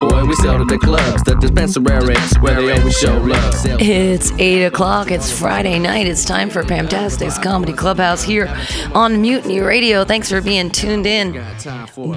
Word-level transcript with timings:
Boy, 0.00 0.24
we 0.24 0.34
sell 0.36 0.56
to 0.56 0.64
the 0.64 0.78
clubs, 0.78 1.22
the 1.24 1.34
dispensaries, 1.34 2.38
where 2.38 2.54
they 2.54 2.72
always 2.72 2.96
show 2.96 3.18
love. 3.18 3.54
It's 3.82 4.32
8 4.32 4.64
o'clock. 4.64 5.10
It's 5.10 5.30
Friday 5.30 5.78
night. 5.78 6.06
It's 6.06 6.24
time 6.24 6.48
for 6.48 6.62
Pamtastic's 6.62 7.38
Comedy 7.38 7.74
Clubhouse 7.74 8.22
here 8.22 8.48
on 8.94 9.20
Mutiny 9.20 9.60
Radio. 9.60 10.06
Thanks 10.06 10.30
for 10.30 10.40
being 10.40 10.70
tuned 10.70 11.04
in. 11.04 11.44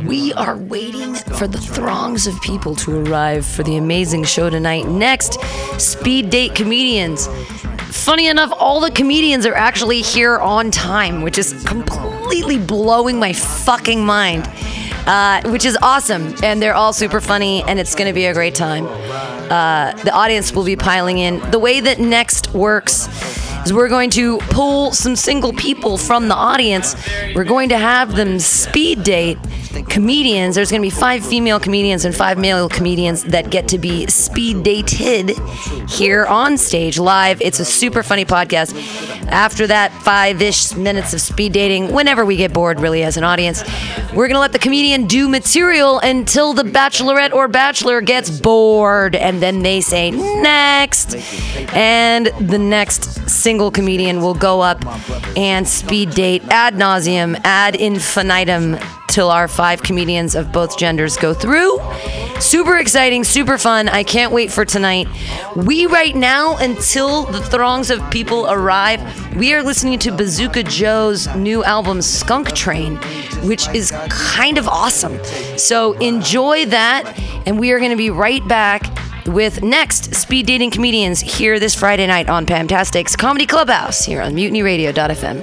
We 0.05 0.31
are 0.31 0.55
waiting 0.55 1.13
for 1.13 1.45
the 1.45 1.59
throngs 1.59 2.25
of 2.25 2.39
people 2.41 2.73
to 2.77 3.01
arrive 3.05 3.45
for 3.45 3.63
the 3.63 3.75
amazing 3.75 4.23
show 4.23 4.49
tonight. 4.49 4.87
Next, 4.87 5.37
Speed 5.77 6.29
Date 6.29 6.55
Comedians. 6.55 7.27
Funny 7.91 8.27
enough, 8.27 8.53
all 8.57 8.79
the 8.79 8.91
comedians 8.91 9.45
are 9.45 9.55
actually 9.55 10.01
here 10.01 10.39
on 10.39 10.71
time, 10.71 11.21
which 11.21 11.37
is 11.37 11.51
completely 11.65 12.22
blowing 12.57 13.19
my 13.19 13.33
fucking 13.33 14.05
mind 14.05 14.47
uh, 15.05 15.41
which 15.49 15.65
is 15.65 15.77
awesome. 15.81 16.33
And 16.43 16.61
they're 16.61 16.75
all 16.75 16.93
super 16.93 17.21
funny, 17.21 17.63
and 17.63 17.79
it's 17.79 17.95
going 17.95 18.07
to 18.07 18.13
be 18.13 18.25
a 18.25 18.33
great 18.33 18.55
time. 18.55 18.85
Uh, 18.85 19.93
the 20.03 20.11
audience 20.11 20.53
will 20.53 20.63
be 20.63 20.75
piling 20.75 21.17
in. 21.17 21.39
The 21.51 21.59
way 21.59 21.79
that 21.81 21.99
Next 21.99 22.53
works 22.53 23.07
is 23.65 23.73
we're 23.73 23.89
going 23.89 24.09
to 24.11 24.37
pull 24.49 24.91
some 24.91 25.15
single 25.15 25.53
people 25.53 25.97
from 25.97 26.27
the 26.27 26.35
audience. 26.35 26.95
We're 27.35 27.43
going 27.43 27.69
to 27.69 27.77
have 27.77 28.15
them 28.15 28.39
speed 28.39 29.03
date 29.03 29.37
comedians. 29.89 30.55
There's 30.55 30.69
going 30.69 30.81
to 30.81 30.85
be 30.85 30.91
five 30.91 31.25
female 31.25 31.59
comedians 31.59 32.05
and 32.05 32.15
five 32.15 32.37
male 32.37 32.69
comedians 32.69 33.23
that 33.25 33.49
get 33.49 33.67
to 33.69 33.77
be 33.77 34.07
speed 34.07 34.63
dated 34.63 35.37
here 35.89 36.25
on 36.25 36.57
stage 36.57 36.99
live. 36.99 37.41
It's 37.41 37.59
a 37.59 37.65
super 37.65 38.03
funny 38.03 38.25
podcast. 38.25 38.75
After 39.27 39.67
that 39.67 39.91
five 39.91 40.41
ish 40.41 40.75
minutes 40.75 41.13
of 41.13 41.21
speed 41.21 41.53
dating, 41.53 41.93
whenever 41.93 42.25
we 42.25 42.35
get 42.35 42.53
bored, 42.53 42.79
really, 42.79 43.03
as 43.03 43.17
an 43.17 43.23
audience, 43.23 43.63
we're 44.13 44.27
going 44.27 44.35
to 44.35 44.39
let 44.39 44.51
the 44.51 44.59
comedian 44.59 45.07
do 45.07 45.27
material 45.27 45.99
until 45.99 46.53
the 46.53 46.63
bachelorette 46.63 47.33
or 47.33 47.47
bachelor 47.47 48.01
gets 48.01 48.29
bored. 48.29 49.15
And 49.15 49.41
then 49.41 49.63
they 49.63 49.81
say 49.81 50.11
next. 50.11 51.15
And 51.73 52.27
the 52.39 52.59
next 52.59 53.29
single 53.29 53.52
comedian 53.71 54.21
will 54.21 54.33
go 54.33 54.61
up 54.61 54.83
and 55.37 55.67
speed 55.67 56.11
date 56.11 56.43
ad 56.49 56.75
nauseum, 56.75 57.39
ad 57.43 57.75
infinitum 57.75 58.77
till 59.07 59.29
our 59.29 59.47
five 59.47 59.83
comedians 59.83 60.33
of 60.33 60.51
both 60.51 60.77
genders 60.77 61.17
go 61.17 61.33
through. 61.33 61.79
Super 62.39 62.77
exciting, 62.77 63.23
super 63.23 63.57
fun. 63.59 63.87
I 63.87 64.03
can't 64.03 64.31
wait 64.31 64.51
for 64.51 64.65
tonight. 64.65 65.07
We, 65.55 65.85
right 65.85 66.15
now, 66.15 66.57
until 66.57 67.25
the 67.25 67.39
throngs 67.39 67.91
of 67.91 68.01
people 68.09 68.47
arrive, 68.49 69.01
we 69.35 69.53
are 69.53 69.61
listening 69.61 69.99
to 69.99 70.11
Bazooka 70.11 70.63
Joe's 70.63 71.33
new 71.35 71.63
album, 71.63 72.01
Skunk 72.01 72.53
Train, 72.53 72.95
which 73.43 73.69
is 73.69 73.91
kind 74.09 74.57
of 74.57 74.67
awesome. 74.67 75.23
So 75.57 75.93
enjoy 75.93 76.65
that, 76.65 77.15
and 77.45 77.59
we 77.59 77.71
are 77.71 77.77
going 77.77 77.91
to 77.91 77.97
be 77.97 78.09
right 78.09 78.45
back 78.47 78.83
with 79.27 79.63
next 79.63 80.13
speed 80.15 80.45
dating 80.45 80.71
comedians 80.71 81.19
here 81.19 81.59
this 81.59 81.75
Friday 81.75 82.07
night 82.07 82.29
on 82.29 82.45
Pamtastic's 82.45 83.15
Comedy 83.15 83.45
Clubhouse 83.45 84.03
here 84.03 84.21
on 84.21 84.33
MutinyRadio.fm. 84.33 85.41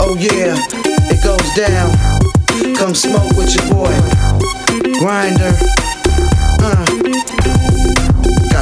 Oh 0.00 0.16
yeah, 0.18 0.56
it 1.10 1.22
goes 1.22 1.54
down. 1.54 2.76
Come 2.76 2.94
smoke 2.94 3.36
with 3.36 3.54
your 3.54 3.68
boy. 3.70 4.98
Grinder. 4.98 5.52
Uh. 6.62 7.05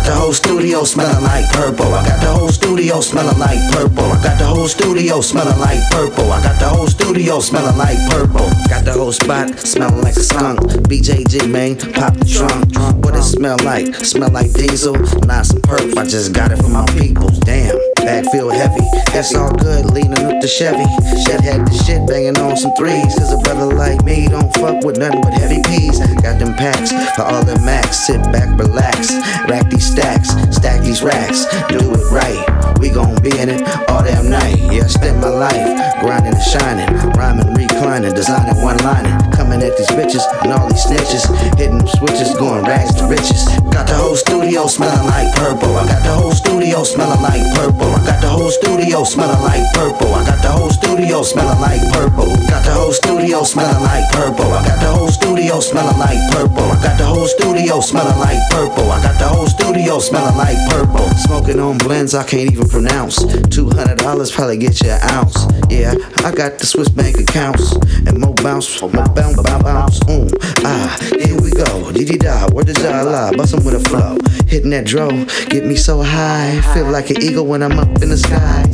Got 0.05 0.17
the 0.17 0.21
whole 0.21 0.33
studio 0.35 0.85
smelling 0.85 1.23
like 1.23 1.51
purple. 1.53 1.95
I 1.95 2.07
got 2.07 2.21
the 2.21 2.27
whole 2.27 2.51
studio 2.51 3.01
smelling 3.01 3.39
like 3.39 3.59
purple. 3.73 4.05
I 4.05 4.23
got 4.23 4.39
the 4.39 4.45
whole 4.45 4.69
studio 4.69 5.23
smelling 5.23 5.59
like 5.59 5.81
purple. 5.91 6.31
I 6.31 6.43
got 6.43 6.61
the 6.61 6.69
whole 6.69 6.87
studio 6.89 7.41
smelling 7.41 7.79
like 7.79 7.97
purple. 8.11 8.51
Got 8.69 8.85
the 8.85 8.93
whole 8.93 9.13
spot 9.13 9.59
smelling 9.59 10.03
like 10.03 10.17
a 10.17 10.20
skunk. 10.20 10.61
BJG 10.61 11.51
man, 11.51 11.79
pop 11.95 12.13
the 12.19 12.27
trunk. 12.27 13.03
What 13.03 13.17
it 13.17 13.23
smell 13.23 13.57
like? 13.64 13.95
Smell 13.95 14.31
like 14.31 14.53
diesel, 14.53 14.93
not 15.25 15.47
some 15.47 15.63
perp. 15.63 15.97
I 15.97 16.05
just 16.05 16.35
got 16.35 16.53
it 16.53 16.59
from 16.59 16.73
my 16.73 16.85
peoples. 16.98 17.39
Damn. 17.39 17.94
Bag 18.05 18.29
feel 18.31 18.51
heavy, 18.51 18.85
that's 19.13 19.35
all 19.35 19.51
good, 19.51 19.87
leaning 19.87 20.13
up 20.29 20.41
the 20.41 20.47
Chevy. 20.47 20.85
Shed 21.25 21.41
had 21.41 21.67
the 21.67 21.73
shit 21.73 22.07
banging 22.07 22.37
on 22.37 22.55
some 22.57 22.75
threes. 22.77 23.15
Cause 23.17 23.33
a 23.33 23.39
brother 23.39 23.75
like 23.75 24.05
me 24.05 24.29
don't 24.29 24.53
fuck 24.55 24.85
with 24.85 24.98
nothing 24.98 25.23
but 25.23 25.33
heavy 25.33 25.63
peas. 25.65 25.98
Got 26.20 26.39
them 26.39 26.53
packs 26.55 26.93
for 27.17 27.23
all 27.23 27.45
the 27.45 27.59
max. 27.64 28.07
Sit 28.07 28.20
back, 28.29 28.53
relax, 28.61 29.14
rack 29.48 29.70
these 29.70 29.89
stacks, 29.89 30.29
stack 30.55 30.83
these 30.83 31.03
racks, 31.03 31.48
do 31.73 31.81
it 31.81 32.05
right. 32.13 32.45
We 32.79 32.91
gon' 32.91 33.17
be 33.23 33.33
in 33.39 33.48
it 33.48 33.64
all 33.89 34.05
damn 34.05 34.29
night. 34.29 34.59
Yeah, 34.69 34.85
I 34.85 34.93
spent 34.93 35.20
my 35.20 35.33
life 35.33 35.64
grinding 36.05 36.35
and 36.35 36.43
shining, 36.43 36.93
rhyming, 37.17 37.55
reclining, 37.55 38.13
designing 38.13 38.61
one 38.61 38.77
lining. 38.85 39.17
Coming 39.33 39.63
at 39.63 39.77
these 39.79 39.89
bitches 39.97 40.20
and 40.45 40.53
all 40.53 40.69
these 40.69 40.85
snitches, 40.85 41.25
hitting 41.57 41.79
them 41.79 41.89
switches, 41.89 42.35
going 42.37 42.64
rags 42.64 42.95
to 42.97 43.07
riches. 43.07 43.48
Got 43.73 43.89
the 43.89 43.95
whole 43.97 44.17
studio 44.17 44.67
smelling 44.67 45.07
like 45.09 45.35
purple. 45.37 45.77
I 45.77 45.87
got 45.87 46.05
the 46.05 46.13
whole 46.13 46.33
studio 46.33 46.85
smelling 46.85 47.23
like 47.23 47.43
purple. 47.57 47.94
I 47.95 48.05
got 48.05 48.21
the 48.21 48.29
whole 48.29 48.51
studio 48.51 49.05
smelling 49.05 49.43
like 49.43 49.63
purple. 49.75 50.15
I 50.15 50.27
got 50.27 50.43
the 50.43 50.51
whole 50.51 50.71
studio 50.71 51.23
smelling 51.23 51.61
like 51.61 51.81
purple. 51.93 52.27
Got 52.51 52.65
the 52.67 52.75
whole 52.75 52.93
studio 52.93 53.43
smelling 53.45 53.83
like 53.83 54.11
purple. 54.13 54.51
I 54.53 54.67
got 54.67 54.81
the 54.81 54.91
whole 54.91 55.09
studio 55.09 55.61
smelling 55.61 55.99
like 55.99 56.19
purple. 56.33 56.65
I 56.65 56.83
got 56.83 56.99
the 56.99 57.07
whole 57.07 57.27
studio 57.27 57.81
smelling 57.81 58.19
like 58.19 58.39
purple. 58.51 58.91
I 58.91 59.03
got 59.03 59.19
the 59.19 59.29
whole 59.29 59.47
studio 59.47 59.99
smelling 59.99 60.37
like 60.37 60.59
purple. 60.71 61.09
Smoking 61.25 61.61
on 61.61 61.79
blends 61.79 62.15
I 62.15 62.25
can't 62.25 62.51
even 62.51 62.69
pronounce. 62.69 63.23
Two 63.49 63.71
hundred 63.71 63.99
dollars 63.99 64.31
probably 64.33 64.59
get 64.59 64.81
you 64.83 64.91
an 64.91 65.01
ounce. 65.11 65.47
Yeah, 65.71 65.95
I 66.25 66.33
got 66.33 66.59
the 66.59 66.67
Swiss 66.67 66.89
bank 66.89 67.19
accounts 67.19 67.73
and 68.07 68.19
more 68.19 68.35
bounce, 68.35 68.81
more 68.83 68.91
bounce, 68.91 69.41
bounce, 69.43 69.63
bounce. 69.63 69.99
Mm. 70.01 70.31
Ah, 70.65 70.99
here 71.19 71.41
we 71.41 71.51
go. 71.51 71.93
Dee 71.93 72.19
da, 72.19 72.49
where 72.53 72.65
does 72.65 72.85
I 72.85 73.03
lie? 73.03 73.33
Bustin' 73.37 73.65
with 73.65 73.75
a 73.75 73.89
flow. 73.89 74.19
Hitting 74.47 74.71
that 74.71 74.85
dro, 74.85 75.09
get 75.49 75.65
me 75.65 75.75
so 75.75 76.03
high. 76.03 76.61
Feel 76.75 76.91
like 76.91 77.11
an 77.11 77.23
eagle 77.23 77.47
when 77.47 77.63
I'm 77.63 77.79
up 77.79 77.83
in 78.02 78.08
the 78.08 78.17
sky. 78.17 78.64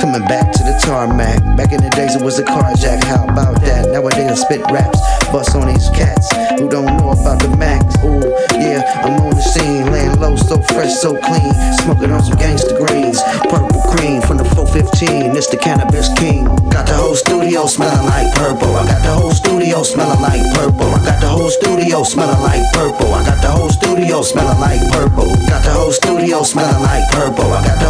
Coming 0.00 0.28
back 0.28 0.52
to 0.52 0.62
the 0.62 0.78
tarmac. 0.84 1.40
Back 1.56 1.72
in 1.72 1.80
the 1.82 1.90
days 1.90 2.14
it 2.14 2.22
was 2.22 2.38
a 2.38 2.44
carjack. 2.44 3.02
How 3.04 3.24
about 3.24 3.60
that? 3.62 3.90
Nowadays 3.90 4.30
I 4.30 4.34
spit 4.34 4.60
raps. 4.70 5.00
Bust 5.32 5.56
on 5.56 5.66
these 5.66 5.88
cats 5.90 6.28
who 6.60 6.68
don't 6.68 6.86
know 6.98 7.10
about 7.10 7.40
the 7.40 7.48
max. 7.56 7.96
Ooh, 8.04 8.20
yeah, 8.60 8.84
I'm 9.04 9.16
on 9.20 9.34
the 9.34 9.40
scene. 9.40 9.90
Laying 9.90 10.20
low, 10.20 10.36
so 10.36 10.60
fresh, 10.74 10.92
so 10.92 11.16
clean. 11.16 11.52
Smoking 11.82 12.12
on 12.12 12.22
some 12.22 12.36
gangster 12.36 12.76
greens. 12.76 13.22
Purple 13.48 13.80
cream 13.96 14.20
from 14.22 14.36
the 14.38 14.44
415. 14.52 15.34
It's 15.36 15.48
the 15.48 15.56
cannabis 15.56 16.12
king. 16.14 16.44
Got 16.68 16.86
the 16.86 16.94
whole 16.94 17.16
studio 17.16 17.66
smelling 17.66 18.04
like 18.04 18.28
purple. 18.34 18.76
I 18.76 18.84
got 18.84 19.02
the 19.02 19.12
whole 19.12 19.32
studio 19.32 19.82
smelling 19.82 20.20
like 20.20 20.44
purple. 20.54 20.92
I 20.94 21.00
got 21.04 21.20
the 21.20 21.28
whole 21.28 21.50
studio 21.50 22.04
smelling 22.04 22.42
like 22.42 22.62
purple. 22.72 23.08
I 23.14 23.24
got 23.24 23.40
the 23.40 23.50
whole 23.50 23.70
studio 23.70 24.22
smelling 24.22 24.60
like 24.60 24.82
purple. 24.92 25.32
Got 25.48 25.64
the 25.64 25.72
whole 25.72 25.92
studio 25.92 26.42
smelling 26.42 26.82
like 26.82 27.08
purple. 27.10 27.50
I 27.52 27.64
got 27.64 27.83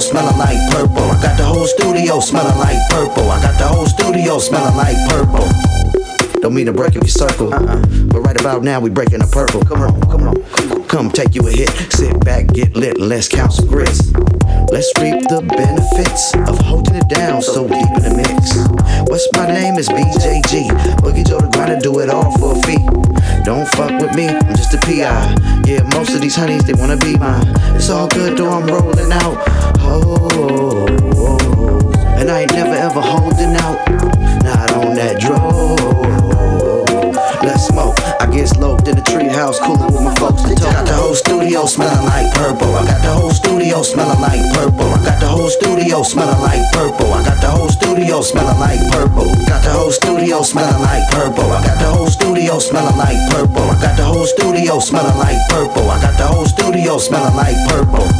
studio 0.00 0.10
smelling 0.10 0.38
like 0.38 0.70
purple. 0.72 1.04
I 1.04 1.22
got 1.22 1.36
the 1.38 1.44
whole 1.44 1.66
studio 1.66 2.18
smelling 2.18 2.58
like 2.58 2.78
purple. 2.90 3.30
I 3.30 3.40
got 3.40 3.58
the 3.58 3.68
whole 3.68 3.86
studio 3.86 4.38
smelling 4.38 4.76
like 4.76 4.96
purple. 5.08 5.46
Don't 6.40 6.52
mean 6.52 6.66
to 6.66 6.72
break 6.72 6.96
every 6.96 7.08
circle, 7.08 7.54
uh-uh. 7.54 7.80
but 8.10 8.20
right 8.20 8.38
about 8.38 8.64
now 8.64 8.80
we 8.80 8.90
breaking 8.90 9.20
the 9.20 9.30
purple. 9.30 9.62
Come 9.64 9.82
on, 9.82 10.00
come 10.10 10.26
on, 10.26 10.42
come 10.42 10.72
on. 10.72 10.84
Come 10.88 11.10
take 11.10 11.34
you 11.36 11.46
a 11.46 11.50
hit. 11.50 11.70
Sit 11.92 12.24
back, 12.24 12.48
get 12.48 12.74
lit, 12.74 12.98
and 12.98 13.08
let's 13.08 13.28
count 13.28 13.52
some 13.52 13.68
grits. 13.68 14.10
Let's 14.74 14.90
reap 14.98 15.22
the 15.30 15.46
benefits 15.46 16.34
of 16.50 16.58
holding 16.58 16.96
it 16.96 17.08
down 17.08 17.40
so 17.40 17.68
deep 17.68 17.90
in 17.94 18.02
the 18.02 18.14
mix. 18.18 18.66
What's 19.08 19.30
my 19.34 19.46
name 19.46 19.78
is 19.78 19.88
BJG. 19.88 20.74
Boogie 21.06 21.26
Joe 21.26 21.38
the 21.38 21.50
grinder, 21.54 21.78
do 21.78 22.00
it 22.00 22.10
all 22.10 22.36
for 22.38 22.58
a 22.58 22.62
fee. 22.66 22.82
Don't 23.44 23.68
fuck 23.78 23.94
with 24.02 24.14
me, 24.16 24.26
I'm 24.26 24.56
just 24.56 24.74
a 24.74 24.78
PI. 24.78 25.62
Yeah, 25.66 25.82
most 25.94 26.14
of 26.14 26.20
these 26.20 26.34
honeys, 26.34 26.64
they 26.64 26.74
wanna 26.74 26.96
be 26.96 27.16
mine. 27.16 27.46
It's 27.76 27.90
all 27.90 28.08
good 28.08 28.36
though, 28.36 28.50
I'm 28.50 28.66
rolling 28.66 29.12
out. 29.12 29.73
Oh, 29.96 30.86
and 32.18 32.28
I 32.28 32.40
ain't 32.42 32.52
never 32.52 32.74
ever 32.74 33.00
holding 33.00 33.54
out. 33.62 33.78
Not 34.42 34.72
on 34.74 34.94
that 34.98 35.20
drove. 35.22 35.78
Let's 37.44 37.68
smoke. 37.68 37.94
I 38.18 38.26
get 38.26 38.48
sloped 38.48 38.88
in 38.88 38.96
the 38.96 39.02
treehouse, 39.02 39.60
cooling 39.62 39.94
with 39.94 40.02
my 40.02 40.14
folks 40.16 40.42
to. 40.42 40.54
Got 40.56 40.86
the 40.86 40.94
whole 40.94 41.14
studio 41.14 41.66
smelling 41.66 42.04
like 42.10 42.26
purple. 42.34 42.74
I 42.74 42.84
got 42.86 43.02
the 43.06 43.12
whole 43.14 43.30
studio 43.30 43.82
smelling 43.82 44.18
like 44.18 44.42
purple. 44.58 44.90
I 44.90 45.04
got 45.04 45.20
the 45.20 45.28
whole 45.28 45.48
studio 45.48 46.02
smelling 46.02 46.42
like 46.42 46.64
purple. 46.74 47.14
I 47.14 47.22
got 47.22 47.38
the 47.40 47.50
whole 47.54 47.68
studio 47.68 48.20
smelling 48.20 48.58
like 48.58 48.82
purple. 48.90 49.30
Got 49.46 49.62
the 49.62 49.70
whole 49.70 49.92
studio 49.94 50.42
smelling 50.42 50.82
like 50.82 51.06
purple. 51.14 51.52
I 51.54 51.62
got 51.62 51.78
the 51.78 51.86
whole 51.86 52.10
studio 52.10 52.58
smelling 52.58 52.98
like 52.98 53.20
purple. 53.30 53.70
I 53.70 53.78
got 53.78 53.94
the 53.94 54.04
whole 54.10 54.26
studio 54.26 54.80
smelling 54.80 55.18
like 55.22 55.38
purple. 55.54 55.86
I 55.86 56.02
got 56.02 56.18
the 56.18 56.26
whole 56.26 56.46
studio 56.46 56.98
smelling 56.98 57.36
like 57.38 57.54
purple. 57.70 58.10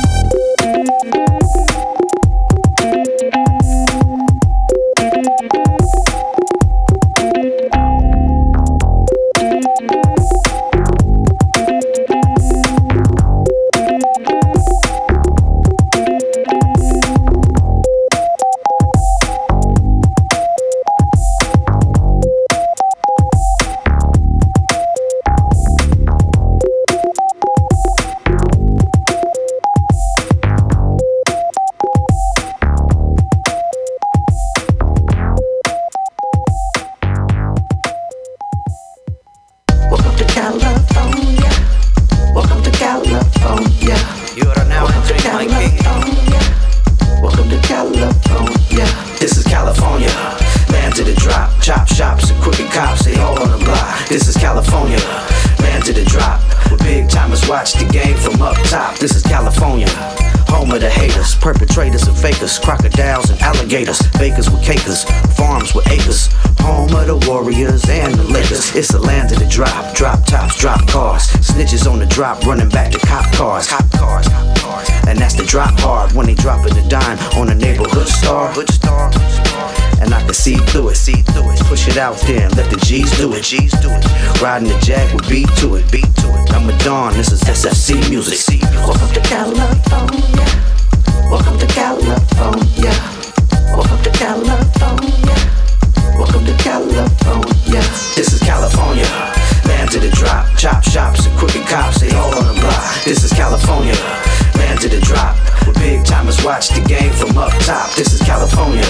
Out 82.05 82.21
there 82.29 82.45
and 82.45 82.55
let 82.55 82.69
the 82.69 82.77
G's 82.85 83.11
do 83.17 83.33
it, 83.33 83.43
G's 83.43 83.73
do 83.81 83.89
it. 83.89 84.05
Riding 84.43 84.69
the 84.69 84.77
jag 84.85 85.09
with 85.15 85.27
beat 85.27 85.49
to 85.57 85.77
it, 85.77 85.91
beat 85.91 86.13
to 86.21 86.29
it. 86.37 86.53
I'm 86.53 86.69
a 86.69 86.77
Dawn, 86.85 87.15
this 87.15 87.33
is 87.33 87.41
SFC 87.41 87.97
music. 88.11 88.61
Off 88.85 89.01
up 89.01 89.09
the 89.17 89.25
caliphone, 89.25 90.13
yeah. 90.37 90.53
Welcome 91.33 91.57
to 91.57 91.67
California. 91.73 92.93
Welcome 93.73 94.03
to 94.05 94.13
California. 94.13 95.33
Welcome 96.21 96.45
to 96.45 96.53
California. 96.61 97.09
Welcome 97.25 97.25
to 97.25 97.73
California. 97.73 97.81
This 98.13 98.37
is 98.37 98.41
California. 98.41 99.09
Land 99.65 99.89
to 99.93 99.99
the 99.99 100.13
drop. 100.13 100.45
Chop 100.61 100.85
shops 100.85 101.25
and 101.25 101.35
crooked 101.39 101.65
cops, 101.65 102.05
they 102.05 102.13
all 102.13 102.29
on 102.37 102.53
the 102.53 102.61
block. 102.61 102.85
This 103.05 103.25
is 103.25 103.33
California. 103.33 103.97
Land 104.61 104.79
to 104.85 104.89
the 104.93 105.01
drop. 105.01 105.41
Where 105.65 105.73
big 105.81 106.05
timers 106.05 106.45
watch 106.45 106.69
the 106.69 106.85
game 106.85 107.13
from 107.17 107.39
up 107.39 107.57
top. 107.65 107.97
This 107.97 108.13
is 108.13 108.21
California. 108.21 108.85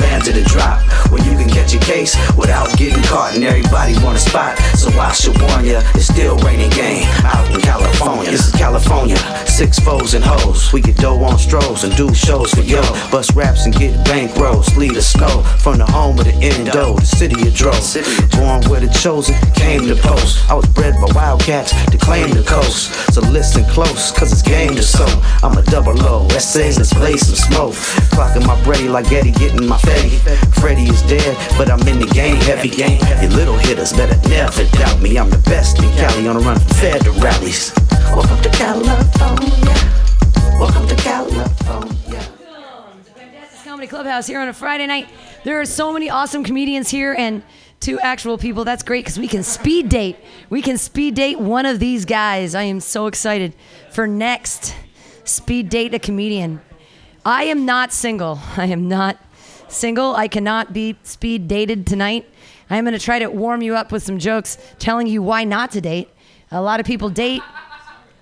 Land 0.00 0.24
to 0.24 0.32
the 0.32 0.42
drop. 0.42 0.80
Where 1.10 1.22
you 1.22 1.32
can 1.36 1.48
catch 1.48 1.74
a 1.74 1.78
case 1.78 2.16
without 2.36 2.68
getting 2.76 3.02
caught 3.04 3.34
and 3.34 3.44
everybody 3.44 3.94
want 4.04 4.16
a 4.16 4.20
spot. 4.20 4.58
So 4.76 4.90
I 4.98 5.12
should 5.12 5.40
warn 5.40 5.64
ya, 5.64 5.82
it's 5.94 6.06
still 6.06 6.36
raining 6.38 6.70
game 6.70 7.06
out 7.24 7.48
in 7.54 7.60
California. 7.60 8.30
This 8.30 8.46
is 8.48 8.52
California. 8.52 9.16
Six 9.46 9.78
foes 9.78 10.14
and 10.14 10.24
hoes. 10.24 10.72
We 10.72 10.80
get 10.80 10.96
dough 10.96 11.22
on 11.24 11.38
strolls 11.38 11.84
and 11.84 11.94
do 11.96 12.12
shows 12.14 12.52
for 12.52 12.62
yo. 12.62 12.82
Bust 13.10 13.34
raps 13.34 13.64
and 13.66 13.74
get 13.74 13.94
bankrolls. 14.06 14.76
Lead 14.76 14.94
the 14.94 15.02
snow 15.02 15.42
from 15.58 15.78
the 15.78 15.86
home 15.86 16.18
of 16.18 16.26
the 16.26 16.34
endo, 16.34 16.94
the 16.94 17.06
city 17.06 17.46
of 17.46 17.54
Dro. 17.54 17.72
Born 18.36 18.62
where 18.70 18.80
the 18.80 18.88
chosen 19.00 19.34
came 19.54 19.86
to 19.86 19.96
post. 19.96 20.48
I 20.50 20.54
was 20.54 20.66
bred 20.66 20.94
by 21.00 21.12
wildcats 21.14 21.72
to 21.90 21.98
claim 21.98 22.30
the 22.30 22.42
coast. 22.42 22.92
So 23.12 23.20
listen 23.20 23.64
close, 23.66 24.10
cause 24.12 24.32
it's 24.32 24.42
game 24.42 24.74
to 24.74 24.82
sow. 24.82 25.06
I'm 25.42 25.56
a 25.56 25.62
double 25.62 26.00
O. 26.02 26.26
Essays, 26.32 26.78
let's 26.78 26.92
play 26.92 27.16
some 27.16 27.34
smoke. 27.34 27.74
Clocking 28.14 28.46
my 28.46 28.62
Brady 28.64 28.88
like 28.88 29.10
Eddie 29.12 29.32
getting 29.32 29.66
my 29.66 29.78
Fetty. 29.88 30.60
Freddy 30.60 30.84
is 30.84 31.02
dead, 31.02 31.36
but 31.56 31.70
I'm 31.70 31.80
in 31.88 31.98
the 31.98 32.06
game 32.06 32.36
heavy. 32.36 32.68
You 32.68 33.34
little 33.34 33.56
hitters 33.56 33.92
better 33.92 34.16
never 34.28 34.64
doubt 34.76 35.00
me. 35.00 35.18
I'm 35.18 35.30
the 35.30 35.38
best 35.38 35.78
in 35.78 35.90
Cali 35.96 36.28
on 36.28 36.36
a 36.36 36.40
run 36.40 36.58
from 36.58 36.76
federal 36.76 37.18
rallies. 37.20 37.72
Welcome 38.12 38.42
to 38.42 38.50
California. 38.50 39.74
Welcome 40.60 40.86
to 40.88 40.96
California. 40.96 42.22
Comedy 43.64 43.86
Clubhouse 43.86 44.26
here 44.26 44.40
on 44.40 44.48
a 44.48 44.52
Friday 44.52 44.86
night. 44.86 45.08
There 45.44 45.60
are 45.60 45.64
so 45.64 45.92
many 45.92 46.10
awesome 46.10 46.44
comedians 46.44 46.90
here 46.90 47.14
and 47.16 47.42
two 47.80 47.98
actual 48.00 48.36
people. 48.36 48.64
That's 48.64 48.82
great 48.82 49.04
because 49.04 49.18
we 49.18 49.28
can 49.28 49.42
speed 49.42 49.88
date. 49.88 50.16
We 50.50 50.62
can 50.62 50.76
speed 50.76 51.14
date 51.14 51.38
one 51.38 51.64
of 51.64 51.78
these 51.78 52.04
guys. 52.04 52.54
I 52.54 52.64
am 52.64 52.80
so 52.80 53.06
excited 53.06 53.54
for 53.90 54.06
next 54.06 54.74
speed 55.24 55.68
date 55.68 55.94
a 55.94 55.98
comedian. 55.98 56.60
I 57.24 57.44
am 57.44 57.64
not 57.64 57.92
single. 57.92 58.40
I 58.56 58.66
am 58.66 58.88
not 58.88 59.16
single. 59.72 60.14
I 60.14 60.28
cannot 60.28 60.72
be 60.72 60.96
speed 61.02 61.48
dated 61.48 61.86
tonight. 61.86 62.28
I 62.70 62.76
am 62.76 62.84
going 62.84 62.98
to 62.98 63.04
try 63.04 63.18
to 63.18 63.28
warm 63.28 63.62
you 63.62 63.76
up 63.76 63.92
with 63.92 64.02
some 64.02 64.18
jokes 64.18 64.58
telling 64.78 65.06
you 65.06 65.22
why 65.22 65.44
not 65.44 65.70
to 65.72 65.80
date. 65.80 66.08
A 66.50 66.60
lot 66.60 66.80
of 66.80 66.86
people 66.86 67.10
date. 67.10 67.42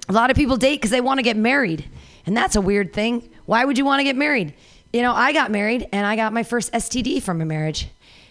A 0.08 0.12
lot 0.12 0.30
of 0.30 0.36
people 0.36 0.56
date 0.56 0.76
because 0.76 0.90
they 0.90 1.00
want 1.00 1.18
to 1.18 1.22
get 1.22 1.36
married. 1.36 1.88
And 2.26 2.36
that's 2.36 2.56
a 2.56 2.60
weird 2.60 2.92
thing. 2.92 3.28
Why 3.46 3.64
would 3.64 3.78
you 3.78 3.84
want 3.84 4.00
to 4.00 4.04
get 4.04 4.16
married? 4.16 4.54
You 4.92 5.02
know, 5.02 5.12
I 5.12 5.32
got 5.32 5.50
married 5.50 5.88
and 5.92 6.06
I 6.06 6.16
got 6.16 6.32
my 6.32 6.42
first 6.42 6.72
STD 6.72 7.22
from 7.22 7.40
a 7.40 7.44
marriage. 7.44 7.88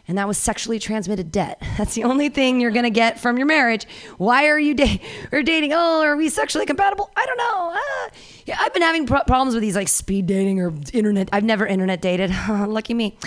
And 0.08 0.18
that 0.18 0.28
was 0.28 0.38
sexually 0.38 0.78
transmitted 0.80 1.32
debt. 1.32 1.62
That's 1.78 1.96
the 1.96 2.04
only 2.04 2.30
thing 2.30 2.60
you're 2.62 2.72
gonna 2.72 2.90
get 2.90 3.20
from 3.20 3.38
your 3.38 3.48
marriage. 3.48 3.86
Why 4.18 4.48
are 4.48 4.60
you 4.60 4.74
da- 4.74 5.02
or 5.32 5.42
dating? 5.44 5.74
Oh, 5.74 6.02
are 6.04 6.16
we 6.16 6.30
sexually 6.30 6.66
compatible? 6.66 7.10
I 7.16 7.26
don't 7.26 7.38
know. 7.38 7.74
Ah. 7.76 8.10
Yeah, 8.46 8.58
I've 8.60 8.74
been 8.74 8.84
having 8.84 9.08
pro- 9.08 9.24
problems 9.24 9.56
with 9.56 9.62
these 9.62 9.76
like 9.76 9.88
speed 9.88 10.28
dating 10.28 10.60
or 10.62 10.72
internet. 10.94 11.30
I've 11.34 11.44
never 11.44 11.66
internet 11.66 12.02
dated. 12.02 12.32
Lucky 12.50 12.94
me. 12.94 13.18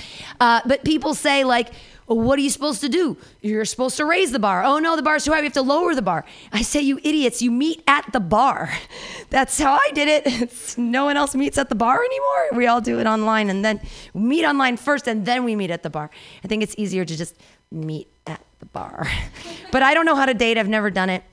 Uh, 0.41 0.61
but 0.67 0.85
people 0.85 1.15
say 1.15 1.45
like, 1.45 1.71
what 2.17 2.39
are 2.39 2.43
you 2.43 2.51
supposed 2.51 2.81
to 2.81 2.89
do? 2.89 3.17
You're 3.43 3.65
supposed 3.65 3.97
to 3.99 4.05
raise 4.05 4.33
the 4.33 4.39
bar. 4.39 4.65
Oh 4.65 4.79
no, 4.79 4.97
the 4.97 5.03
bar's 5.03 5.25
too 5.25 5.33
high. 5.33 5.41
We 5.41 5.47
have 5.47 5.53
to 5.55 5.63
lower 5.63 5.95
the 5.95 6.03
bar. 6.03 6.25
I 6.53 6.63
say, 6.63 6.81
you 6.81 6.99
idiots, 7.03 7.43
you 7.43 7.51
meet 7.51 7.83
at 7.87 8.11
the 8.13 8.21
bar. 8.21 8.73
That's 9.31 9.59
how 9.59 9.75
I 9.75 9.91
did 9.93 10.09
it. 10.09 10.75
No 10.79 11.05
one 11.05 11.17
else 11.17 11.35
meets 11.35 11.59
at 11.59 11.69
the 11.69 11.75
bar 11.75 12.03
anymore. 12.03 12.49
We 12.53 12.67
all 12.67 12.81
do 12.81 12.99
it 12.99 13.07
online 13.07 13.51
and 13.51 13.65
then 13.65 13.81
meet 14.15 14.45
online 14.45 14.77
first 14.77 15.07
and 15.07 15.27
then 15.27 15.45
we 15.45 15.55
meet 15.55 15.71
at 15.71 15.83
the 15.83 15.91
bar. 15.91 16.11
I 16.45 16.49
think 16.49 16.63
it's 16.63 16.75
easier 16.79 17.05
to 17.05 17.17
just 17.17 17.35
meet 17.71 18.09
at 18.27 18.41
the 18.61 18.67
bar. 18.67 19.07
but 19.73 19.83
I 19.83 19.95
don't 19.95 20.07
know 20.07 20.15
how 20.15 20.27
to 20.27 20.35
date. 20.35 20.57
I've 20.57 20.69
never 20.69 20.91
done 20.91 21.11
it. 21.11 21.25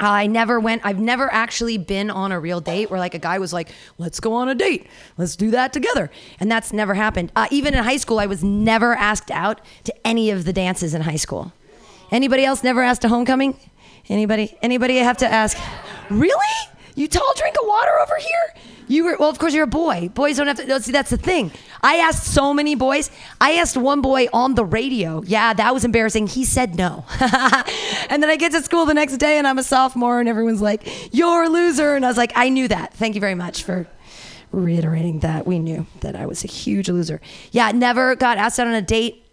I 0.00 0.26
never 0.26 0.58
went, 0.58 0.82
I've 0.84 0.98
never 0.98 1.30
actually 1.32 1.76
been 1.76 2.10
on 2.10 2.32
a 2.32 2.40
real 2.40 2.60
date 2.60 2.90
where 2.90 2.98
like 2.98 3.14
a 3.14 3.18
guy 3.18 3.38
was 3.38 3.52
like, 3.52 3.68
let's 3.98 4.18
go 4.18 4.32
on 4.32 4.48
a 4.48 4.54
date. 4.54 4.86
Let's 5.18 5.36
do 5.36 5.50
that 5.50 5.72
together. 5.72 6.10
And 6.40 6.50
that's 6.50 6.72
never 6.72 6.94
happened. 6.94 7.30
Uh, 7.36 7.46
even 7.50 7.74
in 7.74 7.84
high 7.84 7.98
school, 7.98 8.18
I 8.18 8.26
was 8.26 8.42
never 8.42 8.94
asked 8.94 9.30
out 9.30 9.60
to 9.84 10.06
any 10.06 10.30
of 10.30 10.44
the 10.46 10.52
dances 10.52 10.94
in 10.94 11.02
high 11.02 11.16
school. 11.16 11.52
Anybody 12.10 12.44
else 12.44 12.64
never 12.64 12.82
asked 12.82 13.02
to 13.02 13.08
homecoming? 13.08 13.56
Anybody? 14.08 14.56
Anybody 14.62 14.96
have 14.96 15.18
to 15.18 15.30
ask? 15.30 15.58
Really? 16.08 16.56
You 16.94 17.06
tall 17.06 17.32
drink 17.36 17.56
of 17.60 17.68
water 17.68 17.92
over 18.00 18.16
here? 18.16 18.64
You 18.90 19.04
were 19.04 19.16
well, 19.20 19.30
of 19.30 19.38
course 19.38 19.54
you're 19.54 19.64
a 19.64 19.68
boy. 19.68 20.10
Boys 20.14 20.36
don't 20.36 20.48
have 20.48 20.56
to. 20.56 20.82
See, 20.82 20.90
that's 20.90 21.10
the 21.10 21.16
thing. 21.16 21.52
I 21.80 21.98
asked 21.98 22.24
so 22.24 22.52
many 22.52 22.74
boys. 22.74 23.08
I 23.40 23.52
asked 23.52 23.76
one 23.76 24.00
boy 24.00 24.26
on 24.32 24.56
the 24.56 24.64
radio. 24.64 25.22
Yeah, 25.24 25.52
that 25.52 25.72
was 25.72 25.84
embarrassing. 25.84 26.26
He 26.26 26.44
said 26.44 26.74
no. 26.74 27.04
and 27.20 28.20
then 28.20 28.28
I 28.28 28.36
get 28.36 28.50
to 28.50 28.60
school 28.62 28.86
the 28.86 28.94
next 28.94 29.18
day 29.18 29.38
and 29.38 29.46
I'm 29.46 29.58
a 29.58 29.62
sophomore 29.62 30.18
and 30.18 30.28
everyone's 30.28 30.60
like, 30.60 31.14
"You're 31.14 31.44
a 31.44 31.48
loser." 31.48 31.94
And 31.94 32.04
I 32.04 32.08
was 32.08 32.16
like, 32.16 32.32
"I 32.34 32.48
knew 32.48 32.66
that. 32.66 32.92
Thank 32.92 33.14
you 33.14 33.20
very 33.20 33.36
much 33.36 33.62
for 33.62 33.86
reiterating 34.50 35.20
that. 35.20 35.46
We 35.46 35.60
knew 35.60 35.86
that 36.00 36.16
I 36.16 36.26
was 36.26 36.42
a 36.42 36.48
huge 36.48 36.88
loser." 36.88 37.20
Yeah, 37.52 37.70
never 37.70 38.16
got 38.16 38.38
asked 38.38 38.58
out 38.58 38.66
on 38.66 38.74
a 38.74 38.82
date 38.82 39.24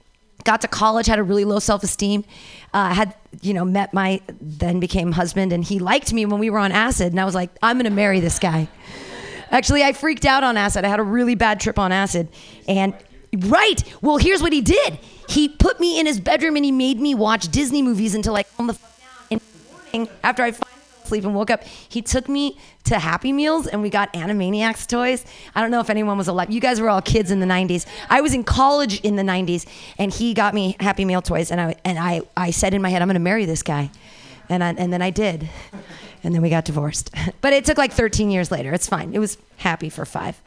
got 0.44 0.62
to 0.62 0.68
college 0.68 1.08
had 1.08 1.18
a 1.18 1.24
really 1.24 1.44
low 1.44 1.58
self-esteem 1.58 2.24
uh, 2.74 2.94
had 2.94 3.16
you 3.42 3.54
know 3.54 3.66
met 3.66 3.92
my 3.92 4.22
then 4.40 4.80
became 4.80 5.12
husband 5.12 5.52
and 5.52 5.64
he 5.66 5.80
liked 5.80 6.14
me 6.14 6.26
when 6.28 6.40
we 6.40 6.50
were 6.50 6.60
on 6.60 6.72
acid 6.72 7.12
and 7.12 7.20
i 7.20 7.26
was 7.26 7.36
like 7.36 7.50
i'm 7.62 7.76
gonna 7.76 7.90
marry 7.90 8.20
this 8.22 8.40
guy 8.40 8.70
actually 9.51 9.84
i 9.84 9.94
freaked 9.94 10.25
out 10.25 10.44
on 10.44 10.58
acid. 10.58 10.86
I 10.86 10.89
had 10.89 11.00
a 11.00 11.04
really 11.04 11.36
bad 11.36 11.60
trip 11.60 11.80
on 11.80 11.92
acid. 11.92 12.27
And 12.68 12.94
right. 13.34 13.84
Well 14.01 14.18
here's 14.18 14.42
what 14.42 14.54
he 14.54 14.62
did. 14.62 15.00
He 15.30 15.50
put 15.50 15.80
me 15.80 16.00
in 16.00 16.06
his 16.06 16.20
bedroom 16.20 16.56
and 16.56 16.66
he 16.66 16.72
made 16.72 17.00
me 17.00 17.16
watch 17.16 17.50
disney 17.50 17.82
movies 17.82 18.16
until 18.16 18.34
like 18.34 18.48
on 18.60 18.68
the 18.68 18.77
in 19.30 19.39
the 19.39 19.74
morning. 19.74 20.10
After 20.24 20.44
i 20.44 20.54
asleep 21.04 21.24
and 21.24 21.34
woke 21.34 21.50
up 21.50 21.63
he 21.63 22.01
took 22.01 22.27
me 22.27 22.58
to 22.84 23.00
happy 23.00 23.32
meals 23.32 23.66
and 23.66 23.82
we 23.82 23.89
got 23.89 24.12
animaniacs 24.13 24.86
toys. 24.86 25.25
I 25.56 25.62
don't 25.62 25.72
know 25.72 25.80
if 25.80 25.89
anyone 25.89 26.18
was 26.18 26.27
alive. 26.27 26.51
You 26.51 26.60
guys 26.60 26.82
were 26.82 26.89
all 26.89 27.01
kids 27.01 27.32
in 27.32 27.39
the 27.39 27.46
90s 27.46 27.86
i 28.10 28.22
was 28.22 28.34
in 28.34 28.44
college 28.44 29.00
in 29.01 29.16
the 29.16 29.24
90s 29.24 29.66
and 29.98 30.13
he 30.13 30.34
got 30.34 30.54
me 30.54 30.75
happy 30.80 31.06
meal 31.06 31.22
toys 31.22 31.50
and 31.51 31.62
i 31.62 31.75
and 31.86 31.98
i, 31.98 32.22
I 32.36 32.51
said 32.51 32.74
in 32.74 32.82
my 32.82 32.89
head 32.89 33.01
i'm 33.01 33.08
going 33.08 33.16
to 33.16 33.20
marry 33.20 33.46
this 33.46 33.63
guy. 33.63 33.89
And, 34.50 34.63
I, 34.63 34.70
and 34.77 34.94
then 34.94 35.01
i 35.01 35.10
did 35.10 35.50
and 36.27 36.36
then 36.36 36.41
we 36.43 36.50
got 36.50 36.65
divorced 36.65 37.10
but 37.41 37.53
it 37.53 37.65
took 37.65 37.77
like 37.77 37.93
13 37.93 38.29
years 38.29 38.51
later 38.51 38.74
it's 38.74 38.88
fine 38.88 39.13
it 39.15 39.19
was 39.19 39.38
happy 39.57 39.89
for 39.89 40.05
five 40.05 40.39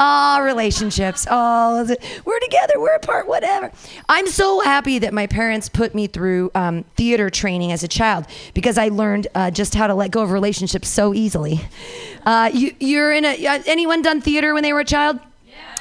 Ah, 0.00 0.40
relationships. 0.42 1.26
Oh, 1.30 1.86
we're 2.24 2.40
together, 2.40 2.74
we're 2.80 2.96
apart, 2.96 3.28
whatever. 3.28 3.70
I'm 4.08 4.26
so 4.26 4.60
happy 4.60 4.98
that 4.98 5.14
my 5.14 5.26
parents 5.26 5.68
put 5.68 5.94
me 5.94 6.08
through 6.08 6.50
um, 6.54 6.84
theater 6.96 7.30
training 7.30 7.70
as 7.70 7.84
a 7.84 7.88
child 7.88 8.26
because 8.54 8.76
I 8.76 8.88
learned 8.88 9.28
uh, 9.34 9.50
just 9.52 9.74
how 9.74 9.86
to 9.86 9.94
let 9.94 10.10
go 10.10 10.22
of 10.22 10.32
relationships 10.32 10.88
so 10.88 11.14
easily. 11.14 11.60
Uh, 12.26 12.50
you, 12.52 12.74
you're 12.80 13.12
in 13.12 13.24
a. 13.24 13.46
Uh, 13.46 13.62
anyone 13.66 14.02
done 14.02 14.20
theater 14.20 14.52
when 14.52 14.62
they 14.62 14.72
were 14.72 14.80
a 14.80 14.84
child? 14.84 15.20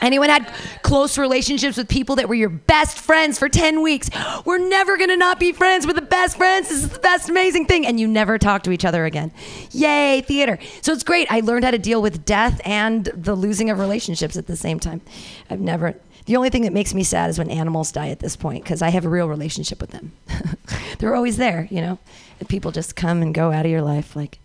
Anyone 0.03 0.29
had 0.29 0.53
close 0.81 1.17
relationships 1.17 1.77
with 1.77 1.87
people 1.87 2.17
that 2.17 2.27
were 2.27 2.35
your 2.35 2.49
best 2.49 2.99
friends 2.99 3.39
for 3.39 3.47
10 3.47 3.81
weeks? 3.81 4.09
We're 4.45 4.57
never 4.57 4.97
gonna 4.97 5.17
not 5.17 5.39
be 5.39 5.53
friends. 5.53 5.87
We're 5.87 5.93
the 5.93 6.01
best 6.01 6.37
friends. 6.37 6.69
This 6.69 6.83
is 6.83 6.89
the 6.89 6.99
best 6.99 7.29
amazing 7.29 7.65
thing. 7.67 7.87
And 7.87 7.99
you 7.99 8.07
never 8.07 8.37
talk 8.37 8.63
to 8.63 8.71
each 8.71 8.85
other 8.85 9.05
again. 9.05 9.31
Yay, 9.71 10.21
theater. 10.21 10.59
So 10.81 10.91
it's 10.91 11.03
great. 11.03 11.31
I 11.31 11.39
learned 11.39 11.63
how 11.63 11.71
to 11.71 11.77
deal 11.77 12.01
with 12.01 12.25
death 12.25 12.59
and 12.65 13.05
the 13.05 13.33
losing 13.33 13.69
of 13.69 13.79
relationships 13.79 14.35
at 14.35 14.47
the 14.47 14.57
same 14.57 14.79
time. 14.79 15.01
I've 15.49 15.61
never. 15.61 15.95
The 16.25 16.35
only 16.35 16.49
thing 16.49 16.63
that 16.63 16.73
makes 16.73 16.93
me 16.93 17.03
sad 17.03 17.29
is 17.29 17.37
when 17.37 17.49
animals 17.49 17.91
die 17.91 18.09
at 18.09 18.19
this 18.19 18.35
point 18.35 18.63
because 18.63 18.81
I 18.81 18.89
have 18.89 19.05
a 19.05 19.09
real 19.09 19.27
relationship 19.27 19.81
with 19.81 19.91
them. 19.91 20.13
They're 20.99 21.15
always 21.15 21.37
there, 21.37 21.67
you 21.69 21.81
know? 21.81 21.99
And 22.39 22.47
people 22.47 22.71
just 22.71 22.95
come 22.95 23.21
and 23.21 23.33
go 23.33 23.51
out 23.51 23.65
of 23.65 23.71
your 23.71 23.81
life 23.81 24.15
like 24.15 24.39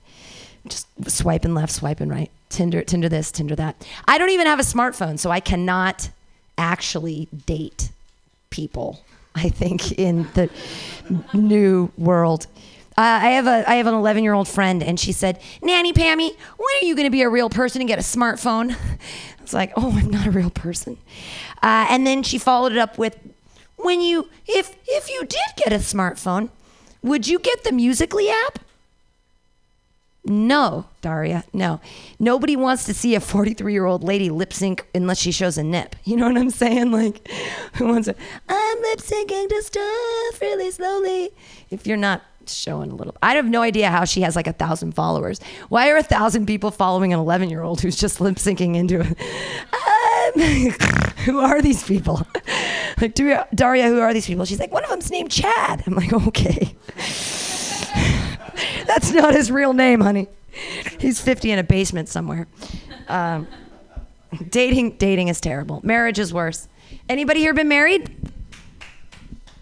just 0.66 0.86
swiping 1.08 1.54
left, 1.54 1.72
swiping 1.72 2.08
right. 2.08 2.30
Tinder, 2.48 2.82
Tinder 2.82 3.08
this, 3.08 3.30
Tinder 3.30 3.54
that. 3.56 3.86
I 4.06 4.18
don't 4.18 4.30
even 4.30 4.46
have 4.46 4.58
a 4.58 4.62
smartphone, 4.64 5.18
so 5.18 5.30
I 5.30 5.40
cannot 5.40 6.10
actually 6.56 7.28
date 7.46 7.90
people. 8.50 9.02
I 9.34 9.48
think 9.50 9.92
in 9.98 10.26
the 10.34 10.50
new 11.32 11.92
world, 11.96 12.46
Uh, 12.96 13.20
I 13.22 13.28
have 13.38 13.46
a 13.46 13.62
I 13.70 13.76
have 13.76 13.86
an 13.86 13.94
11 13.94 14.24
year 14.24 14.32
old 14.34 14.48
friend, 14.48 14.82
and 14.82 14.98
she 14.98 15.12
said, 15.12 15.38
"Nanny 15.62 15.92
Pammy, 15.92 16.30
when 16.56 16.82
are 16.82 16.84
you 16.84 16.96
going 16.96 17.06
to 17.06 17.10
be 17.12 17.22
a 17.22 17.28
real 17.28 17.48
person 17.48 17.80
and 17.80 17.86
get 17.88 17.98
a 18.00 18.02
smartphone?" 18.02 18.74
It's 19.40 19.52
like, 19.54 19.72
"Oh, 19.76 19.92
I'm 19.96 20.10
not 20.10 20.26
a 20.26 20.30
real 20.32 20.50
person." 20.50 20.96
Uh, 21.62 21.86
and 21.90 22.04
then 22.06 22.22
she 22.24 22.38
followed 22.38 22.72
it 22.72 22.78
up 22.78 22.98
with, 22.98 23.16
"When 23.76 24.00
you 24.00 24.28
if 24.48 24.74
if 24.86 25.08
you 25.08 25.20
did 25.20 25.48
get 25.56 25.72
a 25.72 25.76
smartphone, 25.78 26.50
would 27.02 27.28
you 27.28 27.38
get 27.38 27.62
the 27.62 27.70
Musical.ly 27.72 28.26
app?" 28.48 28.58
No, 30.24 30.86
Daria, 31.00 31.44
no. 31.52 31.80
Nobody 32.18 32.54
wants 32.56 32.84
to 32.84 32.94
see 32.94 33.14
a 33.14 33.20
43 33.20 33.72
year 33.72 33.86
old 33.86 34.04
lady 34.04 34.30
lip 34.30 34.52
sync 34.52 34.86
unless 34.94 35.18
she 35.18 35.32
shows 35.32 35.56
a 35.56 35.62
nip. 35.62 35.96
You 36.04 36.16
know 36.16 36.26
what 36.28 36.36
I'm 36.36 36.50
saying? 36.50 36.90
Like, 36.98 37.28
who 37.74 37.86
wants 37.86 38.06
to? 38.06 38.16
I'm 38.48 38.78
lip 38.82 38.98
syncing 38.98 39.48
to 39.48 39.62
stuff 39.62 40.40
really 40.40 40.70
slowly. 40.70 41.30
If 41.70 41.86
you're 41.86 41.96
not 41.96 42.22
showing 42.46 42.90
a 42.90 42.94
little, 42.94 43.14
I 43.22 43.34
have 43.34 43.46
no 43.46 43.62
idea 43.62 43.90
how 43.90 44.04
she 44.04 44.22
has 44.22 44.34
like 44.34 44.46
a 44.46 44.52
thousand 44.52 44.92
followers. 44.92 45.40
Why 45.68 45.90
are 45.90 45.96
a 45.96 46.02
thousand 46.02 46.46
people 46.46 46.70
following 46.70 47.12
an 47.12 47.20
11 47.20 47.50
year 47.50 47.62
old 47.62 47.80
who's 47.80 47.96
just 47.96 48.20
lip 48.22 48.36
syncing 48.36 48.74
into 48.74 49.00
it? 49.00 49.16
Um, 49.72 50.70
who 51.24 51.38
are 51.38 51.62
these 51.62 51.82
people? 51.84 52.26
Like, 53.00 53.14
Daria, 53.14 53.86
who 53.88 54.00
are 54.00 54.12
these 54.12 54.26
people? 54.26 54.44
She's 54.44 54.58
like, 54.58 54.72
one 54.72 54.82
of 54.82 54.90
them's 54.90 55.10
named 55.10 55.30
Chad. 55.30 55.84
I'm 55.86 55.94
like, 55.94 56.12
okay. 56.12 56.74
That's 58.98 59.12
not 59.12 59.32
his 59.32 59.48
real 59.52 59.74
name, 59.74 60.00
honey. 60.00 60.26
He's 60.98 61.20
50 61.20 61.52
in 61.52 61.60
a 61.60 61.62
basement 61.62 62.08
somewhere. 62.08 62.48
Um, 63.06 63.46
dating, 64.50 64.96
dating 64.96 65.28
is 65.28 65.40
terrible. 65.40 65.78
Marriage 65.84 66.18
is 66.18 66.34
worse. 66.34 66.66
Anybody 67.08 67.38
here 67.38 67.54
been 67.54 67.68
married? 67.68 68.10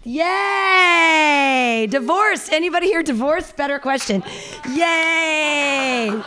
Yay! 0.03 1.87
Divorced. 1.87 2.51
Anybody 2.51 2.87
here 2.87 3.03
divorced? 3.03 3.55
Better 3.55 3.77
question. 3.77 4.23
Yay! 4.71 6.19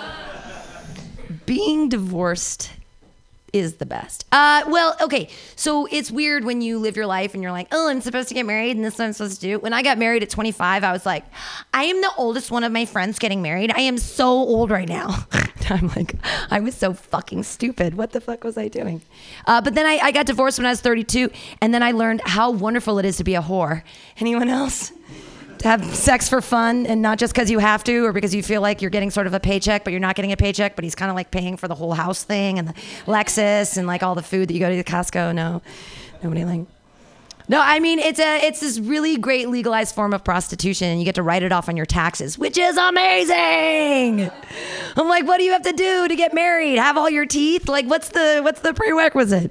Being 1.46 1.88
divorced 1.88 2.70
is 3.52 3.74
the 3.74 3.86
best. 3.86 4.26
Uh, 4.32 4.62
well, 4.68 4.96
okay. 5.00 5.28
So 5.56 5.86
it's 5.86 6.10
weird 6.10 6.44
when 6.44 6.60
you 6.60 6.78
live 6.78 6.96
your 6.96 7.06
life 7.06 7.34
and 7.34 7.42
you're 7.42 7.52
like, 7.52 7.68
oh, 7.72 7.88
I'm 7.88 8.00
supposed 8.00 8.28
to 8.28 8.34
get 8.34 8.46
married 8.46 8.76
and 8.76 8.84
this 8.84 8.94
is 8.94 8.98
what 8.98 9.06
I'm 9.06 9.12
supposed 9.12 9.40
to 9.40 9.46
do. 9.46 9.58
When 9.58 9.72
I 9.72 9.82
got 9.82 9.98
married 9.98 10.22
at 10.22 10.30
25, 10.30 10.84
I 10.84 10.92
was 10.92 11.04
like, 11.06 11.24
I 11.74 11.84
am 11.84 12.00
the 12.00 12.10
oldest 12.16 12.50
one 12.50 12.64
of 12.64 12.72
my 12.72 12.84
friends 12.84 13.18
getting 13.18 13.42
married. 13.42 13.72
I 13.74 13.80
am 13.82 13.98
so 13.98 14.28
old 14.28 14.70
right 14.70 14.88
now. 14.88 15.26
I'm 15.70 15.88
like, 15.88 16.14
I 16.50 16.60
was 16.60 16.74
so 16.74 16.92
fucking 16.92 17.44
stupid. 17.44 17.94
What 17.94 18.10
the 18.12 18.20
fuck 18.20 18.44
was 18.44 18.58
I 18.58 18.68
doing? 18.68 19.02
Uh, 19.46 19.60
but 19.60 19.74
then 19.74 19.86
I, 19.86 19.98
I 20.02 20.10
got 20.12 20.26
divorced 20.26 20.58
when 20.58 20.66
I 20.66 20.70
was 20.70 20.80
32, 20.80 21.30
and 21.60 21.72
then 21.72 21.82
I 21.82 21.92
learned 21.92 22.22
how 22.24 22.50
wonderful 22.50 22.98
it 22.98 23.04
is 23.04 23.18
to 23.18 23.24
be 23.24 23.36
a 23.36 23.42
whore. 23.42 23.82
Anyone 24.18 24.48
else? 24.48 24.92
Have 25.62 25.94
sex 25.94 26.28
for 26.28 26.40
fun 26.40 26.86
and 26.86 27.02
not 27.02 27.18
just 27.18 27.34
because 27.34 27.50
you 27.50 27.58
have 27.58 27.84
to 27.84 28.04
or 28.04 28.12
because 28.12 28.34
you 28.34 28.42
feel 28.42 28.60
like 28.60 28.82
you're 28.82 28.90
getting 28.90 29.10
sort 29.10 29.26
of 29.26 29.34
a 29.34 29.40
paycheck, 29.40 29.84
but 29.84 29.92
you're 29.92 30.00
not 30.00 30.16
getting 30.16 30.32
a 30.32 30.36
paycheck, 30.36 30.74
but 30.74 30.84
he's 30.84 30.94
kind 30.94 31.10
of 31.10 31.16
like 31.16 31.30
paying 31.30 31.56
for 31.56 31.68
the 31.68 31.74
whole 31.74 31.94
house 31.94 32.22
thing 32.22 32.58
and 32.58 32.68
the 32.68 32.74
Lexus 33.06 33.76
and 33.76 33.86
like 33.86 34.02
all 34.02 34.14
the 34.14 34.22
food 34.22 34.48
that 34.48 34.54
you 34.54 34.60
go 34.60 34.70
to 34.70 34.76
the 34.76 34.84
Costco. 34.84 35.34
No, 35.34 35.62
nobody 36.22 36.44
like. 36.44 36.66
No, 37.48 37.60
I 37.60 37.80
mean 37.80 37.98
it's 37.98 38.20
a 38.20 38.46
it's 38.46 38.60
this 38.60 38.78
really 38.78 39.16
great 39.16 39.48
legalized 39.48 39.92
form 39.94 40.14
of 40.14 40.22
prostitution, 40.22 40.88
and 40.88 41.00
you 41.00 41.04
get 41.04 41.16
to 41.16 41.22
write 41.22 41.42
it 41.42 41.50
off 41.50 41.68
on 41.68 41.76
your 41.76 41.86
taxes, 41.86 42.38
which 42.38 42.56
is 42.56 42.76
amazing. 42.76 44.30
I'm 44.96 45.08
like, 45.08 45.26
what 45.26 45.38
do 45.38 45.44
you 45.44 45.50
have 45.52 45.62
to 45.62 45.72
do 45.72 46.06
to 46.06 46.14
get 46.14 46.32
married? 46.32 46.78
Have 46.78 46.96
all 46.96 47.10
your 47.10 47.26
teeth? 47.26 47.68
Like, 47.68 47.86
what's 47.86 48.10
the 48.10 48.40
what's 48.44 48.60
the 48.60 48.72
prerequisite? 48.72 49.50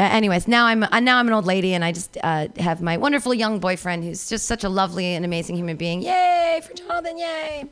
Uh, 0.00 0.04
anyways, 0.04 0.48
now 0.48 0.64
I'm 0.64 0.82
uh, 0.82 0.98
now 1.00 1.18
I'm 1.18 1.28
an 1.28 1.34
old 1.34 1.44
lady, 1.44 1.74
and 1.74 1.84
I 1.84 1.92
just 1.92 2.16
uh, 2.22 2.48
have 2.56 2.80
my 2.80 2.96
wonderful 2.96 3.34
young 3.34 3.58
boyfriend, 3.58 4.02
who's 4.02 4.30
just 4.30 4.46
such 4.46 4.64
a 4.64 4.68
lovely 4.70 5.14
and 5.14 5.26
amazing 5.26 5.56
human 5.56 5.76
being. 5.76 6.00
Yay 6.00 6.62
for 6.66 6.72
Jonathan! 6.72 7.18
Yay. 7.18 7.66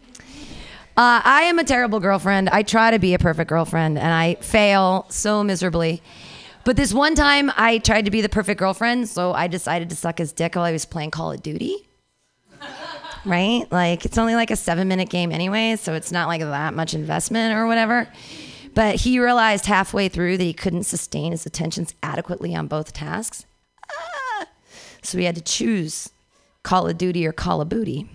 Uh, 0.94 1.22
I 1.24 1.44
am 1.44 1.58
a 1.58 1.64
terrible 1.64 2.00
girlfriend. 2.00 2.50
I 2.50 2.64
try 2.64 2.90
to 2.90 2.98
be 2.98 3.14
a 3.14 3.18
perfect 3.18 3.48
girlfriend, 3.48 3.96
and 3.96 4.12
I 4.12 4.34
fail 4.42 5.06
so 5.08 5.42
miserably. 5.42 6.02
But 6.64 6.76
this 6.76 6.92
one 6.92 7.14
time, 7.14 7.50
I 7.56 7.78
tried 7.78 8.04
to 8.04 8.10
be 8.10 8.20
the 8.20 8.28
perfect 8.28 8.58
girlfriend, 8.58 9.08
so 9.08 9.32
I 9.32 9.46
decided 9.46 9.88
to 9.88 9.96
suck 9.96 10.18
his 10.18 10.30
dick 10.30 10.54
while 10.54 10.66
I 10.66 10.72
was 10.72 10.84
playing 10.84 11.12
Call 11.12 11.32
of 11.32 11.42
Duty. 11.42 11.88
right? 13.24 13.64
Like 13.72 14.04
it's 14.04 14.18
only 14.18 14.34
like 14.34 14.50
a 14.50 14.56
seven 14.56 14.86
minute 14.86 15.08
game 15.08 15.32
anyway, 15.32 15.76
so 15.76 15.94
it's 15.94 16.12
not 16.12 16.28
like 16.28 16.42
that 16.42 16.74
much 16.74 16.92
investment 16.92 17.54
or 17.54 17.66
whatever. 17.66 18.06
But 18.74 18.96
he 18.96 19.18
realized 19.18 19.66
halfway 19.66 20.08
through 20.08 20.36
that 20.38 20.44
he 20.44 20.52
couldn't 20.52 20.84
sustain 20.84 21.32
his 21.32 21.46
attentions 21.46 21.94
adequately 22.02 22.54
on 22.54 22.66
both 22.66 22.92
tasks. 22.92 23.44
Ah. 23.90 24.46
So 25.02 25.18
he 25.18 25.24
had 25.24 25.36
to 25.36 25.42
choose 25.42 26.10
Call 26.62 26.88
of 26.88 26.98
Duty 26.98 27.26
or 27.26 27.32
Call 27.32 27.60
of 27.60 27.68
Booty. 27.68 28.08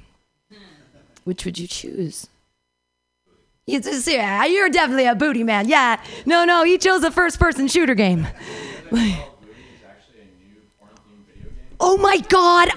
Which 1.23 1.45
would 1.45 1.57
you 1.57 1.67
choose? 1.67 2.27
You 3.65 3.79
just, 3.79 4.07
yeah, 4.07 4.43
you're 4.45 4.69
definitely 4.69 5.05
a 5.05 5.15
booty 5.15 5.43
man. 5.43 5.69
Yeah. 5.69 6.01
No, 6.25 6.43
no, 6.43 6.63
he 6.63 6.77
chose 6.77 7.03
a 7.03 7.11
first 7.11 7.39
person 7.39 7.67
shooter 7.67 7.95
game. 7.95 8.27
oh 11.83 11.97
my 11.97 12.17
God 12.29 12.69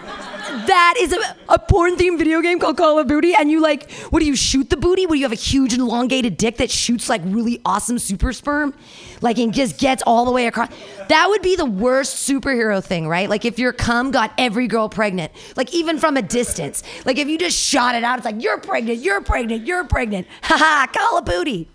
that 0.66 0.94
is 0.98 1.12
a, 1.12 1.36
a 1.48 1.58
porn 1.58 1.96
themed 1.96 2.18
video 2.18 2.40
game 2.40 2.58
called 2.58 2.76
Call 2.76 2.98
of 2.98 3.06
Booty, 3.08 3.34
and 3.34 3.50
you 3.50 3.60
like, 3.60 3.90
what 4.10 4.20
do 4.20 4.26
you 4.26 4.36
shoot 4.36 4.70
the 4.70 4.76
booty? 4.76 5.06
What 5.06 5.14
do 5.14 5.18
you 5.18 5.24
have 5.24 5.32
a 5.32 5.34
huge 5.34 5.74
elongated 5.74 6.36
dick 6.36 6.58
that 6.58 6.70
shoots 6.70 7.08
like 7.08 7.20
really 7.24 7.60
awesome 7.64 7.98
super 7.98 8.32
sperm? 8.32 8.74
Like 9.20 9.38
and 9.38 9.52
just 9.52 9.78
gets 9.78 10.02
all 10.06 10.24
the 10.24 10.30
way 10.30 10.46
across. 10.46 10.70
That 11.08 11.28
would 11.28 11.42
be 11.42 11.56
the 11.56 11.64
worst 11.64 12.28
superhero 12.28 12.82
thing, 12.82 13.08
right? 13.08 13.28
Like 13.28 13.44
if 13.44 13.58
your 13.58 13.72
cum 13.72 14.10
got 14.10 14.32
every 14.38 14.66
girl 14.66 14.88
pregnant, 14.88 15.32
like 15.56 15.72
even 15.74 15.98
from 15.98 16.16
a 16.16 16.22
distance. 16.22 16.82
Like 17.04 17.18
if 17.18 17.28
you 17.28 17.38
just 17.38 17.58
shot 17.58 17.94
it 17.94 18.04
out, 18.04 18.18
it's 18.18 18.24
like, 18.24 18.42
you're 18.42 18.58
pregnant, 18.58 19.00
you're 19.00 19.22
pregnant, 19.22 19.66
you're 19.66 19.84
pregnant. 19.84 20.26
Ha 20.42 20.56
ha, 20.56 20.86
Call 20.92 21.18
of 21.18 21.24
Booty. 21.24 21.68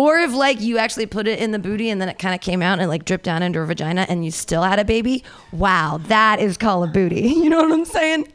Or 0.00 0.16
if 0.16 0.32
like 0.32 0.62
you 0.62 0.78
actually 0.78 1.04
put 1.04 1.28
it 1.28 1.40
in 1.40 1.50
the 1.50 1.58
booty 1.58 1.90
and 1.90 2.00
then 2.00 2.08
it 2.08 2.18
kind 2.18 2.34
of 2.34 2.40
came 2.40 2.62
out 2.62 2.78
and 2.78 2.88
like 2.88 3.04
dripped 3.04 3.24
down 3.24 3.42
into 3.42 3.58
her 3.58 3.66
vagina 3.66 4.06
and 4.08 4.24
you 4.24 4.30
still 4.30 4.62
had 4.62 4.78
a 4.78 4.84
baby. 4.84 5.22
Wow, 5.52 6.00
that 6.04 6.40
is 6.40 6.56
Call 6.56 6.82
of 6.82 6.94
Booty. 6.94 7.20
You 7.40 7.50
know 7.50 7.60
what 7.60 7.70
I'm 7.70 7.84
saying? 7.84 8.28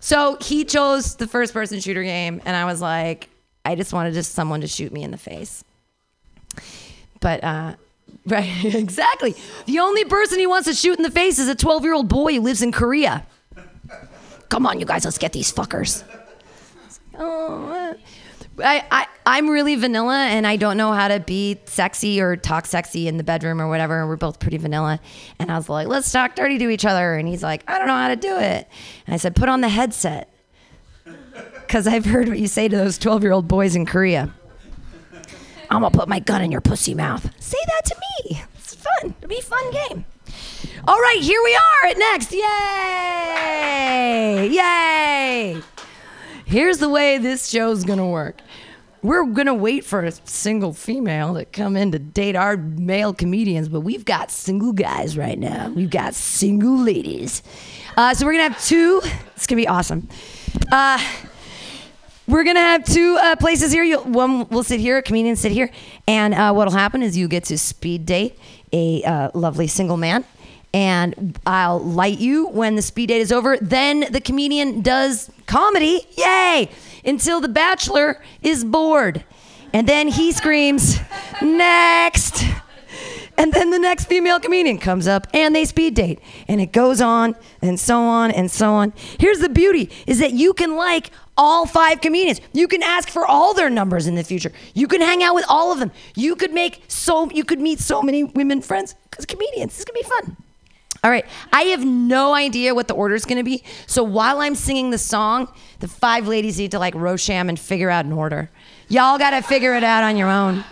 So 0.00 0.36
he 0.40 0.64
chose 0.64 1.14
the 1.14 1.28
first 1.28 1.52
person 1.52 1.78
shooter 1.78 2.02
game 2.02 2.42
and 2.44 2.56
I 2.56 2.64
was 2.64 2.80
like, 2.80 3.28
I 3.64 3.76
just 3.76 3.92
wanted 3.92 4.14
just 4.14 4.32
someone 4.32 4.60
to 4.62 4.66
shoot 4.66 4.92
me 4.92 5.04
in 5.04 5.12
the 5.12 5.16
face. 5.16 5.62
But 7.20 7.44
uh 7.44 7.76
right, 8.26 8.64
exactly. 8.64 9.36
The 9.66 9.78
only 9.78 10.06
person 10.06 10.40
he 10.40 10.48
wants 10.48 10.66
to 10.66 10.74
shoot 10.74 10.98
in 10.98 11.04
the 11.04 11.10
face 11.12 11.38
is 11.38 11.46
a 11.46 11.54
12 11.54 11.84
year 11.84 11.94
old 11.94 12.08
boy 12.08 12.34
who 12.34 12.40
lives 12.40 12.62
in 12.62 12.72
Korea. 12.72 13.24
Come 14.48 14.66
on, 14.66 14.80
you 14.80 14.86
guys, 14.86 15.04
let's 15.04 15.18
get 15.18 15.32
these 15.32 15.52
fuckers. 15.52 16.02
Oh, 17.16 17.94
I, 18.60 18.84
I 18.90 19.06
I'm 19.26 19.50
really 19.50 19.76
vanilla 19.76 20.26
and 20.26 20.46
I 20.46 20.56
don't 20.56 20.76
know 20.76 20.92
how 20.92 21.08
to 21.08 21.20
be 21.20 21.58
sexy 21.66 22.20
or 22.20 22.36
talk 22.36 22.66
sexy 22.66 23.08
in 23.08 23.18
the 23.18 23.24
bedroom 23.24 23.60
or 23.60 23.68
whatever. 23.68 24.06
We're 24.06 24.16
both 24.16 24.40
pretty 24.40 24.56
vanilla. 24.56 25.00
And 25.38 25.52
I 25.52 25.56
was 25.56 25.68
like, 25.68 25.86
let's 25.86 26.10
talk 26.10 26.34
dirty 26.34 26.58
to 26.58 26.68
each 26.70 26.84
other. 26.84 27.16
And 27.16 27.28
he's 27.28 27.42
like, 27.42 27.62
I 27.68 27.78
don't 27.78 27.86
know 27.86 27.94
how 27.94 28.08
to 28.08 28.16
do 28.16 28.38
it. 28.38 28.68
And 29.06 29.14
I 29.14 29.18
said, 29.18 29.36
put 29.36 29.48
on 29.48 29.60
the 29.60 29.68
headset. 29.68 30.32
Because 31.68 31.86
I've 31.86 32.06
heard 32.06 32.30
what 32.30 32.38
you 32.38 32.46
say 32.46 32.66
to 32.66 32.74
those 32.74 32.96
12 32.96 33.22
year 33.22 33.32
old 33.32 33.46
boys 33.46 33.76
in 33.76 33.84
Korea. 33.84 34.32
I'm 35.68 35.82
going 35.82 35.92
to 35.92 35.98
put 35.98 36.08
my 36.08 36.18
gun 36.18 36.40
in 36.40 36.50
your 36.50 36.62
pussy 36.62 36.94
mouth. 36.94 37.30
Say 37.42 37.58
that 37.66 37.84
to 37.84 37.94
me. 38.24 38.40
It's 38.54 38.74
fun. 38.74 39.14
It'll 39.18 39.28
be 39.28 39.38
a 39.38 39.42
fun 39.42 39.70
game. 39.70 40.06
All 40.86 40.98
right, 40.98 41.18
here 41.20 41.42
we 41.44 41.54
are 41.54 41.88
at 41.90 41.98
next. 41.98 42.32
Yay! 42.32 42.40
Yay! 44.50 45.60
Here's 46.48 46.78
the 46.78 46.88
way 46.88 47.18
this 47.18 47.48
show's 47.48 47.84
going 47.84 47.98
to 47.98 48.06
work 48.06 48.40
we're 49.02 49.24
gonna 49.26 49.54
wait 49.54 49.84
for 49.84 50.04
a 50.04 50.10
single 50.24 50.72
female 50.72 51.34
to 51.34 51.44
come 51.44 51.76
in 51.76 51.92
to 51.92 51.98
date 51.98 52.34
our 52.34 52.56
male 52.56 53.14
comedians, 53.14 53.68
but 53.68 53.80
we've 53.80 54.04
got 54.04 54.30
single 54.30 54.72
guys 54.72 55.16
right 55.16 55.38
now. 55.38 55.70
We've 55.70 55.90
got 55.90 56.14
single 56.14 56.76
ladies. 56.76 57.42
Uh, 57.96 58.14
so 58.14 58.26
we're 58.26 58.32
gonna 58.32 58.48
have 58.48 58.64
two. 58.64 59.00
It's 59.36 59.46
gonna 59.46 59.60
be 59.60 59.68
awesome. 59.68 60.08
Uh, 60.72 61.00
we're 62.26 62.44
gonna 62.44 62.60
have 62.60 62.84
two 62.84 63.16
uh, 63.20 63.36
places 63.36 63.70
here. 63.70 63.84
You'll, 63.84 64.02
one 64.02 64.48
will 64.48 64.64
sit 64.64 64.80
here, 64.80 64.98
a 64.98 65.02
comedian 65.02 65.36
sit 65.36 65.52
here, 65.52 65.70
and 66.08 66.34
uh, 66.34 66.52
what'll 66.52 66.74
happen 66.74 67.02
is 67.02 67.16
you 67.16 67.28
get 67.28 67.44
to 67.44 67.58
speed 67.58 68.04
date 68.04 68.36
a 68.72 69.04
uh, 69.04 69.30
lovely 69.32 69.68
single 69.68 69.96
man 69.96 70.24
and 70.72 71.38
I'll 71.46 71.80
light 71.80 72.18
you 72.18 72.48
when 72.48 72.76
the 72.76 72.82
speed 72.82 73.06
date 73.06 73.20
is 73.20 73.32
over. 73.32 73.56
Then 73.56 74.06
the 74.10 74.20
comedian 74.20 74.82
does 74.82 75.30
comedy. 75.46 76.06
Yay! 76.16 76.70
until 77.08 77.40
the 77.40 77.48
bachelor 77.48 78.20
is 78.42 78.64
bored. 78.64 79.24
And 79.72 79.86
then 79.86 80.08
he 80.08 80.32
screams, 80.32 80.98
Next! 81.42 82.44
And 83.36 83.52
then 83.52 83.70
the 83.70 83.78
next 83.78 84.06
female 84.06 84.40
comedian 84.40 84.78
comes 84.78 85.06
up 85.06 85.28
and 85.32 85.54
they 85.54 85.64
speed 85.64 85.94
date. 85.94 86.18
And 86.48 86.60
it 86.60 86.72
goes 86.72 87.00
on 87.00 87.36
and 87.62 87.78
so 87.78 88.00
on 88.00 88.32
and 88.32 88.50
so 88.50 88.72
on. 88.72 88.92
Here's 89.20 89.38
the 89.38 89.48
beauty 89.48 89.90
is 90.08 90.18
that 90.18 90.32
you 90.32 90.52
can 90.52 90.74
like 90.74 91.12
all 91.36 91.64
five 91.64 92.00
comedians. 92.00 92.40
You 92.52 92.66
can 92.66 92.82
ask 92.82 93.08
for 93.08 93.24
all 93.24 93.54
their 93.54 93.70
numbers 93.70 94.08
in 94.08 94.16
the 94.16 94.24
future. 94.24 94.50
You 94.74 94.88
can 94.88 95.00
hang 95.00 95.22
out 95.22 95.36
with 95.36 95.44
all 95.48 95.70
of 95.70 95.78
them. 95.78 95.92
You 96.16 96.34
could 96.34 96.52
make 96.52 96.82
so 96.88 97.30
you 97.30 97.44
could 97.44 97.60
meet 97.60 97.78
so 97.78 98.02
many 98.02 98.24
women 98.24 98.60
friends 98.60 98.96
because 99.08 99.24
comedians. 99.24 99.70
This 99.70 99.80
is 99.80 99.84
gonna 99.84 100.00
be 100.00 100.08
fun. 100.08 100.47
All 101.04 101.10
right. 101.10 101.24
I 101.52 101.62
have 101.62 101.84
no 101.84 102.34
idea 102.34 102.74
what 102.74 102.88
the 102.88 102.94
order 102.94 103.14
is 103.14 103.24
going 103.24 103.38
to 103.38 103.44
be. 103.44 103.62
So 103.86 104.02
while 104.02 104.40
I'm 104.40 104.54
singing 104.54 104.90
the 104.90 104.98
song, 104.98 105.52
the 105.80 105.88
five 105.88 106.26
ladies 106.26 106.58
need 106.58 106.72
to 106.72 106.78
like 106.78 106.94
Rosham 106.94 107.48
and 107.48 107.58
figure 107.58 107.90
out 107.90 108.04
an 108.04 108.12
order. 108.12 108.50
Y'all 108.88 109.18
got 109.18 109.30
to 109.30 109.42
figure 109.42 109.74
it 109.74 109.84
out 109.84 110.02
on 110.02 110.16
your 110.16 110.28
own. 110.28 110.64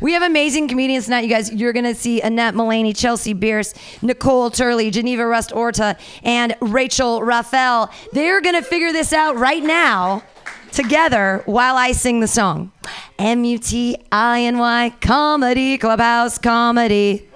We 0.00 0.12
have 0.12 0.22
amazing 0.22 0.68
comedians 0.68 1.04
tonight, 1.04 1.24
you 1.24 1.28
guys. 1.28 1.52
You're 1.52 1.72
going 1.72 1.84
to 1.84 1.94
see 1.94 2.20
Annette 2.20 2.54
Mullaney, 2.54 2.92
Chelsea 2.92 3.32
Bierce, 3.32 3.74
Nicole 4.00 4.50
Turley, 4.50 4.90
Geneva 4.90 5.26
Rust 5.26 5.52
Orta, 5.52 5.96
and 6.22 6.56
Rachel 6.60 7.22
Raphael. 7.22 7.92
They're 8.12 8.40
going 8.40 8.54
to 8.54 8.62
figure 8.62 8.92
this 8.92 9.12
out 9.12 9.36
right 9.36 9.62
now 9.62 10.22
together 10.70 11.42
while 11.46 11.76
I 11.76 11.92
sing 11.92 12.20
the 12.20 12.28
song. 12.28 12.70
M 13.18 13.44
U 13.44 13.58
T 13.58 13.96
I 14.12 14.42
N 14.42 14.58
Y, 14.58 14.94
comedy, 15.00 15.78
clubhouse 15.78 16.38
comedy. 16.38 17.28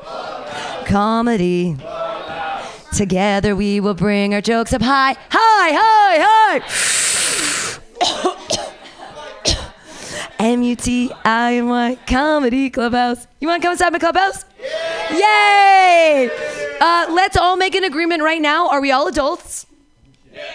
Comedy. 0.86 1.76
Together 2.94 3.56
we 3.56 3.80
will 3.80 3.94
bring 3.94 4.34
our 4.34 4.42
jokes 4.42 4.72
up 4.72 4.82
high, 4.82 5.16
high, 5.30 5.72
high, 5.72 6.60
high. 6.60 6.60
M 10.38 10.62
U 10.62 10.76
T 10.76 11.10
I 11.24 11.54
N 11.54 11.68
Y 11.68 11.98
Comedy 12.06 12.68
Clubhouse. 12.68 13.26
You 13.40 13.48
want 13.48 13.62
to 13.62 13.66
come 13.66 13.72
inside 13.72 13.92
my 13.92 13.98
clubhouse? 13.98 14.44
Yeah. 15.10 15.22
Yay! 16.22 16.30
Uh, 16.80 17.06
let's 17.10 17.36
all 17.36 17.56
make 17.56 17.74
an 17.74 17.84
agreement 17.84 18.22
right 18.22 18.42
now. 18.42 18.68
Are 18.68 18.80
we 18.80 18.90
all 18.90 19.06
adults? 19.06 19.66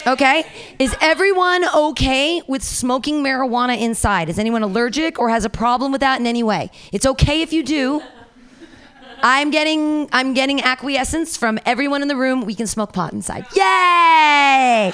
Okay. 0.06 0.46
Is 0.78 0.96
everyone 1.02 1.66
okay 1.76 2.42
with 2.48 2.64
smoking 2.64 3.24
marijuana 3.24 3.80
inside? 3.80 4.30
Is 4.30 4.38
anyone 4.38 4.62
allergic 4.62 5.20
or 5.20 5.30
has 5.30 5.46
a 5.46 5.50
problem 5.50 5.92
with 5.92 6.02
that 6.02 6.20
in 6.20 6.28
any 6.28 6.44
way? 6.44 6.70
It's 6.92 7.06
okay 7.06 7.42
if 7.42 7.52
you 7.52 7.64
do. 7.64 8.02
I'm 9.22 9.52
getting 9.52 10.10
I'm 10.12 10.34
getting 10.34 10.62
acquiescence 10.62 11.38
from 11.38 11.60
everyone 11.66 12.02
in 12.02 12.08
the 12.08 12.16
room. 12.16 12.46
We 12.46 12.56
can 12.56 12.68
smoke 12.68 12.94
pot 12.94 13.14
inside. 13.14 13.46
Yay! 13.56 14.94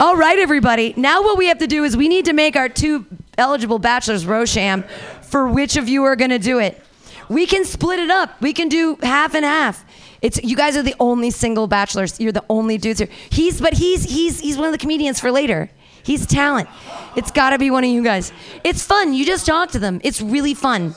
All 0.00 0.16
right, 0.16 0.38
everybody. 0.38 0.94
Now 0.96 1.22
what 1.22 1.38
we 1.38 1.46
have 1.46 1.58
to 1.58 1.66
do 1.66 1.84
is 1.84 1.96
we 1.96 2.08
need 2.08 2.24
to 2.24 2.32
make 2.32 2.56
our 2.56 2.68
two 2.68 3.06
eligible 3.38 3.78
bachelors 3.78 4.24
Rosham 4.24 4.88
for 5.22 5.46
which 5.46 5.76
of 5.76 5.88
you 5.88 6.04
are 6.04 6.16
going 6.16 6.30
to 6.30 6.38
do 6.38 6.58
it. 6.58 6.82
We 7.28 7.46
can 7.46 7.64
split 7.64 7.98
it 7.98 8.10
up. 8.10 8.40
We 8.40 8.52
can 8.52 8.68
do 8.68 8.98
half 9.02 9.34
and 9.34 9.44
half. 9.44 9.84
It's 10.22 10.42
you 10.42 10.56
guys 10.56 10.76
are 10.76 10.82
the 10.82 10.96
only 10.98 11.30
single 11.30 11.66
bachelors. 11.66 12.18
You're 12.18 12.32
the 12.32 12.44
only 12.50 12.78
dudes 12.78 12.98
here. 12.98 13.08
He's 13.30 13.60
but 13.60 13.74
he's 13.74 14.04
he's 14.04 14.40
he's 14.40 14.56
one 14.56 14.66
of 14.66 14.72
the 14.72 14.78
comedians 14.78 15.20
for 15.20 15.30
later. 15.30 15.70
He's 16.02 16.26
talent. 16.26 16.68
It's 17.16 17.30
got 17.30 17.50
to 17.50 17.58
be 17.58 17.70
one 17.70 17.84
of 17.84 17.90
you 17.90 18.02
guys. 18.02 18.32
It's 18.64 18.82
fun. 18.82 19.12
You 19.12 19.24
just 19.24 19.46
talk 19.46 19.70
to 19.72 19.78
them. 19.78 20.00
It's 20.02 20.20
really 20.20 20.54
fun. 20.54 20.94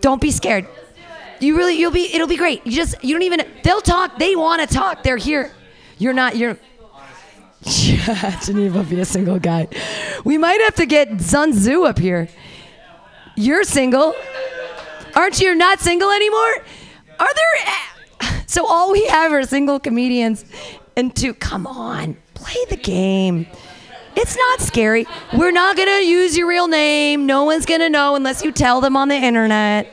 Don't 0.00 0.20
be 0.20 0.30
scared. 0.30 0.68
You 1.40 1.56
really 1.56 1.78
you'll 1.78 1.92
be 1.92 2.14
it'll 2.14 2.26
be 2.26 2.36
great. 2.36 2.66
You 2.66 2.72
just 2.72 3.02
you 3.02 3.14
don't 3.14 3.22
even 3.22 3.46
they'll 3.62 3.80
talk. 3.80 4.18
They 4.18 4.36
want 4.36 4.66
to 4.66 4.74
talk. 4.74 5.02
They're 5.02 5.16
here. 5.16 5.52
You're 5.98 6.12
not 6.12 6.36
you're 6.36 6.56
Geneva 8.44 8.84
be 8.84 9.00
a 9.00 9.04
single 9.04 9.38
guy. 9.38 9.68
We 10.24 10.38
might 10.38 10.60
have 10.60 10.76
to 10.76 10.86
get 10.86 11.20
Sun 11.20 11.52
Tzu 11.52 11.82
up 11.82 11.98
here. 11.98 12.28
You're 13.36 13.64
single. 13.64 14.14
Aren't 15.14 15.40
you 15.40 15.54
not 15.54 15.80
single 15.80 16.10
anymore? 16.10 16.64
Are 17.18 17.34
there 17.34 17.66
eh, 18.20 18.42
So 18.46 18.66
all 18.66 18.92
we 18.92 19.06
have 19.06 19.32
are 19.32 19.42
single 19.44 19.80
comedians 19.80 20.44
and 20.96 21.14
two 21.14 21.34
come 21.34 21.66
on, 21.66 22.16
play 22.34 22.64
the 22.70 22.76
game. 22.76 23.46
It's 24.16 24.36
not 24.36 24.60
scary. 24.60 25.06
We're 25.36 25.50
not 25.50 25.76
going 25.76 25.88
to 25.88 26.06
use 26.06 26.36
your 26.36 26.48
real 26.48 26.68
name. 26.68 27.26
No 27.26 27.44
one's 27.44 27.66
going 27.66 27.80
to 27.80 27.90
know 27.90 28.14
unless 28.14 28.42
you 28.42 28.50
tell 28.50 28.80
them 28.80 28.96
on 28.96 29.08
the 29.08 29.14
internet. 29.14 29.92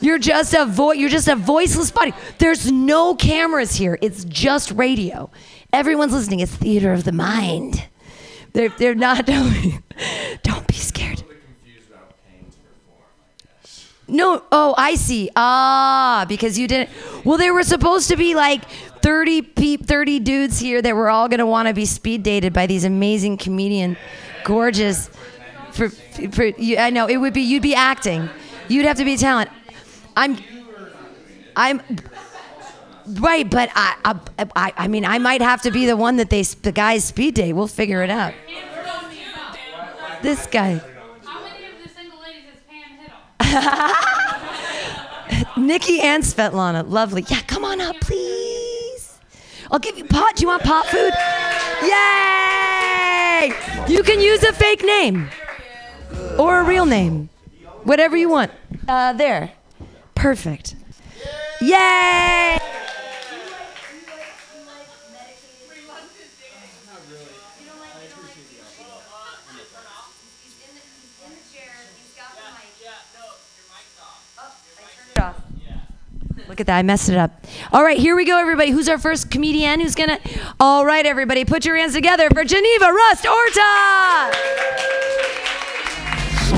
You're 0.00 0.18
just 0.18 0.54
a 0.54 0.64
vo- 0.64 0.92
you're 0.92 1.10
just 1.10 1.28
a 1.28 1.36
voiceless 1.36 1.90
body. 1.90 2.12
There's 2.38 2.70
no 2.70 3.14
cameras 3.14 3.76
here. 3.76 3.98
It's 4.00 4.24
just 4.24 4.70
radio. 4.72 5.30
Everyone's 5.72 6.12
listening. 6.12 6.40
It's 6.40 6.54
theater 6.54 6.92
of 6.92 7.04
the 7.04 7.12
mind. 7.12 7.86
They're 8.52 8.70
they're 8.70 8.94
not 8.94 9.26
don't 10.42 10.66
be 10.66 10.74
scared. 10.74 11.22
No, 14.10 14.42
oh, 14.50 14.74
I 14.76 14.96
see. 14.96 15.30
Ah, 15.36 16.26
because 16.28 16.58
you 16.58 16.66
didn't. 16.66 16.90
Well, 17.24 17.38
there 17.38 17.54
were 17.54 17.62
supposed 17.62 18.08
to 18.08 18.16
be 18.16 18.34
like 18.34 18.68
30 19.02 19.42
peep 19.42 19.86
30 19.86 20.18
dudes 20.18 20.58
here 20.58 20.82
that 20.82 20.96
were 20.96 21.08
all 21.08 21.28
going 21.28 21.38
to 21.38 21.46
want 21.46 21.68
to 21.68 21.74
be 21.74 21.86
speed 21.86 22.24
dated 22.24 22.52
by 22.52 22.66
these 22.66 22.84
amazing 22.84 23.36
comedian 23.38 23.96
gorgeous 24.44 25.08
for 25.70 25.88
for 25.88 26.44
you 26.44 26.76
I 26.76 26.90
know 26.90 27.06
it 27.06 27.18
would 27.18 27.32
be 27.32 27.42
you'd 27.42 27.62
be 27.62 27.74
acting. 27.74 28.28
You'd 28.68 28.86
have 28.86 28.96
to 28.96 29.04
be 29.04 29.16
talent. 29.16 29.50
I'm 30.16 30.36
I'm 31.56 31.80
right, 33.18 33.48
but 33.48 33.70
I, 33.74 34.18
I 34.56 34.72
I 34.76 34.88
mean 34.88 35.04
I 35.04 35.18
might 35.18 35.42
have 35.42 35.62
to 35.62 35.70
be 35.70 35.86
the 35.86 35.96
one 35.96 36.16
that 36.16 36.30
they 36.30 36.42
the 36.42 36.72
guys 36.72 37.04
speed 37.04 37.34
date. 37.34 37.52
We'll 37.52 37.66
figure 37.66 38.02
it 38.02 38.10
out. 38.10 38.34
This 40.22 40.46
guy. 40.46 40.80
How 41.24 41.40
many 41.42 41.64
of 41.64 41.82
the 41.82 41.88
single 41.88 42.20
ladies 42.20 42.44
has 43.40 43.48
Pam 43.48 43.78
hit 45.30 45.56
on? 45.56 45.66
Nikki 45.66 46.00
and 46.00 46.22
Svetlana. 46.22 46.88
Lovely. 46.88 47.24
Yeah, 47.28 47.40
come 47.46 47.64
on 47.64 47.80
up, 47.80 47.96
please. 48.00 49.18
I'll 49.70 49.78
give 49.78 49.96
you 49.96 50.04
pot. 50.04 50.36
Do 50.36 50.42
you 50.42 50.48
want 50.48 50.62
pot 50.62 50.86
food? 50.86 51.12
Yay! 51.82 53.52
You 53.88 54.02
can 54.02 54.20
use 54.20 54.42
a 54.42 54.52
fake 54.52 54.84
name 54.84 55.30
or 56.38 56.60
a 56.60 56.64
real 56.64 56.84
name. 56.84 57.30
Whatever 57.84 58.16
you 58.16 58.28
want. 58.28 58.50
Uh, 58.86 59.14
there. 59.14 59.52
Perfect. 60.20 60.76
Yay! 61.62 62.58
Look 76.48 76.60
at 76.60 76.66
that. 76.66 76.76
I 76.76 76.82
messed 76.82 77.08
it 77.08 77.16
up. 77.16 77.46
All 77.72 77.82
right, 77.82 77.96
here 77.96 78.14
we 78.14 78.26
go, 78.26 78.38
everybody. 78.38 78.72
Who's 78.72 78.90
our 78.90 78.98
first 78.98 79.30
comedian? 79.30 79.80
Who's 79.80 79.94
going 79.94 80.10
to. 80.10 80.20
All 80.60 80.84
right, 80.84 81.06
everybody, 81.06 81.46
put 81.46 81.64
your 81.64 81.76
hands 81.78 81.94
together 81.94 82.28
for 82.28 82.44
Geneva 82.44 82.92
Rust 82.92 83.26
Orta. 83.26 84.99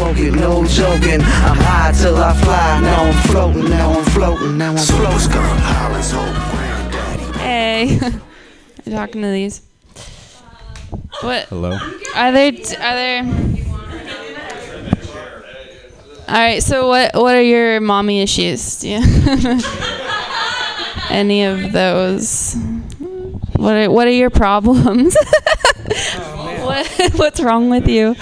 Smoking, 0.03 0.35
no 0.35 0.67
joking. 0.67 1.21
I'm 1.21 1.57
high 1.59 1.93
till 1.93 2.17
I 2.17 2.35
fly. 2.35 2.81
Now 2.81 3.05
I'm 3.05 3.23
floating, 3.29 3.71
now 3.71 3.93
I'm 3.93 4.05
floating, 4.07 4.59
now 4.59 4.73
I'm 4.73 4.77
floating. 4.77 5.21
Hey, 7.39 8.01
I'm 8.87 8.93
talking 8.93 9.23
to 9.23 9.29
these. 9.29 9.63
What 11.21 11.45
Hello. 11.45 11.79
are 12.17 12.33
there? 12.33 12.51
T- 12.51 12.75
are 12.75 12.95
there? 12.97 13.23
All 16.27 16.35
right. 16.35 16.61
So 16.61 16.89
what? 16.89 17.15
What 17.15 17.37
are 17.37 17.43
your 17.43 17.81
mommy 17.81 18.23
issues? 18.23 18.81
Do 18.81 18.89
you 18.89 18.99
any 21.11 21.45
of 21.45 21.71
those? 21.71 22.57
What 23.55 23.77
are 23.77 23.89
What 23.89 24.09
are 24.09 24.11
your 24.11 24.31
problems? 24.31 25.17
Oh, 26.15 26.65
what 26.65 27.13
What's 27.17 27.41
wrong 27.41 27.69
with 27.69 27.87
you? 27.87 28.17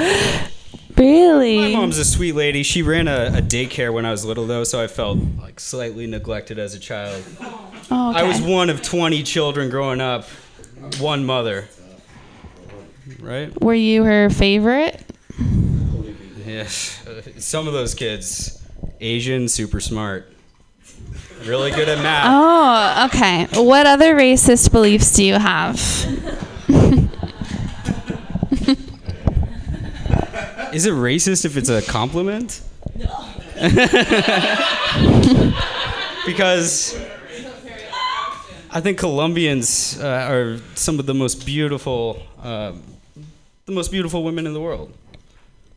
Really? 1.00 1.56
My 1.56 1.80
mom's 1.80 1.96
a 1.96 2.04
sweet 2.04 2.34
lady. 2.34 2.62
She 2.62 2.82
ran 2.82 3.08
a, 3.08 3.28
a 3.28 3.40
daycare 3.40 3.90
when 3.90 4.04
I 4.04 4.10
was 4.10 4.22
little, 4.22 4.46
though, 4.46 4.64
so 4.64 4.82
I 4.82 4.86
felt 4.86 5.18
like 5.38 5.58
slightly 5.58 6.06
neglected 6.06 6.58
as 6.58 6.74
a 6.74 6.78
child. 6.78 7.24
Oh, 7.90 8.12
I 8.14 8.22
was 8.24 8.40
one 8.42 8.68
of 8.68 8.82
20 8.82 9.22
children 9.22 9.70
growing 9.70 10.02
up, 10.02 10.24
one 10.98 11.24
mother. 11.24 11.68
Right? 13.18 13.58
Were 13.62 13.74
you 13.74 14.04
her 14.04 14.28
favorite? 14.28 15.02
Yes. 16.44 17.02
Some 17.38 17.66
of 17.66 17.72
those 17.72 17.94
kids, 17.94 18.62
Asian, 19.00 19.48
super 19.48 19.80
smart, 19.80 20.30
really 21.46 21.70
good 21.70 21.88
at 21.88 21.98
math. 22.02 22.26
Oh, 22.28 23.06
okay. 23.06 23.46
What 23.58 23.86
other 23.86 24.14
racist 24.14 24.70
beliefs 24.70 25.14
do 25.14 25.24
you 25.24 25.34
have? 25.34 25.78
Is 30.74 30.86
it 30.86 30.92
racist 30.92 31.44
if 31.44 31.56
it's 31.56 31.68
a 31.68 31.82
compliment? 31.82 32.60
No. 32.96 33.06
because 36.26 36.96
I 38.70 38.80
think 38.80 38.98
Colombians 38.98 39.98
uh, 40.00 40.28
are 40.30 40.58
some 40.74 40.98
of 40.98 41.06
the 41.06 41.14
most 41.14 41.44
beautiful, 41.44 42.22
um 42.42 42.82
the 43.66 43.72
most 43.72 43.90
beautiful 43.92 44.24
women 44.24 44.46
in 44.46 44.52
the 44.52 44.60
world. 44.60 44.92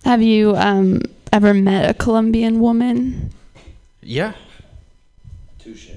Have 0.04 0.22
you 0.22 0.56
um, 0.56 1.02
ever 1.32 1.54
met 1.54 1.90
a 1.90 1.94
Colombian 1.94 2.60
woman? 2.60 3.32
Yeah. 4.02 4.34
Touche. 5.60 5.92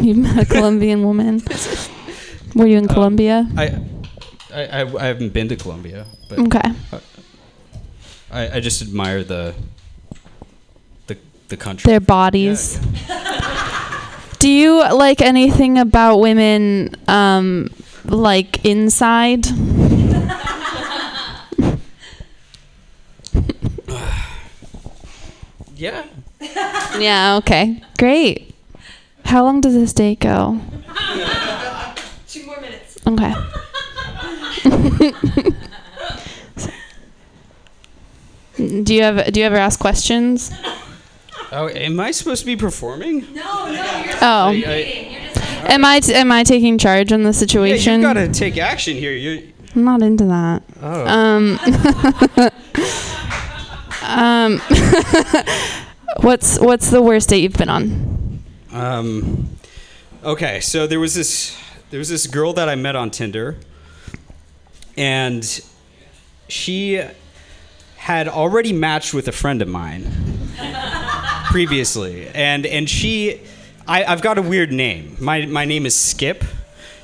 you 0.00 0.14
met 0.14 0.38
a 0.42 0.46
Colombian 0.46 1.02
woman? 1.04 1.42
Were 2.54 2.66
you 2.66 2.78
in 2.78 2.88
Colombia? 2.88 3.46
I, 3.56 3.78
I, 4.52 4.64
I, 4.66 4.80
I 5.02 5.04
haven't 5.06 5.32
been 5.32 5.48
to 5.48 5.56
Colombia, 5.56 6.06
but 6.28 6.38
Okay. 6.40 6.72
I, 8.30 8.56
I 8.56 8.60
just 8.60 8.82
admire 8.82 9.24
the, 9.24 9.54
the, 11.06 11.16
the 11.48 11.56
country. 11.56 11.88
Their 11.90 12.00
bodies. 12.00 12.78
Do 14.38 14.48
you 14.48 14.78
like 14.94 15.20
anything 15.20 15.78
about 15.78 16.16
women, 16.18 16.94
um, 17.08 17.68
like 18.04 18.64
inside? 18.64 19.46
Yeah. 25.76 26.04
yeah. 26.98 27.36
Okay. 27.38 27.82
Great. 27.98 28.54
How 29.24 29.42
long 29.44 29.60
does 29.62 29.72
this 29.74 29.92
date 29.94 30.20
go? 30.20 30.60
Two 32.28 32.44
more 32.44 32.60
minutes. 32.60 32.98
Okay. 33.06 33.32
do 38.56 38.94
you 38.94 39.02
have 39.02 39.32
Do 39.32 39.40
you 39.40 39.46
ever 39.46 39.56
ask 39.56 39.80
questions? 39.80 40.52
Oh, 41.52 41.68
am 41.68 41.98
I 41.98 42.10
supposed 42.12 42.40
to 42.40 42.46
be 42.46 42.56
performing? 42.56 43.20
No, 43.34 43.66
no, 43.66 43.72
you're 43.72 44.14
Oh, 44.22 44.50
I- 44.50 44.52
You're 44.52 45.20
just 45.34 45.40
am 45.70 45.84
I 45.84 46.00
t- 46.00 46.14
Am 46.14 46.30
I 46.32 46.44
taking 46.44 46.78
charge 46.78 47.12
in 47.12 47.22
the 47.24 47.32
situation? 47.32 47.70
yeah, 47.70 47.76
situation? 47.78 48.00
you 48.00 48.06
gotta 48.06 48.28
take 48.28 48.56
action 48.58 48.96
here. 48.96 49.12
You're, 49.12 49.42
I'm 49.74 49.84
not 49.84 50.02
into 50.02 50.24
that. 50.26 50.62
Oh. 50.82 51.06
Um, 51.06 51.58
um, 54.02 54.60
what's 56.22 56.58
what's 56.58 56.90
the 56.90 57.02
worst 57.02 57.28
date 57.28 57.42
you've 57.42 57.52
been 57.54 57.68
on? 57.68 58.42
Um, 58.72 59.50
okay, 60.24 60.60
so 60.60 60.86
there 60.86 61.00
was 61.00 61.14
this 61.14 61.56
there 61.90 61.98
was 61.98 62.08
this 62.08 62.26
girl 62.26 62.52
that 62.54 62.68
I 62.68 62.74
met 62.74 62.96
on 62.96 63.10
Tinder, 63.10 63.56
and 64.96 65.60
she 66.48 67.02
had 67.96 68.28
already 68.28 68.72
matched 68.72 69.12
with 69.12 69.28
a 69.28 69.32
friend 69.32 69.62
of 69.62 69.68
mine 69.68 70.10
previously, 71.50 72.28
and 72.28 72.66
and 72.66 72.88
she, 72.88 73.40
I, 73.86 74.04
I've 74.04 74.22
got 74.22 74.38
a 74.38 74.42
weird 74.42 74.72
name. 74.72 75.16
My 75.20 75.46
my 75.46 75.64
name 75.64 75.86
is 75.86 75.94
Skip. 75.96 76.44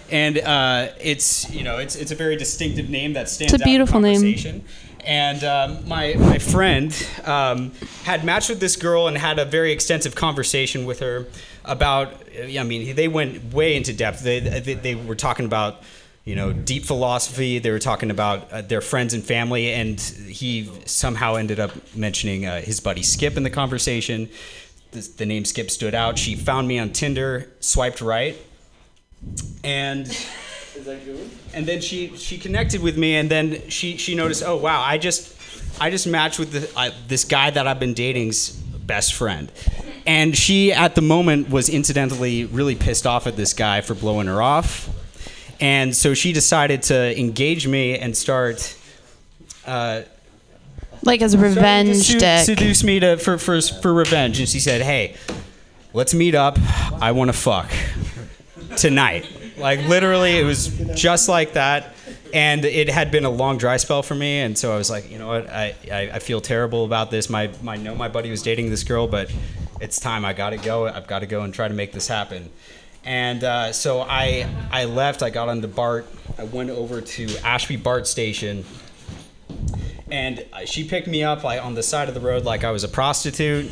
And 0.08 0.38
uh, 0.38 0.90
it's 1.00 1.50
you 1.50 1.64
know 1.64 1.78
it's 1.78 1.96
it's 1.96 2.12
a 2.12 2.14
very 2.14 2.36
distinctive 2.36 2.88
name 2.88 3.14
that 3.14 3.28
stands 3.28 3.52
It's 3.54 3.62
a 3.62 3.64
beautiful 3.64 3.98
out 3.98 4.04
in 4.04 4.22
name. 4.22 4.64
And 5.00 5.42
um, 5.44 5.88
my 5.88 6.14
my 6.14 6.38
friend 6.38 6.92
um, 7.24 7.72
had 8.04 8.24
matched 8.24 8.48
with 8.48 8.60
this 8.60 8.76
girl 8.76 9.08
and 9.08 9.18
had 9.18 9.38
a 9.40 9.44
very 9.44 9.72
extensive 9.72 10.14
conversation 10.14 10.84
with 10.86 11.00
her 11.00 11.26
about. 11.64 12.14
I 12.38 12.62
mean, 12.62 12.94
they 12.94 13.08
went 13.08 13.52
way 13.52 13.76
into 13.76 13.92
depth. 13.92 14.20
They 14.20 14.40
they, 14.40 14.74
they 14.74 14.94
were 14.94 15.16
talking 15.16 15.44
about 15.44 15.82
you 16.26 16.34
know 16.34 16.52
deep 16.52 16.84
philosophy. 16.84 17.58
They 17.58 17.70
were 17.70 17.78
talking 17.78 18.10
about 18.10 18.52
uh, 18.52 18.60
their 18.60 18.82
friends 18.82 19.14
and 19.14 19.24
family, 19.24 19.72
and 19.72 19.98
he 19.98 20.70
somehow 20.84 21.36
ended 21.36 21.58
up 21.58 21.70
mentioning 21.94 22.44
uh, 22.44 22.60
his 22.60 22.80
buddy 22.80 23.02
Skip 23.02 23.38
in 23.38 23.44
the 23.44 23.50
conversation. 23.50 24.28
The, 24.90 25.00
the 25.16 25.24
name 25.24 25.46
Skip 25.46 25.70
stood 25.70 25.94
out. 25.94 26.18
She 26.18 26.34
found 26.34 26.68
me 26.68 26.78
on 26.78 26.90
Tinder, 26.90 27.50
swiped 27.60 28.00
right, 28.00 28.36
and 29.64 30.06
and 31.54 31.66
then 31.66 31.80
she 31.80 32.14
she 32.16 32.38
connected 32.38 32.82
with 32.82 32.98
me 32.98 33.16
and 33.16 33.30
then 33.30 33.68
she 33.68 33.96
she 33.96 34.14
noticed 34.14 34.42
oh 34.44 34.56
wow 34.56 34.82
i 34.82 34.98
just 34.98 35.34
i 35.80 35.88
just 35.88 36.06
matched 36.06 36.38
with 36.38 36.52
the, 36.52 36.70
uh, 36.78 36.90
this 37.08 37.24
guy 37.24 37.48
that 37.48 37.66
i've 37.66 37.80
been 37.80 37.94
dating's 37.94 38.50
best 38.50 39.14
friend 39.14 39.50
and 40.06 40.36
she 40.36 40.72
at 40.72 40.94
the 40.94 41.00
moment 41.00 41.48
was 41.48 41.70
incidentally 41.70 42.44
really 42.44 42.74
pissed 42.74 43.06
off 43.06 43.26
at 43.26 43.36
this 43.36 43.54
guy 43.54 43.80
for 43.80 43.94
blowing 43.94 44.26
her 44.26 44.42
off 44.42 44.90
and 45.60 45.94
so 45.96 46.14
she 46.14 46.32
decided 46.32 46.82
to 46.82 47.18
engage 47.18 47.66
me 47.66 47.98
and 47.98 48.16
start 48.16 48.76
uh, 49.66 50.02
Like 51.02 51.22
as 51.22 51.32
to 51.32 51.38
revenge 51.38 51.96
su- 51.96 52.18
dick. 52.18 52.44
seduce 52.44 52.84
me 52.84 53.00
to 53.00 53.16
for, 53.16 53.38
for 53.38 53.60
for 53.60 53.92
revenge. 53.94 54.38
And 54.38 54.48
she 54.48 54.60
said 54.60 54.82
hey 54.82 55.16
let's 55.92 56.12
meet 56.14 56.34
up. 56.34 56.58
I 57.00 57.12
want 57.12 57.28
to 57.28 57.32
fuck 57.36 57.70
tonight. 58.76 59.26
Like 59.56 59.80
literally 59.88 60.38
it 60.38 60.44
was 60.44 60.68
just 60.94 61.28
like 61.28 61.54
that. 61.54 61.94
And 62.34 62.64
it 62.64 62.88
had 62.90 63.10
been 63.10 63.24
a 63.24 63.30
long 63.30 63.56
dry 63.56 63.78
spell 63.78 64.02
for 64.02 64.14
me. 64.14 64.40
And 64.40 64.58
so 64.58 64.74
i 64.74 64.76
was 64.76 64.90
like 64.90 65.10
you 65.10 65.18
know 65.18 65.28
what? 65.28 65.48
I, 65.48 65.74
I, 65.90 66.00
I 66.14 66.18
feel 66.18 66.40
terrible 66.40 66.84
about 66.84 67.10
this. 67.10 67.30
My, 67.30 67.50
my 67.62 67.76
know 67.76 67.94
my 67.94 68.08
buddy 68.08 68.30
was 68.30 68.42
dating 68.42 68.70
this 68.70 68.84
girl 68.84 69.06
but 69.06 69.32
it's 69.80 70.00
time. 70.00 70.24
I 70.24 70.32
gotta 70.32 70.56
go. 70.56 70.86
I've 70.86 71.06
got 71.06 71.18
to 71.20 71.26
go 71.26 71.42
and 71.42 71.52
try 71.52 71.68
to 71.68 71.74
make 71.74 71.92
this 71.92 72.08
happen 72.08 72.50
and 73.06 73.42
uh, 73.42 73.72
so 73.72 74.00
I, 74.02 74.46
I 74.70 74.84
left 74.84 75.22
i 75.22 75.30
got 75.30 75.48
onto 75.48 75.68
bart 75.68 76.06
i 76.38 76.44
went 76.44 76.70
over 76.70 77.00
to 77.00 77.38
ashby 77.44 77.76
bart 77.76 78.06
station 78.06 78.64
and 80.10 80.44
uh, 80.52 80.64
she 80.64 80.88
picked 80.88 81.08
me 81.08 81.24
up 81.24 81.42
like 81.44 81.62
on 81.62 81.74
the 81.74 81.82
side 81.82 82.08
of 82.08 82.14
the 82.14 82.20
road 82.20 82.44
like 82.44 82.64
I 82.64 82.70
was 82.70 82.84
a 82.84 82.88
prostitute. 82.88 83.70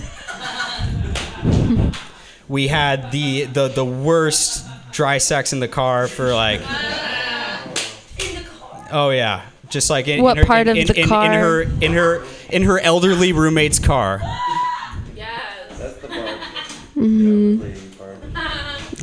we 2.49 2.69
had 2.69 3.13
the, 3.13 3.45
the 3.45 3.69
the 3.69 3.85
worst 3.85 4.67
dry 4.93 5.19
sex 5.19 5.53
in 5.53 5.61
the 5.61 5.69
car 5.69 6.09
for 6.09 6.35
like. 6.35 6.61
In 6.61 6.67
the 6.67 8.49
car. 8.49 8.89
Oh 8.91 9.11
yeah, 9.11 9.45
just 9.69 9.91
like 9.91 10.09
in, 10.09 10.23
What 10.23 10.39
in 10.39 10.39
her, 10.39 10.47
part 10.47 10.67
in, 10.67 10.79
of 10.79 10.89
the 10.89 10.95
in, 10.95 11.03
in, 11.03 11.09
car? 11.09 11.25
in 11.27 11.33
her 11.33 11.63
in 11.81 11.93
her 11.93 12.25
in 12.51 12.63
her 12.63 12.81
elderly 12.81 13.33
roommate's 13.33 13.79
car. 13.79 14.21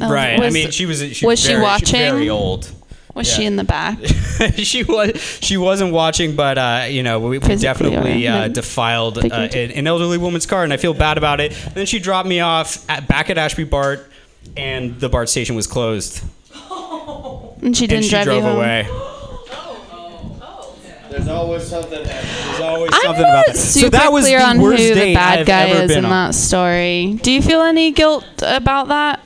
Oh, 0.01 0.11
right. 0.11 0.41
I 0.41 0.49
mean, 0.49 0.71
she 0.71 0.85
was 0.85 0.99
she 1.15 1.25
was 1.25 1.39
she 1.39 1.49
very, 1.49 1.61
watching? 1.61 1.99
very 1.99 2.29
old. 2.29 2.71
Was 3.13 3.27
she 3.27 3.45
in 3.45 3.57
the 3.57 3.63
back? 3.63 3.99
she 4.55 4.83
was 4.83 5.19
she 5.41 5.57
wasn't 5.57 5.91
watching, 5.91 6.35
but 6.35 6.57
uh, 6.57 6.85
you 6.89 7.03
know 7.03 7.19
we, 7.19 7.39
we 7.39 7.55
definitely 7.57 8.27
uh, 8.27 8.47
defiled 8.47 9.17
uh, 9.17 9.27
an, 9.33 9.71
an 9.71 9.87
elderly 9.87 10.17
woman's 10.17 10.45
car, 10.45 10.63
and 10.63 10.71
I 10.71 10.77
feel 10.77 10.93
bad 10.93 11.17
about 11.17 11.41
it. 11.41 11.51
then 11.73 11.85
she 11.85 11.99
dropped 11.99 12.27
me 12.27 12.39
off 12.39 12.89
at, 12.89 13.07
back 13.07 13.29
at 13.29 13.37
Ashby 13.37 13.65
Bart, 13.65 14.09
and 14.55 14.97
the 14.99 15.09
Bart 15.09 15.27
station 15.29 15.55
was 15.55 15.67
closed, 15.67 16.23
And 17.61 17.75
she 17.75 17.85
didn't 17.85 18.05
she 18.05 18.11
drive 18.11 18.25
drove 18.25 18.43
you 18.43 18.49
away. 18.49 18.87
There's 21.11 21.27
always 21.27 21.63
something. 21.67 22.03
There's 22.03 22.59
always 22.61 22.91
I'm 22.93 23.01
something 23.01 23.21
not 23.23 23.29
about 23.29 23.45
that. 23.47 23.57
super 23.57 23.85
so 23.85 23.89
that 23.89 24.11
was 24.13 24.23
clear 24.25 24.39
the 24.39 24.45
on 24.45 24.55
who 24.57 24.63
worst 24.63 24.77
the 24.77 24.93
date 24.93 25.13
bad 25.13 25.39
I've 25.39 25.45
guy 25.45 25.63
ever 25.63 25.83
is 25.83 25.87
been 25.89 25.97
in 25.99 26.05
on. 26.05 26.11
that 26.11 26.35
story. 26.35 27.19
Do 27.21 27.31
you 27.31 27.41
feel 27.41 27.61
any 27.61 27.91
guilt 27.91 28.25
about 28.41 28.87
that? 28.87 29.19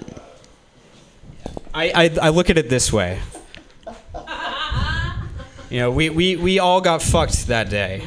I, 1.75 1.91
I, 1.93 2.17
I 2.21 2.29
look 2.29 2.49
at 2.49 2.57
it 2.57 2.69
this 2.69 2.93
way. 2.93 3.19
You 5.69 5.79
know, 5.79 5.91
we, 5.91 6.09
we, 6.09 6.37
we 6.37 6.57
all 6.59 6.79
got 6.79 7.01
fucked 7.01 7.47
that 7.47 7.69
day 7.69 8.01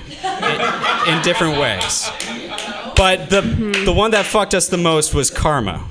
in, 1.06 1.14
in 1.14 1.22
different 1.22 1.58
ways. 1.58 2.10
But 2.96 3.28
the, 3.28 3.42
the 3.84 3.92
one 3.92 4.12
that 4.12 4.24
fucked 4.24 4.54
us 4.54 4.68
the 4.68 4.78
most 4.78 5.12
was 5.14 5.30
karma. 5.30 5.86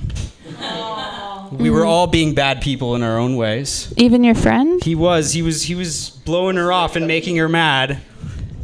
We 1.51 1.69
were 1.69 1.85
all 1.85 2.07
being 2.07 2.33
bad 2.33 2.61
people 2.61 2.95
in 2.95 3.03
our 3.03 3.19
own 3.19 3.35
ways. 3.35 3.93
Even 3.95 4.23
your 4.23 4.33
friend? 4.35 4.83
He 4.83 4.95
was 4.95 5.33
he 5.33 5.41
was 5.41 5.63
he 5.63 5.75
was 5.75 6.09
blowing 6.09 6.57
her 6.57 6.73
off 6.73 6.95
and 6.97 7.07
making 7.07 7.37
her 7.37 7.47
mad, 7.47 8.01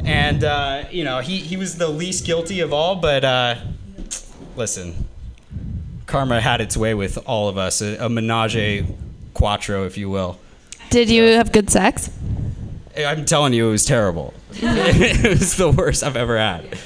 and 0.04 0.44
uh, 0.44 0.84
you 0.92 1.06
know 1.06 1.20
he, 1.20 1.38
he 1.38 1.56
was 1.56 1.78
the 1.78 1.88
least 1.88 2.26
guilty 2.26 2.60
of 2.60 2.74
all. 2.74 2.98
But 2.98 3.24
uh, 3.24 3.56
listen, 4.58 5.08
karma 6.08 6.42
had 6.42 6.60
its 6.60 6.76
way 6.76 6.94
with 6.94 7.18
all 7.26 7.48
of 7.48 7.58
us, 7.58 7.82
a, 7.82 7.96
a 8.06 8.10
menage 8.10 8.86
quattro, 9.34 9.86
if 9.86 9.98
you 9.98 10.10
will. 10.10 10.40
Did 10.90 11.10
you 11.10 11.24
have 11.24 11.52
good 11.52 11.70
sex? 11.70 12.12
I'm 12.98 13.26
telling 13.26 13.54
you, 13.54 13.68
it 13.68 13.72
was 13.72 13.86
terrible. 13.86 14.34
it 14.52 15.40
was 15.40 15.58
the 15.58 15.72
worst 15.72 16.04
I've 16.04 16.16
ever 16.16 16.38
had. 16.38 16.78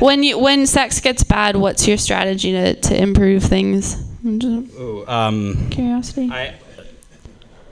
When 0.00 0.22
you 0.22 0.38
when 0.38 0.66
sex 0.66 1.00
gets 1.00 1.24
bad, 1.24 1.56
what's 1.56 1.88
your 1.88 1.96
strategy 1.96 2.52
to, 2.52 2.74
to 2.74 3.00
improve 3.00 3.42
things? 3.42 3.96
Ooh, 4.24 5.04
um, 5.06 5.70
curiosity. 5.70 6.30
I 6.30 6.54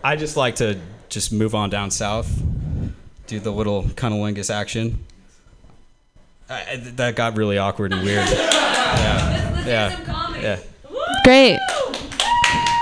I 0.02 0.16
just 0.16 0.36
like 0.36 0.56
to 0.56 0.78
just 1.08 1.32
move 1.32 1.54
on 1.54 1.68
down 1.68 1.90
south, 1.90 2.42
do 3.26 3.40
the 3.40 3.50
little 3.50 3.82
cunnilingus 3.82 4.54
action. 4.54 5.04
I, 6.48 6.76
that 6.76 7.16
got 7.16 7.36
really 7.36 7.58
awkward 7.58 7.92
and 7.92 8.04
weird. 8.04 8.28
yeah, 8.30 9.66
yeah, 9.66 10.40
yeah. 10.40 10.60
Great. 11.24 11.58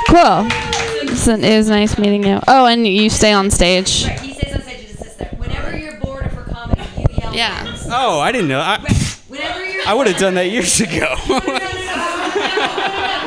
Cool. 0.08 0.73
It's 1.16 1.28
It 1.28 1.56
was 1.56 1.68
nice 1.68 1.96
meeting 1.96 2.24
you. 2.24 2.40
Oh, 2.48 2.66
and 2.66 2.84
you 2.84 3.08
stay 3.08 3.32
on 3.32 3.48
stage. 3.48 4.04
Right, 4.04 4.18
he 4.18 4.34
stays 4.34 4.52
on 4.52 4.62
stage, 4.62 4.80
you 4.80 4.86
just 4.88 4.98
sits 4.98 5.14
there. 5.14 5.28
Whenever 5.36 5.78
you're 5.78 6.00
bored 6.00 6.28
for 6.32 6.42
comedy, 6.42 6.82
you 6.98 7.06
yell. 7.16 7.32
Yeah. 7.32 7.62
next. 7.62 7.86
Oh, 7.88 8.18
I 8.18 8.32
didn't 8.32 8.48
know. 8.48 8.58
I, 8.58 8.80
Whenever 9.28 9.64
you're. 9.64 9.86
I 9.86 9.94
would 9.94 10.08
have 10.08 10.18
done 10.18 10.34
that 10.34 10.50
years 10.50 10.80
ago. 10.80 11.14
No, 11.28 11.38
no, 11.38 11.46
no, 11.46 11.46
no, 11.46 11.62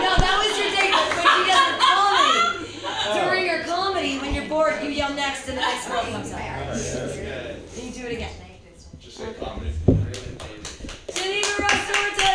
no, 0.03 0.11
that 0.19 0.35
was 0.43 0.51
your 0.59 0.67
date. 0.75 0.91
But 0.91 1.07
when 1.15 1.23
she 1.31 1.47
does 1.47 1.63
her 1.63 1.79
comedy, 1.79 3.23
during 3.23 3.47
her 3.47 3.63
comedy, 3.63 4.19
when 4.19 4.33
you're 4.35 4.49
bored, 4.49 4.83
you 4.83 4.89
yell 4.89 5.13
next, 5.13 5.47
and 5.47 5.57
the 5.57 5.61
next 5.61 5.87
girl 5.87 6.03
comes 6.03 6.33
up. 6.33 6.39
Then 6.39 7.85
you 7.85 7.91
do 7.93 8.05
it 8.05 8.11
again. 8.11 8.33
Geneva 11.15 11.63
Rust 11.63 11.92
Orta! 11.92 12.29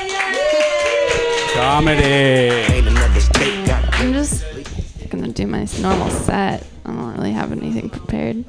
Comedy. 1.54 2.71
Gonna 5.32 5.46
do 5.46 5.50
my 5.50 5.66
normal 5.80 6.10
set. 6.10 6.66
I 6.84 6.90
don't 6.90 7.16
really 7.16 7.32
have 7.32 7.52
anything 7.52 7.88
prepared. 7.88 8.44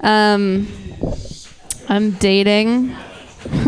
Um, 0.00 0.66
I'm 1.90 2.12
dating. 2.12 2.96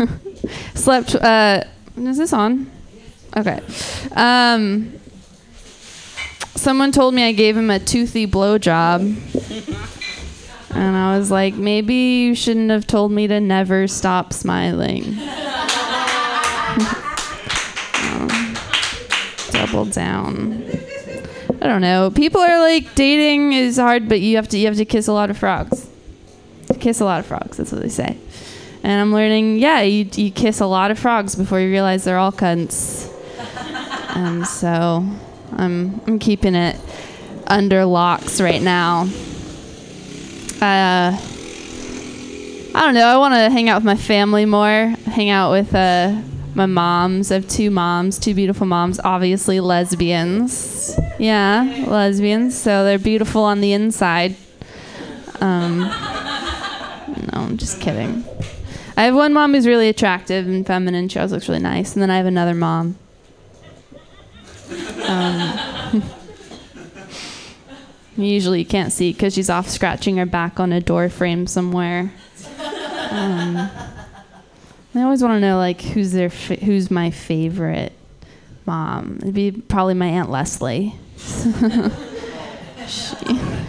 Slept. 0.73 1.13
Uh, 1.13 1.63
is 1.95 2.17
this 2.17 2.33
on? 2.33 2.71
Okay. 3.37 3.61
Um, 4.13 4.93
someone 6.55 6.91
told 6.91 7.13
me 7.13 7.23
I 7.23 7.33
gave 7.33 7.55
him 7.55 7.69
a 7.69 7.77
toothy 7.77 8.25
blowjob. 8.25 9.15
And 10.71 10.95
I 10.97 11.19
was 11.19 11.29
like, 11.29 11.53
maybe 11.53 11.93
you 11.93 12.33
shouldn't 12.33 12.71
have 12.71 12.87
told 12.87 13.11
me 13.11 13.27
to 13.27 13.39
never 13.39 13.87
stop 13.87 14.33
smiling. 14.33 15.17
Um, 17.97 18.55
double 19.51 19.85
down. 19.85 20.84
I 21.61 21.67
don't 21.67 21.81
know. 21.81 22.11
People 22.11 22.41
are 22.41 22.59
like 22.59 22.95
dating 22.95 23.53
is 23.53 23.77
hard, 23.77 24.09
but 24.09 24.21
you 24.21 24.35
have 24.35 24.47
to 24.49 24.57
you 24.57 24.67
have 24.67 24.77
to 24.77 24.85
kiss 24.85 25.07
a 25.07 25.13
lot 25.13 25.29
of 25.29 25.37
frogs. 25.37 25.89
Kiss 26.79 26.99
a 26.99 27.05
lot 27.05 27.19
of 27.19 27.25
frogs. 27.25 27.57
That's 27.57 27.71
what 27.71 27.81
they 27.81 27.89
say. 27.89 28.17
And 28.83 29.01
I'm 29.01 29.13
learning. 29.13 29.57
Yeah, 29.57 29.81
you 29.81 30.09
you 30.13 30.31
kiss 30.31 30.59
a 30.59 30.65
lot 30.65 30.91
of 30.91 30.99
frogs 30.99 31.35
before 31.35 31.59
you 31.59 31.69
realize 31.69 32.03
they're 32.03 32.17
all 32.17 32.31
cunts. 32.31 33.11
And 34.15 34.47
so 34.47 35.05
I'm 35.51 35.99
I'm 36.07 36.19
keeping 36.19 36.55
it 36.55 36.79
under 37.47 37.83
locks 37.83 38.39
right 38.39 38.61
now. 38.61 39.09
Uh, 40.61 41.19
I 42.73 42.81
don't 42.81 42.93
know. 42.93 43.07
I 43.07 43.17
want 43.17 43.33
to 43.33 43.49
hang 43.49 43.69
out 43.69 43.77
with 43.77 43.85
my 43.85 43.97
family 43.97 44.45
more. 44.45 44.95
Hang 45.05 45.29
out 45.29 45.51
with 45.51 45.75
uh, 45.75 46.21
my 46.55 46.65
moms. 46.65 47.31
I 47.31 47.35
have 47.35 47.47
two 47.47 47.69
moms, 47.69 48.17
two 48.17 48.33
beautiful 48.33 48.65
moms, 48.65 48.99
obviously 49.03 49.59
lesbians. 49.59 50.97
Yeah, 51.19 51.85
lesbians. 51.87 52.57
So 52.59 52.83
they're 52.83 52.99
beautiful 52.99 53.43
on 53.43 53.61
the 53.61 53.73
inside. 53.73 54.35
Um, 55.41 55.79
no, 55.79 57.29
I'm 57.33 57.57
just 57.57 57.81
kidding. 57.81 58.23
I 58.97 59.03
have 59.03 59.15
one 59.15 59.33
mom 59.33 59.53
who's 59.53 59.67
really 59.67 59.89
attractive 59.89 60.47
and 60.47 60.65
feminine. 60.65 61.09
She 61.09 61.19
always 61.19 61.33
looks 61.33 61.49
really 61.49 61.61
nice. 61.61 61.93
And 61.93 62.01
then 62.01 62.09
I 62.09 62.17
have 62.17 62.25
another 62.25 62.53
mom. 62.53 62.97
Um, 65.07 66.03
usually 68.17 68.59
you 68.59 68.65
can't 68.65 68.93
see 68.93 69.11
because 69.11 69.33
she's 69.33 69.49
off 69.49 69.69
scratching 69.69 70.17
her 70.17 70.25
back 70.25 70.59
on 70.59 70.71
a 70.71 70.79
door 70.79 71.09
frame 71.09 71.47
somewhere. 71.47 72.13
Um, 73.11 73.69
I 74.95 75.01
always 75.01 75.21
want 75.21 75.33
to 75.33 75.39
know 75.39 75.57
like 75.57 75.81
who's 75.81 76.13
their 76.13 76.29
who's 76.29 76.89
my 76.89 77.11
favorite 77.11 77.91
mom. 78.65 79.17
It'd 79.21 79.33
be 79.33 79.51
probably 79.51 79.93
my 79.93 80.07
aunt 80.07 80.29
Leslie. 80.29 80.95
she, 82.87 83.15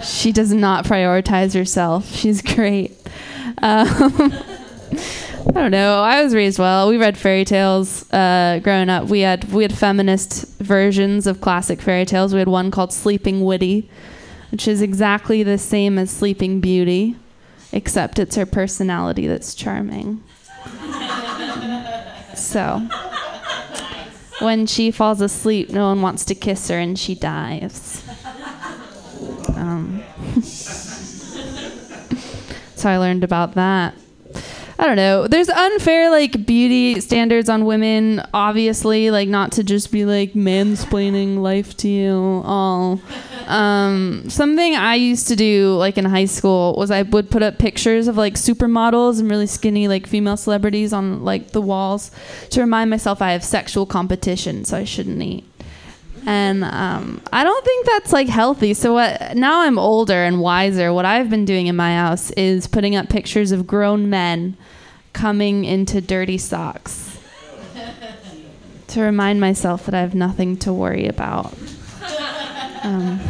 she 0.02 0.32
does 0.32 0.52
not 0.52 0.84
prioritize 0.84 1.54
herself. 1.54 2.14
She's 2.14 2.42
great. 2.42 2.92
Um, 3.58 4.32
I 5.48 5.52
don't 5.52 5.70
know. 5.70 6.02
I 6.02 6.22
was 6.22 6.34
raised 6.34 6.58
well. 6.58 6.88
We 6.88 6.96
read 6.96 7.16
fairy 7.16 7.44
tales 7.44 8.10
uh, 8.12 8.60
growing 8.62 8.88
up. 8.88 9.08
We 9.08 9.20
had 9.20 9.50
we 9.52 9.62
had 9.62 9.76
feminist 9.76 10.58
versions 10.58 11.26
of 11.26 11.40
classic 11.40 11.80
fairy 11.80 12.04
tales. 12.04 12.32
We 12.32 12.40
had 12.40 12.48
one 12.48 12.70
called 12.70 12.92
Sleeping 12.92 13.44
Witty, 13.44 13.88
which 14.50 14.68
is 14.68 14.82
exactly 14.82 15.42
the 15.42 15.58
same 15.58 15.98
as 15.98 16.10
Sleeping 16.10 16.60
Beauty, 16.60 17.16
except 17.72 18.18
it's 18.18 18.36
her 18.36 18.46
personality 18.46 19.26
that's 19.26 19.54
charming. 19.54 20.22
So, 22.35 22.81
when 24.40 24.66
she 24.66 24.90
falls 24.90 25.20
asleep, 25.20 25.70
no 25.70 25.87
one 25.87 26.02
wants 26.02 26.24
to 26.26 26.35
kiss 26.35 26.68
her, 26.68 26.79
and 26.79 26.98
she 26.98 27.14
dies. 27.14 28.05
Um, 29.48 30.02
so 30.42 31.40
I 32.90 32.98
learned 32.98 33.24
about 33.24 33.55
that. 33.55 33.94
I 34.78 34.86
don't 34.86 34.96
know. 34.96 35.26
There's 35.26 35.48
unfair 35.48 36.10
like 36.10 36.44
beauty 36.44 37.00
standards 37.00 37.48
on 37.48 37.64
women, 37.64 38.22
obviously, 38.34 39.10
like 39.10 39.28
not 39.28 39.52
to 39.52 39.64
just 39.64 39.90
be 39.90 40.04
like 40.04 40.34
mansplaining 40.34 41.38
life 41.38 41.76
to 41.78 41.88
you 41.88 42.42
all. 42.44 43.00
Um, 43.46 44.28
something 44.28 44.76
I 44.76 44.96
used 44.96 45.28
to 45.28 45.36
do 45.36 45.76
like 45.76 45.96
in 45.96 46.04
high 46.04 46.26
school 46.26 46.74
was 46.76 46.90
I 46.90 47.02
would 47.02 47.30
put 47.30 47.42
up 47.42 47.58
pictures 47.58 48.06
of 48.06 48.18
like 48.18 48.34
supermodels 48.34 49.18
and 49.18 49.30
really 49.30 49.46
skinny 49.46 49.88
like 49.88 50.06
female 50.06 50.36
celebrities 50.36 50.92
on 50.92 51.24
like 51.24 51.52
the 51.52 51.62
walls 51.62 52.10
to 52.50 52.60
remind 52.60 52.90
myself 52.90 53.22
I 53.22 53.32
have 53.32 53.44
sexual 53.44 53.86
competition, 53.86 54.66
so 54.66 54.76
I 54.76 54.84
shouldn't 54.84 55.22
eat. 55.22 55.44
And 56.26 56.64
um, 56.64 57.22
I 57.32 57.44
don't 57.44 57.64
think 57.64 57.86
that's 57.86 58.12
like 58.12 58.28
healthy. 58.28 58.74
So 58.74 58.94
what? 58.94 59.36
Now 59.36 59.60
I'm 59.60 59.78
older 59.78 60.24
and 60.24 60.40
wiser. 60.40 60.92
What 60.92 61.04
I've 61.04 61.30
been 61.30 61.44
doing 61.44 61.68
in 61.68 61.76
my 61.76 61.94
house 61.94 62.32
is 62.32 62.66
putting 62.66 62.96
up 62.96 63.08
pictures 63.08 63.52
of 63.52 63.66
grown 63.66 64.10
men 64.10 64.56
coming 65.12 65.64
into 65.64 66.00
dirty 66.00 66.36
socks 66.36 67.16
to 68.88 69.00
remind 69.00 69.40
myself 69.40 69.86
that 69.86 69.94
I 69.94 70.00
have 70.00 70.16
nothing 70.16 70.56
to 70.58 70.72
worry 70.72 71.06
about. 71.06 71.54
Um, 72.82 73.20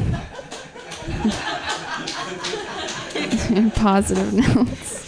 positive 3.74 4.32
notes. 4.34 5.05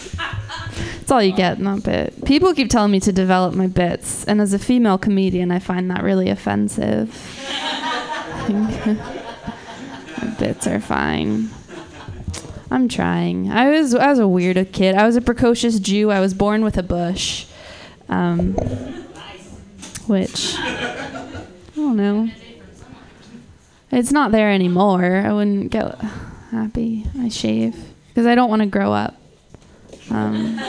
That's 1.09 1.15
all 1.15 1.23
you 1.23 1.35
get, 1.35 1.59
not 1.59 1.81
bit. 1.81 2.23
People 2.23 2.53
keep 2.53 2.69
telling 2.69 2.91
me 2.91 2.99
to 2.99 3.11
develop 3.11 3.55
my 3.55 3.65
bits, 3.65 4.23
and 4.25 4.39
as 4.39 4.53
a 4.53 4.59
female 4.59 4.99
comedian, 4.99 5.49
I 5.49 5.57
find 5.57 5.89
that 5.89 6.03
really 6.03 6.29
offensive. 6.29 7.09
my 8.47 10.35
bits 10.37 10.67
are 10.67 10.79
fine. 10.79 11.49
I'm 12.69 12.87
trying. 12.87 13.51
I 13.51 13.71
was 13.71 13.95
I 13.95 14.07
was 14.11 14.19
a 14.19 14.27
weird 14.27 14.71
kid. 14.71 14.93
I 14.93 15.07
was 15.07 15.15
a 15.15 15.21
precocious 15.21 15.79
Jew. 15.79 16.11
I 16.11 16.19
was 16.19 16.35
born 16.35 16.63
with 16.63 16.77
a 16.77 16.83
bush, 16.83 17.47
um, 18.07 18.53
which 20.05 20.53
I 20.59 21.23
don't 21.75 21.97
know. 21.97 22.29
It's 23.91 24.11
not 24.11 24.31
there 24.31 24.51
anymore. 24.51 25.23
I 25.25 25.33
wouldn't 25.33 25.71
get 25.71 25.99
happy. 26.51 27.07
I 27.17 27.29
shave 27.29 27.75
because 28.09 28.27
I 28.27 28.35
don't 28.35 28.51
want 28.51 28.61
to 28.61 28.67
grow 28.67 28.93
up. 28.93 29.18
Um, 30.11 30.59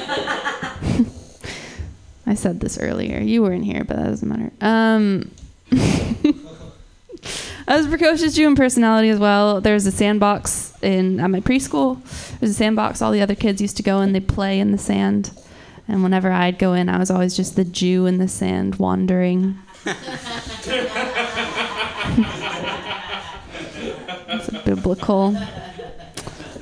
I 2.26 2.34
said 2.34 2.60
this 2.60 2.78
earlier. 2.78 3.20
You 3.20 3.42
weren't 3.42 3.64
here, 3.64 3.84
but 3.84 3.96
that 3.96 4.04
doesn't 4.04 4.28
matter. 4.28 4.52
Um, 4.60 5.30
I 7.66 7.76
was 7.76 7.86
a 7.86 7.88
precocious 7.88 8.34
Jew 8.34 8.46
in 8.48 8.56
personality 8.56 9.08
as 9.10 9.18
well. 9.18 9.60
There's 9.60 9.86
a 9.86 9.92
sandbox 9.92 10.72
in 10.82 11.20
at 11.20 11.30
my 11.30 11.40
preschool. 11.40 12.00
There's 12.38 12.50
a 12.50 12.54
sandbox 12.54 13.02
all 13.02 13.12
the 13.12 13.22
other 13.22 13.34
kids 13.34 13.60
used 13.60 13.76
to 13.78 13.82
go 13.82 13.98
and 14.00 14.14
they 14.14 14.20
play 14.20 14.60
in 14.60 14.72
the 14.72 14.78
sand. 14.78 15.30
And 15.88 16.02
whenever 16.02 16.30
I'd 16.30 16.58
go 16.58 16.72
in, 16.72 16.88
I 16.88 16.98
was 16.98 17.10
always 17.10 17.36
just 17.36 17.56
the 17.56 17.64
Jew 17.64 18.06
in 18.06 18.18
the 18.18 18.28
sand 18.28 18.76
wandering. 18.76 19.58
It's 19.86 19.98
a 24.48 24.62
biblical 24.64 25.36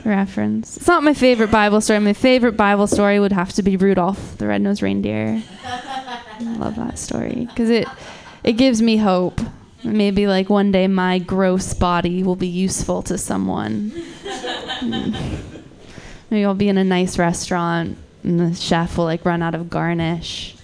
reference. 0.09 0.77
It's 0.77 0.87
not 0.87 1.03
my 1.03 1.15
favorite 1.15 1.51
Bible 1.51 1.81
story. 1.81 2.01
My 2.01 2.13
favorite 2.13 2.57
Bible 2.57 2.87
story 2.87 3.21
would 3.21 3.33
have 3.33 3.53
to 3.55 3.63
be 3.63 3.77
Rudolph 3.77 4.39
the 4.39 4.47
Red-Nosed 4.47 4.83
Reindeer. 4.83 5.43
I 5.65 6.57
love 6.57 6.77
that 6.77 6.99
story 6.99 7.47
because 7.49 7.71
it 7.71 7.89
it 8.45 8.55
gives 8.55 8.81
me 8.83 8.97
hope. 8.97 9.41
Maybe 9.85 10.27
like 10.27 10.49
one 10.51 10.73
day 10.73 10.89
my 10.89 11.19
gross 11.19 11.75
body 11.75 12.23
will 12.23 12.37
be 12.37 12.49
useful 12.49 13.03
to 13.03 13.19
someone. 13.19 13.93
Mm. 14.81 15.41
Maybe 16.31 16.45
I'll 16.45 16.55
be 16.55 16.69
in 16.69 16.79
a 16.79 16.85
nice 16.85 17.19
restaurant 17.19 17.97
and 18.23 18.41
the 18.41 18.55
chef 18.55 18.99
will 18.99 19.05
like 19.05 19.25
run 19.25 19.43
out 19.43 19.55
of 19.55 19.71
garnish. 19.71 20.57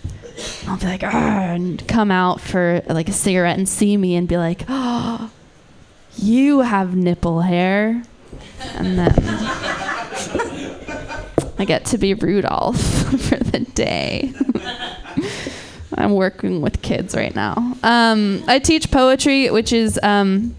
I'll 0.66 0.78
be 0.78 0.86
like, 0.86 1.02
and 1.04 1.86
come 1.86 2.10
out 2.10 2.40
for 2.40 2.82
like 2.88 3.08
a 3.08 3.12
cigarette 3.12 3.56
and 3.56 3.68
see 3.68 3.96
me 3.96 4.16
and 4.16 4.26
be 4.26 4.36
like, 4.36 4.64
oh, 4.68 5.30
you 6.16 6.60
have 6.60 6.96
nipple 6.96 7.42
hair. 7.42 8.02
And 8.74 8.98
then 8.98 9.14
I 11.58 11.64
get 11.66 11.84
to 11.86 11.98
be 11.98 12.14
Rudolph 12.14 12.80
for 13.28 13.36
the 13.36 13.60
day. 13.60 14.32
I'm 15.96 16.14
working 16.14 16.60
with 16.60 16.82
kids 16.82 17.14
right 17.14 17.34
now. 17.34 17.76
Um, 17.82 18.42
I 18.48 18.58
teach 18.58 18.90
poetry, 18.90 19.50
which 19.50 19.72
is 19.72 19.98
um, 20.02 20.56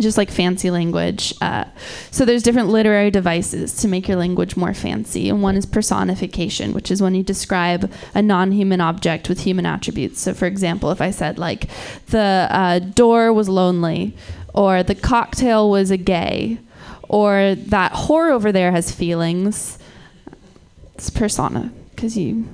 just 0.00 0.18
like 0.18 0.30
fancy 0.30 0.70
language. 0.70 1.34
Uh, 1.40 1.64
so 2.10 2.24
there's 2.24 2.42
different 2.42 2.68
literary 2.68 3.10
devices 3.10 3.74
to 3.76 3.88
make 3.88 4.08
your 4.08 4.16
language 4.16 4.56
more 4.56 4.74
fancy, 4.74 5.28
and 5.28 5.42
one 5.42 5.56
is 5.56 5.66
personification, 5.66 6.72
which 6.72 6.90
is 6.90 7.00
when 7.00 7.14
you 7.14 7.22
describe 7.22 7.90
a 8.14 8.22
non-human 8.22 8.80
object 8.80 9.28
with 9.28 9.40
human 9.40 9.66
attributes. 9.66 10.20
So, 10.20 10.34
for 10.34 10.46
example, 10.46 10.90
if 10.90 11.00
I 11.00 11.10
said 11.10 11.38
like 11.38 11.68
the 12.06 12.48
uh, 12.50 12.78
door 12.80 13.32
was 13.32 13.48
lonely, 13.48 14.16
or 14.52 14.82
the 14.82 14.94
cocktail 14.94 15.70
was 15.70 15.90
a 15.90 15.96
gay, 15.96 16.58
or 17.08 17.54
that 17.54 17.92
whore 17.92 18.30
over 18.30 18.52
there 18.52 18.72
has 18.72 18.90
feelings, 18.92 19.78
it's 20.94 21.10
persona 21.10 21.72
because 21.90 22.16
you 22.16 22.48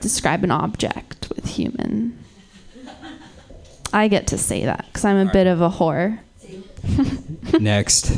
describe 0.00 0.44
an 0.44 0.50
object 0.50 1.28
with 1.34 1.46
human. 1.46 2.18
I 3.92 4.08
get 4.08 4.26
to 4.28 4.38
say 4.38 4.64
that 4.64 4.86
because 4.86 5.04
I'm 5.04 5.28
a 5.28 5.32
bit 5.32 5.46
of 5.46 5.60
a 5.60 5.70
whore. 5.70 6.18
Next. 7.60 8.08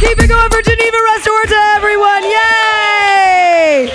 Keep 0.00 0.18
it 0.18 0.28
going 0.28 0.50
for 0.50 0.62
Geneva 0.62 0.96
Rust 1.04 1.28
Orta, 1.28 1.60
everyone! 1.76 2.22
Yay! 2.24 3.90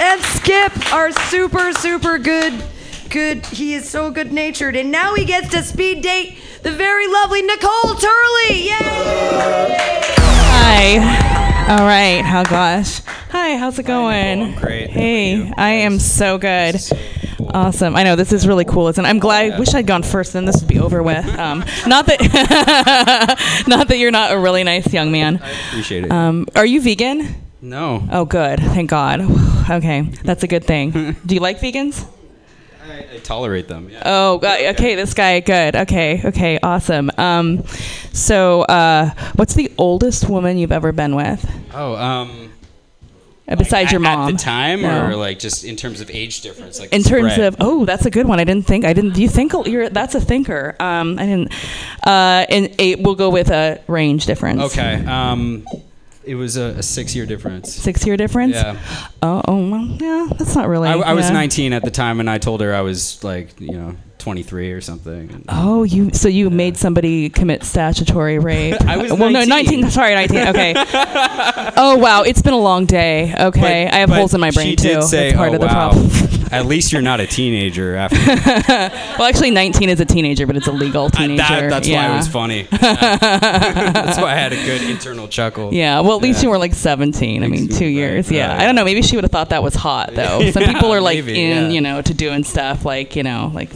And 0.00 0.20
Skip, 0.22 0.92
our 0.92 1.12
super, 1.12 1.72
super 1.72 2.18
good 2.18 2.62
good. 3.10 3.44
He 3.46 3.74
is 3.74 3.88
so 3.88 4.10
good 4.10 4.32
natured, 4.32 4.76
and 4.76 4.90
now 4.90 5.14
he 5.14 5.24
gets 5.24 5.48
to 5.50 5.62
speed 5.62 6.02
date 6.02 6.38
the 6.62 6.70
very 6.70 7.06
lovely 7.06 7.42
Nicole 7.42 7.94
Turley. 7.94 8.62
Yay! 8.62 9.90
Hi. 10.52 11.70
All 11.70 11.86
right. 11.86 12.22
Oh 12.24 12.44
gosh. 12.48 13.00
Hi. 13.30 13.56
How's 13.56 13.78
it 13.78 13.84
going? 13.84 14.42
I'm 14.42 14.54
great. 14.54 14.90
Hey. 14.90 15.52
I 15.56 15.70
am 15.70 15.98
so 15.98 16.38
good. 16.38 16.76
Awesome. 17.52 17.96
I 17.96 18.04
know 18.04 18.16
this 18.16 18.32
is 18.32 18.46
really 18.46 18.64
cool. 18.64 18.88
Isn't 18.88 19.04
it? 19.04 19.08
I'm 19.08 19.18
glad. 19.18 19.52
I 19.52 19.58
wish 19.58 19.74
I'd 19.74 19.86
gone 19.86 20.02
first. 20.02 20.32
Then 20.32 20.44
this 20.44 20.60
would 20.60 20.68
be 20.68 20.78
over 20.78 21.02
with. 21.02 21.26
Um, 21.38 21.64
not 21.86 22.06
that. 22.06 23.64
not 23.68 23.88
that 23.88 23.98
you're 23.98 24.10
not 24.10 24.32
a 24.32 24.38
really 24.38 24.62
nice 24.64 24.92
young 24.92 25.10
man. 25.10 25.36
Appreciate 25.70 26.04
it. 26.04 26.12
Um, 26.12 26.46
are 26.54 26.66
you 26.66 26.80
vegan? 26.80 27.34
no. 27.60 28.06
Oh, 28.10 28.24
good. 28.24 28.60
Thank 28.60 28.90
God. 28.90 29.20
Okay, 29.70 30.00
that's 30.24 30.42
a 30.42 30.48
good 30.48 30.64
thing. 30.64 31.14
Do 31.26 31.32
you 31.32 31.40
like 31.40 31.60
vegans? 31.60 32.04
I, 32.90 33.06
I 33.14 33.18
tolerate 33.22 33.68
them. 33.68 33.88
Yeah. 33.90 34.02
Oh, 34.04 34.38
God, 34.38 34.60
okay. 34.74 34.94
This 34.94 35.14
guy, 35.14 35.40
good. 35.40 35.76
Okay, 35.76 36.20
okay, 36.24 36.58
awesome. 36.62 37.10
Um, 37.16 37.64
so, 38.12 38.62
uh, 38.62 39.10
what's 39.36 39.54
the 39.54 39.72
oldest 39.78 40.28
woman 40.28 40.58
you've 40.58 40.72
ever 40.72 40.92
been 40.92 41.14
with, 41.14 41.48
Oh, 41.72 41.94
um. 41.96 42.52
uh, 43.48 43.56
besides 43.56 43.86
at, 43.86 43.92
your 43.92 44.00
mom? 44.00 44.28
At 44.28 44.32
the 44.32 44.38
time, 44.38 44.82
No. 44.82 45.06
or 45.06 45.16
like 45.16 45.38
just 45.38 45.64
in 45.64 45.76
terms 45.76 46.00
of 46.00 46.10
age 46.10 46.40
difference? 46.40 46.80
Like 46.80 46.92
in 46.92 47.02
terms 47.02 47.32
spread? 47.32 47.48
of 47.48 47.56
oh 47.60 47.84
that's 47.84 48.06
a 48.06 48.10
good 48.10 48.26
one 48.26 48.38
i 48.40 48.44
didn't 48.44 48.66
think 48.66 48.84
i 48.84 48.92
didn't 48.92 49.12
do 49.14 49.22
you 49.22 49.28
think 49.28 49.52
you're 49.66 49.88
that's 49.88 50.14
a 50.14 50.20
thinker 50.20 50.76
um 50.80 51.18
i 51.18 51.26
didn't 51.26 51.52
uh 52.06 52.44
and 52.48 52.72
eight 52.78 53.00
we'll 53.00 53.14
go 53.16 53.28
with 53.30 53.50
a 53.50 53.80
range 53.88 54.26
difference 54.26 54.60
Okay. 54.62 55.04
Um, 55.04 55.64
it 56.30 56.36
was 56.36 56.56
a, 56.56 56.78
a 56.78 56.82
six-year 56.82 57.26
difference. 57.26 57.74
six 57.74 58.06
year 58.06 58.16
difference 58.16 58.54
Yeah. 58.54 58.78
oh, 59.22 59.42
oh 59.48 59.70
well 59.70 59.86
yeah 60.00 60.28
that's 60.38 60.54
not 60.54 60.68
really 60.68 60.88
I, 60.88 60.94
I 60.94 61.12
was 61.14 61.30
19 61.30 61.72
at 61.72 61.82
the 61.82 61.90
time, 61.90 62.20
and 62.20 62.30
I 62.30 62.38
told 62.38 62.60
her 62.60 62.72
I 62.74 62.82
was 62.82 63.22
like, 63.24 63.60
you 63.60 63.72
know, 63.72 63.96
23 64.20 64.72
or 64.72 64.80
something. 64.80 65.44
Oh, 65.48 65.82
you 65.82 66.10
so 66.12 66.28
you 66.28 66.50
made 66.50 66.76
somebody 66.76 67.28
commit 67.30 67.64
statutory 67.64 68.38
rape? 68.38 68.80
I 68.86 68.96
was 68.96 69.10
uh, 69.12 69.16
well, 69.16 69.30
no, 69.30 69.44
19. 69.44 69.90
Sorry, 69.90 70.14
nineteen. 70.14 70.48
Okay. 70.48 70.74
oh 71.76 71.96
wow, 71.98 72.22
it's 72.22 72.42
been 72.42 72.52
a 72.52 72.58
long 72.58 72.86
day. 72.86 73.34
Okay, 73.38 73.86
But- 73.88 73.94
I 73.94 73.98
have 73.98 74.10
holes 74.10 74.34
in 74.34 74.40
my 74.40 74.50
brain 74.50 74.68
she 74.70 74.76
too. 74.76 74.88
Did 74.94 75.02
say, 75.04 75.32
part 75.32 75.50
oh, 75.50 75.54
of 75.54 75.60
the 75.60 75.66
wow. 75.66 75.90
problem. 75.92 76.10
At 76.52 76.66
least 76.66 76.92
you're 76.92 77.00
not 77.00 77.20
a 77.20 77.28
teenager 77.28 77.94
after. 77.94 78.16
well, 78.26 79.28
actually, 79.28 79.52
nineteen 79.52 79.88
is 79.88 80.00
a 80.00 80.04
teenager, 80.04 80.46
but 80.46 80.56
it's 80.56 80.66
a 80.66 80.72
legal 80.72 81.06
I- 81.06 81.08
teenager. 81.10 81.42
that, 81.42 81.70
that's 81.70 81.88
yeah. 81.88 82.08
why 82.08 82.14
it 82.14 82.16
was 82.16 82.28
funny. 82.28 82.62
that's 82.70 84.18
why 84.18 84.32
I 84.32 84.34
had 84.34 84.52
a 84.52 84.56
good 84.64 84.82
internal 84.82 85.28
chuckle. 85.28 85.72
Yeah, 85.72 86.00
well, 86.00 86.16
at 86.16 86.22
least 86.22 86.40
Yeah. 86.40 86.46
you 86.46 86.50
were 86.50 86.58
like 86.58 86.74
17. 86.74 87.44
I 87.44 87.46
mean, 87.48 87.68
two 87.68 87.86
years. 87.86 88.26
right, 88.28 88.36
Yeah. 88.36 88.48
right. 88.48 88.60
I 88.62 88.66
don't 88.66 88.74
know. 88.74 88.84
Maybe 88.84 89.02
she 89.02 89.16
would 89.16 89.24
have 89.24 89.30
thought 89.30 89.50
that 89.50 89.62
was 89.62 89.74
hot, 89.74 90.14
though. 90.14 90.50
Some 90.50 90.62
Yeah, 90.62 90.72
people 90.72 90.92
are 90.92 91.00
like 91.00 91.24
maybe, 91.24 91.40
in, 91.40 91.64
yeah. 91.66 91.68
you 91.70 91.80
know, 91.80 92.02
to 92.02 92.14
doing 92.14 92.42
stuff 92.44 92.84
like, 92.84 93.14
you 93.16 93.22
know, 93.22 93.50
like 93.54 93.70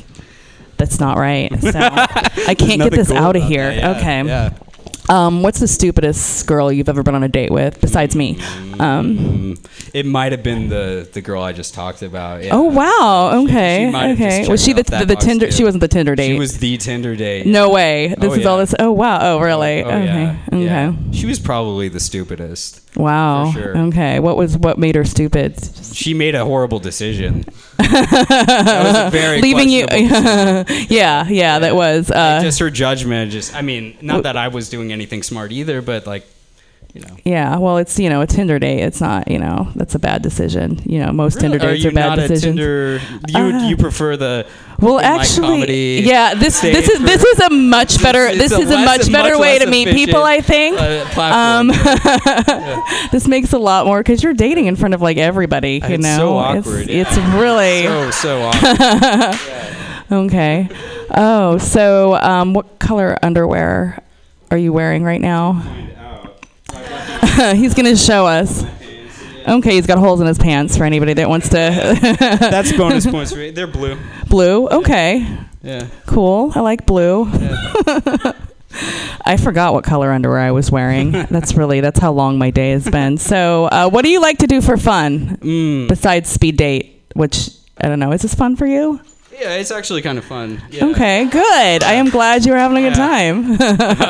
that's 0.76 1.00
not 1.00 1.16
right. 1.18 1.50
So 1.60 1.78
I 1.80 2.54
can't 2.54 2.80
get 2.82 2.92
this 2.92 3.08
cool 3.08 3.16
out 3.16 3.36
of 3.36 3.42
here. 3.42 3.64
that, 3.70 3.76
yeah, 3.76 3.90
okay. 3.98 4.24
Yeah. 4.26 4.50
Um, 5.06 5.42
what's 5.42 5.60
the 5.60 5.68
stupidest 5.68 6.46
girl 6.46 6.72
you've 6.72 6.88
ever 6.88 7.02
been 7.02 7.14
on 7.14 7.22
a 7.22 7.28
date 7.28 7.50
with 7.50 7.78
besides 7.80 8.16
me? 8.16 8.40
Um, 8.78 9.18
Mm, 9.18 9.68
it 9.92 10.06
might 10.06 10.32
have 10.32 10.42
been 10.42 10.68
the 10.70 11.06
the 11.12 11.20
girl 11.20 11.42
I 11.42 11.52
just 11.52 11.74
talked 11.74 12.00
about. 12.02 12.42
Yeah. 12.42 12.54
oh 12.54 12.62
wow. 12.62 13.42
Okay. 13.44 13.86
she 13.86 13.92
just 13.92 14.20
okay. 14.20 14.48
Was 14.50 14.64
she 14.64 14.72
the 14.72 14.82
the, 14.82 15.04
the 15.04 15.16
Tinder? 15.16 15.46
too. 15.46 15.52
She 15.52 15.62
wasn't 15.62 15.82
the 15.82 15.88
Tinder 15.88 16.14
date. 16.14 16.28
She 16.32 16.38
was 16.38 16.58
the 16.58 16.78
Tinder 16.78 17.14
date. 17.16 17.46
no 17.46 17.68
way. 17.68 18.14
This 18.18 18.32
Oh, 18.32 18.36
is 18.36 18.46
all 18.46 18.58
this. 18.58 18.74
Oh 18.78 18.92
wow. 18.92 19.18
Oh 19.20 19.40
really? 19.40 19.84
Oh, 19.84 19.88
okay. 19.88 20.04
yeah. 20.04 20.36
Okay. 20.48 20.64
Yeah. 20.64 20.94
She 21.12 21.26
was 21.26 21.38
probably 21.38 21.88
the 21.88 22.00
stupidest. 22.00 22.80
Wow. 22.96 23.52
Sure. 23.52 23.76
Okay. 23.76 24.20
What 24.20 24.36
was 24.38 24.56
what 24.56 24.78
made 24.78 24.94
her 24.94 25.04
stupid? 25.04 25.62
She 25.92 26.14
made 26.14 26.34
a 26.34 26.44
horrible 26.46 26.78
decision. 26.78 27.44
That 27.78 28.82
was 28.84 28.96
a 28.96 29.10
very 29.10 29.40
Leaving 29.40 29.68
you. 29.68 29.86
yeah. 29.90 30.64
Yeah. 31.28 31.58
That 31.58 31.74
was. 31.74 32.10
Uh, 32.10 32.40
just 32.42 32.58
her 32.60 32.70
judgment. 32.70 33.32
Just, 33.32 33.54
I 33.54 33.62
mean, 33.62 33.96
not 34.00 34.24
that 34.24 34.36
I 34.36 34.48
was 34.48 34.68
doing 34.68 34.92
anything 34.92 35.22
smart 35.22 35.52
either, 35.52 35.82
but 35.82 36.06
like, 36.06 36.26
you 36.94 37.00
know. 37.02 37.16
Yeah, 37.24 37.58
well, 37.58 37.78
it's 37.78 37.98
you 37.98 38.08
know 38.08 38.20
a 38.22 38.26
Tinder 38.26 38.58
date. 38.58 38.80
It's 38.80 39.00
not 39.00 39.28
you 39.30 39.38
know 39.38 39.68
that's 39.74 39.94
a 39.94 39.98
bad 39.98 40.22
decision. 40.22 40.80
You 40.86 41.00
know 41.00 41.12
most 41.12 41.40
Tinder 41.40 41.58
dates 41.58 41.82
you 41.82 41.90
are 41.90 41.92
bad 41.92 42.16
decisions. 42.16 42.42
Tinder? 42.56 43.00
You 43.28 43.36
Uh, 43.38 43.68
you 43.68 43.76
prefer 43.76 44.16
the 44.16 44.46
well, 44.80 44.98
actually, 45.00 45.46
comedy 45.46 46.02
yeah. 46.04 46.34
This 46.34 46.60
this 46.60 46.88
is 46.88 46.98
for- 47.00 47.06
this 47.06 47.22
is 47.24 47.38
a 47.40 47.50
much 47.50 48.02
better 48.02 48.34
this 48.34 48.52
is 48.52 48.70
a 48.70 48.76
much 48.84 49.10
better 49.12 49.30
much 49.34 49.40
way 49.40 49.58
to 49.58 49.66
meet 49.66 49.88
people. 49.88 50.22
I 50.22 50.40
think. 50.40 50.78
uh, 50.80 51.04
platform. 51.10 51.70
Um, 51.70 52.82
this 53.12 53.26
makes 53.28 53.52
a 53.52 53.58
lot 53.58 53.86
more 53.86 53.98
because 53.98 54.22
you're 54.22 54.32
dating 54.34 54.66
in 54.66 54.76
front 54.76 54.94
of 54.94 55.02
like 55.02 55.16
everybody. 55.16 55.74
You 55.74 55.94
It's 55.94 56.02
know, 56.02 56.16
so 56.18 56.36
awkward, 56.36 56.88
It's, 56.88 56.90
yeah. 56.90 57.02
it's 57.02 57.16
really 57.34 57.82
so 57.84 58.10
so 58.10 58.42
awkward. 58.52 60.26
okay. 60.26 60.68
Oh, 61.16 61.58
so 61.58 62.14
um, 62.16 62.54
what 62.54 62.78
color 62.78 63.16
underwear 63.22 64.02
are 64.50 64.58
you 64.58 64.72
wearing 64.72 65.04
right 65.04 65.20
now? 65.20 65.62
He's 67.54 67.74
gonna 67.74 67.96
show 67.96 68.26
us. 68.26 68.64
Okay, 69.46 69.74
he's 69.74 69.86
got 69.86 69.98
holes 69.98 70.22
in 70.22 70.26
his 70.26 70.38
pants 70.38 70.74
for 70.74 70.84
anybody 70.84 71.12
that 71.12 71.28
wants 71.28 71.50
to. 71.50 71.56
That's 72.40 72.72
bonus 72.72 73.06
points 73.06 73.30
for 73.32 73.38
me. 73.38 73.50
They're 73.50 73.66
blue. 73.66 73.98
blue. 74.26 74.66
Okay, 74.68 75.26
Yeah. 75.62 75.86
cool. 76.06 76.50
I 76.54 76.60
like 76.60 76.86
blue. 76.86 77.28
Yeah. 77.30 78.32
I 79.26 79.36
forgot 79.36 79.74
what 79.74 79.84
color 79.84 80.10
underwear 80.12 80.40
I 80.40 80.50
was 80.52 80.70
wearing. 80.70 81.12
That's 81.12 81.54
really 81.54 81.80
that's 81.80 82.00
how 82.00 82.12
long 82.12 82.38
my 82.38 82.50
day 82.50 82.70
has 82.70 82.88
been. 82.88 83.18
So, 83.18 83.66
uh, 83.66 83.90
what 83.90 84.02
do 84.02 84.08
you 84.10 84.20
like 84.20 84.38
to 84.38 84.46
do 84.46 84.62
for 84.62 84.76
fun 84.78 85.36
Mm. 85.42 85.88
besides 85.88 86.30
speed 86.30 86.56
date? 86.56 87.02
Which 87.14 87.50
I 87.78 87.88
don't 87.88 87.98
know. 88.00 88.12
Is 88.12 88.22
this 88.22 88.34
fun 88.34 88.56
for 88.56 88.66
you? 88.66 88.98
Yeah, 89.32 89.56
it's 89.56 89.70
actually 89.70 90.00
kind 90.00 90.16
of 90.16 90.24
fun. 90.24 90.62
Yeah. 90.70 90.86
Okay, 90.86 91.26
good. 91.26 91.82
I 91.82 91.94
am 91.94 92.08
glad 92.08 92.46
you're 92.46 92.56
having 92.56 92.78
a 92.78 92.88
good 92.88 92.94
time. 92.96 93.60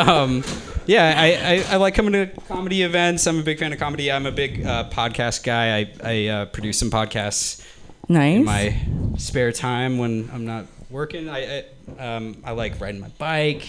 um, 0.08 0.44
yeah, 0.86 1.14
I, 1.16 1.26
I, 1.26 1.74
I 1.74 1.76
like 1.76 1.94
coming 1.94 2.12
to 2.12 2.26
comedy 2.48 2.82
events. 2.82 3.26
I'm 3.26 3.38
a 3.38 3.42
big 3.42 3.58
fan 3.58 3.72
of 3.72 3.78
comedy. 3.78 4.10
I'm 4.10 4.26
a 4.26 4.32
big 4.32 4.64
uh, 4.64 4.88
podcast 4.90 5.42
guy. 5.42 5.78
I, 5.78 5.92
I 6.02 6.26
uh, 6.26 6.44
produce 6.46 6.78
some 6.78 6.90
podcasts 6.90 7.66
nice. 8.08 8.36
in 8.36 8.44
my 8.44 8.76
spare 9.16 9.52
time 9.52 9.98
when 9.98 10.30
I'm 10.32 10.44
not 10.44 10.66
working. 10.90 11.28
I 11.28 11.64
I, 11.98 12.16
um, 12.16 12.36
I 12.44 12.52
like 12.52 12.80
riding 12.80 13.00
my 13.00 13.08
bike. 13.18 13.66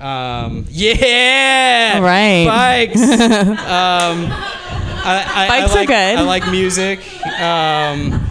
Um, 0.00 0.66
yeah, 0.70 1.98
right. 1.98 2.46
bikes. 2.46 3.00
um, 3.20 4.32
I, 5.06 5.22
I, 5.34 5.48
Bikes 5.48 5.76
I 5.76 5.82
are 5.82 5.86
good. 5.86 6.18
I 6.18 6.22
like 6.22 6.50
music. 6.50 7.00
Um, 7.26 8.26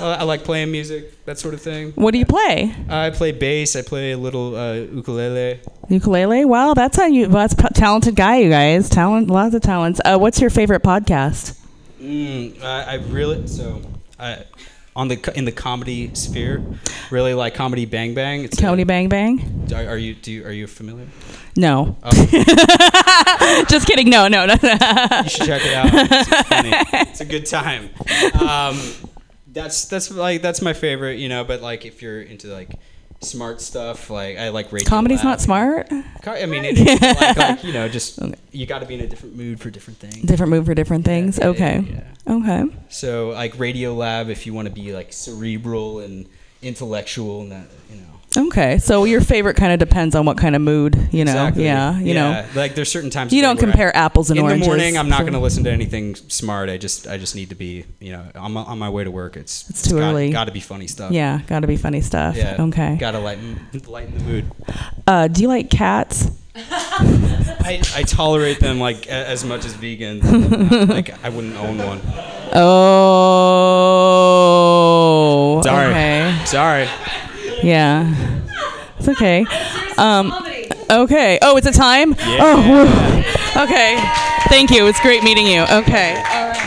I 0.00 0.14
I 0.16 0.22
like 0.24 0.44
playing 0.44 0.70
music, 0.72 1.24
that 1.24 1.38
sort 1.38 1.54
of 1.54 1.60
thing. 1.62 1.92
what 1.94 2.12
do 2.12 2.18
you 2.18 2.26
play? 2.26 2.74
I 2.88 3.10
play 3.10 3.32
bass. 3.32 3.76
I 3.76 3.82
play 3.82 4.12
a 4.12 4.18
little 4.18 4.56
uh, 4.56 4.74
ukulele. 4.74 5.60
Ukulele. 5.88 6.44
Wow, 6.44 6.74
that's 6.74 6.96
how 6.96 7.06
you. 7.06 7.28
Well, 7.28 7.46
that's 7.46 7.54
a 7.54 7.72
talented 7.74 8.16
guy, 8.16 8.38
you 8.38 8.50
guys. 8.50 8.88
Talent, 8.88 9.28
lots 9.28 9.54
of 9.54 9.62
talents. 9.62 10.00
Uh, 10.04 10.18
what's 10.18 10.40
your 10.40 10.50
favorite 10.50 10.82
podcast? 10.82 11.58
Mm, 12.00 12.62
I, 12.62 12.82
I 12.82 12.94
really 13.08 13.46
so 13.46 13.80
I, 14.18 14.44
on 14.94 15.08
the 15.08 15.32
in 15.36 15.44
the 15.44 15.52
comedy 15.52 16.10
sphere, 16.14 16.62
really 17.10 17.34
like 17.34 17.54
comedy 17.54 17.84
Bang 17.86 18.14
Bang. 18.14 18.42
It's 18.44 18.60
Comedy 18.60 18.82
a, 18.82 18.86
Bang 18.86 19.08
Bang. 19.08 19.68
Are, 19.74 19.86
are 19.90 19.96
you 19.96 20.14
do 20.14 20.32
you, 20.32 20.44
are 20.44 20.52
you 20.52 20.66
familiar? 20.66 21.06
No, 21.56 21.96
Oh, 22.02 23.64
just 23.68 23.86
kidding. 23.86 24.10
No, 24.10 24.28
no, 24.28 24.44
no. 24.46 24.52
you 24.54 25.28
should 25.30 25.46
check 25.46 25.62
it 25.64 25.74
out. 25.74 25.88
It's 25.92 26.48
funny. 26.48 26.70
It's 27.10 27.20
a 27.20 27.24
good 27.24 27.46
time. 27.46 27.88
Um, 28.40 28.78
that's 29.56 29.86
that's 29.86 30.10
like 30.10 30.42
that's 30.42 30.62
my 30.62 30.74
favorite, 30.74 31.18
you 31.18 31.28
know. 31.28 31.42
But 31.42 31.62
like 31.62 31.84
if 31.84 32.02
you're 32.02 32.20
into 32.20 32.48
like 32.48 32.78
smart 33.22 33.60
stuff, 33.60 34.10
like 34.10 34.36
I 34.36 34.50
like 34.50 34.70
radio. 34.70 34.88
Comedy's 34.88 35.24
not 35.24 35.40
smart. 35.40 35.88
I 35.90 36.46
mean, 36.46 36.64
it 36.64 36.78
like, 37.02 37.36
like 37.36 37.64
you 37.64 37.72
know, 37.72 37.88
just 37.88 38.20
you 38.52 38.66
got 38.66 38.80
to 38.80 38.86
be 38.86 38.94
in 38.94 39.00
a 39.00 39.06
different 39.06 39.34
mood 39.34 39.58
for 39.58 39.70
different 39.70 39.98
things. 39.98 40.22
Different 40.22 40.50
move 40.50 40.66
for 40.66 40.74
different 40.74 41.04
things. 41.04 41.38
Yeah, 41.38 41.46
okay. 41.48 41.80
yeah, 41.80 42.34
Okay. 42.34 42.64
So 42.90 43.30
like 43.30 43.58
Radio 43.58 43.94
Lab, 43.94 44.28
if 44.28 44.46
you 44.46 44.52
want 44.52 44.68
to 44.68 44.74
be 44.74 44.92
like 44.92 45.12
cerebral 45.12 46.00
and 46.00 46.28
intellectual, 46.62 47.40
and 47.40 47.52
that 47.52 47.66
you 47.90 47.96
know. 47.96 48.15
Okay. 48.36 48.78
So 48.78 49.04
your 49.04 49.20
favorite 49.20 49.56
kind 49.56 49.72
of 49.72 49.78
depends 49.78 50.14
on 50.14 50.26
what 50.26 50.38
kind 50.38 50.54
of 50.56 50.62
mood, 50.62 50.94
you 51.12 51.24
know. 51.24 51.32
Exactly. 51.32 51.64
Yeah. 51.64 51.98
You 51.98 52.14
know. 52.14 52.46
like 52.54 52.74
there's 52.74 52.90
certain 52.90 53.10
times 53.10 53.32
You 53.32 53.42
don't 53.42 53.56
where 53.56 53.68
I- 53.68 53.72
compare 53.72 53.96
apples 53.96 54.30
and 54.30 54.38
in 54.38 54.44
oranges. 54.44 54.66
In 54.66 54.70
the 54.72 54.76
morning. 54.78 54.98
I'm 54.98 55.08
not 55.08 55.20
going 55.22 55.32
to 55.32 55.38
listen 55.40 55.64
to 55.64 55.70
anything 55.70 56.14
smart. 56.14 56.68
I 56.68 56.76
just 56.76 57.06
I 57.06 57.16
just 57.18 57.34
need 57.34 57.48
to 57.50 57.54
be 57.54 57.84
you 58.00 58.12
know 58.12 58.24
on 58.34 58.52
my, 58.52 58.62
on 58.62 58.78
my 58.78 58.90
way 58.90 59.04
to 59.04 59.10
work. 59.10 59.36
It's 59.36 59.68
It's 59.70 59.82
too 59.82 59.98
got, 59.98 60.10
early. 60.10 60.30
Got 60.30 60.44
to 60.44 60.52
be 60.52 60.60
funny 60.60 60.86
stuff. 60.86 61.12
Yeah. 61.12 61.40
Got 61.46 61.60
to 61.60 61.66
be 61.66 61.76
funny 61.76 62.00
stuff. 62.00 62.36
Yeah. 62.36 62.56
Okay. 62.60 62.96
Got 62.96 63.12
to 63.12 63.18
lighten 63.18 63.60
lighten 63.86 64.18
the 64.18 64.24
mood. 64.24 64.52
Uh, 65.06 65.28
do 65.28 65.42
you 65.42 65.48
like 65.48 65.70
cats? 65.70 66.30
I, 66.58 67.82
I 67.94 68.02
tolerate 68.04 68.60
them 68.60 68.80
like 68.80 69.06
as 69.08 69.44
much 69.44 69.64
as 69.66 69.74
vegans. 69.74 70.88
Like 70.88 71.22
I 71.24 71.28
wouldn't 71.28 71.56
own 71.56 71.78
one. 71.78 72.00
Oh. 73.46 75.60
Sorry. 75.62 75.86
Okay. 75.90 76.42
Sorry. 76.46 76.88
Yeah. 77.62 78.42
It's 78.98 79.08
okay. 79.08 79.46
Um, 79.98 80.32
okay. 80.90 81.38
Oh, 81.42 81.56
it's 81.56 81.66
a 81.66 81.72
time? 81.72 82.14
Oh, 82.18 82.62
whew. 82.62 83.62
okay. 83.62 83.96
Thank 84.48 84.70
you. 84.70 84.86
It's 84.86 85.00
great 85.00 85.22
meeting 85.22 85.46
you. 85.46 85.62
Okay. 85.62 86.16
All 86.16 86.48
right. 86.48 86.66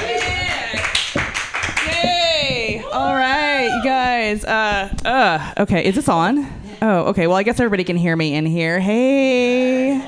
Yay. 1.87 2.83
All 2.91 3.15
right, 3.15 3.65
you 3.65 3.83
guys. 3.83 4.43
Uh, 4.43 4.93
uh, 5.05 5.53
okay, 5.63 5.85
is 5.85 5.95
this 5.95 6.09
on? 6.09 6.45
Oh, 6.81 7.05
okay. 7.09 7.27
Well, 7.27 7.37
I 7.37 7.43
guess 7.43 7.59
everybody 7.59 7.83
can 7.83 7.97
hear 7.97 8.15
me 8.15 8.35
in 8.35 8.45
here. 8.45 8.79
Hey. 8.79 10.01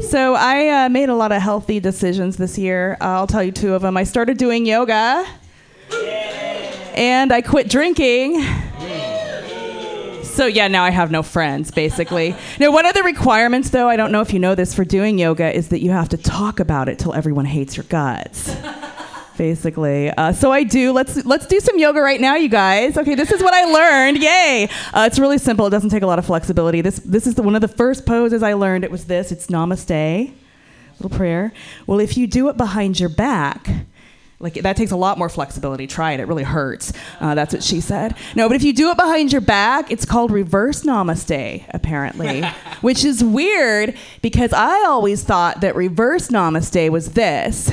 So 0.00 0.34
I 0.34 0.86
uh, 0.86 0.88
made 0.88 1.08
a 1.08 1.14
lot 1.14 1.32
of 1.32 1.40
healthy 1.40 1.78
decisions 1.78 2.36
this 2.36 2.58
year. 2.58 2.96
Uh, 3.00 3.04
I'll 3.04 3.26
tell 3.26 3.42
you 3.42 3.52
two 3.52 3.74
of 3.74 3.82
them. 3.82 3.96
I 3.96 4.04
started 4.04 4.36
doing 4.36 4.66
yoga, 4.66 5.24
and 6.94 7.32
I 7.32 7.40
quit 7.40 7.68
drinking. 7.68 8.44
So 10.32 10.46
yeah, 10.46 10.66
now 10.66 10.82
I 10.82 10.90
have 10.90 11.10
no 11.10 11.22
friends, 11.22 11.70
basically. 11.70 12.34
Now, 12.58 12.70
one 12.70 12.86
of 12.86 12.94
the 12.94 13.02
requirements, 13.02 13.70
though, 13.70 13.88
I 13.88 13.96
don't 13.96 14.12
know 14.12 14.20
if 14.20 14.32
you 14.32 14.38
know 14.38 14.54
this, 14.54 14.72
for 14.74 14.84
doing 14.84 15.18
yoga 15.18 15.52
is 15.52 15.68
that 15.68 15.80
you 15.80 15.90
have 15.90 16.08
to 16.10 16.16
talk 16.16 16.60
about 16.60 16.88
it 16.88 16.98
till 16.98 17.12
everyone 17.12 17.44
hates 17.44 17.76
your 17.76 17.84
guts. 17.84 18.54
Basically, 19.36 20.10
uh, 20.10 20.32
so 20.32 20.52
I 20.52 20.62
do. 20.62 20.92
Let's 20.92 21.24
let's 21.24 21.46
do 21.46 21.58
some 21.58 21.78
yoga 21.78 22.00
right 22.00 22.20
now, 22.20 22.36
you 22.36 22.48
guys. 22.48 22.96
Okay, 22.96 23.14
this 23.14 23.32
is 23.32 23.42
what 23.42 23.54
I 23.54 23.64
learned. 23.64 24.22
Yay! 24.22 24.68
Uh, 24.92 25.08
it's 25.10 25.18
really 25.18 25.38
simple. 25.38 25.66
It 25.66 25.70
doesn't 25.70 25.90
take 25.90 26.02
a 26.02 26.06
lot 26.06 26.18
of 26.18 26.26
flexibility. 26.26 26.82
This 26.82 26.98
this 27.00 27.26
is 27.26 27.34
the, 27.34 27.42
one 27.42 27.54
of 27.54 27.62
the 27.62 27.68
first 27.68 28.04
poses 28.04 28.42
I 28.42 28.52
learned. 28.52 28.84
It 28.84 28.90
was 28.90 29.06
this. 29.06 29.32
It's 29.32 29.46
Namaste, 29.46 30.32
little 31.00 31.16
prayer. 31.16 31.52
Well, 31.86 31.98
if 31.98 32.16
you 32.16 32.26
do 32.26 32.50
it 32.50 32.56
behind 32.58 33.00
your 33.00 33.08
back, 33.08 33.68
like 34.42 34.54
that 34.54 34.76
takes 34.76 34.90
a 34.90 34.96
lot 34.96 35.16
more 35.18 35.28
flexibility. 35.28 35.86
Try 35.86 36.12
it; 36.12 36.20
it 36.20 36.26
really 36.26 36.42
hurts. 36.42 36.92
Uh, 37.20 37.34
that's 37.34 37.54
what 37.54 37.62
she 37.62 37.80
said. 37.80 38.16
No, 38.34 38.48
but 38.48 38.56
if 38.56 38.62
you 38.62 38.72
do 38.72 38.90
it 38.90 38.96
behind 38.96 39.32
your 39.32 39.40
back, 39.40 39.90
it's 39.90 40.04
called 40.04 40.30
reverse 40.30 40.82
namaste, 40.82 41.64
apparently, 41.70 42.42
which 42.82 43.04
is 43.04 43.22
weird 43.22 43.94
because 44.20 44.52
I 44.52 44.84
always 44.86 45.22
thought 45.22 45.60
that 45.60 45.76
reverse 45.76 46.28
namaste 46.28 46.90
was 46.90 47.12
this. 47.12 47.70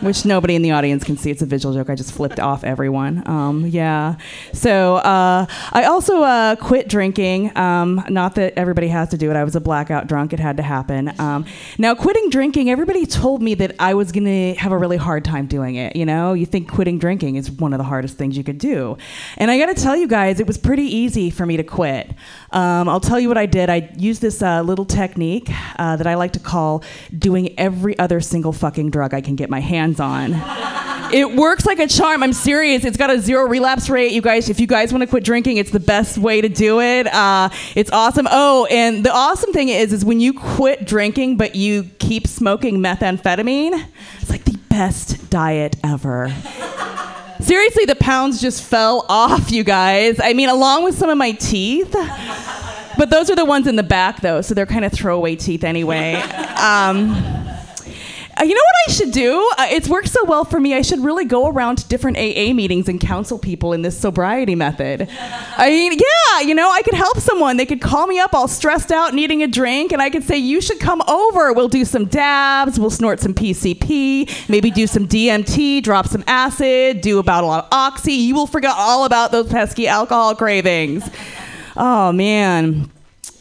Which 0.00 0.24
nobody 0.24 0.54
in 0.54 0.62
the 0.62 0.72
audience 0.72 1.04
can 1.04 1.16
see. 1.16 1.30
It's 1.30 1.42
a 1.42 1.46
visual 1.46 1.74
joke. 1.74 1.88
I 1.88 1.94
just 1.94 2.12
flipped 2.12 2.38
off 2.38 2.64
everyone. 2.64 3.26
Um, 3.26 3.66
yeah. 3.66 4.16
So 4.52 4.96
uh, 4.96 5.46
I 5.72 5.84
also 5.84 6.22
uh, 6.22 6.56
quit 6.56 6.88
drinking. 6.88 7.56
Um, 7.56 8.04
not 8.10 8.34
that 8.34 8.54
everybody 8.56 8.88
has 8.88 9.08
to 9.10 9.16
do 9.16 9.30
it. 9.30 9.36
I 9.36 9.44
was 9.44 9.56
a 9.56 9.60
blackout 9.60 10.06
drunk. 10.06 10.32
It 10.32 10.40
had 10.40 10.58
to 10.58 10.62
happen. 10.62 11.18
Um, 11.18 11.46
now, 11.78 11.94
quitting 11.94 12.28
drinking, 12.28 12.70
everybody 12.70 13.06
told 13.06 13.42
me 13.42 13.54
that 13.54 13.74
I 13.78 13.94
was 13.94 14.12
going 14.12 14.24
to 14.24 14.60
have 14.60 14.72
a 14.72 14.78
really 14.78 14.98
hard 14.98 15.24
time 15.24 15.46
doing 15.46 15.76
it. 15.76 15.96
You 15.96 16.04
know, 16.04 16.34
you 16.34 16.44
think 16.44 16.70
quitting 16.70 16.98
drinking 16.98 17.36
is 17.36 17.50
one 17.50 17.72
of 17.72 17.78
the 17.78 17.84
hardest 17.84 18.18
things 18.18 18.36
you 18.36 18.44
could 18.44 18.58
do. 18.58 18.98
And 19.38 19.50
I 19.50 19.58
got 19.58 19.74
to 19.74 19.82
tell 19.82 19.96
you 19.96 20.06
guys, 20.06 20.40
it 20.40 20.46
was 20.46 20.58
pretty 20.58 20.84
easy 20.84 21.30
for 21.30 21.46
me 21.46 21.56
to 21.56 21.64
quit. 21.64 22.10
Um, 22.50 22.88
I'll 22.88 23.00
tell 23.00 23.18
you 23.18 23.28
what 23.28 23.38
I 23.38 23.46
did. 23.46 23.70
I 23.70 23.90
used 23.96 24.20
this 24.20 24.42
uh, 24.42 24.62
little 24.62 24.84
technique 24.84 25.48
uh, 25.78 25.96
that 25.96 26.06
I 26.06 26.14
like 26.14 26.32
to 26.34 26.40
call 26.40 26.84
doing 27.16 27.58
every 27.58 27.98
other 27.98 28.20
single 28.20 28.52
fucking 28.52 28.90
drug 28.90 29.14
I 29.14 29.20
can 29.20 29.36
get 29.36 29.45
my 29.50 29.60
hands 29.60 30.00
on. 30.00 30.32
it 31.12 31.36
works 31.36 31.66
like 31.66 31.78
a 31.78 31.86
charm. 31.86 32.22
I'm 32.22 32.32
serious. 32.32 32.84
It's 32.84 32.96
got 32.96 33.10
a 33.10 33.20
zero 33.20 33.46
relapse 33.46 33.88
rate. 33.88 34.12
You 34.12 34.22
guys, 34.22 34.48
if 34.48 34.60
you 34.60 34.66
guys 34.66 34.92
want 34.92 35.02
to 35.02 35.06
quit 35.06 35.24
drinking, 35.24 35.56
it's 35.58 35.70
the 35.70 35.80
best 35.80 36.18
way 36.18 36.40
to 36.40 36.48
do 36.48 36.80
it. 36.80 37.06
Uh, 37.06 37.48
it's 37.74 37.90
awesome. 37.90 38.26
Oh, 38.30 38.66
and 38.66 39.04
the 39.04 39.12
awesome 39.12 39.52
thing 39.52 39.68
is, 39.68 39.92
is 39.92 40.04
when 40.04 40.20
you 40.20 40.32
quit 40.32 40.86
drinking 40.86 41.36
but 41.36 41.54
you 41.54 41.84
keep 41.98 42.26
smoking 42.26 42.78
methamphetamine, 42.78 43.86
it's 44.20 44.30
like 44.30 44.44
the 44.44 44.58
best 44.68 45.30
diet 45.30 45.76
ever. 45.84 46.32
Seriously, 47.40 47.84
the 47.84 47.96
pounds 47.96 48.40
just 48.40 48.62
fell 48.62 49.04
off, 49.08 49.50
you 49.50 49.62
guys. 49.62 50.18
I 50.20 50.32
mean, 50.32 50.48
along 50.48 50.84
with 50.84 50.96
some 50.96 51.10
of 51.10 51.18
my 51.18 51.32
teeth. 51.32 51.94
But 52.98 53.10
those 53.10 53.28
are 53.28 53.36
the 53.36 53.44
ones 53.44 53.66
in 53.66 53.76
the 53.76 53.82
back, 53.82 54.22
though, 54.22 54.40
so 54.40 54.54
they're 54.54 54.64
kind 54.64 54.84
of 54.84 54.92
throwaway 54.92 55.36
teeth 55.36 55.64
anyway. 55.64 56.14
Um, 56.14 57.14
uh, 58.38 58.44
you 58.44 58.54
know 58.54 58.60
what 58.60 58.90
I 58.90 58.92
should 58.92 59.12
do? 59.12 59.50
Uh, 59.56 59.66
it's 59.70 59.88
worked 59.88 60.08
so 60.08 60.24
well 60.24 60.44
for 60.44 60.60
me. 60.60 60.74
I 60.74 60.82
should 60.82 61.00
really 61.00 61.24
go 61.24 61.48
around 61.48 61.76
to 61.76 61.88
different 61.88 62.18
AA 62.18 62.52
meetings 62.52 62.88
and 62.88 63.00
counsel 63.00 63.38
people 63.38 63.72
in 63.72 63.82
this 63.82 63.96
sobriety 63.98 64.54
method. 64.54 65.08
I 65.56 65.70
mean, 65.70 65.92
yeah, 65.92 66.40
you 66.40 66.54
know, 66.54 66.70
I 66.70 66.82
could 66.82 66.94
help 66.94 67.18
someone. 67.18 67.56
They 67.56 67.64
could 67.64 67.80
call 67.80 68.06
me 68.06 68.18
up 68.18 68.34
all 68.34 68.46
stressed 68.46 68.92
out, 68.92 69.14
needing 69.14 69.42
a 69.42 69.46
drink, 69.46 69.92
and 69.92 70.02
I 70.02 70.10
could 70.10 70.22
say, 70.22 70.36
You 70.36 70.60
should 70.60 70.80
come 70.80 71.02
over. 71.08 71.52
We'll 71.52 71.68
do 71.68 71.84
some 71.84 72.06
dabs, 72.06 72.78
we'll 72.78 72.90
snort 72.90 73.20
some 73.20 73.32
PCP, 73.32 74.48
maybe 74.48 74.70
do 74.70 74.86
some 74.86 75.08
DMT, 75.08 75.82
drop 75.82 76.06
some 76.06 76.24
acid, 76.26 77.00
do 77.00 77.18
about 77.18 77.44
a 77.44 77.46
lot 77.46 77.64
of 77.64 77.68
oxy. 77.72 78.12
You 78.12 78.34
will 78.34 78.46
forget 78.46 78.74
all 78.76 79.06
about 79.06 79.32
those 79.32 79.48
pesky 79.48 79.88
alcohol 79.88 80.34
cravings. 80.34 81.08
Oh, 81.76 82.12
man. 82.12 82.90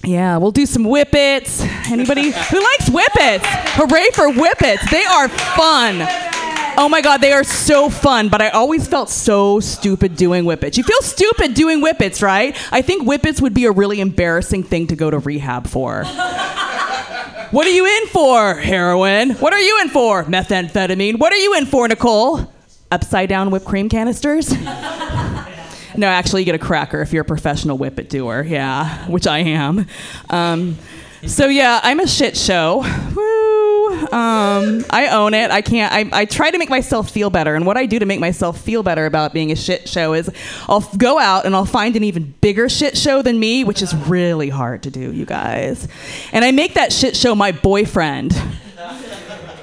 Yeah, 0.05 0.37
we'll 0.37 0.51
do 0.51 0.65
some 0.65 0.83
whippets. 0.83 1.61
Anybody 1.89 2.31
who 2.51 2.63
likes 2.63 2.89
whippets? 2.89 3.45
Hooray 3.75 4.09
for 4.13 4.31
whippets. 4.31 4.89
They 4.91 5.03
are 5.03 5.27
fun. 5.27 6.01
Oh 6.77 6.87
my 6.89 7.01
god, 7.01 7.21
they 7.21 7.31
are 7.31 7.43
so 7.43 7.89
fun, 7.89 8.27
but 8.29 8.41
I 8.41 8.49
always 8.49 8.85
felt 8.87 9.09
so 9.09 9.59
stupid 9.61 10.17
doing 10.17 10.43
whippets. 10.43 10.77
You 10.77 10.83
feel 10.83 11.01
stupid 11.01 11.53
doing 11.53 11.81
whippets, 11.81 12.21
right? 12.21 12.55
I 12.71 12.81
think 12.81 13.07
whippets 13.07 13.41
would 13.41 13.53
be 13.53 13.65
a 13.65 13.71
really 13.71 14.01
embarrassing 14.01 14.63
thing 14.63 14.87
to 14.87 14.95
go 14.95 15.09
to 15.09 15.17
rehab 15.17 15.67
for. 15.67 16.03
what 17.51 17.65
are 17.65 17.71
you 17.71 17.85
in 17.85 18.07
for? 18.07 18.55
Heroin. 18.55 19.31
What 19.31 19.53
are 19.53 19.61
you 19.61 19.81
in 19.81 19.89
for? 19.89 20.25
Methamphetamine. 20.25 21.17
What 21.17 21.31
are 21.31 21.37
you 21.37 21.55
in 21.55 21.65
for, 21.65 21.87
Nicole? 21.87 22.51
Upside 22.91 23.29
down 23.29 23.51
whipped 23.51 23.65
cream 23.65 23.87
canisters? 23.87 24.51
No, 25.97 26.07
actually, 26.07 26.41
you 26.41 26.45
get 26.45 26.55
a 26.55 26.59
cracker 26.59 27.01
if 27.01 27.13
you're 27.13 27.23
a 27.23 27.25
professional 27.25 27.77
whippet 27.77 28.09
doer. 28.09 28.43
Yeah, 28.43 29.07
which 29.07 29.27
I 29.27 29.39
am. 29.39 29.87
Um, 30.29 30.77
so 31.25 31.47
yeah, 31.47 31.79
I'm 31.83 31.99
a 31.99 32.07
shit 32.07 32.37
show. 32.37 32.83
Woo! 33.15 33.75
Um, 34.11 34.85
I 34.89 35.07
own 35.11 35.33
it. 35.33 35.51
I 35.51 35.61
can't. 35.61 35.91
I, 35.91 36.21
I 36.21 36.25
try 36.25 36.51
to 36.51 36.57
make 36.57 36.69
myself 36.69 37.09
feel 37.09 37.29
better, 37.29 37.55
and 37.55 37.65
what 37.65 37.77
I 37.77 37.85
do 37.85 37.99
to 37.99 38.05
make 38.05 38.19
myself 38.19 38.61
feel 38.61 38.83
better 38.83 39.05
about 39.05 39.33
being 39.33 39.51
a 39.51 39.55
shit 39.55 39.87
show 39.87 40.13
is 40.13 40.29
I'll 40.67 40.81
f- 40.81 40.97
go 40.97 41.17
out 41.17 41.45
and 41.45 41.55
I'll 41.55 41.65
find 41.65 41.95
an 41.95 42.03
even 42.03 42.33
bigger 42.41 42.69
shit 42.69 42.97
show 42.97 43.21
than 43.21 43.39
me, 43.39 43.63
which 43.63 43.81
is 43.81 43.95
really 43.95 44.49
hard 44.49 44.83
to 44.83 44.91
do, 44.91 45.11
you 45.11 45.25
guys. 45.25 45.87
And 46.31 46.43
I 46.45 46.51
make 46.51 46.75
that 46.75 46.93
shit 46.93 47.15
show 47.15 47.35
my 47.35 47.51
boyfriend. 47.51 48.35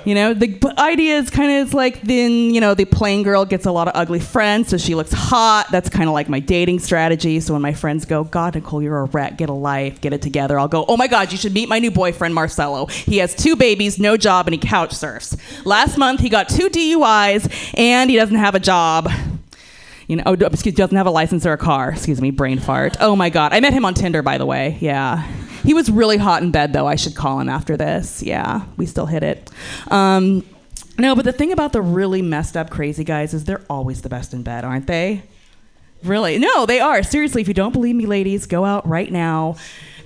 You 0.04 0.14
know, 0.14 0.34
the 0.34 0.74
idea 0.78 1.18
is 1.18 1.30
kind 1.30 1.62
of 1.62 1.74
like 1.74 2.02
then, 2.02 2.54
you 2.54 2.60
know, 2.60 2.74
the 2.74 2.84
plain 2.84 3.22
girl 3.22 3.44
gets 3.44 3.66
a 3.66 3.72
lot 3.72 3.88
of 3.88 3.92
ugly 3.94 4.20
friends, 4.20 4.68
so 4.68 4.76
she 4.76 4.94
looks 4.94 5.12
hot. 5.12 5.68
That's 5.70 5.88
kind 5.88 6.08
of 6.08 6.14
like 6.14 6.28
my 6.28 6.40
dating 6.40 6.80
strategy. 6.80 7.38
So 7.40 7.52
when 7.52 7.62
my 7.62 7.72
friends 7.72 8.04
go, 8.04 8.24
God, 8.24 8.54
Nicole, 8.54 8.82
you're 8.82 8.98
a 8.98 9.04
wreck, 9.04 9.38
get 9.38 9.48
a 9.48 9.54
life, 9.54 10.00
get 10.00 10.12
it 10.12 10.22
together, 10.22 10.58
I'll 10.58 10.68
go, 10.68 10.84
oh 10.88 10.96
my 10.96 11.06
God, 11.06 11.30
you 11.30 11.38
should 11.38 11.54
meet 11.54 11.68
my 11.68 11.78
new 11.78 11.90
boyfriend, 11.90 12.34
Marcelo. 12.34 12.86
He 12.86 13.18
has 13.18 13.34
two 13.34 13.56
babies, 13.56 13.98
no 13.98 14.16
job, 14.16 14.46
and 14.46 14.54
he 14.54 14.58
couch 14.58 14.92
surfs. 14.92 15.36
Last 15.64 15.96
month, 15.96 16.20
he 16.20 16.28
got 16.28 16.48
two 16.48 16.68
DUIs, 16.68 17.72
and 17.74 18.10
he 18.10 18.16
doesn't 18.16 18.36
have 18.36 18.54
a 18.54 18.60
job. 18.60 19.08
You 20.08 20.16
know, 20.16 20.24
oh, 20.26 20.32
excuse, 20.32 20.74
doesn't 20.74 20.96
have 20.96 21.06
a 21.06 21.10
license 21.10 21.46
or 21.46 21.52
a 21.52 21.58
car. 21.58 21.92
Excuse 21.92 22.20
me, 22.20 22.30
brain 22.30 22.58
fart. 22.58 22.96
Oh 23.00 23.16
my 23.16 23.30
God. 23.30 23.52
I 23.52 23.60
met 23.60 23.72
him 23.72 23.84
on 23.84 23.94
Tinder, 23.94 24.22
by 24.22 24.36
the 24.36 24.44
way. 24.44 24.76
Yeah. 24.80 25.26
He 25.62 25.74
was 25.74 25.90
really 25.90 26.16
hot 26.16 26.42
in 26.42 26.50
bed, 26.50 26.72
though. 26.72 26.86
I 26.86 26.96
should 26.96 27.14
call 27.14 27.40
him 27.40 27.48
after 27.48 27.76
this. 27.76 28.22
Yeah, 28.22 28.64
we 28.76 28.86
still 28.86 29.06
hit 29.06 29.22
it. 29.22 29.50
Um, 29.88 30.44
no, 30.98 31.14
but 31.14 31.24
the 31.24 31.32
thing 31.32 31.52
about 31.52 31.72
the 31.72 31.80
really 31.80 32.22
messed 32.22 32.56
up 32.56 32.70
crazy 32.70 33.04
guys 33.04 33.32
is 33.34 33.44
they're 33.44 33.64
always 33.70 34.02
the 34.02 34.08
best 34.08 34.34
in 34.34 34.42
bed, 34.42 34.64
aren't 34.64 34.86
they? 34.86 35.22
Really? 36.02 36.38
No, 36.38 36.66
they 36.66 36.80
are. 36.80 37.02
Seriously, 37.02 37.40
if 37.42 37.48
you 37.48 37.54
don't 37.54 37.72
believe 37.72 37.94
me, 37.94 38.06
ladies, 38.06 38.46
go 38.46 38.64
out 38.64 38.86
right 38.86 39.10
now. 39.10 39.56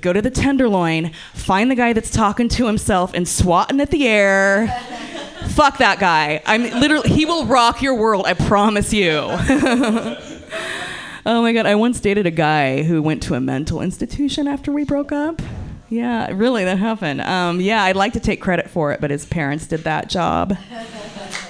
Go 0.03 0.13
to 0.13 0.21
the 0.21 0.31
Tenderloin, 0.31 1.13
find 1.33 1.71
the 1.71 1.75
guy 1.75 1.93
that's 1.93 2.11
talking 2.11 2.49
to 2.51 2.67
himself 2.67 3.15
and 3.15 3.27
swatting 3.27 3.81
at 3.81 3.91
the 3.91 4.07
air. 4.07 4.69
Fuck 5.49 5.79
that 5.79 5.99
guy. 5.99 6.43
I'm 6.45 6.63
literally, 6.63 7.09
he 7.09 7.25
will 7.25 7.47
rock 7.47 7.81
your 7.83 7.95
world, 7.95 8.27
I 8.27 8.35
promise 8.35 8.93
you. 8.93 9.11
oh 11.27 11.43
my 11.43 11.53
god, 11.53 11.67
I 11.67 11.75
once 11.75 12.01
dated 12.01 12.27
a 12.27 12.31
guy 12.31 12.83
who 12.83 13.03
went 13.03 13.23
to 13.25 13.35
a 13.35 13.41
mental 13.41 13.83
institution 13.83 14.49
after 14.49 14.73
we 14.73 14.85
broke 14.85 15.13
up. 15.13 15.43
Yeah, 15.89 16.31
really, 16.33 16.65
that 16.65 16.79
happened. 16.79 17.21
Um, 17.21 17.61
yeah, 17.61 17.85
I'd 17.85 17.97
like 17.97 18.15
to 18.15 18.21
take 18.21 18.41
credit 18.41 18.71
for 18.71 18.93
it, 18.93 19.01
but 19.01 19.11
his 19.11 19.27
parents 19.27 19.67
did 19.67 19.85
that 19.85 20.09
job. 20.09 20.57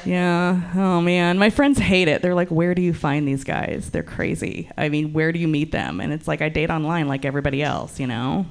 Yeah. 0.05 0.61
Oh 0.77 1.01
man, 1.01 1.37
my 1.37 1.51
friends 1.51 1.81
hate 1.81 2.07
it. 2.07 2.23
They're 2.23 2.35
like, 2.35 2.49
"Where 2.49 2.77
do 2.77 2.81
you 2.81 2.95
find 2.95 3.27
these 3.27 3.43
guys? 3.43 3.91
They're 3.91 4.05
crazy. 4.05 4.71
I 4.79 4.89
mean, 4.89 5.13
where 5.13 5.33
do 5.33 5.41
you 5.41 5.49
meet 5.49 5.73
them?" 5.73 6.01
And 6.01 6.13
it's 6.13 6.29
like 6.29 6.41
I 6.41 6.49
date 6.49 6.71
online 6.71 7.09
like 7.09 7.25
everybody 7.25 7.61
else, 7.61 7.99
you 7.99 8.07
know. 8.07 8.47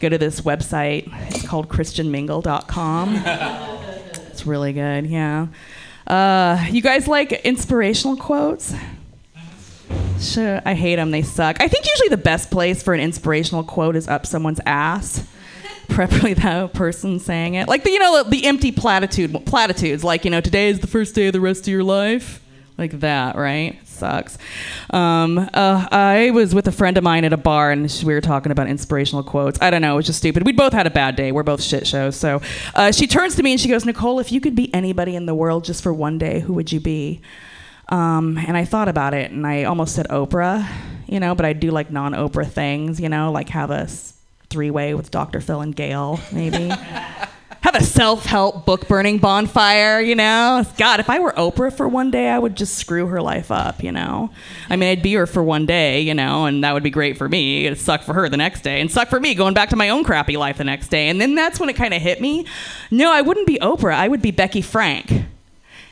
Go 0.00 0.08
to 0.08 0.16
this 0.16 0.40
website. 0.40 1.12
It's 1.28 1.46
called 1.46 1.68
christianmingle.com. 1.68 3.14
it's 4.30 4.46
really 4.46 4.72
good. 4.72 5.06
Yeah. 5.06 5.48
Uh, 6.06 6.64
you 6.70 6.80
guys 6.80 7.06
like 7.06 7.32
inspirational 7.32 8.16
quotes? 8.16 8.74
Sure, 10.20 10.60
I 10.64 10.74
hate 10.74 10.96
them. 10.96 11.10
They 11.10 11.22
suck. 11.22 11.56
I 11.60 11.68
think 11.68 11.86
usually 11.86 12.08
the 12.08 12.22
best 12.22 12.50
place 12.50 12.82
for 12.82 12.92
an 12.92 13.00
inspirational 13.00 13.64
quote 13.64 13.96
is 13.96 14.06
up 14.06 14.26
someone's 14.26 14.60
ass. 14.66 15.26
Preferably 15.88 16.34
that 16.34 16.72
person 16.72 17.18
saying 17.18 17.54
it, 17.54 17.66
like 17.66 17.82
the 17.82 17.90
you 17.90 17.98
know 17.98 18.22
the 18.22 18.46
empty 18.46 18.70
platitude 18.70 19.44
platitudes, 19.44 20.04
like 20.04 20.24
you 20.24 20.30
know 20.30 20.40
today 20.40 20.68
is 20.68 20.78
the 20.78 20.86
first 20.86 21.16
day 21.16 21.26
of 21.26 21.32
the 21.32 21.40
rest 21.40 21.62
of 21.62 21.68
your 21.68 21.82
life, 21.82 22.40
like 22.78 23.00
that, 23.00 23.36
right? 23.36 23.78
Sucks. 23.84 24.38
Um, 24.90 25.38
uh, 25.38 25.88
I 25.90 26.30
was 26.32 26.54
with 26.54 26.66
a 26.68 26.72
friend 26.72 26.96
of 26.96 27.04
mine 27.04 27.24
at 27.24 27.32
a 27.32 27.36
bar 27.36 27.70
and 27.70 27.82
we 28.04 28.14
were 28.14 28.20
talking 28.22 28.50
about 28.50 28.66
inspirational 28.66 29.22
quotes. 29.22 29.60
I 29.60 29.70
don't 29.70 29.82
know, 29.82 29.94
it 29.94 29.96
was 29.96 30.06
just 30.06 30.18
stupid. 30.18 30.46
We 30.46 30.52
both 30.52 30.72
had 30.72 30.86
a 30.86 30.90
bad 30.90 31.16
day. 31.16 31.32
We're 31.32 31.42
both 31.42 31.62
shit 31.62 31.86
shows. 31.86 32.16
So 32.16 32.40
uh, 32.74 32.92
she 32.92 33.06
turns 33.06 33.36
to 33.36 33.42
me 33.42 33.52
and 33.52 33.60
she 33.60 33.68
goes, 33.68 33.84
Nicole, 33.84 34.18
if 34.18 34.32
you 34.32 34.40
could 34.40 34.54
be 34.54 34.72
anybody 34.72 35.16
in 35.16 35.26
the 35.26 35.34
world 35.34 35.64
just 35.64 35.82
for 35.82 35.92
one 35.92 36.16
day, 36.16 36.40
who 36.40 36.54
would 36.54 36.72
you 36.72 36.80
be? 36.80 37.20
Um, 37.90 38.38
and 38.38 38.56
I 38.56 38.64
thought 38.64 38.88
about 38.88 39.14
it, 39.14 39.30
and 39.32 39.46
I 39.46 39.64
almost 39.64 39.94
said 39.94 40.06
Oprah, 40.08 40.66
you 41.06 41.18
know, 41.18 41.34
but 41.34 41.44
I 41.44 41.52
do 41.52 41.70
like 41.70 41.90
non-Oprah 41.90 42.48
things, 42.48 43.00
you 43.00 43.08
know, 43.08 43.32
like 43.32 43.48
have 43.48 43.70
a 43.70 43.88
three-way 44.48 44.94
with 44.94 45.10
Dr. 45.10 45.40
Phil 45.40 45.60
and 45.60 45.74
Gail, 45.74 46.20
maybe. 46.32 46.72
have 47.60 47.74
a 47.74 47.84
self-help 47.84 48.64
book 48.64 48.88
burning 48.88 49.18
bonfire, 49.18 50.00
you 50.00 50.14
know. 50.14 50.64
God, 50.78 50.98
if 50.98 51.10
I 51.10 51.18
were 51.18 51.32
Oprah 51.32 51.72
for 51.72 51.86
one 51.86 52.10
day, 52.10 52.28
I 52.28 52.38
would 52.38 52.56
just 52.56 52.76
screw 52.76 53.06
her 53.08 53.20
life 53.20 53.50
up, 53.50 53.82
you 53.82 53.92
know. 53.92 54.30
I 54.68 54.76
mean, 54.76 54.88
I'd 54.88 55.02
be 55.02 55.12
her 55.14 55.26
for 55.26 55.42
one 55.42 55.66
day, 55.66 56.00
you 56.00 56.14
know, 56.14 56.46
and 56.46 56.64
that 56.64 56.72
would 56.72 56.82
be 56.82 56.90
great 56.90 57.18
for 57.18 57.28
me. 57.28 57.66
It'd 57.66 57.78
suck 57.78 58.02
for 58.02 58.14
her 58.14 58.28
the 58.28 58.36
next 58.36 58.62
day, 58.62 58.80
and 58.80 58.90
suck 58.90 59.08
for 59.08 59.20
me 59.20 59.34
going 59.34 59.54
back 59.54 59.68
to 59.70 59.76
my 59.76 59.90
own 59.90 60.04
crappy 60.04 60.36
life 60.36 60.58
the 60.58 60.64
next 60.64 60.88
day. 60.88 61.08
And 61.08 61.20
then 61.20 61.34
that's 61.34 61.60
when 61.60 61.68
it 61.68 61.76
kind 61.76 61.92
of 61.92 62.00
hit 62.00 62.20
me. 62.20 62.46
No, 62.90 63.12
I 63.12 63.20
wouldn't 63.20 63.46
be 63.46 63.58
Oprah. 63.60 63.94
I 63.94 64.08
would 64.08 64.22
be 64.22 64.30
Becky 64.30 64.62
Frank. 64.62 65.26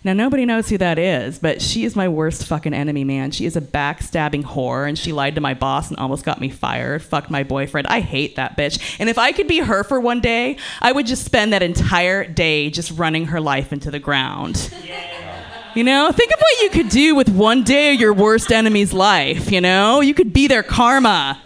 Now 0.09 0.14
nobody 0.14 0.46
knows 0.46 0.70
who 0.70 0.78
that 0.78 0.98
is, 0.98 1.38
but 1.38 1.61
she 1.61 1.84
is 1.84 1.94
my 1.94 2.09
worst 2.09 2.46
fucking 2.46 2.72
enemy, 2.72 3.04
man. 3.04 3.30
She 3.30 3.44
is 3.44 3.56
a 3.56 3.61
backstabbing 3.61 4.42
whore, 4.42 4.88
and 4.88 4.98
she 4.98 5.12
lied 5.12 5.34
to 5.34 5.42
my 5.42 5.52
boss 5.52 5.90
and 5.90 5.98
almost 5.98 6.24
got 6.24 6.40
me 6.40 6.48
fired. 6.48 7.02
Fucked 7.02 7.28
my 7.28 7.42
boyfriend. 7.42 7.88
I 7.88 8.00
hate 8.00 8.36
that 8.36 8.56
bitch. 8.56 8.96
And 8.98 9.11
if 9.11 9.18
I 9.18 9.32
could 9.32 9.46
be 9.46 9.59
her 9.59 9.84
for 9.84 10.00
one 10.00 10.22
day, 10.22 10.56
I 10.80 10.92
would 10.92 11.04
just 11.04 11.26
spend 11.26 11.52
that 11.52 11.62
entire 11.62 12.24
day 12.24 12.70
just 12.70 12.90
running 12.92 13.26
her 13.26 13.38
life 13.38 13.70
into 13.70 13.90
the 13.90 13.98
ground. 13.98 14.72
You 15.74 15.84
know, 15.84 16.11
think 16.11 16.32
of 16.32 16.40
what 16.40 16.62
you 16.62 16.70
could 16.70 16.88
do 16.88 17.14
with 17.14 17.28
one 17.28 17.62
day 17.62 17.92
of 17.92 18.00
your 18.00 18.14
worst 18.14 18.50
enemy's 18.50 18.94
life. 18.94 19.52
You 19.52 19.61
know, 19.61 20.00
you 20.00 20.14
could 20.14 20.32
be 20.32 20.46
their 20.46 20.62
karma. 20.62 21.38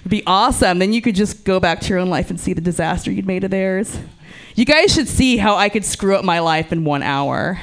It'd 0.00 0.10
be 0.10 0.22
awesome. 0.26 0.80
Then 0.80 0.92
you 0.92 1.00
could 1.00 1.14
just 1.14 1.46
go 1.46 1.60
back 1.60 1.80
to 1.80 1.88
your 1.88 1.98
own 1.98 2.10
life 2.10 2.28
and 2.28 2.38
see 2.38 2.52
the 2.52 2.60
disaster 2.60 3.10
you'd 3.10 3.26
made 3.26 3.42
of 3.44 3.50
theirs. 3.50 3.98
You 4.54 4.66
guys 4.66 4.92
should 4.92 5.08
see 5.08 5.38
how 5.38 5.56
I 5.56 5.70
could 5.70 5.82
screw 5.82 6.14
up 6.14 6.26
my 6.26 6.40
life 6.40 6.72
in 6.72 6.84
one 6.84 7.02
hour. 7.02 7.58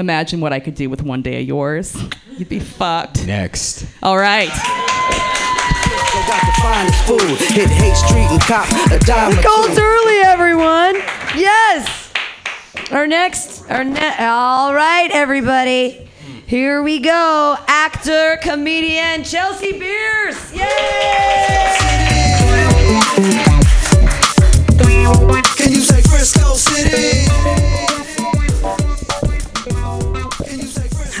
Imagine 0.00 0.40
what 0.40 0.52
I 0.54 0.60
could 0.60 0.74
do 0.74 0.88
with 0.88 1.02
one 1.02 1.20
day 1.20 1.42
of 1.42 1.46
yours. 1.46 1.94
You'd 2.38 2.48
be 2.48 2.58
fucked. 2.58 3.26
Next. 3.26 3.84
All 4.02 4.16
right. 4.16 4.48
They 4.48 6.26
got 6.26 6.40
the 6.40 6.52
finest 6.62 7.04
food. 7.04 7.38
Hit 7.54 7.68
Haight 7.68 7.94
Street 7.94 8.24
and 8.30 8.40
cop 8.40 8.66
a 8.90 8.98
dime 9.04 9.38
or 9.38 9.42
Gold's 9.42 9.78
early, 9.78 10.16
everyone. 10.20 10.94
Yes. 11.36 12.10
Our 12.90 13.06
next, 13.06 13.70
our 13.70 13.84
ne- 13.84 14.16
All 14.18 14.74
right, 14.74 15.10
everybody. 15.12 16.08
Here 16.46 16.82
we 16.82 16.98
go. 17.00 17.56
Actor, 17.68 18.38
comedian 18.42 19.22
Chelsea 19.22 19.78
Beers. 19.78 20.52
Yay! 20.54 21.76
Can 25.56 25.72
you 25.72 25.80
say 25.80 26.00
Frisco 26.00 26.54
City? 26.54 27.89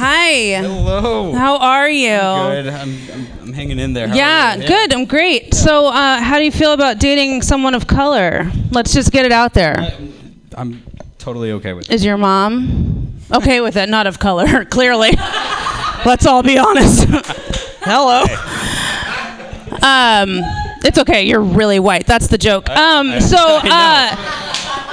Hi. 0.00 0.62
Hello. 0.62 1.30
How 1.34 1.58
are 1.58 1.90
you? 1.90 2.08
Good. 2.08 2.68
I'm, 2.68 2.88
I'm, 3.12 3.26
I'm 3.42 3.52
hanging 3.52 3.78
in 3.78 3.92
there. 3.92 4.08
How 4.08 4.14
Yeah, 4.14 4.56
good. 4.56 4.94
I'm 4.94 5.04
great. 5.04 5.52
So, 5.52 5.88
uh, 5.88 6.22
how 6.22 6.38
do 6.38 6.44
you 6.46 6.50
feel 6.50 6.72
about 6.72 6.98
dating 6.98 7.42
someone 7.42 7.74
of 7.74 7.86
color? 7.86 8.50
Let's 8.70 8.94
just 8.94 9.12
get 9.12 9.26
it 9.26 9.30
out 9.30 9.52
there. 9.52 9.92
I'm 10.54 10.82
totally 11.18 11.52
okay 11.52 11.74
with 11.74 11.90
it. 11.90 11.94
Is 11.94 12.02
your 12.02 12.16
mom 12.16 13.14
okay 13.30 13.60
with 13.60 13.76
it? 13.76 13.90
Not 13.90 14.06
of 14.06 14.18
color, 14.18 14.64
clearly. 14.70 15.10
Let's 16.06 16.24
all 16.24 16.42
be 16.42 16.56
honest. 16.56 17.04
Hello. 17.82 18.22
Um, 19.82 20.40
it's 20.82 20.96
okay. 20.96 21.24
You're 21.24 21.42
really 21.42 21.78
white. 21.78 22.06
That's 22.06 22.28
the 22.28 22.38
joke. 22.38 22.70
Um, 22.70 23.20
so, 23.20 23.36
uh, 23.38 24.16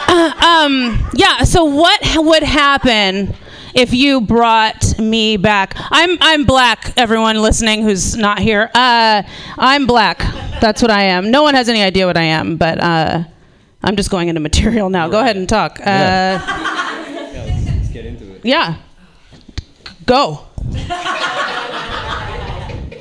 uh, 0.09 0.65
um, 0.65 1.09
yeah. 1.13 1.43
So, 1.43 1.63
what 1.63 2.01
would 2.17 2.43
happen 2.43 3.33
if 3.77 3.93
you 3.93 4.21
brought 4.21 4.97
me 4.99 5.37
back? 5.37 5.73
I'm 5.91 6.17
I'm 6.21 6.43
black. 6.45 6.93
Everyone 6.97 7.41
listening 7.41 7.83
who's 7.83 8.15
not 8.15 8.39
here, 8.39 8.69
uh, 8.73 9.23
I'm 9.57 9.85
black. 9.87 10.19
That's 10.61 10.81
what 10.81 10.91
I 10.91 11.03
am. 11.03 11.29
No 11.31 11.43
one 11.43 11.53
has 11.53 11.69
any 11.69 11.81
idea 11.83 12.05
what 12.07 12.17
I 12.17 12.23
am, 12.23 12.57
but 12.57 12.79
uh, 12.81 13.23
I'm 13.83 13.95
just 13.95 14.09
going 14.09 14.27
into 14.29 14.41
material 14.41 14.89
now. 14.89 15.07
Go 15.07 15.19
ahead 15.19 15.37
and 15.37 15.47
talk. 15.47 15.79
Uh, 15.79 16.39
Let's 16.43 17.89
get 17.89 18.05
into 18.05 18.33
it. 18.35 18.41
yeah. 18.43 18.77
Go. 20.05 20.41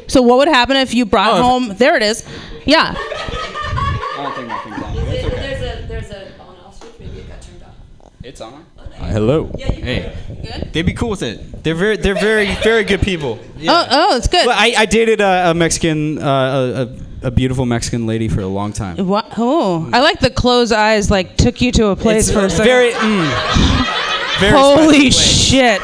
So 0.09 0.23
what 0.23 0.39
would 0.39 0.49
happen 0.49 0.77
if 0.77 0.95
you 0.95 1.05
brought 1.07 1.33
Oh, 1.33 1.37
if- 1.37 1.43
home? 1.43 1.77
There 1.79 1.97
it 1.97 2.03
is. 2.03 2.25
Yeah. 2.65 2.95
I 2.97 4.23
don't 4.23 4.35
think 4.35 4.49
my 4.49 4.59
thing's 4.59 4.83
on. 4.83 4.95
There's 4.95 5.63
a 5.63 5.87
there's 5.89 6.11
a 6.11 6.41
on 6.41 6.57
off 6.65 6.79
switch. 6.79 6.93
Maybe 7.01 7.19
it 7.21 7.29
got 7.29 7.41
turned 7.43 7.63
off. 7.63 8.13
It's 8.23 8.41
on. 8.41 8.66
Hello. 9.07 9.51
hey. 9.57 10.13
Good. 10.43 10.73
They'd 10.73 10.83
be 10.87 10.93
cool 10.95 11.11
with 11.11 11.23
it. 11.23 11.63
They're 11.65 11.75
very, 11.75 11.97
they're 11.97 12.15
very, 12.15 12.55
very 12.63 12.85
good 12.85 13.01
people. 13.03 13.39
Oh, 13.69 13.87
oh, 13.91 14.17
it's 14.17 14.29
good. 14.29 14.47
Well, 14.47 14.57
I, 14.57 14.75
I 14.77 14.87
dated 14.87 15.21
a, 15.21 15.51
a 15.51 15.55
Mexican, 15.55 16.19
uh, 16.23 16.87
a, 17.23 17.25
a, 17.25 17.29
a 17.29 17.31
beautiful 17.31 17.65
Mexican 17.67 18.07
lady 18.07 18.29
for 18.29 18.43
a 18.43 18.47
long 18.47 18.73
time. 18.73 18.97
What? 19.09 19.33
Oh, 19.39 19.89
I 19.93 20.01
like 20.01 20.21
the 20.21 20.31
closed 20.31 20.73
eyes. 20.73 21.11
Like 21.11 21.37
took 21.37 21.61
you 21.63 21.73
to 21.73 21.87
a 21.89 21.97
place 21.97 22.29
It's 22.29 22.37
for 22.37 22.45
a 22.45 22.51
second. 22.51 22.67
very, 22.67 22.93
mm, 22.93 24.41
very 24.41 24.53
Holy 24.61 25.11
shit! 25.11 25.81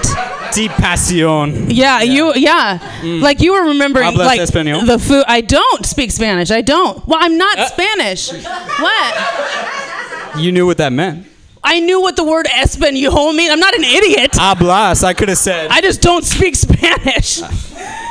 Deep 0.54 0.70
passion. 0.72 1.70
Yeah, 1.70 2.02
you. 2.02 2.34
Yeah, 2.36 2.78
like 3.02 3.40
you 3.40 3.54
were 3.54 3.64
remembering 3.68 4.12
Hablas 4.12 4.26
like 4.26 4.40
español? 4.40 4.86
the 4.86 4.98
food. 4.98 5.24
I 5.26 5.40
don't 5.40 5.86
speak 5.86 6.10
Spanish. 6.12 6.50
I 6.50 6.60
don't. 6.60 7.04
Well, 7.08 7.18
I'm 7.20 7.38
not 7.38 7.58
Uh. 7.58 7.66
Spanish. 7.68 8.30
What? 8.82 10.38
You 10.38 10.52
knew 10.52 10.66
what 10.66 10.76
that 10.76 10.92
meant. 10.92 11.26
I 11.64 11.80
knew 11.80 12.00
what 12.00 12.16
the 12.16 12.24
word 12.24 12.46
español 12.46 13.34
mean. 13.34 13.50
I'm 13.50 13.60
not 13.60 13.74
an 13.74 13.84
idiot. 13.84 14.32
Hablas. 14.32 15.04
I 15.04 15.14
could 15.14 15.28
have 15.28 15.38
said. 15.38 15.70
I 15.70 15.80
just 15.80 16.00
don't 16.00 16.24
speak 16.24 16.56
Spanish. 16.56 17.40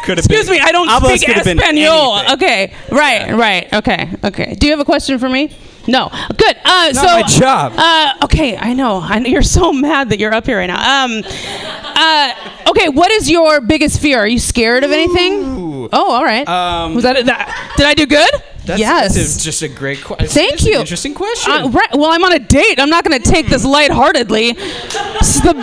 Could 0.06 0.18
have 0.18 0.26
Excuse 0.26 0.48
been, 0.48 0.58
me, 0.58 0.60
I 0.62 0.72
don't 0.72 0.88
Hablas 0.88 1.18
speak 1.18 1.28
could 1.28 1.36
have 1.36 1.46
been 1.46 1.60
Espanol. 1.60 2.34
Okay, 2.34 2.74
right, 2.92 3.34
right, 3.34 3.74
okay, 3.74 4.10
okay. 4.24 4.56
Do 4.56 4.66
you 4.68 4.74
have 4.74 4.80
a 4.80 4.86
question 4.86 5.20
for 5.20 5.30
me? 5.30 5.52
No. 5.88 6.10
Good. 6.38 6.58
Uh, 6.64 6.94
so 6.94 7.04
my 7.04 7.24
job. 7.24 7.74
Uh, 7.76 8.14
okay, 8.26 8.56
I 8.58 8.74
know. 8.74 9.00
I 9.02 9.20
know. 9.20 9.30
You're 9.30 9.42
so 9.42 9.74
mad 9.74 10.10
that 10.10 10.20
you're 10.20 10.34
up 10.34 10.46
here 10.46 10.58
right 10.58 10.68
now. 10.68 11.04
Um, 11.06 11.24
uh, 11.24 12.34
okay, 12.70 12.90
what 12.90 13.12
is 13.12 13.30
your 13.30 13.62
biggest 13.62 14.00
fear? 14.00 14.20
Are 14.20 14.28
you 14.28 14.40
scared 14.40 14.84
of 14.84 14.92
anything? 14.92 15.34
Ooh. 15.44 15.90
Oh, 15.92 16.12
all 16.12 16.24
right. 16.24 16.48
Um, 16.48 16.96
Was 16.96 17.04
that, 17.04 17.26
that? 17.26 17.74
Did 17.78 17.86
I 17.88 17.94
do 17.94 18.06
good? 18.06 18.30
That's, 18.66 18.80
yes. 18.80 19.16
That's 19.16 19.44
just 19.44 19.62
a 19.64 19.68
great 19.68 20.04
question. 20.04 20.28
Thank 20.28 20.66
you. 20.66 20.80
interesting 20.80 21.16
question. 21.16 21.52
Uh, 21.52 21.70
right. 21.70 21.90
Well, 21.94 22.12
I'm 22.12 22.24
on 22.24 22.34
a 22.34 22.40
date. 22.40 22.80
I'm 22.80 22.90
not 22.90 23.04
going 23.04 23.20
to 23.20 23.30
take 23.30 23.48
this 23.48 23.66
lightheartedly. 23.66 24.54
This 24.54 25.36
is 25.36 25.42
the 25.42 25.54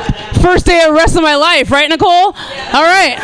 first 0.42 0.66
day 0.66 0.82
of 0.82 0.88
the 0.88 0.94
rest 0.94 1.16
of 1.16 1.22
my 1.22 1.36
life, 1.36 1.70
right, 1.70 1.88
Nicole? 1.88 2.08
All 2.08 2.32
right. 2.82 3.16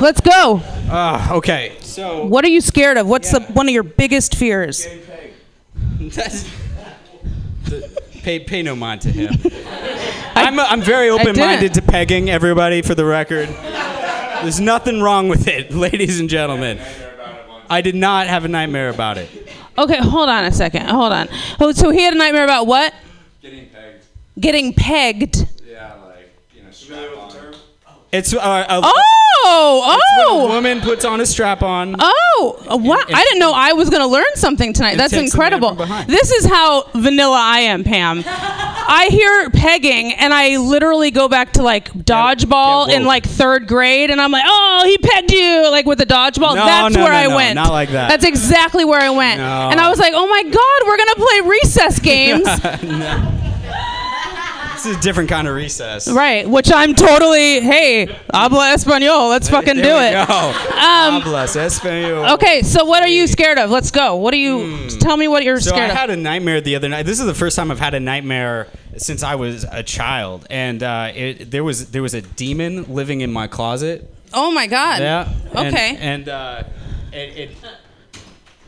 Let's 0.00 0.20
go. 0.20 0.62
Ah, 0.90 1.32
okay. 1.34 1.76
So. 1.80 2.26
What 2.26 2.44
are 2.44 2.48
you 2.48 2.60
scared 2.60 2.98
of? 2.98 3.06
What's 3.06 3.30
the 3.30 3.40
one 3.40 3.68
of 3.68 3.72
your 3.74 3.82
biggest 3.82 4.34
fears? 4.34 4.86
That's, 6.00 6.50
the, 7.64 8.02
pay, 8.22 8.40
pay 8.40 8.62
no 8.62 8.76
mind 8.76 9.02
to 9.02 9.10
him. 9.10 9.32
I'm, 10.34 10.58
I'm 10.58 10.80
very 10.82 11.10
open 11.10 11.36
minded 11.38 11.74
to 11.74 11.82
pegging, 11.82 12.30
everybody, 12.30 12.82
for 12.82 12.94
the 12.94 13.04
record. 13.04 13.48
There's 14.42 14.60
nothing 14.60 15.02
wrong 15.02 15.28
with 15.28 15.46
it, 15.48 15.70
ladies 15.74 16.20
and 16.20 16.28
gentlemen. 16.28 16.80
I 17.70 17.80
did 17.82 17.94
not 17.94 18.26
have 18.26 18.44
a 18.44 18.48
nightmare 18.48 18.88
about 18.88 19.16
it. 19.16 19.30
Okay, 19.78 19.98
hold 19.98 20.28
on 20.28 20.44
a 20.44 20.50
second. 20.50 20.88
Hold 20.88 21.12
on. 21.12 21.28
Oh, 21.60 21.70
so 21.70 21.90
he 21.90 22.02
had 22.02 22.12
a 22.12 22.16
nightmare 22.16 22.42
about 22.42 22.66
what? 22.66 22.92
Getting 23.40 23.68
pegged. 23.68 24.04
Getting 24.40 24.72
pegged. 24.74 25.46
Yeah, 25.64 25.94
like, 26.04 26.36
you 26.52 26.64
know, 26.64 26.70
strap 26.72 27.16
on. 27.16 27.54
It's 28.10 28.34
uh, 28.34 28.38
a, 28.68 28.80
Oh, 28.82 29.02
Oh, 29.42 29.96
a 29.96 30.26
oh, 30.28 30.48
woman 30.48 30.80
puts 30.80 31.04
on 31.04 31.20
a 31.20 31.26
strap 31.26 31.62
on. 31.62 31.96
oh! 31.98 32.56
Wow! 32.68 32.98
and- 33.06 33.16
I 33.16 33.22
didn't 33.24 33.38
know 33.40 33.52
I 33.52 33.72
was 33.72 33.90
going 33.90 34.02
to 34.02 34.06
learn 34.06 34.24
something 34.34 34.72
tonight. 34.72 34.96
That's 34.96 35.12
takes 35.12 35.32
the 35.32 35.38
man 35.38 35.52
incredible. 35.52 35.86
This 36.06 36.30
is 36.30 36.46
how 36.46 36.84
vanilla 36.94 37.38
I 37.40 37.60
am, 37.60 37.84
Pam. 37.84 38.22
I 38.26 39.06
hear 39.10 39.50
pegging, 39.50 40.12
and 40.14 40.34
I 40.34 40.56
literally 40.56 41.10
go 41.10 41.28
back 41.28 41.52
to 41.52 41.62
like 41.62 41.92
dodgeball 41.92 42.88
get 42.88 42.96
in 42.96 43.04
like 43.04 43.24
third 43.24 43.68
grade, 43.68 44.10
and 44.10 44.20
I'm 44.20 44.32
like, 44.32 44.44
"Oh, 44.46 44.82
he 44.84 44.98
pegged 44.98 45.32
you!" 45.32 45.70
Like 45.70 45.86
with 45.86 45.98
the 45.98 46.06
dodgeball. 46.06 46.56
No, 46.56 46.66
That's 46.66 46.96
no, 46.96 47.04
where 47.04 47.12
no, 47.12 47.18
I 47.18 47.26
no, 47.28 47.36
went. 47.36 47.54
not 47.54 47.70
like 47.72 47.90
that. 47.90 48.08
That's 48.08 48.24
exactly 48.24 48.84
where 48.84 49.00
I 49.00 49.10
went. 49.10 49.38
No. 49.38 49.68
And 49.70 49.80
I 49.80 49.88
was 49.90 49.98
like, 49.98 50.12
"Oh 50.16 50.26
my 50.26 50.42
God, 50.42 50.86
we're 50.86 50.96
gonna 50.96 51.14
play 51.14 51.40
recess 51.48 51.98
games." 52.00 53.40
This 54.82 54.92
is 54.92 54.96
a 54.96 55.00
different 55.00 55.28
kind 55.28 55.46
of 55.46 55.54
recess. 55.54 56.10
Right, 56.10 56.48
which 56.48 56.72
I'm 56.72 56.94
totally, 56.94 57.60
hey, 57.60 58.06
habla 58.32 58.72
español, 58.74 59.28
let's 59.28 59.50
fucking 59.50 59.76
There 59.76 59.84
do 59.84 59.90
we 59.94 60.22
it. 60.22 60.26
Go. 60.26 60.48
Um, 60.48 61.20
Hablas 61.20 61.54
español. 61.54 62.32
Okay, 62.36 62.62
so 62.62 62.86
what 62.86 63.02
are 63.02 63.08
you 63.08 63.26
scared 63.26 63.58
of? 63.58 63.68
Let's 63.68 63.90
go. 63.90 64.16
What 64.16 64.32
are 64.32 64.38
you, 64.38 64.88
tell 64.98 65.18
me 65.18 65.28
what 65.28 65.44
you're 65.44 65.56
Hmm. 65.56 65.60
So 65.60 65.72
I 65.72 65.76
scared 65.76 65.90
of. 65.90 65.96
had 65.98 66.08
a 66.08 66.16
nightmare 66.16 66.62
the 66.62 66.76
other 66.76 66.88
night. 66.88 67.04
This 67.04 67.20
is 67.20 67.26
the 67.26 67.34
first 67.34 67.56
time 67.56 67.70
I've 67.70 67.78
had 67.78 67.92
a 67.92 68.00
nightmare 68.00 68.68
since 68.96 69.22
I 69.22 69.34
was 69.34 69.64
a 69.70 69.82
child, 69.82 70.46
and 70.48 70.82
uh, 70.82 71.12
it, 71.14 71.50
there 71.50 71.62
was 71.62 71.90
there 71.90 72.00
was 72.02 72.14
a 72.14 72.22
demon 72.22 72.84
living 72.94 73.20
in 73.20 73.30
my 73.30 73.48
closet. 73.48 74.08
oh 74.32 74.50
my 74.50 74.66
God. 74.66 75.00
Yeah. 75.02 75.28
And- 75.54 75.74
Okay. 75.76 75.96
And, 76.00 76.28
uh, 76.30 76.62
it, 77.12 77.36
it 77.36 77.50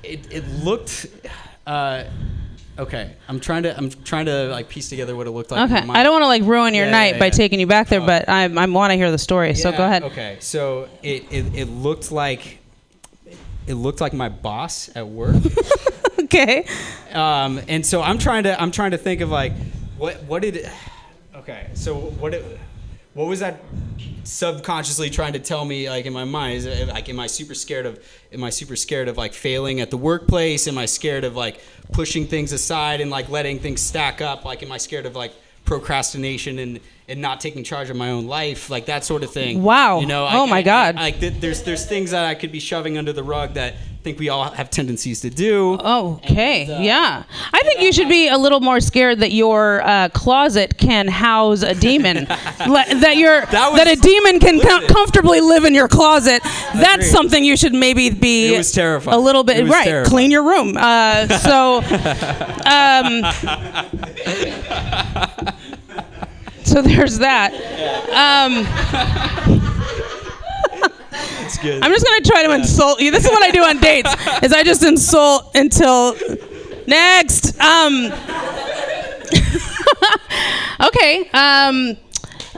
it 0.03 0.33
it 0.33 0.49
looked. 0.63 1.07
Uh, 1.67 2.05
Okay, 2.79 3.11
I'm 3.29 3.39
trying 3.39 3.65
to 3.65 3.77
I'm 3.77 3.91
trying 3.91 4.27
to 4.27 4.49
like 4.49 4.69
piece 4.69 4.89
together 4.89 5.15
what 5.15 5.27
it 5.27 5.31
looked 5.31 5.51
like. 5.51 5.71
Okay. 5.71 5.85
my. 5.87 5.95
I 5.99 6.03
don't 6.03 6.13
want 6.13 6.23
to 6.23 6.27
like 6.29 6.43
ruin 6.43 6.73
your 6.75 6.87
Yeah, 6.87 6.91
night 6.93 7.15
yeah, 7.15 7.19
by 7.19 7.31
taking 7.31 7.61
you 7.61 7.67
back 7.67 7.89
there, 7.89 8.01
Oh. 8.01 8.07
but 8.07 8.29
I 8.29 8.45
I 8.45 8.67
want 8.67 8.91
to 8.93 8.97
hear 8.97 9.11
the 9.11 9.19
story. 9.19 9.55
so 9.55 9.71
go 9.73 9.85
ahead. 9.85 10.03
Okay, 10.05 10.39
so 10.41 10.89
it, 11.03 11.31
it 11.31 11.55
it 11.55 11.65
looked 11.67 12.11
like 12.11 12.59
it 13.67 13.75
looked 13.75 14.01
like 14.01 14.13
my 14.15 14.29
boss 14.29 14.91
at 14.95 15.07
work. 15.07 15.37
Okay. 16.19 16.65
um, 17.13 17.61
and 17.69 17.85
so 17.85 18.01
I'm 18.01 18.17
trying 18.17 18.45
to 18.45 18.59
I'm 18.61 18.71
trying 18.71 18.93
to 18.93 18.99
think 18.99 19.21
of 19.21 19.29
like 19.29 19.53
what 19.99 20.23
what 20.25 20.41
did 20.41 20.67
okay 21.35 21.69
so 21.75 21.95
what 21.95 22.33
it, 22.33 22.59
what 23.15 23.27
was 23.29 23.41
that 23.41 23.61
subconsciously 24.25 25.11
trying 25.11 25.35
to 25.35 25.39
tell 25.39 25.65
me 25.65 25.89
like 25.89 26.07
in 26.07 26.13
my 26.13 26.25
mind? 26.25 26.57
Is 26.57 26.67
it, 26.67 26.89
like 26.89 27.09
am 27.09 27.21
I 27.21 27.27
super 27.27 27.55
scared 27.55 27.87
of 27.87 28.03
am 28.33 28.43
I 28.43 28.51
super 28.51 28.77
scared 28.77 29.09
of 29.09 29.17
like 29.17 29.35
failing 29.35 29.81
at 29.81 29.91
the 29.91 29.97
workplace? 29.97 30.67
Am 30.67 30.79
I 30.79 30.87
scared 30.87 31.25
of 31.25 31.37
like 31.37 31.61
pushing 31.93 32.27
things 32.27 32.53
aside 32.53 33.01
and 33.01 33.11
like 33.11 33.29
letting 33.29 33.59
things 33.59 33.81
stack 33.81 34.21
up? 34.21 34.45
Like 34.45 34.63
am 34.63 34.73
I 34.73 34.79
scared 34.79 35.07
of 35.07 35.15
like 35.15 35.33
procrastination 35.65 36.59
and 36.59 36.81
and 37.09 37.21
not 37.21 37.41
taking 37.41 37.63
charge 37.65 37.91
of 37.91 37.97
my 37.97 38.11
own 38.11 38.27
life 38.27 38.71
like 38.71 38.87
that 38.87 39.05
sort 39.05 39.23
of 39.25 39.31
thing 39.31 39.63
Wow. 39.63 40.01
you 40.01 40.07
know 40.07 40.27
Oh 40.31 40.47
my 40.47 40.63
God. 40.63 40.95
like 40.97 41.19
th- 41.21 41.35
there's 41.41 41.63
there's 41.63 41.85
things 41.85 42.11
that 42.13 42.25
I 42.25 42.35
could 42.35 42.53
be 42.53 42.61
shoving 42.61 42.97
under 42.97 43.13
the 43.13 43.23
rug 43.25 43.55
that 43.55 43.75
I 43.75 44.03
think 44.03 44.19
we 44.19 44.29
all 44.31 44.45
have 44.51 44.71
tendencies 44.71 45.21
to 45.21 45.31
do 45.31 45.75
Okay. 45.75 46.63
And, 46.63 46.71
uh, 46.73 46.79
yeah. 46.81 47.23
I 47.53 47.63
think 47.65 47.81
you 47.81 47.93
should 47.93 48.09
be 48.09 48.29
a 48.29 48.37
little 48.39 48.61
more 48.61 48.81
scared 48.81 49.21
that 49.21 49.31
your 49.33 49.83
uh, 49.87 50.09
closet 50.11 50.77
can 50.79 51.07
house 51.09 51.63
a 51.63 51.75
demon. 51.75 52.27
That 52.27 53.15
your 53.17 53.43
That 53.47 53.73
was- 53.73 53.79
that 53.85 53.89
a 53.89 54.01
demon 54.01 54.41
can 54.41 54.61
com- 54.61 54.87
comfortably 54.87 55.41
live 55.41 55.65
in 55.65 55.75
your 55.75 55.89
closet. 55.89 56.43
That's 56.75 57.11
something 57.11 57.45
you 57.45 57.57
should 57.57 57.75
maybe 57.75 58.11
be 58.11 58.55
It 58.55 58.59
was 58.59 58.73
terrifying. 58.73 59.17
a 59.17 59.21
little 59.21 59.45
bit 59.45 59.69
right. 59.69 59.85
terrifying. 59.85 60.11
Clean 60.11 60.31
your 60.31 60.45
room. 60.45 60.77
Uh, 60.77 61.27
so 61.39 61.77
um, 62.67 63.23
so 66.73 66.81
there's 66.81 67.19
that. 67.19 67.53
Um, 68.09 68.67
I'm 71.65 71.93
just 71.93 72.05
gonna 72.05 72.25
try 72.25 72.43
to 72.45 72.53
insult 72.53 73.01
you. 73.01 73.11
This 73.11 73.25
is 73.25 73.31
what 73.31 73.43
I 73.43 73.51
do 73.51 73.63
on 73.63 73.79
dates: 73.79 74.11
is 74.43 74.55
I 74.55 74.63
just 74.63 74.83
insult 74.83 75.55
until 75.55 76.17
next. 76.87 77.61
Um, 77.61 78.07
okay. 80.89 81.29
Um, 81.35 81.99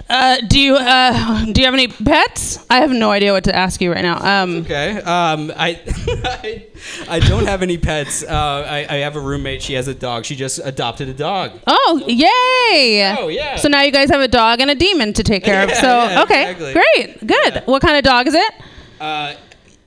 uh, 0.08 0.36
do 0.46 0.58
you 0.60 0.74
uh, 0.76 1.44
do 1.46 1.60
you 1.60 1.64
have 1.66 1.74
any 1.74 1.88
pets? 1.88 2.64
I 2.68 2.78
have 2.80 2.90
no 2.90 3.10
idea 3.10 3.32
what 3.32 3.44
to 3.44 3.54
ask 3.56 3.80
you 3.80 3.92
right 3.92 4.02
now. 4.02 4.42
Um, 4.42 4.58
Okay. 4.58 4.96
Um, 4.98 5.50
I, 5.56 5.80
I 6.24 6.66
I 7.08 7.18
don't 7.20 7.46
have 7.46 7.62
any 7.62 7.78
pets. 7.78 8.22
Uh, 8.22 8.28
I, 8.68 8.86
I 8.88 8.96
have 8.98 9.16
a 9.16 9.20
roommate. 9.20 9.62
She 9.62 9.74
has 9.74 9.88
a 9.88 9.94
dog. 9.94 10.24
She 10.24 10.36
just 10.36 10.60
adopted 10.62 11.08
a 11.08 11.14
dog. 11.14 11.52
oh, 11.66 12.02
yay! 12.06 13.14
Oh, 13.18 13.28
yeah. 13.28 13.56
So 13.56 13.68
now 13.68 13.82
you 13.82 13.90
guys 13.92 14.10
have 14.10 14.20
a 14.20 14.28
dog 14.28 14.60
and 14.60 14.70
a 14.70 14.74
demon 14.74 15.12
to 15.14 15.22
take 15.22 15.44
care 15.44 15.62
of. 15.62 15.70
Yeah, 15.70 15.80
So 15.80 15.86
yeah, 15.86 16.22
okay, 16.22 16.50
exactly. 16.50 16.72
great, 16.74 17.26
good. 17.26 17.54
Yeah. 17.54 17.64
What 17.64 17.80
kind 17.82 17.96
of 17.96 18.04
dog 18.04 18.26
is 18.26 18.34
it? 18.34 18.54
Uh, 19.00 19.34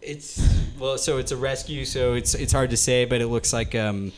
it's 0.01 0.41
well, 0.79 0.97
so 0.97 1.17
it's 1.17 1.31
a 1.31 1.37
rescue. 1.37 1.85
So 1.85 2.13
it's 2.13 2.33
it's 2.33 2.53
hard 2.53 2.69
to 2.71 2.77
say, 2.77 3.05
but 3.05 3.21
it 3.21 3.27
looks 3.27 3.53
like 3.53 3.75
um, 3.75 4.11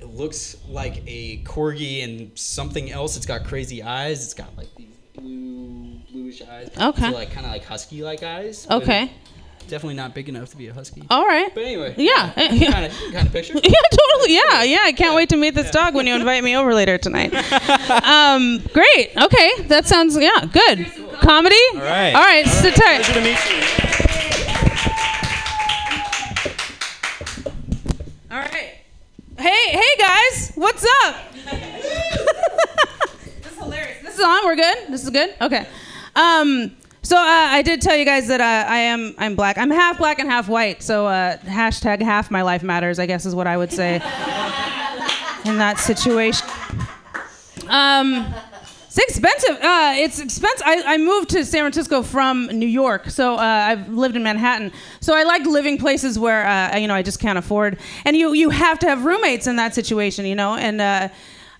it 0.00 0.08
looks 0.08 0.56
like 0.68 1.02
a 1.06 1.38
corgi 1.44 2.04
and 2.04 2.36
something 2.38 2.90
else. 2.90 3.16
It's 3.16 3.26
got 3.26 3.44
crazy 3.44 3.82
eyes. 3.82 4.24
It's 4.24 4.34
got 4.34 4.56
like 4.56 4.74
these 4.76 4.94
blue 5.14 6.00
bluish 6.10 6.42
eyes. 6.42 6.70
Okay. 6.78 7.10
So 7.10 7.10
like 7.10 7.30
kind 7.32 7.46
of 7.46 7.52
like 7.52 7.64
husky 7.64 8.02
like 8.02 8.22
eyes. 8.22 8.66
Okay. 8.70 9.10
Definitely 9.68 9.94
not 9.96 10.14
big 10.14 10.28
enough 10.28 10.50
to 10.50 10.56
be 10.56 10.68
a 10.68 10.74
husky. 10.74 11.02
All 11.10 11.26
right. 11.26 11.52
But 11.52 11.64
anyway. 11.64 11.94
Yeah. 11.96 12.32
yeah. 12.52 12.70
Kind 12.70 12.86
of 12.86 12.92
kind 13.12 13.26
of 13.26 13.32
picture. 13.32 13.54
Yeah, 13.64 13.80
totally. 13.90 14.34
Yeah, 14.34 14.62
yeah. 14.62 14.82
I 14.84 14.92
can't 14.92 15.14
wait 15.14 15.28
to 15.30 15.36
meet 15.36 15.54
this 15.54 15.70
dog 15.70 15.94
when 15.94 16.06
you 16.06 16.14
invite 16.14 16.44
me 16.44 16.56
over 16.56 16.72
later 16.74 16.98
tonight. 16.98 17.34
Um, 18.04 18.62
great. 18.72 19.10
Okay, 19.16 19.62
that 19.64 19.86
sounds 19.86 20.16
yeah 20.16 20.46
good. 20.52 20.86
Comedy. 21.20 21.56
All 21.74 21.80
right. 21.80 22.12
All 22.14 22.22
right. 22.22 22.46
Sit 22.46 22.74
tight. 22.74 23.02
Pleasure 23.02 23.14
to 23.14 23.20
meet 23.20 23.38
you. 23.50 23.62
All 28.30 28.38
right. 28.38 28.85
Hey, 29.38 29.70
hey 29.70 29.96
guys, 29.98 30.52
what's 30.54 30.86
up? 31.04 31.16
this 31.34 31.52
is 33.52 33.58
hilarious. 33.58 34.02
This 34.02 34.14
is 34.14 34.20
on. 34.24 34.44
We're 34.46 34.56
good. 34.56 34.78
This 34.88 35.04
is 35.04 35.10
good. 35.10 35.34
Okay. 35.40 35.66
Um. 36.14 36.74
So 37.02 37.16
uh, 37.16 37.20
I 37.20 37.60
did 37.62 37.82
tell 37.82 37.94
you 37.96 38.06
guys 38.06 38.28
that 38.28 38.40
uh, 38.40 38.68
I 38.70 38.78
am 38.78 39.14
I'm 39.18 39.36
black. 39.36 39.58
I'm 39.58 39.70
half 39.70 39.98
black 39.98 40.18
and 40.18 40.28
half 40.30 40.48
white. 40.48 40.82
So 40.82 41.06
uh, 41.06 41.36
hashtag 41.38 42.00
half 42.00 42.30
my 42.30 42.40
life 42.42 42.62
matters. 42.62 42.98
I 42.98 43.04
guess 43.04 43.26
is 43.26 43.34
what 43.34 43.46
I 43.46 43.58
would 43.58 43.70
say 43.70 43.96
in 45.44 45.58
that 45.58 45.76
situation. 45.78 46.48
Um. 47.68 48.34
It's 48.98 49.18
expensive. 49.18 49.62
Uh, 49.62 49.92
it's 49.96 50.20
expensive. 50.20 50.66
I, 50.66 50.94
I 50.94 50.96
moved 50.96 51.28
to 51.30 51.44
San 51.44 51.60
Francisco 51.60 52.02
from 52.02 52.46
New 52.46 52.66
York, 52.66 53.10
so 53.10 53.34
uh, 53.34 53.38
I've 53.38 53.88
lived 53.90 54.16
in 54.16 54.22
Manhattan. 54.22 54.72
So 55.00 55.14
I 55.14 55.22
like 55.24 55.44
living 55.44 55.76
places 55.76 56.18
where 56.18 56.46
uh, 56.46 56.78
you 56.78 56.88
know 56.88 56.94
I 56.94 57.02
just 57.02 57.20
can't 57.20 57.38
afford, 57.38 57.78
and 58.06 58.16
you 58.16 58.32
you 58.32 58.48
have 58.48 58.78
to 58.80 58.88
have 58.88 59.04
roommates 59.04 59.46
in 59.46 59.56
that 59.56 59.74
situation, 59.74 60.24
you 60.24 60.34
know. 60.34 60.54
And 60.54 60.80
uh, 60.80 61.08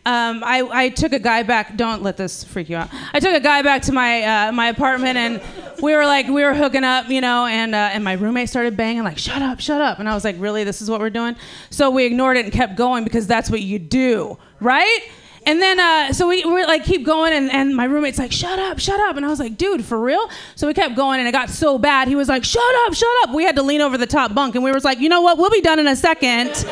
um, 0.06 0.42
I 0.44 0.66
I 0.72 0.88
took 0.88 1.12
a 1.12 1.18
guy 1.18 1.42
back. 1.42 1.76
Don't 1.76 2.02
let 2.02 2.16
this 2.16 2.42
freak 2.42 2.70
you 2.70 2.76
out. 2.76 2.88
I 3.12 3.20
took 3.20 3.34
a 3.34 3.40
guy 3.40 3.60
back 3.60 3.82
to 3.82 3.92
my 3.92 4.22
uh, 4.22 4.52
my 4.52 4.68
apartment, 4.68 5.18
and 5.18 5.42
we 5.82 5.94
were 5.94 6.06
like 6.06 6.28
we 6.28 6.42
were 6.42 6.54
hooking 6.54 6.84
up, 6.84 7.10
you 7.10 7.20
know. 7.20 7.44
And 7.44 7.74
uh, 7.74 7.90
and 7.92 8.02
my 8.02 8.14
roommate 8.14 8.48
started 8.48 8.78
banging 8.78 9.04
like 9.04 9.18
shut 9.18 9.42
up, 9.42 9.60
shut 9.60 9.82
up, 9.82 9.98
and 9.98 10.08
I 10.08 10.14
was 10.14 10.24
like 10.24 10.36
really 10.38 10.64
this 10.64 10.80
is 10.80 10.88
what 10.88 11.00
we're 11.00 11.10
doing. 11.10 11.36
So 11.68 11.90
we 11.90 12.06
ignored 12.06 12.38
it 12.38 12.46
and 12.46 12.52
kept 12.52 12.76
going 12.76 13.04
because 13.04 13.26
that's 13.26 13.50
what 13.50 13.60
you 13.60 13.78
do, 13.78 14.38
right? 14.58 15.00
And 15.46 15.62
then, 15.62 15.78
uh, 15.78 16.12
so 16.12 16.26
we 16.26 16.44
were 16.44 16.66
like, 16.66 16.84
keep 16.84 17.04
going, 17.04 17.32
and, 17.32 17.52
and 17.52 17.74
my 17.74 17.84
roommate's 17.84 18.18
like, 18.18 18.32
shut 18.32 18.58
up, 18.58 18.80
shut 18.80 18.98
up. 18.98 19.16
And 19.16 19.24
I 19.24 19.28
was 19.28 19.38
like, 19.38 19.56
dude, 19.56 19.84
for 19.84 19.98
real? 20.00 20.28
So 20.56 20.66
we 20.66 20.74
kept 20.74 20.96
going, 20.96 21.20
and 21.20 21.28
it 21.28 21.32
got 21.32 21.50
so 21.50 21.78
bad. 21.78 22.08
He 22.08 22.16
was 22.16 22.28
like, 22.28 22.44
shut 22.44 22.74
up, 22.84 22.94
shut 22.94 23.08
up. 23.22 23.34
We 23.34 23.44
had 23.44 23.54
to 23.54 23.62
lean 23.62 23.80
over 23.80 23.96
the 23.96 24.08
top 24.08 24.34
bunk, 24.34 24.56
and 24.56 24.64
we 24.64 24.72
was 24.72 24.84
like, 24.84 24.98
you 24.98 25.08
know 25.08 25.20
what? 25.20 25.38
We'll 25.38 25.50
be 25.50 25.60
done 25.60 25.78
in 25.78 25.86
a 25.86 25.94
second. 25.94 26.48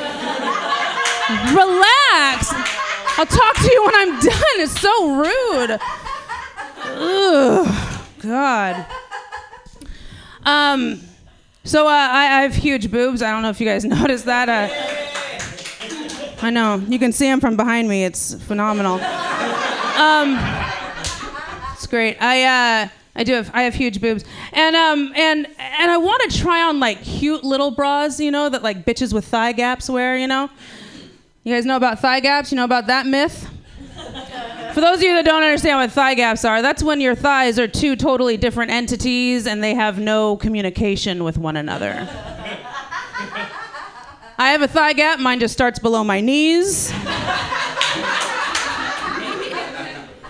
Relax. 1.55 2.53
I'll 3.17 3.27
talk 3.27 3.55
to 3.57 3.71
you 3.73 3.85
when 3.87 3.95
I'm 3.95 4.21
done. 4.21 4.57
It's 4.57 4.81
so 4.81 5.15
rude. 5.15 5.79
Ugh, 6.97 8.01
God. 8.21 8.87
Um, 10.45 11.01
so 11.63 11.87
uh, 11.87 11.91
I, 11.91 12.39
I 12.39 12.43
have 12.43 12.55
huge 12.55 12.91
boobs. 12.91 13.23
I 13.23 13.31
don't 13.31 13.43
know 13.43 13.51
if 13.51 13.61
you 13.61 13.67
guys 13.67 13.85
noticed 13.87 14.27
that. 14.27 14.49
Uh, 14.49 14.69
I 16.45 16.51
know. 16.51 16.77
You 16.89 16.99
can 16.99 17.11
see 17.11 17.27
them 17.27 17.41
from 17.41 17.57
behind 17.57 17.89
me. 17.89 18.05
It's 18.05 18.35
phenomenal. 18.35 18.95
Um, 18.95 20.37
it's 21.73 21.87
great. 21.87 22.21
I 22.21 22.45
uh, 22.85 22.89
I 23.17 23.25
do 23.25 23.33
have 23.35 23.51
I 23.55 23.63
have 23.63 23.75
huge 23.75 24.01
boobs, 24.01 24.25
and 24.53 24.77
um 24.77 25.13
and 25.15 25.47
and 25.59 25.91
I 25.91 25.97
want 25.97 26.31
to 26.31 26.39
try 26.39 26.63
on 26.63 26.81
like 26.81 27.03
cute 27.03 27.45
little 27.45 27.71
bras, 27.71 28.21
you 28.21 28.31
know, 28.31 28.49
that 28.49 28.63
like 28.63 28.85
bitches 28.85 29.15
with 29.15 29.25
thigh 29.25 29.53
gaps 29.53 29.89
wear, 29.89 30.19
you 30.19 30.27
know. 30.27 30.51
You 31.45 31.55
guys 31.55 31.65
know 31.65 31.77
about 31.77 32.01
thigh 32.01 32.21
gaps? 32.21 32.53
You 32.53 32.57
know 32.57 32.65
about 32.65 32.89
that 32.89 33.07
myth? 33.07 33.49
For 34.75 34.81
those 34.81 34.97
of 34.97 35.03
you 35.05 35.15
that 35.15 35.25
don't 35.25 35.43
understand 35.43 35.79
what 35.79 35.93
thigh 35.93 36.15
gaps 36.15 36.45
are, 36.45 36.61
that's 36.61 36.83
when 36.83 37.01
your 37.01 37.15
thighs 37.15 37.59
are 37.59 37.69
two 37.69 37.95
totally 37.95 38.37
different 38.37 38.73
entities 38.73 39.47
and 39.47 39.63
they 39.63 39.75
have 39.75 39.99
no 39.99 40.37
communication 40.37 41.23
with 41.23 41.39
one 41.39 41.57
another. 41.57 42.09
I 44.37 44.51
have 44.51 44.63
a 44.63 44.69
thigh 44.69 44.95
gap. 44.95 45.21
Mine 45.21 45.39
just 45.39 45.55
starts 45.55 45.79
below 45.79 46.03
my 46.03 46.21
knees. 46.21 46.91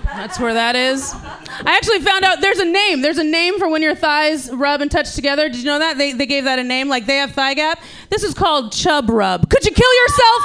That's 0.04 0.38
where 0.38 0.54
that 0.54 0.76
is. 0.76 1.12
I 1.14 1.76
actually 1.76 2.00
found 2.00 2.24
out 2.24 2.40
there's 2.40 2.58
a 2.58 2.64
name. 2.64 3.00
There's 3.00 3.18
a 3.18 3.24
name 3.24 3.58
for 3.58 3.68
when 3.68 3.82
your 3.82 3.94
thighs 3.94 4.50
rub 4.50 4.80
and 4.80 4.90
touch 4.90 5.14
together. 5.14 5.48
Did 5.48 5.58
you 5.58 5.64
know 5.64 5.78
that? 5.78 5.96
They, 5.98 6.12
they 6.12 6.26
gave 6.26 6.44
that 6.44 6.58
a 6.58 6.64
name. 6.64 6.88
Like 6.88 7.06
they 7.06 7.16
have 7.16 7.32
thigh 7.32 7.54
gap. 7.54 7.80
This 8.10 8.22
is 8.22 8.34
called 8.34 8.72
chub 8.72 9.08
rub. 9.08 9.48
Could 9.48 9.64
you 9.64 9.72
kill 9.72 9.94
yourself? 10.02 10.42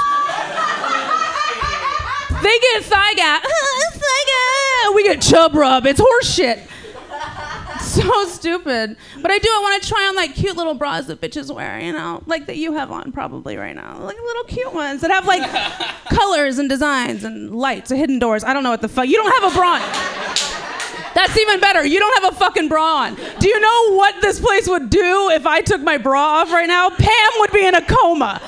they 2.42 2.58
get 2.58 2.84
thigh 2.84 3.14
gap. 3.14 3.42
thigh 3.92 4.24
gap. 4.26 4.94
We 4.94 5.04
get 5.04 5.20
chub 5.20 5.54
rub. 5.54 5.86
It's 5.86 6.00
horse 6.00 6.34
shit 6.34 6.60
so 8.00 8.24
stupid. 8.26 8.96
But 9.20 9.30
I 9.30 9.38
do. 9.38 9.48
I 9.48 9.58
want 9.62 9.82
to 9.82 9.88
try 9.88 10.06
on 10.08 10.16
like 10.16 10.34
cute 10.34 10.56
little 10.56 10.74
bras 10.74 11.06
that 11.06 11.20
bitches 11.20 11.54
wear. 11.54 11.80
You 11.80 11.92
know, 11.92 12.22
like 12.26 12.46
that 12.46 12.56
you 12.56 12.72
have 12.74 12.90
on 12.90 13.12
probably 13.12 13.56
right 13.56 13.74
now. 13.74 13.98
Like 13.98 14.16
little 14.16 14.44
cute 14.44 14.72
ones 14.74 15.00
that 15.02 15.10
have 15.10 15.26
like 15.26 15.42
colors 16.12 16.58
and 16.58 16.68
designs 16.68 17.24
and 17.24 17.54
lights 17.54 17.90
and 17.90 17.98
hidden 18.00 18.18
doors. 18.18 18.44
I 18.44 18.52
don't 18.52 18.62
know 18.62 18.70
what 18.70 18.82
the 18.82 18.88
fuck. 18.88 19.06
You 19.06 19.16
don't 19.16 19.42
have 19.42 19.52
a 19.52 19.56
bra. 19.56 19.74
on. 19.74 19.80
That's 21.14 21.36
even 21.36 21.60
better. 21.60 21.84
You 21.84 21.98
don't 21.98 22.22
have 22.22 22.32
a 22.32 22.36
fucking 22.36 22.68
bra 22.68 23.02
on. 23.04 23.16
Do 23.40 23.48
you 23.48 23.60
know 23.60 23.94
what 23.96 24.20
this 24.22 24.38
place 24.40 24.68
would 24.68 24.90
do 24.90 25.30
if 25.30 25.46
I 25.46 25.60
took 25.60 25.80
my 25.80 25.98
bra 25.98 26.40
off 26.40 26.52
right 26.52 26.68
now? 26.68 26.88
Pam 26.90 27.30
would 27.40 27.52
be 27.52 27.66
in 27.66 27.74
a 27.74 27.82
coma. 27.84 28.40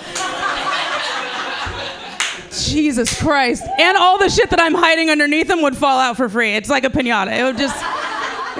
Jesus 2.50 3.20
Christ. 3.20 3.64
And 3.78 3.96
all 3.96 4.18
the 4.18 4.28
shit 4.28 4.50
that 4.50 4.60
I'm 4.60 4.74
hiding 4.74 5.10
underneath 5.10 5.48
them 5.48 5.62
would 5.62 5.76
fall 5.76 5.98
out 5.98 6.16
for 6.16 6.28
free. 6.28 6.54
It's 6.54 6.68
like 6.68 6.84
a 6.84 6.90
pinata. 6.90 7.36
It 7.38 7.42
would 7.42 7.58
just, 7.58 7.76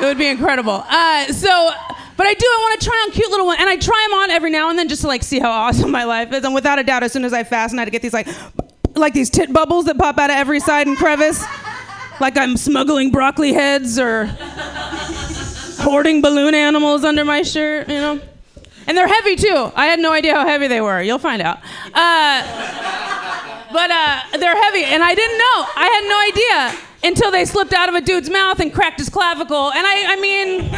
it 0.03 0.05
would 0.05 0.18
be 0.18 0.26
incredible. 0.26 0.84
Uh, 0.88 1.26
so, 1.26 1.70
but 2.16 2.26
I 2.26 2.34
do, 2.34 2.44
I 2.44 2.59
want 2.61 2.80
to 2.80 2.86
try 2.86 3.05
on 3.07 3.12
cute 3.12 3.30
little 3.30 3.46
ones. 3.46 3.61
And 3.61 3.70
I 3.70 3.76
try 3.76 4.07
them 4.11 4.18
on 4.18 4.30
every 4.32 4.50
now 4.50 4.68
and 4.68 4.76
then 4.76 4.88
just 4.88 5.03
to 5.03 5.09
like 5.09 5.22
see 5.22 5.38
how 5.38 5.50
awesome 5.68 5.92
my 5.92 6.03
life 6.03 6.32
is. 6.32 6.44
And 6.44 6.55
without 6.55 6.80
a 6.80 6.82
doubt, 6.82 7.05
as 7.05 7.12
soon 7.12 7.24
as 7.24 7.32
I 7.32 7.44
fast 7.44 7.72
and 7.72 7.80
I 7.80 7.84
get 7.84 8.03
these 8.03 8.12
like, 8.12 8.26
like 8.96 9.14
these 9.14 9.30
tit 9.30 9.53
bubbles 9.53 9.84
that 9.84 9.96
pop 9.96 10.18
out 10.18 10.30
of 10.30 10.36
every 10.36 10.59
side 10.59 10.88
and 10.88 10.96
crevice, 10.96 11.44
like 12.20 12.36
I'm 12.36 12.57
smuggling 12.57 13.12
broccoli 13.12 13.53
heads 13.53 13.96
or 13.96 14.26
hoarding 15.78 16.20
balloon 16.20 16.55
animals 16.55 17.05
under 17.05 17.24
my 17.24 17.42
shirt, 17.42 17.88
you 17.88 17.94
know. 17.94 18.20
And 18.88 18.98
they're 18.98 19.07
heavy 19.07 19.36
too. 19.36 19.70
I 19.76 19.86
had 19.86 20.00
no 20.00 20.12
idea 20.12 20.34
how 20.34 20.44
heavy 20.44 20.66
they 20.66 20.80
were. 20.80 21.00
You'll 21.00 21.20
find 21.20 21.40
out. 21.40 21.59
Uh, 21.94 23.62
but 23.73 23.91
uh, 23.91 24.20
they're 24.39 24.61
heavy, 24.62 24.85
and 24.85 25.03
I 25.03 25.14
didn't 25.14 25.39
know. 25.39 25.66
I 25.77 25.87
had 25.89 26.05
no 26.09 26.18
idea 26.29 26.89
until 27.05 27.31
they 27.31 27.45
slipped 27.45 27.73
out 27.73 27.89
of 27.89 27.95
a 27.95 28.01
dude's 28.01 28.31
mouth 28.31 28.61
and 28.61 28.73
cracked 28.73 28.99
his 28.99 29.09
clavicle. 29.09 29.73
And 29.73 29.87
I, 29.87 30.12
I 30.12 30.20
mean, 30.20 30.70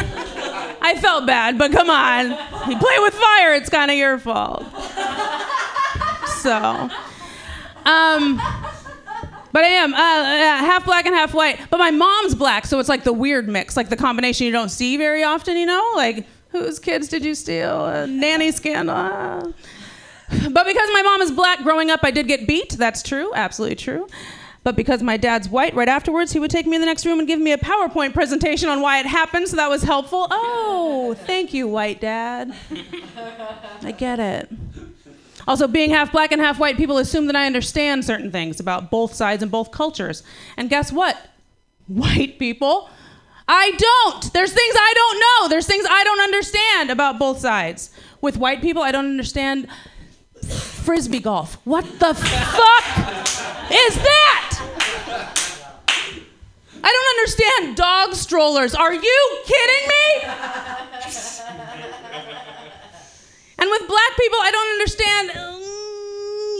I 0.81 0.97
felt 0.99 1.25
bad, 1.27 1.57
but 1.57 1.71
come 1.71 1.89
on. 1.89 2.31
You 2.69 2.77
play 2.77 2.99
with 2.99 3.13
fire, 3.13 3.53
it's 3.53 3.69
kind 3.69 3.91
of 3.91 3.97
your 3.97 4.17
fault. 4.17 4.63
So, 6.37 6.89
um, 7.85 8.41
but 9.51 9.63
I 9.63 9.69
am 9.69 9.93
uh, 9.93 9.97
uh, 9.97 9.99
half 9.99 10.85
black 10.85 11.05
and 11.05 11.15
half 11.15 11.33
white. 11.33 11.59
But 11.69 11.77
my 11.77 11.91
mom's 11.91 12.35
black, 12.35 12.65
so 12.65 12.79
it's 12.79 12.89
like 12.89 13.03
the 13.03 13.13
weird 13.13 13.47
mix, 13.47 13.77
like 13.77 13.89
the 13.89 13.97
combination 13.97 14.45
you 14.45 14.51
don't 14.51 14.69
see 14.69 14.97
very 14.97 15.23
often, 15.23 15.57
you 15.57 15.65
know? 15.65 15.93
Like, 15.95 16.25
whose 16.49 16.79
kids 16.79 17.07
did 17.07 17.23
you 17.23 17.35
steal? 17.35 17.85
A 17.85 18.07
nanny 18.07 18.51
scandal. 18.51 19.53
But 20.29 20.65
because 20.65 20.89
my 20.93 21.01
mom 21.03 21.21
is 21.21 21.31
black 21.31 21.63
growing 21.63 21.91
up, 21.91 21.99
I 22.03 22.11
did 22.11 22.27
get 22.27 22.47
beat. 22.47 22.71
That's 22.71 23.03
true, 23.03 23.31
absolutely 23.35 23.75
true. 23.75 24.07
But 24.63 24.75
because 24.75 25.03
my 25.03 25.17
dad's 25.17 25.47
white, 25.47 25.75
right 25.75 25.87
afterwards, 25.87 26.31
he 26.31 26.39
would 26.39 26.49
take 26.49 26.65
me 26.65 26.75
in 26.75 26.81
the 26.81 26.87
next 26.87 27.05
room 27.05 27.19
and 27.19 27.27
give 27.27 27.39
me 27.39 27.51
a 27.51 27.57
PowerPoint 27.57 28.15
presentation 28.15 28.67
on 28.67 28.81
why 28.81 28.99
it 28.99 29.05
happened, 29.05 29.47
so 29.47 29.55
that 29.57 29.69
was 29.69 29.83
helpful. 29.83 30.27
Oh, 30.31 31.15
thank 31.27 31.53
you, 31.53 31.67
white 31.67 32.01
dad. 32.01 32.55
I 33.83 33.91
get 33.91 34.19
it. 34.19 34.49
Also, 35.47 35.67
being 35.67 35.91
half 35.91 36.11
black 36.11 36.31
and 36.31 36.41
half 36.41 36.59
white, 36.59 36.77
people 36.77 36.97
assume 36.97 37.27
that 37.27 37.35
I 37.35 37.45
understand 37.45 38.03
certain 38.03 38.31
things 38.31 38.59
about 38.59 38.89
both 38.89 39.13
sides 39.13 39.43
and 39.43 39.51
both 39.51 39.69
cultures. 39.69 40.23
And 40.57 40.67
guess 40.67 40.91
what? 40.91 41.15
White 41.87 42.39
people, 42.39 42.89
I 43.47 43.71
don't. 43.77 44.33
There's 44.33 44.51
things 44.51 44.75
I 44.75 44.93
don't 44.95 45.19
know. 45.19 45.49
There's 45.49 45.67
things 45.67 45.85
I 45.87 46.03
don't 46.03 46.21
understand 46.21 46.89
about 46.89 47.19
both 47.19 47.37
sides. 47.37 47.91
With 48.21 48.37
white 48.37 48.61
people, 48.61 48.81
I 48.81 48.91
don't 48.91 49.05
understand 49.05 49.67
frisbee 50.49 51.19
golf. 51.19 51.57
What 51.65 51.83
the 51.99 52.13
fuck 52.13 52.85
is 53.71 53.95
that? 53.95 54.61
I 56.83 56.91
don't 56.91 57.09
understand 57.17 57.75
dog 57.75 58.13
strollers. 58.13 58.75
Are 58.75 58.93
you 58.93 59.39
kidding 59.45 59.87
me? 59.87 60.05
And 63.57 63.69
with 63.69 63.87
black 63.87 64.17
people, 64.19 64.37
I 64.41 64.51
don't 64.51 64.71
understand 64.73 65.31
um, 65.31 65.61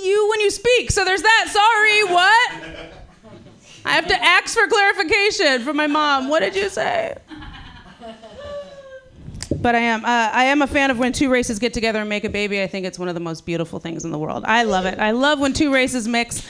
you 0.03 0.27
when 0.29 0.39
you 0.41 0.49
speak. 0.49 0.91
So 0.91 1.05
there's 1.05 1.21
that. 1.21 1.45
Sorry, 1.51 2.03
what? 2.11 2.51
I 3.85 3.91
have 3.91 4.07
to 4.07 4.23
ask 4.23 4.57
for 4.57 4.67
clarification 4.67 5.61
from 5.61 5.77
my 5.77 5.85
mom. 5.85 6.29
What 6.29 6.39
did 6.39 6.55
you 6.55 6.69
say? 6.69 7.15
But 9.61 9.75
I 9.75 9.79
am. 9.79 10.03
Uh, 10.05 10.07
I 10.07 10.45
am 10.45 10.61
a 10.61 10.67
fan 10.67 10.91
of 10.91 10.99
when 10.99 11.13
two 11.13 11.29
races 11.29 11.59
get 11.59 11.73
together 11.73 11.99
and 11.99 12.09
make 12.09 12.23
a 12.23 12.29
baby. 12.29 12.61
I 12.61 12.67
think 12.67 12.85
it's 12.85 12.99
one 12.99 13.07
of 13.07 13.13
the 13.13 13.21
most 13.21 13.45
beautiful 13.45 13.79
things 13.79 14.05
in 14.05 14.11
the 14.11 14.19
world. 14.19 14.43
I 14.45 14.63
love 14.63 14.85
it. 14.85 14.99
I 14.99 15.11
love 15.11 15.39
when 15.39 15.53
two 15.53 15.73
races 15.73 16.07
mix 16.07 16.45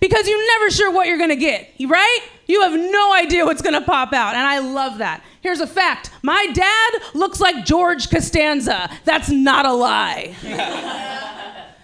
because 0.00 0.28
you're 0.28 0.46
never 0.58 0.70
sure 0.70 0.90
what 0.90 1.06
you're 1.06 1.18
going 1.18 1.30
to 1.30 1.36
get, 1.36 1.70
right? 1.86 2.20
You 2.46 2.62
have 2.62 2.72
no 2.72 3.14
idea 3.14 3.44
what's 3.44 3.62
going 3.62 3.78
to 3.78 3.84
pop 3.84 4.12
out. 4.12 4.34
And 4.34 4.46
I 4.46 4.58
love 4.58 4.98
that. 4.98 5.22
Here's 5.40 5.60
a 5.60 5.66
fact 5.66 6.10
my 6.22 6.46
dad 6.52 6.90
looks 7.14 7.40
like 7.40 7.64
George 7.64 8.10
Costanza. 8.10 8.90
That's 9.04 9.30
not 9.30 9.66
a 9.66 9.72
lie. 9.72 10.34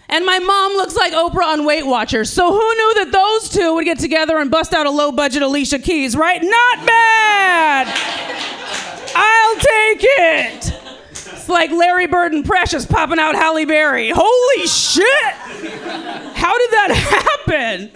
And 0.09 0.25
my 0.25 0.39
mom 0.39 0.73
looks 0.75 0.95
like 0.95 1.13
Oprah 1.13 1.47
on 1.47 1.67
Weight 1.67 1.85
Watchers. 1.85 2.33
So 2.33 2.53
who 2.53 2.57
knew 2.59 2.95
that 3.05 3.11
those 3.13 3.49
two 3.51 3.75
would 3.75 3.85
get 3.85 3.99
together 3.99 4.39
and 4.39 4.51
bust 4.51 4.73
out 4.73 4.87
a 4.87 4.91
low 4.91 5.11
budget 5.11 5.43
Alicia 5.43 5.81
Keys, 5.81 6.17
right? 6.17 6.41
Not 6.41 6.87
bad. 6.87 8.56
I'll 9.87 9.97
it. 9.99 10.73
It's 11.11 11.49
like 11.49 11.71
Larry 11.71 12.07
Bird 12.07 12.33
and 12.33 12.45
Precious 12.45 12.85
popping 12.87 13.19
out 13.19 13.35
Halle 13.35 13.65
Berry. 13.65 14.11
Holy 14.15 14.67
shit! 14.67 15.35
How 16.35 16.59
did 16.59 16.71
that 16.73 16.91
happen? 17.47 17.91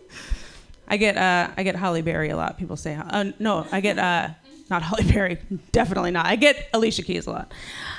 I 0.88 0.96
get 0.96 1.16
uh, 1.16 1.50
I 1.56 1.62
get 1.62 1.76
Halle 1.76 2.02
Berry 2.02 2.30
a 2.30 2.36
lot. 2.36 2.56
People 2.58 2.76
say 2.76 2.94
uh, 2.94 3.32
no. 3.38 3.66
I 3.70 3.80
get 3.80 3.98
uh, 3.98 4.28
not 4.70 4.82
Halle 4.82 5.04
Berry. 5.12 5.38
Definitely 5.72 6.10
not. 6.12 6.26
I 6.26 6.36
get 6.36 6.68
Alicia 6.72 7.02
Keys 7.02 7.26
a 7.26 7.32
lot. 7.32 7.52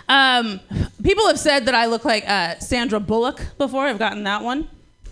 Um, 0.10 0.60
people 1.04 1.28
have 1.28 1.40
said 1.40 1.66
that 1.66 1.76
I 1.76 1.86
look 1.88 2.06
like 2.06 2.28
uh, 2.28 2.58
Sandra 2.60 3.00
Bullock 3.00 3.42
before. 3.58 3.86
I've 3.86 4.00
gotten 4.00 4.24
that 4.24 4.44
one. 4.44 4.70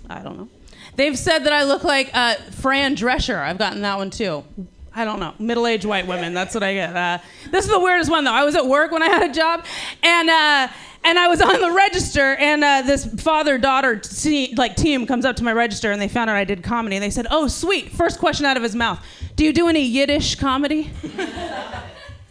I 0.10 0.22
don't 0.22 0.38
know. 0.38 0.50
They've 0.96 1.18
said 1.18 1.40
that 1.40 1.54
I 1.54 1.64
look 1.64 1.84
like 1.84 2.10
uh, 2.14 2.36
Fran 2.52 2.96
Drescher. 2.96 3.38
I've 3.38 3.58
gotten 3.58 3.82
that 3.82 3.98
one 3.98 4.10
too. 4.10 4.44
I 4.96 5.06
don't 5.06 5.20
know. 5.20 5.34
Middle-aged 5.40 5.86
white 5.86 6.08
women. 6.08 6.34
That's 6.34 6.54
what 6.54 6.64
I 6.64 6.74
get. 6.74 6.96
Uh, 6.96 7.20
this 7.52 7.66
is 7.66 7.72
the 7.72 7.80
weirdest 7.80 8.10
one 8.10 8.24
though. 8.24 8.34
I 8.34 8.44
was 8.44 8.56
at 8.56 8.66
work 8.66 8.92
when 8.92 9.04
I 9.04 9.08
had 9.08 9.30
a 9.30 9.34
job, 9.34 9.66
and 10.04 10.30
uh, 10.30 10.68
and 11.04 11.18
I 11.18 11.28
was 11.28 11.42
on 11.42 11.62
the 11.62 11.72
register, 11.72 12.36
and 12.36 12.64
uh, 12.64 12.82
this 12.82 13.06
father-daughter 13.22 13.98
te- 13.98 14.56
like 14.56 14.76
team 14.76 15.06
comes 15.06 15.26
up 15.26 15.36
to 15.38 15.44
my 15.44 15.54
register, 15.54 15.92
and 15.92 16.02
they 16.02 16.08
found 16.08 16.30
out 16.30 16.36
I 16.36 16.44
did 16.44 16.64
comedy, 16.64 16.96
and 16.96 17.04
they 17.04 17.10
said, 17.10 17.28
"Oh, 17.30 17.48
sweet." 17.48 17.92
First 17.92 18.20
question 18.20 18.46
out 18.46 18.58
of 18.58 18.64
his 18.64 18.76
mouth: 18.76 19.04
Do 19.36 19.46
you 19.46 19.54
do 19.54 19.68
any 19.68 19.84
Yiddish 19.86 20.36
comedy? 20.36 20.92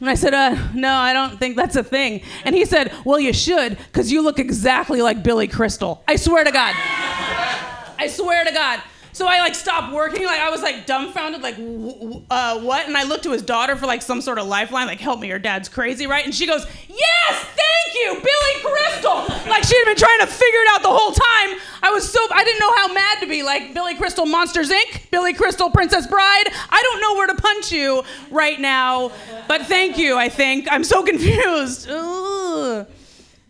And 0.01 0.09
I 0.09 0.15
said, 0.15 0.33
uh, 0.33 0.57
no, 0.75 0.93
I 0.93 1.13
don't 1.13 1.41
think 1.41 1.57
that's 1.57 1.75
a 1.75 1.83
thing. 1.83 2.23
And 2.45 2.55
he 2.55 2.65
said, 2.65 2.93
well, 3.05 3.19
you 3.19 3.33
should, 3.33 3.77
because 3.77 4.13
you 4.13 4.23
look 4.23 4.39
exactly 4.39 5.03
like 5.03 5.25
Billy 5.25 5.49
Crystal. 5.49 6.05
I 6.07 6.15
swear 6.15 6.45
to 6.45 6.53
God. 6.53 6.73
I 6.77 8.07
swear 8.09 8.45
to 8.45 8.53
God. 8.53 8.81
So 9.19 9.27
I 9.27 9.41
like 9.41 9.57
stopped 9.57 9.93
working. 9.93 10.25
Like 10.25 10.39
I 10.39 10.49
was 10.49 10.63
like 10.63 10.87
dumbfounded, 10.87 11.43
like 11.43 11.57
w- 11.57 11.93
w- 11.93 12.23
uh, 12.31 12.61
what? 12.61 12.87
And 12.87 12.97
I 12.97 13.03
looked 13.03 13.25
to 13.25 13.33
his 13.33 13.43
daughter 13.43 13.75
for 13.75 13.85
like 13.85 14.01
some 14.01 14.21
sort 14.21 14.39
of 14.39 14.47
lifeline, 14.47 14.87
like 14.87 15.01
help 15.01 15.19
me, 15.19 15.27
your 15.27 15.41
dad's 15.41 15.69
crazy, 15.69 16.07
right? 16.07 16.25
And 16.25 16.33
she 16.33 16.47
goes, 16.47 16.65
yes, 16.89 17.35
thank 17.35 17.95
you, 17.97 18.15
Billy 18.15 18.63
Crystal. 18.63 19.17
Like 19.51 19.65
she 19.65 19.77
had 19.77 19.87
been 19.87 19.97
trying 19.97 20.21
to 20.21 20.27
figure 20.29 20.61
it 20.61 20.69
out 20.71 20.83
the 20.83 20.89
whole 20.93 21.11
time. 21.11 21.59
I 21.83 21.91
was 21.91 22.09
so 22.09 22.21
I 22.33 22.45
didn't 22.45 22.61
know 22.61 22.73
how 22.77 22.93
mad 22.93 23.19
to 23.23 23.27
be. 23.27 23.43
Like 23.43 23.75
Billy 23.75 23.97
Crystal, 23.97 24.25
Monsters 24.25 24.71
Inc., 24.71 25.11
Billy 25.11 25.35
Crystal, 25.35 25.69
Princess 25.69 26.07
Bride. 26.07 26.45
I 26.71 26.81
don't 26.81 27.01
know 27.01 27.15
where 27.15 27.27
to 27.27 27.35
punch 27.35 27.73
you 27.73 28.05
right 28.31 28.61
now, 28.61 29.11
but 29.49 29.63
thank 29.63 29.99
you. 29.99 30.17
I 30.17 30.29
think 30.29 30.69
I'm 30.71 30.85
so 30.85 31.03
confused. 31.03 31.89
Ugh. 31.91 32.87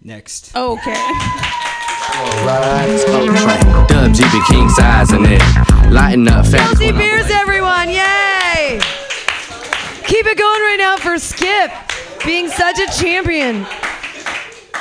Next. 0.03 0.57
Okay. 0.57 0.95
Dub 3.89 4.13
GB 4.13 4.47
king 4.49 4.69
size 4.71 5.13
in 5.13 5.25
it. 5.27 5.43
Lighten 5.91 6.29
up 6.29 6.47
fat. 6.47 6.61
Healthy 6.61 6.93
beers, 6.93 7.31
everyone! 7.31 7.89
Yay! 7.89 8.79
Keep 10.05 10.27
it 10.27 10.39
going 10.39 10.61
right 10.61 10.77
now 10.79 10.97
for 10.97 11.19
Skip, 11.19 11.71
being 12.27 12.49
such 12.49 12.79
a 12.79 12.87
champion. 12.99 13.67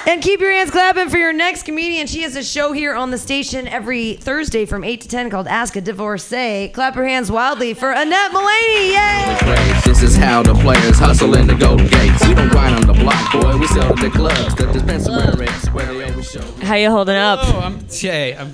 And 0.05 0.21
keep 0.21 0.39
your 0.39 0.51
hands 0.51 0.71
clapping 0.71 1.09
for 1.09 1.17
your 1.17 1.33
next 1.33 1.63
comedian. 1.63 2.07
She 2.07 2.21
has 2.21 2.35
a 2.35 2.43
show 2.43 2.71
here 2.71 2.95
on 2.95 3.11
the 3.11 3.17
station 3.17 3.67
every 3.67 4.13
Thursday 4.13 4.65
from 4.65 4.83
8 4.83 5.01
to 5.01 5.07
10 5.07 5.29
called 5.29 5.47
Ask 5.47 5.75
a 5.75 5.81
Divorcee. 5.81 6.69
Clap 6.69 6.95
your 6.95 7.05
hands 7.05 7.29
wildly 7.29 7.73
for 7.73 7.91
Annette 7.91 8.31
Mullaney. 8.31 8.93
Yay! 8.93 9.79
This 9.85 10.03
is 10.03 10.15
how 10.15 10.43
the 10.43 10.53
players 10.55 10.97
hustle 10.99 11.35
in 11.35 11.47
the 11.47 11.55
Golden 11.55 11.87
Gates. 11.87 12.25
We 12.27 12.35
don't 12.35 12.49
grind 12.49 12.75
on 12.75 12.85
the 12.85 12.93
block, 13.01 13.33
boy. 13.33 13.57
We 13.57 13.67
sell 13.67 13.91
at 13.91 13.99
the 13.99 14.09
clubs, 14.09 14.55
the 14.55 14.71
dispensaries, 14.71 15.67
where 15.73 15.85
they 15.85 16.09
always 16.09 16.31
show. 16.31 16.41
How 16.65 16.75
you 16.75 16.89
holding 16.89 17.15
up? 17.15 17.39
Oh, 17.43 17.59
I'm 17.59 17.87
Jay. 17.89 18.35
I'm 18.35 18.53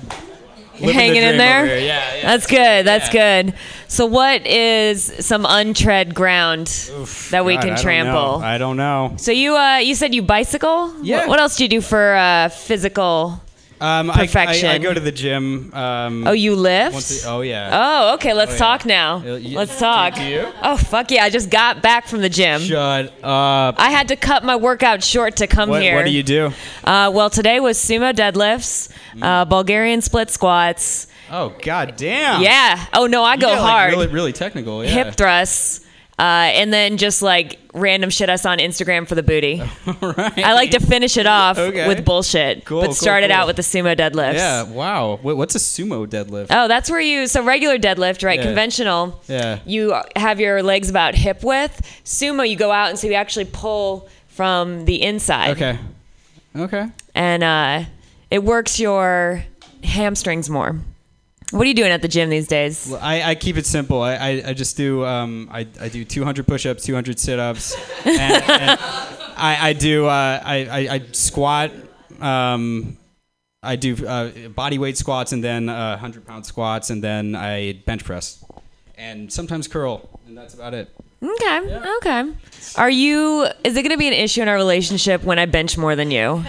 Living 0.74 0.86
the 0.88 0.92
hanging 0.92 1.22
in 1.22 1.38
there? 1.38 1.66
Yeah, 1.66 1.78
yeah. 2.16 2.22
That's 2.22 2.46
good. 2.46 2.86
That's 2.86 3.12
Yeah. 3.14 3.42
good. 3.42 3.54
So, 3.88 4.06
what 4.06 4.46
is 4.46 5.12
some 5.20 5.46
untread 5.48 6.14
ground 6.14 6.66
that 7.30 7.44
we 7.44 7.54
God, 7.54 7.62
can 7.62 7.70
I 7.70 7.74
don't 7.74 7.82
trample? 7.82 8.42
I 8.42 8.58
don't 8.58 8.76
know. 8.76 9.14
So 9.16 9.30
you 9.32 9.56
uh, 9.56 9.76
you 9.78 9.94
said 9.94 10.14
you 10.14 10.22
bicycle? 10.22 10.92
Yeah. 11.02 11.18
What, 11.18 11.28
what 11.28 11.40
else 11.40 11.56
do 11.56 11.62
you 11.64 11.68
do 11.68 11.80
for 11.80 12.14
uh, 12.16 12.48
physical? 12.48 13.40
Um, 13.80 14.10
I- 14.10 14.14
I, 14.14 14.16
Perfection. 14.18 14.68
I, 14.68 14.78
go 14.78 14.94
to 14.94 15.00
the 15.00 15.10
gym. 15.12 15.72
Um, 15.74 16.26
Oh, 16.26 16.32
you 16.32 16.54
lift? 16.54 17.24
a- 17.24 17.28
oh 17.28 17.40
yeah. 17.42 17.70
Oh, 17.72 18.14
okay. 18.14 18.32
Let's 18.32 18.52
Oh, 18.52 18.54
yeah. 18.54 18.58
talk 18.58 18.86
now. 18.86 19.16
Uh, 19.16 19.34
you- 19.36 19.58
Let's 19.58 19.78
talk. 19.78 20.14
Do 20.14 20.22
you? 20.22 20.46
Oh, 20.62 20.76
fuck 20.76 21.10
yeah! 21.10 21.24
I 21.24 21.30
just 21.30 21.50
got 21.50 21.82
back 21.82 22.06
from 22.06 22.20
the 22.20 22.28
gym. 22.28 22.60
Shut 22.62 23.12
up. 23.22 23.74
I 23.78 23.90
had 23.90 24.08
to 24.08 24.16
cut 24.16 24.44
my 24.44 24.56
workout 24.56 25.02
short 25.02 25.36
to 25.36 25.46
come 25.46 25.68
What, 25.68 25.82
here. 25.82 25.96
what 25.96 26.04
do 26.04 26.10
you 26.12 26.22
do? 26.22 26.52
Uh, 26.84 27.10
well, 27.12 27.28
today 27.30 27.58
was 27.60 27.76
sumo 27.78 28.12
deadlifts, 28.14 28.88
Mm. 29.16 29.22
uh, 29.24 29.44
Bulgarian 29.44 30.00
split 30.00 30.30
squats. 30.30 31.08
Oh 31.30 31.52
god 31.62 31.94
damn. 31.96 32.42
Yeah. 32.42 32.78
Oh 32.92 33.06
no, 33.06 33.22
I 33.24 33.34
You 33.34 33.40
go 33.40 33.48
get, 33.48 33.60
like, 33.60 33.70
hard. 33.70 33.90
really, 33.92 34.06
really 34.06 34.32
technical. 34.32 34.84
Yeah. 34.84 34.90
Hip 34.90 35.14
thrusts. 35.16 35.80
Uh, 36.16 36.22
and 36.54 36.72
then 36.72 36.96
just 36.96 37.22
like 37.22 37.58
random 37.74 38.08
shit 38.08 38.30
us 38.30 38.46
on 38.46 38.58
Instagram 38.58 39.08
for 39.08 39.16
the 39.16 39.22
booty. 39.22 39.60
right. 40.00 40.38
I 40.38 40.54
like 40.54 40.70
to 40.70 40.78
finish 40.80 41.16
it 41.16 41.26
off 41.26 41.58
Okay. 41.58 41.88
with 41.88 42.04
bullshit, 42.04 42.64
Cool, 42.64 42.82
but 42.82 42.86
cool, 42.86 42.94
started 42.94 43.30
cool. 43.30 43.36
out 43.36 43.46
with 43.48 43.56
the 43.56 43.62
sumo 43.62 43.96
deadlift. 43.96 44.34
Yeah. 44.34 44.62
Wow. 44.62 45.18
Wait, 45.24 45.36
what's 45.36 45.56
a 45.56 45.58
sumo 45.58 46.06
deadlift? 46.06 46.46
Oh, 46.50 46.68
that's 46.68 46.88
where 46.88 47.00
you 47.00 47.26
so 47.26 47.42
regular 47.42 47.78
deadlift, 47.78 48.24
right? 48.24 48.38
Yeah. 48.38 48.44
Conventional. 48.46 49.20
Yeah. 49.26 49.58
You 49.66 49.96
have 50.14 50.38
your 50.38 50.62
legs 50.62 50.88
about 50.88 51.16
hip 51.16 51.42
width. 51.42 51.82
Sumo, 52.04 52.48
you 52.48 52.54
go 52.56 52.70
out 52.70 52.90
and 52.90 52.98
so 52.98 53.08
you 53.08 53.14
actually 53.14 53.46
pull 53.46 54.08
from 54.28 54.84
the 54.84 55.02
inside. 55.02 55.50
Okay. 55.56 55.78
Okay. 56.54 56.86
And 57.16 57.42
uh, 57.42 57.84
it 58.30 58.44
works 58.44 58.78
your 58.78 59.44
hamstrings 59.82 60.48
more? 60.48 60.78
What 61.54 61.66
are 61.66 61.68
you 61.68 61.74
doing 61.74 61.92
at 61.92 62.02
the 62.02 62.08
gym 62.08 62.30
these 62.30 62.48
days? 62.48 62.88
Well, 62.90 62.98
I, 63.00 63.22
I 63.22 63.34
keep 63.36 63.56
it 63.56 63.64
simple. 63.64 64.02
I, 64.02 64.14
I, 64.14 64.42
I 64.46 64.52
just 64.54 64.76
do 64.76 65.04
um, 65.04 65.48
I, 65.52 65.68
I 65.80 65.88
do 65.88 66.04
200 66.04 66.48
push-ups, 66.48 66.82
200 66.82 67.16
sit-ups, 67.16 67.76
and, 68.04 68.18
and 68.18 68.80
I, 69.36 69.68
I 69.68 69.72
do 69.72 70.06
uh, 70.06 70.40
I, 70.44 70.66
I, 70.66 70.94
I 70.94 71.02
squat. 71.12 71.70
Um, 72.20 72.98
I 73.62 73.76
do 73.76 74.04
uh, 74.04 74.48
body 74.48 74.78
weight 74.78 74.98
squats 74.98 75.30
and 75.30 75.44
then 75.44 75.68
uh, 75.68 75.90
100 75.90 76.26
pound 76.26 76.44
squats 76.44 76.90
and 76.90 77.04
then 77.04 77.36
I 77.36 77.74
bench 77.86 78.04
press 78.04 78.44
and 78.96 79.32
sometimes 79.32 79.68
curl 79.68 80.08
and 80.26 80.36
that's 80.36 80.54
about 80.54 80.74
it. 80.74 80.90
Okay, 81.22 81.80
okay. 81.98 82.32
Are 82.76 82.90
you? 82.90 83.46
Is 83.62 83.76
it 83.76 83.82
going 83.82 83.92
to 83.92 83.96
be 83.96 84.08
an 84.08 84.12
issue 84.12 84.42
in 84.42 84.48
our 84.48 84.56
relationship 84.56 85.22
when 85.22 85.38
I 85.38 85.46
bench 85.46 85.78
more 85.78 85.94
than 85.94 86.10
you? 86.10 86.34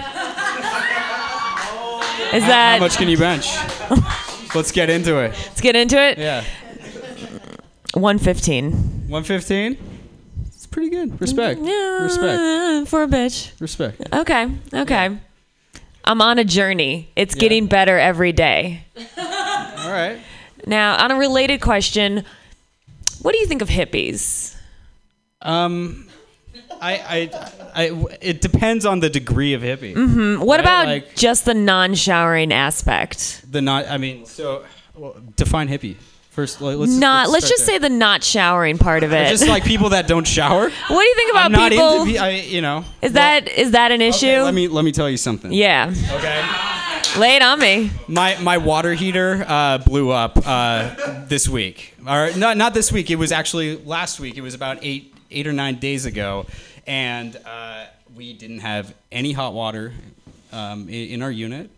Is 2.33 2.43
that? 2.43 2.79
How 2.79 2.85
much 2.85 2.97
can 2.97 3.07
you 3.07 3.19
bench? 3.19 3.55
Let's 4.55 4.71
get 4.71 4.89
into 4.89 5.17
it. 5.19 5.31
Let's 5.31 5.61
get 5.61 5.75
into 5.75 6.01
it. 6.01 6.17
Yeah. 6.17 6.43
115. 7.93 8.71
115. 9.09 9.77
It's 10.47 10.65
pretty 10.65 10.89
good. 10.89 11.19
Respect. 11.21 11.59
Yeah, 11.61 12.03
Respect. 12.03 12.89
for 12.89 13.03
a 13.03 13.07
bitch. 13.07 13.51
Respect. 13.59 14.01
Okay, 14.13 14.49
okay. 14.73 15.17
I'm 16.03 16.21
on 16.21 16.39
a 16.39 16.43
journey. 16.43 17.09
It's 17.15 17.35
getting 17.35 17.67
better 17.67 17.97
every 17.97 18.31
day. 18.31 18.83
All 19.17 19.91
right. 19.91 20.19
Now, 20.65 21.03
on 21.03 21.11
a 21.11 21.15
related 21.17 21.61
question, 21.61 22.23
what 23.21 23.31
do 23.33 23.37
you 23.39 23.47
think 23.47 23.61
of 23.61 23.69
hippies? 23.69 24.55
Um, 25.41 26.07
I, 26.81 26.93
I, 26.93 27.83
I, 27.83 28.05
it 28.21 28.41
depends 28.41 28.85
on 28.85 28.99
the 28.99 29.09
degree 29.09 29.53
of 29.53 29.61
hippie. 29.61 29.93
hmm 29.93 30.39
What 30.41 30.55
Right, 30.57 30.59
about 30.59 30.85
like- 30.87 31.15
just 31.15 31.45
the 31.45 31.53
non-showering 31.53 32.51
aspect? 32.53 33.41
The 33.51 33.61
not. 33.61 33.87
I 33.89 33.97
mean, 33.97 34.25
so 34.25 34.63
well, 34.95 35.15
define 35.35 35.67
hippie 35.67 35.95
first. 36.29 36.61
Let's 36.61 36.91
not. 36.91 37.29
Let's, 37.29 37.45
start 37.45 37.57
just 37.57 37.65
there. 37.65 37.75
say 37.75 37.79
the 37.79 37.89
not 37.89 38.23
showering 38.23 38.77
part 38.77 39.03
of 39.03 39.13
it. 39.13 39.29
just 39.29 39.47
like 39.47 39.63
people 39.63 39.89
that 39.89 40.07
don't 40.07 40.27
shower. 40.27 40.63
what 40.87 40.89
do 40.89 40.95
you 40.95 41.15
think 41.15 41.31
about 41.31 41.45
I'm 41.45 41.51
not 41.53 41.71
people? 41.71 42.01
into. 42.03 42.17
I, 42.19 42.29
you 42.31 42.61
know. 42.61 42.83
is 43.01 43.13
that 43.13 43.47
is 43.47 43.71
that 43.71 43.91
an 43.91 44.01
issue? 44.01 44.27
Okay, 44.27 44.41
let 44.41 44.53
me 44.53 44.67
let 44.67 44.83
me 44.85 44.91
tell 44.91 45.09
you 45.09 45.17
something. 45.17 45.51
yeah. 45.53 45.93
Okay. 46.11 47.19
Lay 47.19 47.37
it 47.37 47.41
on 47.41 47.59
me. 47.59 47.91
My 48.09 48.37
my 48.41 48.57
water 48.57 48.93
heater 48.93 49.45
uh, 49.47 49.77
blew 49.77 50.09
up 50.11 50.37
uh, 50.45 51.25
this 51.27 51.47
week, 51.47 51.93
or 52.05 52.31
not 52.35 52.57
not 52.57 52.73
this 52.73 52.91
week. 52.91 53.09
It 53.09 53.15
was 53.15 53.31
actually 53.31 53.77
last 53.77 54.19
week. 54.19 54.35
It 54.35 54.41
was 54.41 54.53
about 54.53 54.79
eight 54.81 55.14
eight 55.31 55.47
or 55.47 55.53
nine 55.53 55.75
days 55.79 56.05
ago, 56.05 56.45
and 56.87 57.35
uh, 57.45 57.85
we 58.15 58.33
didn't 58.33 58.59
have 58.59 58.93
any 59.11 59.31
hot 59.31 59.53
water 59.53 59.93
um, 60.51 60.87
in, 60.89 61.09
in 61.09 61.21
our 61.21 61.31
unit. 61.31 61.69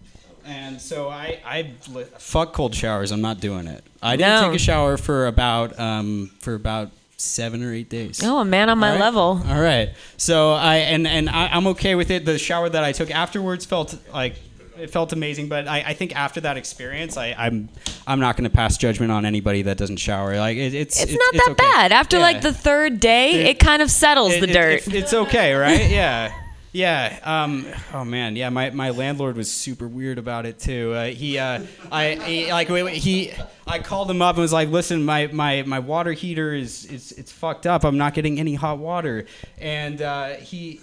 And 0.45 0.79
so 0.81 1.09
I, 1.09 1.39
I 1.45 1.71
li- 1.91 2.05
fuck 2.19 2.53
cold 2.53 2.73
showers. 2.73 3.11
I'm 3.11 3.21
not 3.21 3.39
doing 3.41 3.67
it. 3.67 3.83
I 4.01 4.15
didn't 4.15 4.41
No. 4.41 4.47
take 4.49 4.55
a 4.55 4.63
shower 4.63 4.95
for 4.97 5.27
about 5.27 5.77
um, 5.79 6.31
for 6.39 6.53
about 6.53 6.91
seven 7.17 7.63
or 7.63 7.73
eight 7.73 7.89
days. 7.89 8.21
Oh, 8.23 8.39
a 8.39 8.45
man 8.45 8.69
on 8.69 8.77
my 8.77 8.91
right. 8.91 8.99
level. 8.99 9.41
All 9.45 9.59
right. 9.61 9.89
So 10.15 10.51
I 10.53 10.77
and 10.77 11.05
and 11.07 11.29
I, 11.29 11.47
I'm 11.47 11.67
okay 11.67 11.95
with 11.95 12.11
it. 12.11 12.23
The 12.25 12.37
shower 12.37 12.69
that 12.69 12.83
I 12.83 12.91
took 12.93 13.11
afterwards 13.11 13.65
felt 13.65 13.97
like 14.13 14.35
it 14.79 14.89
felt 14.89 15.13
amazing, 15.13 15.47
but 15.49 15.67
I, 15.67 15.83
I 15.87 15.93
think 15.93 16.15
after 16.15 16.41
that 16.41 16.57
experience, 16.57 17.17
I, 17.17 17.33
I'm 17.37 17.69
I'm 18.05 18.19
not 18.19 18.35
going 18.37 18.49
to 18.49 18.55
pass 18.55 18.77
judgment 18.77 19.11
on 19.11 19.25
anybody 19.25 19.63
that 19.63 19.77
doesn't 19.77 19.97
shower. 19.97 20.37
Like 20.37 20.57
it, 20.57 20.73
it's 20.73 21.01
It's, 21.01 21.11
not 21.11 21.33
that 21.33 21.51
okay. 21.51 21.53
bad. 21.71 21.91
After 21.91 22.17
Yeah. 22.17 22.23
like 22.23 22.41
the 22.41 22.53
third 22.53 22.99
day, 22.99 23.31
It- 23.41 23.45
it, 23.47 23.59
kind 23.59 23.81
of 23.81 23.89
settles 23.91 24.39
the 24.39 24.47
dirt. 24.47 24.87
it- 24.87 24.93
it's 24.93 25.13
okay, 25.13 25.53
right? 25.53 25.89
Yeah. 25.97 26.33
Yeah. 26.73 27.17
Um, 27.23 27.65
oh 27.93 28.03
man. 28.05 28.35
Yeah. 28.35 28.49
My, 28.49 28.69
my 28.69 28.91
landlord 28.91 29.35
was 29.35 29.51
super 29.51 29.87
weird 29.87 30.19
about 30.19 30.45
it 30.45 30.59
too. 30.59 30.93
Uh, 30.93 31.05
he, 31.05 31.39
uh, 31.39 31.63
I, 31.91 32.15
he, 32.15 32.51
like, 32.51 32.67
he, 32.89 33.31
I 33.65 33.79
called 33.79 34.11
him 34.11 34.21
up 34.21 34.35
and 34.35 34.41
was 34.43 34.53
like, 34.53 34.69
listen, 34.69 35.03
my, 35.03 35.27
my, 35.27 35.63
my 35.63 35.79
water 35.79 36.11
heater 36.11 36.53
is, 36.53 36.85
is, 36.85 37.13
it's 37.13 37.31
fucked 37.31 37.65
up. 37.65 37.83
I'm 37.83 37.97
not 37.97 38.13
getting 38.13 38.39
any 38.39 38.53
hot 38.53 38.77
water. 38.77 39.25
And, 39.57 40.01
uh, 40.01 40.27
he, 40.35 40.81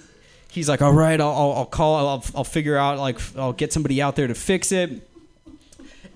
he's 0.55 0.69
like, 0.69 0.81
all 0.81 0.93
right, 0.93 1.21
I'll, 1.21 1.53
I'll, 1.53 1.67
call, 1.67 2.07
I'll, 2.07 2.25
I'll 2.35 2.45
figure 2.45 2.77
out, 2.77 2.99
like, 2.99 3.19
I'll 3.37 3.53
get 3.53 3.73
somebody 3.73 4.01
out 4.01 4.15
there 4.15 4.29
to 4.29 4.35
fix 4.35 4.71
it. 4.71 5.09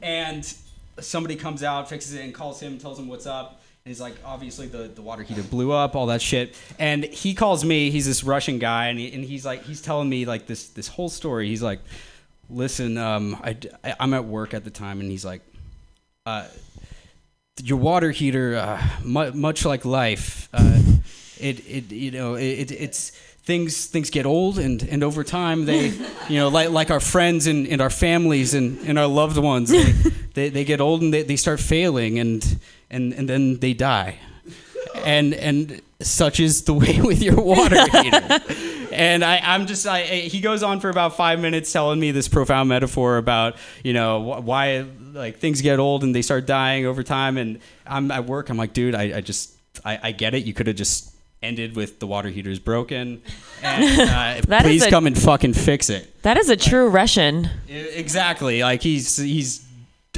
And 0.01 0.55
somebody 1.01 1.35
comes 1.35 1.65
out, 1.65 1.89
fixes 1.89 2.15
it, 2.15 2.25
and 2.25 2.33
calls 2.33 2.61
him, 2.61 2.79
tells 2.79 2.99
him 2.99 3.09
what's 3.09 3.27
up. 3.27 3.61
And 3.85 3.91
he's 3.91 4.01
like, 4.01 4.15
obviously 4.25 4.69
the, 4.69 4.89
the 4.89 5.03
water 5.03 5.25
heater 5.25 5.43
blew 5.43 5.73
up, 5.73 5.97
all 5.97 6.07
that 6.07 6.23
shit. 6.23 6.55
And 6.79 7.05
he 7.05 7.35
calls 7.35 7.65
me. 7.65 7.91
He's 7.91 8.07
this 8.07 8.23
Russian 8.23 8.61
guy, 8.61 8.87
and, 8.87 8.99
he, 8.99 9.13
and 9.13 9.25
he's 9.25 9.45
like, 9.45 9.65
he's 9.65 9.83
telling 9.83 10.09
me 10.09 10.25
like 10.25 10.47
this 10.47 10.69
this 10.69 10.87
whole 10.87 11.09
story. 11.09 11.49
He's 11.49 11.63
like, 11.63 11.81
listen, 12.49 12.97
um, 12.97 13.37
I, 13.43 13.57
am 13.99 14.15
at 14.15 14.25
work 14.25 14.55
at 14.55 14.63
the 14.63 14.71
time, 14.71 15.01
and 15.01 15.11
he's 15.11 15.25
like, 15.25 15.43
uh, 16.27 16.47
your 17.63 17.79
water 17.79 18.13
heater, 18.13 18.57
uh, 18.57 18.87
mu- 19.03 19.33
much 19.33 19.65
like 19.65 19.85
life, 19.85 20.49
uh, 20.53 20.81
it, 21.41 21.61
it 21.67 21.93
you 21.93 22.11
know 22.11 22.35
it, 22.35 22.71
it 22.71 22.73
it's 22.73 23.13
things 23.49 23.87
things 23.87 24.11
get 24.11 24.27
old 24.27 24.59
and, 24.59 24.83
and 24.93 25.03
over 25.03 25.25
time 25.25 25.65
they 25.65 25.87
you 26.29 26.39
know 26.39 26.49
like 26.49 26.69
like 26.69 26.91
our 26.91 27.01
friends 27.01 27.47
and, 27.47 27.67
and 27.67 27.81
our 27.81 27.89
families 27.91 28.53
and, 28.53 28.79
and 28.87 28.99
our 28.99 29.07
loved 29.07 29.39
ones 29.39 29.71
they, 29.71 29.93
they, 30.35 30.49
they 30.51 30.65
get 30.65 30.83
old 30.83 31.01
and 31.01 31.15
they, 31.15 31.23
they 31.23 31.37
start 31.37 31.59
failing 31.59 32.19
and 32.19 32.59
and 32.91 33.13
and 33.13 33.29
then 33.29 33.59
they 33.59 33.73
die. 33.73 34.19
And 35.05 35.35
and 35.35 35.81
such 36.01 36.41
is 36.41 36.65
the 36.65 36.75
way 36.75 37.01
with 37.01 37.23
your 37.23 37.37
water 37.37 37.77
heater. 38.03 38.41
And 38.93 39.25
I, 39.25 39.41
I'm 39.43 39.67
just 39.67 39.87
I, 39.87 40.03
he 40.03 40.41
goes 40.41 40.63
on 40.63 40.81
for 40.81 40.89
about 40.89 41.17
five 41.17 41.41
minutes 41.41 41.73
telling 41.73 42.01
me 42.01 42.11
this 42.11 42.29
profound 42.29 42.69
metaphor 42.69 43.17
about 43.17 43.57
you 43.85 43.93
know 43.93 44.23
wh- 44.23 44.45
why 44.45 44.87
like 45.13 45.39
things 45.39 45.61
get 45.61 45.79
old 45.79 46.03
and 46.03 46.15
they 46.15 46.23
start 46.23 46.47
dying 46.47 46.87
over 46.87 47.03
time. 47.03 47.37
And 47.37 47.61
I'm 47.87 48.11
at 48.11 48.27
work 48.27 48.49
I'm 48.51 48.57
like 48.57 48.73
dude 48.73 48.95
I, 48.95 49.19
I 49.19 49.21
just 49.21 49.55
I, 49.85 49.99
I 50.03 50.13
get 50.13 50.35
it. 50.35 50.45
You 50.45 50.55
could 50.55 50.67
have 50.67 50.77
just 50.77 51.08
ended 51.43 51.77
with 51.77 52.01
the 52.01 52.07
water 52.07 52.29
heater's 52.31 52.59
broken 52.59 53.23
and 53.63 54.43
uh, 54.51 54.61
please 54.63 54.85
a- 54.85 54.91
come 54.91 55.07
and 55.07 55.17
fucking 55.17 55.53
fix 55.53 55.89
it 55.89 56.23
that 56.23 56.37
is 56.37 56.49
a 56.51 56.57
true 56.57 56.89
Russian. 56.89 57.49
Exactly 57.69 58.63
like 58.63 58.83
he's 58.83 59.17
he's 59.17 59.65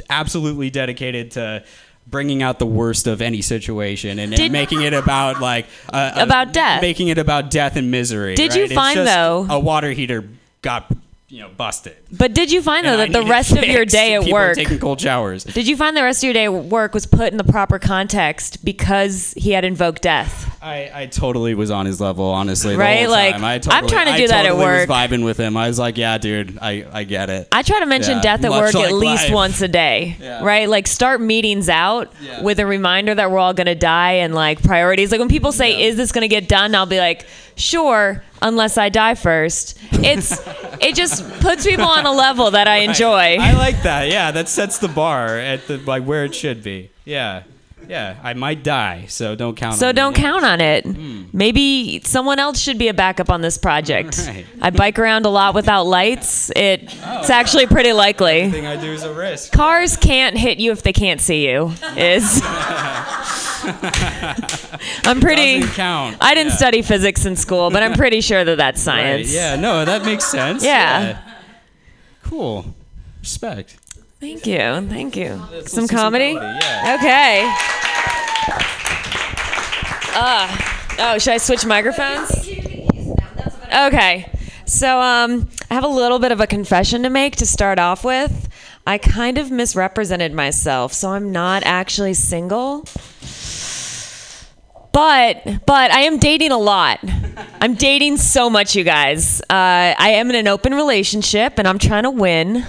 absolutely 0.09 0.69
dedicated 0.69 1.31
to 1.31 1.63
bringing 2.07 2.41
out 2.41 2.57
the 2.59 2.65
worst 2.65 3.05
of 3.07 3.21
any 3.21 3.41
situation 3.41 4.17
and, 4.19 4.33
and 4.37 4.51
making 4.51 4.81
it 4.81 4.93
about 4.93 5.39
like 5.39 5.67
uh, 5.93 6.11
uh, 6.15 6.23
About 6.23 6.51
death. 6.53 6.81
making 6.81 7.07
it 7.09 7.17
about 7.19 7.51
death 7.51 7.75
and 7.75 7.91
misery 7.91 8.33
Did 8.35 8.55
you 8.55 8.63
right? 8.63 8.71
It's 8.71 8.75
find, 8.75 8.99
though- 8.99 9.45
a 9.49 9.59
water 9.59 9.91
heater 9.91 10.27
got 10.63 10.91
you 11.31 11.39
know 11.41 11.49
busted 11.55 11.95
But 12.11 12.33
did 12.33 12.51
you 12.51 12.61
find 12.61 12.85
though 12.85 12.91
And 12.91 13.01
I 13.01 13.05
that 13.07 13.23
the 13.23 13.29
rest 13.29 13.51
of 13.55 13.63
your 13.63 13.85
day 13.85 14.15
at 14.15 14.25
work? 14.25 14.55
taking 14.55 14.79
cold 14.79 14.99
showers 14.99 15.45
Did 15.45 15.65
you 15.67 15.77
find 15.77 15.95
the 15.95 16.03
rest 16.03 16.19
of 16.19 16.25
your 16.25 16.33
day 16.33 16.43
at 16.45 16.53
work 16.53 16.93
was 16.93 17.05
put 17.05 17.31
in 17.31 17.37
the 17.37 17.43
proper 17.45 17.79
context 17.79 18.63
because 18.65 19.33
he 19.37 19.51
had 19.51 19.63
invoked 19.63 20.01
death? 20.01 20.57
I, 20.61 20.91
I 20.93 21.05
totally 21.07 21.55
was 21.55 21.71
on 21.71 21.87
his 21.87 21.99
level, 21.99 22.25
honestly. 22.25 22.75
Right? 22.75 23.09
Like, 23.09 23.33
time. 23.33 23.43
I 23.43 23.53
I'm 23.55 23.61
totally, 23.61 23.89
trying 23.89 24.05
to 24.07 24.11
I 24.11 24.17
do 24.17 24.27
that 24.27 24.45
at 24.45 24.55
work. 24.55 24.87
Was 24.87 24.95
vibing 24.95 25.25
with 25.25 25.37
him. 25.37 25.57
I 25.57 25.67
was 25.67 25.79
like, 25.79 25.97
yeah, 25.97 26.19
dude, 26.19 26.59
I, 26.61 26.85
I 26.91 27.03
get 27.03 27.31
it. 27.31 27.47
I 27.51 27.63
try 27.63 27.79
to 27.79 27.87
mention 27.87 28.17
Yeah, 28.17 28.21
death 28.21 28.43
at 28.43 28.51
much 28.51 28.61
work 28.65 28.73
like 28.75 28.85
at 28.89 28.93
least 28.93 29.23
life. 29.23 29.33
once 29.33 29.61
a 29.61 29.67
day, 29.67 30.17
Yeah. 30.19 30.43
right? 30.43 30.69
Like 30.69 30.85
start 30.85 31.19
meetings 31.19 31.67
out 31.67 32.13
Yeah. 32.21 32.43
with 32.43 32.59
a 32.59 32.65
reminder 32.67 33.15
that 33.15 33.31
we're 33.31 33.39
all 33.39 33.55
gonna 33.55 33.73
die 33.73 34.11
and 34.23 34.35
like 34.35 34.61
priorities. 34.61 35.09
Like 35.11 35.19
when 35.19 35.29
people 35.29 35.51
say. 35.51 35.81
"Is 35.81 35.95
this 35.97 36.11
gonna 36.11 36.27
get 36.27 36.47
done?" 36.47 36.75
I'll 36.75 36.85
be 36.85 36.99
like, 36.99 37.25
"Sure, 37.55 38.23
unless 38.41 38.77
I 38.77 38.89
die 38.89 39.15
first. 39.15 39.77
It's 39.91 40.41
it 40.81 40.95
just 40.95 41.27
puts 41.39 41.65
people 41.65 41.85
on 41.85 42.05
a 42.05 42.11
level 42.11 42.51
that 42.51 42.67
I 42.67 42.77
enjoy. 42.77 43.37
I 43.39 43.53
like 43.53 43.83
that. 43.83 44.09
Yeah, 44.09 44.31
that 44.31 44.49
sets 44.49 44.79
the 44.79 44.87
bar 44.87 45.37
at 45.37 45.67
the 45.67 45.77
like 45.77 46.03
where 46.03 46.25
it 46.25 46.35
should 46.35 46.63
be. 46.63 46.91
Yeah, 47.05 47.43
yeah. 47.87 48.17
I 48.23 48.33
might 48.33 48.63
die, 48.63 49.05
so 49.07 49.35
don't 49.35 49.55
count. 49.55 49.75
so 49.75 49.89
on 49.89 49.95
don't 49.95 50.15
me. 50.15 50.21
count 50.21 50.43
on 50.45 50.61
it. 50.61 50.85
Hmm. 50.85 51.23
Maybe 51.33 52.01
someone 52.03 52.39
else 52.39 52.59
should 52.59 52.77
be 52.77 52.87
a 52.87 52.93
backup 52.93 53.29
on 53.29 53.41
this 53.41 53.57
project. 53.57 54.17
Right. 54.27 54.45
I 54.61 54.69
bike 54.69 54.99
around 54.99 55.25
a 55.25 55.29
lot 55.29 55.55
without 55.55 55.83
lights. 55.83 56.49
It 56.55 56.83
it's 56.83 57.29
oh. 57.29 57.33
actually 57.33 57.67
pretty 57.67 57.93
likely. 57.93 58.41
Everything 58.41 58.67
I 58.67 58.75
do 58.79 58.91
is 58.91 59.03
a 59.03 59.13
risk. 59.13 59.51
Cars 59.51 59.97
can't 59.97 60.37
hit 60.37 60.59
you 60.59 60.71
if 60.71 60.83
they 60.83 60.93
can't 60.93 61.21
see 61.21 61.47
you. 61.47 61.73
Is 61.95 62.41
I'm 65.05 65.19
pretty. 65.19 65.59
Doesn't 65.59 65.75
count. 65.75 66.17
I 66.21 66.33
didn't 66.33 66.51
Yeah. 66.51 66.57
study 66.57 66.81
physics 66.81 67.25
in 67.25 67.35
school, 67.35 67.69
but 67.69 67.83
I'm 67.83 67.93
pretty 67.93 68.21
sure 68.21 68.43
that 68.43 68.57
that's 68.57 68.85
Right. 68.87 68.93
science. 69.03 69.33
Yeah. 69.33 69.55
No, 69.55 69.85
that 69.85 70.03
makes 70.05 70.25
sense. 70.25 70.63
Yeah. 70.63 71.19
Cool. 72.23 72.73
Respect. 73.21 73.77
Thank 74.21 74.45
you. 74.45 74.87
Thank 74.87 75.15
you. 75.17 75.41
Let's 75.51 75.71
Some 75.73 75.87
do 75.87 75.95
comedy? 75.95 76.33
Yeah. 76.33 76.95
Okay. 76.99 77.51
Uh, 80.13 80.57
oh, 80.99 81.17
should 81.17 81.33
I 81.33 81.37
switch 81.37 81.65
microphones? 81.65 82.29
Okay. 83.73 84.31
So 84.65 85.01
um, 85.01 85.49
I 85.71 85.73
have 85.73 85.83
a 85.83 85.87
little 85.87 86.19
bit 86.19 86.31
of 86.31 86.39
a 86.39 86.45
confession 86.45 87.01
to 87.01 87.09
make 87.09 87.37
to 87.37 87.47
start 87.47 87.79
off 87.79 88.03
with. 88.03 88.47
I 88.85 88.99
kind 88.99 89.39
of 89.39 89.49
misrepresented 89.49 90.33
myself, 90.33 90.93
so 90.93 91.09
I'm 91.09 91.31
not 91.31 91.63
actually 91.65 92.13
single. 92.13 92.85
But 94.91 95.65
but 95.65 95.91
I 95.91 96.01
am 96.01 96.19
dating 96.19 96.51
a 96.51 96.59
lot. 96.59 96.99
I'm 97.59 97.73
dating 97.73 98.17
so 98.17 98.51
much, 98.51 98.75
you 98.75 98.83
guys. 98.83 99.41
Uh, 99.41 99.95
I 99.97 100.11
am 100.15 100.29
in 100.29 100.35
an 100.35 100.47
open 100.47 100.75
relationship, 100.75 101.57
and 101.57 101.67
I'm 101.67 101.79
trying 101.79 102.03
to 102.03 102.11
win. 102.11 102.67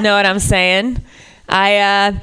Know 0.00 0.16
what 0.16 0.26
I'm 0.26 0.38
saying? 0.38 1.02
I 1.48 1.78
uh 1.78 2.20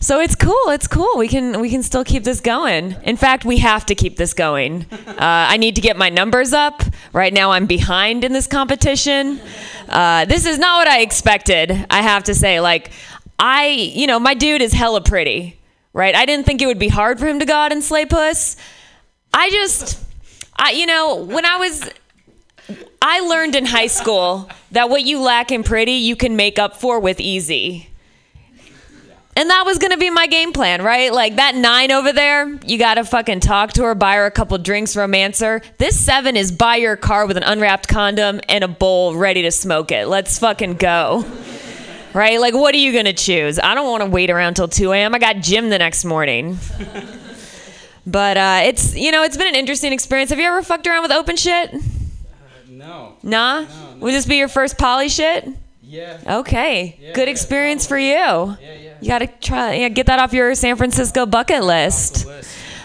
so 0.00 0.20
it's 0.20 0.36
cool. 0.36 0.68
It's 0.68 0.86
cool. 0.86 1.16
We 1.16 1.26
can 1.26 1.60
we 1.60 1.70
can 1.70 1.82
still 1.82 2.04
keep 2.04 2.22
this 2.22 2.40
going. 2.40 2.94
In 3.02 3.16
fact, 3.16 3.44
we 3.44 3.58
have 3.58 3.84
to 3.86 3.94
keep 3.94 4.16
this 4.16 4.32
going. 4.32 4.86
Uh, 4.92 5.16
I 5.18 5.56
need 5.56 5.74
to 5.74 5.80
get 5.80 5.96
my 5.96 6.08
numbers 6.08 6.52
up. 6.52 6.82
Right 7.12 7.32
now, 7.32 7.50
I'm 7.50 7.66
behind 7.66 8.22
in 8.22 8.32
this 8.32 8.46
competition. 8.46 9.40
Uh, 9.88 10.24
this 10.24 10.46
is 10.46 10.58
not 10.58 10.78
what 10.78 10.88
I 10.88 11.00
expected. 11.00 11.86
I 11.90 12.02
have 12.02 12.24
to 12.24 12.34
say, 12.34 12.60
like, 12.60 12.92
I 13.38 13.66
you 13.66 14.06
know 14.06 14.20
my 14.20 14.34
dude 14.34 14.62
is 14.62 14.72
hella 14.72 15.00
pretty, 15.00 15.58
right? 15.92 16.14
I 16.14 16.26
didn't 16.26 16.46
think 16.46 16.62
it 16.62 16.66
would 16.66 16.78
be 16.78 16.88
hard 16.88 17.18
for 17.18 17.26
him 17.26 17.40
to 17.40 17.44
go 17.44 17.54
out 17.54 17.72
and 17.72 17.82
slay 17.82 18.06
puss. 18.06 18.56
I 19.34 19.50
just, 19.50 20.00
I 20.56 20.70
you 20.70 20.86
know 20.86 21.24
when 21.24 21.44
I 21.44 21.56
was 21.56 21.90
I 23.00 23.20
learned 23.20 23.54
in 23.54 23.66
high 23.66 23.86
school 23.86 24.48
that 24.72 24.90
what 24.90 25.04
you 25.04 25.20
lack 25.20 25.50
in 25.50 25.62
pretty, 25.62 25.92
you 25.92 26.16
can 26.16 26.36
make 26.36 26.58
up 26.58 26.76
for 26.76 27.00
with 27.00 27.20
easy. 27.20 27.88
And 29.36 29.48
that 29.50 29.62
was 29.64 29.78
gonna 29.78 29.96
be 29.96 30.10
my 30.10 30.26
game 30.26 30.52
plan, 30.52 30.82
right? 30.82 31.12
Like 31.12 31.36
that 31.36 31.54
nine 31.54 31.92
over 31.92 32.12
there, 32.12 32.58
you 32.66 32.76
gotta 32.76 33.04
fucking 33.04 33.38
talk 33.40 33.72
to 33.74 33.84
her, 33.84 33.94
buy 33.94 34.16
her 34.16 34.26
a 34.26 34.32
couple 34.32 34.58
drinks, 34.58 34.96
romance 34.96 35.38
her. 35.38 35.62
This 35.78 35.98
seven 35.98 36.36
is 36.36 36.50
buy 36.50 36.76
your 36.76 36.96
car 36.96 37.24
with 37.24 37.36
an 37.36 37.44
unwrapped 37.44 37.86
condom 37.86 38.40
and 38.48 38.64
a 38.64 38.68
bowl 38.68 39.14
ready 39.14 39.42
to 39.42 39.52
smoke 39.52 39.92
it. 39.92 40.08
Let's 40.08 40.38
fucking 40.40 40.74
go. 40.74 41.24
Right? 42.14 42.40
Like, 42.40 42.54
what 42.54 42.74
are 42.74 42.78
you 42.78 42.92
gonna 42.92 43.12
choose? 43.12 43.60
I 43.60 43.76
don't 43.76 43.88
wanna 43.88 44.06
wait 44.06 44.28
around 44.28 44.54
till 44.54 44.66
2 44.66 44.92
a.m. 44.92 45.14
I 45.14 45.20
got 45.20 45.36
gym 45.36 45.70
the 45.70 45.78
next 45.78 46.04
morning. 46.04 46.58
But 48.08 48.38
uh, 48.38 48.60
it's, 48.64 48.96
you 48.96 49.12
know, 49.12 49.22
it's 49.22 49.36
been 49.36 49.48
an 49.48 49.54
interesting 49.54 49.92
experience. 49.92 50.30
Have 50.30 50.38
you 50.38 50.46
ever 50.46 50.62
fucked 50.62 50.86
around 50.86 51.02
with 51.02 51.12
open 51.12 51.36
shit? 51.36 51.74
No. 52.88 53.12
Nah? 53.22 53.66
Would 54.00 54.14
this 54.14 54.24
be 54.24 54.36
your 54.36 54.48
first 54.48 54.78
poly 54.78 55.10
shit? 55.10 55.46
Yeah. 55.82 56.18
Okay. 56.26 57.12
Good 57.14 57.28
experience 57.28 57.86
for 57.86 57.98
you. 57.98 58.06
Yeah, 58.08 58.56
yeah. 58.60 58.94
You 59.00 59.08
got 59.08 59.18
to 59.18 59.26
try 59.26 59.74
yeah, 59.74 59.88
get 59.90 60.06
that 60.06 60.18
off 60.18 60.32
your 60.32 60.54
San 60.54 60.76
Francisco 60.76 61.26
bucket 61.26 61.64
list. 61.64 62.26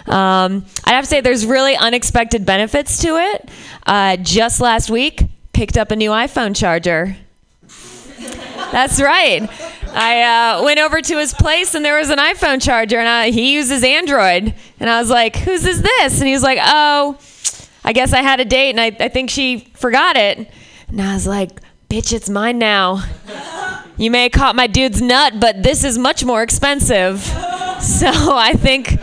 Um, 0.06 0.66
I'd 0.84 0.96
have 0.96 1.06
to 1.06 1.10
say 1.10 1.22
there's 1.22 1.46
really 1.46 1.78
unexpected 1.78 2.46
benefits 2.46 3.02
to 3.04 3.16
it. 3.16 3.50
Uh, 3.86 4.18
just 4.18 4.60
last 4.60 4.90
week, 4.90 5.24
picked 5.54 5.78
up 5.78 5.92
a 5.92 5.96
new 5.96 6.10
iPhone 6.10 6.54
charger. 6.54 7.16
That's 8.74 9.02
right. 9.02 9.50
I 9.94 10.58
uh, 10.58 10.64
went 10.64 10.82
over 10.82 11.02
to 11.02 11.18
his 11.18 11.34
place 11.34 11.76
and 11.76 11.86
there 11.86 11.98
was 11.98 12.10
an 12.10 12.20
iPhone 12.20 12.62
charger, 12.62 13.00
and 13.00 13.08
I, 13.08 13.30
he 13.30 13.54
uses 13.54 13.86
Android. 13.86 14.54
And 14.82 14.90
I 14.90 15.00
was 15.00 15.10
like, 15.10 15.38
"Whose 15.38 15.66
is 15.66 15.82
this?" 15.82 16.20
And 16.20 16.28
he 16.28 16.34
was 16.34 16.44
like, 16.44 16.60
"Oh, 16.62 17.18
I 17.84 17.94
guess 17.94 18.14
I 18.14 18.22
had 18.22 18.40
a 18.40 18.46
date, 18.46 18.72
and 18.72 18.80
I, 18.80 19.06
I 19.06 19.10
think 19.10 19.30
she 19.30 19.72
forgot 19.74 20.16
it." 20.16 20.50
And 20.88 21.02
I 21.02 21.14
was 21.14 21.28
like, 21.28 21.62
"Bitch, 21.90 22.14
it's 22.14 22.30
mine 22.30 22.60
now." 22.60 23.04
You 23.98 24.10
may 24.10 24.24
have 24.24 24.32
caught 24.32 24.56
my 24.56 24.68
dude's 24.68 25.02
nut, 25.02 25.40
but 25.40 25.62
this 25.62 25.84
is 25.84 25.98
much 25.98 26.24
more 26.26 26.44
expensive. 26.44 27.22
So 27.84 28.08
I 28.08 28.54
think 28.54 28.98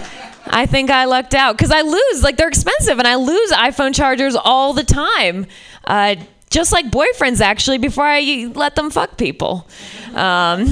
I 0.47 0.65
think 0.65 0.89
I 0.89 1.05
lucked 1.05 1.35
out 1.35 1.55
because 1.55 1.71
I 1.71 1.83
lose 1.83 2.23
like 2.23 2.39
they're 2.39 2.49
expensive, 2.49 2.99
and 2.99 3.07
I 3.07 3.17
lose 3.17 3.51
iPhone 3.51 3.95
chargers 3.95 4.35
all 4.35 4.73
the 4.73 4.85
time. 4.85 5.47
Uh, 5.85 6.17
just 6.49 6.73
like 6.73 6.87
boyfriends, 6.87 7.43
actually, 7.43 7.77
before 7.77 8.05
I 8.07 8.51
let 8.55 8.77
them 8.77 8.91
fuck 8.91 9.19
people. 9.19 9.69
Um, 10.15 10.67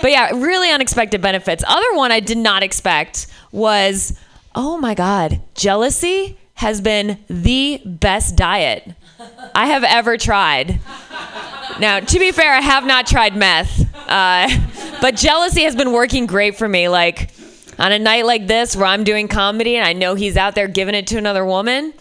but 0.00 0.10
yeah, 0.10 0.30
really 0.34 0.70
unexpected 0.70 1.20
benefits. 1.20 1.64
Other 1.66 1.94
one 1.94 2.12
I 2.12 2.20
did 2.20 2.38
not 2.38 2.62
expect 2.62 3.26
was, 3.50 4.18
oh 4.54 4.78
my 4.78 4.94
god, 4.94 5.40
jealousy 5.54 6.38
has 6.58 6.80
been 6.80 7.16
the 7.28 7.80
best 7.84 8.34
diet 8.34 8.84
I 9.54 9.68
have 9.68 9.84
ever 9.84 10.16
tried. 10.16 10.80
Now, 11.78 12.00
to 12.00 12.18
be 12.18 12.32
fair, 12.32 12.52
I 12.52 12.60
have 12.60 12.84
not 12.84 13.06
tried 13.06 13.36
meth, 13.36 13.86
uh, 14.08 14.48
but 15.00 15.14
jealousy 15.14 15.62
has 15.62 15.76
been 15.76 15.92
working 15.92 16.26
great 16.26 16.56
for 16.56 16.68
me. 16.68 16.88
Like 16.88 17.30
on 17.78 17.92
a 17.92 17.98
night 18.00 18.26
like 18.26 18.48
this 18.48 18.74
where 18.74 18.86
I'm 18.86 19.04
doing 19.04 19.28
comedy 19.28 19.76
and 19.76 19.86
I 19.86 19.92
know 19.92 20.16
he's 20.16 20.36
out 20.36 20.56
there 20.56 20.66
giving 20.66 20.96
it 20.96 21.06
to 21.06 21.16
another 21.16 21.44
woman, 21.44 21.94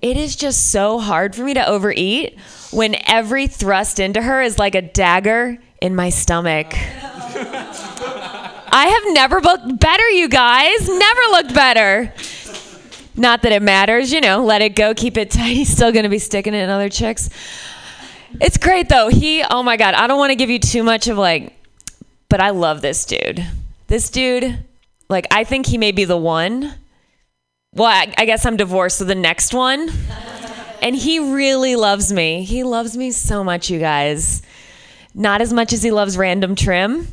it 0.00 0.16
is 0.16 0.34
just 0.34 0.70
so 0.70 0.98
hard 0.98 1.36
for 1.36 1.42
me 1.42 1.52
to 1.52 1.68
overeat 1.68 2.38
when 2.70 2.96
every 3.06 3.48
thrust 3.48 4.00
into 4.00 4.22
her 4.22 4.40
is 4.40 4.58
like 4.58 4.74
a 4.74 4.80
dagger 4.80 5.58
in 5.82 5.94
my 5.94 6.08
stomach. 6.08 6.68
I 8.72 8.86
have 8.86 9.14
never 9.14 9.42
looked 9.42 9.78
better, 9.78 10.08
you 10.08 10.26
guys. 10.30 10.88
Never 10.88 11.20
looked 11.32 11.52
better. 11.52 12.14
Not 13.20 13.42
that 13.42 13.52
it 13.52 13.60
matters, 13.60 14.14
you 14.14 14.22
know, 14.22 14.42
let 14.42 14.62
it 14.62 14.74
go, 14.74 14.94
keep 14.94 15.18
it 15.18 15.30
tight. 15.30 15.48
He's 15.54 15.68
still 15.68 15.92
going 15.92 16.04
to 16.04 16.08
be 16.08 16.18
sticking 16.18 16.54
it 16.54 16.62
in 16.62 16.70
other 16.70 16.88
chicks. 16.88 17.28
It's 18.40 18.56
great 18.56 18.88
though. 18.88 19.08
He, 19.08 19.44
oh 19.44 19.62
my 19.62 19.76
God, 19.76 19.92
I 19.92 20.06
don't 20.06 20.18
want 20.18 20.30
to 20.30 20.36
give 20.36 20.48
you 20.48 20.58
too 20.58 20.82
much 20.82 21.06
of 21.06 21.18
like, 21.18 21.52
but 22.30 22.40
I 22.40 22.48
love 22.48 22.80
this 22.80 23.04
dude. 23.04 23.46
This 23.88 24.08
dude, 24.08 24.64
like, 25.10 25.26
I 25.30 25.44
think 25.44 25.66
he 25.66 25.76
may 25.76 25.92
be 25.92 26.06
the 26.06 26.16
one. 26.16 26.72
Well, 27.74 27.88
I, 27.88 28.10
I 28.16 28.24
guess 28.24 28.46
I'm 28.46 28.56
divorced, 28.56 28.96
so 28.96 29.04
the 29.04 29.14
next 29.14 29.52
one. 29.52 29.90
And 30.82 30.96
he 30.96 31.18
really 31.18 31.76
loves 31.76 32.10
me. 32.10 32.42
He 32.42 32.64
loves 32.64 32.96
me 32.96 33.10
so 33.10 33.44
much, 33.44 33.68
you 33.68 33.78
guys. 33.78 34.40
Not 35.14 35.42
as 35.42 35.52
much 35.52 35.74
as 35.74 35.82
he 35.82 35.90
loves 35.90 36.16
random 36.16 36.54
trim, 36.54 37.06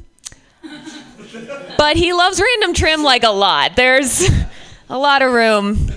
but 1.78 1.98
he 1.98 2.14
loves 2.14 2.40
random 2.40 2.74
trim 2.74 3.04
like 3.04 3.26
a 3.26 3.30
lot. 3.30 3.76
There's 3.76 4.30
a 4.90 4.98
lot 4.98 5.22
of 5.22 5.32
room, 5.32 5.92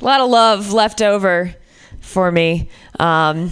a 0.00 0.04
lot 0.04 0.20
of 0.20 0.30
love 0.30 0.72
left 0.72 1.02
over 1.02 1.54
for 2.00 2.30
me. 2.30 2.68
Um, 2.98 3.50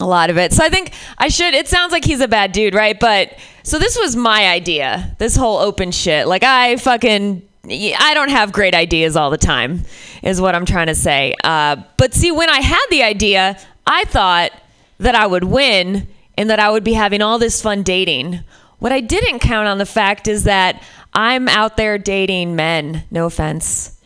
a 0.00 0.06
lot 0.06 0.30
of 0.30 0.38
it. 0.38 0.52
So 0.52 0.64
I 0.64 0.68
think 0.70 0.92
I 1.18 1.28
should. 1.28 1.54
It 1.54 1.68
sounds 1.68 1.92
like 1.92 2.04
he's 2.04 2.20
a 2.20 2.28
bad 2.28 2.52
dude, 2.52 2.74
right? 2.74 2.98
But 2.98 3.38
so 3.62 3.78
this 3.78 3.98
was 3.98 4.16
my 4.16 4.48
idea. 4.48 5.14
This 5.18 5.36
whole 5.36 5.58
open 5.58 5.92
shit. 5.92 6.26
Like 6.26 6.42
I 6.42 6.76
fucking. 6.76 7.46
I 7.62 8.14
don't 8.14 8.30
have 8.30 8.52
great 8.52 8.74
ideas 8.74 9.16
all 9.16 9.28
the 9.28 9.38
time, 9.38 9.82
is 10.22 10.40
what 10.40 10.54
I'm 10.54 10.64
trying 10.64 10.86
to 10.86 10.94
say. 10.94 11.34
Uh, 11.44 11.76
but 11.98 12.14
see, 12.14 12.32
when 12.32 12.48
I 12.48 12.60
had 12.60 12.84
the 12.90 13.02
idea, 13.02 13.58
I 13.86 14.04
thought 14.04 14.52
that 14.98 15.14
I 15.14 15.26
would 15.26 15.44
win 15.44 16.08
and 16.38 16.48
that 16.48 16.58
I 16.58 16.70
would 16.70 16.82
be 16.82 16.94
having 16.94 17.20
all 17.20 17.38
this 17.38 17.60
fun 17.60 17.82
dating. 17.82 18.40
What 18.78 18.92
I 18.92 19.00
didn't 19.00 19.40
count 19.40 19.68
on 19.68 19.76
the 19.76 19.86
fact 19.86 20.26
is 20.26 20.44
that 20.44 20.82
I'm 21.12 21.48
out 21.48 21.76
there 21.76 21.98
dating 21.98 22.56
men. 22.56 23.04
No 23.10 23.26
offense. 23.26 23.99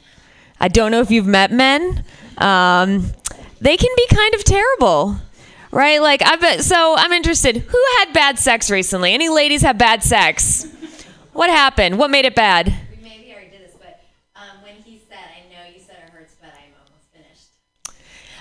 I 0.65 0.69
don't 0.69 0.91
know 0.91 1.01
if 1.01 1.11
you've 1.11 1.27
met 1.27 1.53
men. 1.53 2.03
Um, 2.39 3.05
they 3.61 3.77
can 3.77 3.91
be 3.95 4.07
kind 4.09 4.35
of 4.35 4.45
terrible 4.45 5.19
right? 5.71 6.01
Like 6.01 6.23
I 6.25 6.37
bet. 6.37 6.63
So 6.63 6.95
I'm 6.97 7.13
interested. 7.13 7.57
Who 7.57 7.85
had 7.99 8.15
bad 8.15 8.39
sex 8.39 8.71
recently? 8.71 9.13
Any 9.13 9.29
ladies 9.29 9.61
have 9.61 9.77
bad 9.77 10.03
sex? 10.03 10.67
What 11.35 11.51
happened? 11.51 11.99
What 11.99 12.11
made 12.11 12.25
it 12.25 12.35
bad? 12.35 12.69
We 12.69 13.03
maybe 13.03 13.33
already 13.33 13.51
did 13.51 13.67
this, 13.67 13.75
but 13.77 14.01
um, 14.37 14.63
when 14.63 14.77
he 14.77 15.03
said, 15.07 15.19
"I 15.19 15.53
know 15.53 15.69
you 15.71 15.81
said 15.85 15.97
it 16.07 16.11
hurts, 16.11 16.35
but 16.41 16.55
I'm 16.55 16.73
almost 16.81 17.11
finished." 17.13 17.51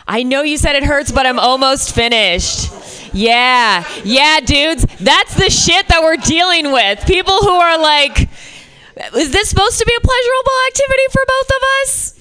I 0.07 0.24
know 0.24 0.43
you 0.43 0.57
said 0.57 0.76
it 0.76 0.84
hurts, 0.86 1.11
but 1.11 1.26
I'm 1.26 1.39
almost 1.39 1.93
finished. 1.93 3.13
Yeah, 3.13 3.84
yeah, 4.05 4.39
dudes. 4.39 4.86
That's 4.99 5.36
the 5.36 5.49
shit 5.49 5.88
that 5.89 6.01
we're 6.03 6.17
dealing 6.17 6.71
with. 6.71 7.05
People 7.05 7.39
who 7.39 7.49
are 7.49 7.80
like, 7.80 8.30
is 9.15 9.32
this 9.32 9.49
supposed 9.49 9.80
to 9.80 9.86
be 9.86 9.93
a 9.95 10.01
pleasurable 10.01 10.53
activity 10.67 11.03
for 11.11 11.21
both 11.28 11.49
of 11.49 11.63
us? 11.82 12.12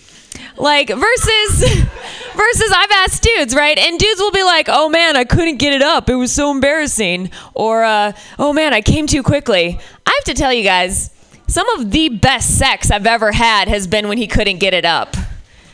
Like 0.63 0.91
versus 0.91 1.61
versus 2.37 2.73
I've 2.73 2.91
asked 2.93 3.21
dudes, 3.25 3.53
right? 3.53 3.77
And 3.77 3.99
dudes 3.99 4.21
will 4.21 4.31
be 4.31 4.45
like, 4.45 4.69
"Oh 4.69 4.89
man, 4.89 5.17
I 5.17 5.25
couldn't 5.25 5.57
get 5.57 5.75
it 5.75 5.83
up. 5.83 6.09
It 6.09 6.15
was 6.15 6.31
so 6.31 6.53
embarrassing." 6.53 7.33
Or 7.53 7.83
uh, 7.83 8.13
"Oh 8.39 8.53
man, 8.53 8.73
I 8.73 8.81
came 8.81 9.09
too 9.09 9.25
quickly." 9.25 9.81
I 10.07 10.11
have 10.11 10.25
to 10.25 10.35
tell 10.35 10.53
you 10.53 10.63
guys, 10.63 11.11
some 11.49 11.69
of 11.71 11.91
the 11.91 12.11
best 12.11 12.59
sex 12.59 12.93
I've 12.93 13.09
ever 13.09 13.33
had 13.33 13.67
has 13.67 13.89
been 13.89 14.07
when 14.07 14.19
he 14.19 14.29
couldn't 14.29 14.59
get 14.59 14.73
it 14.73 14.85
up. 14.85 15.17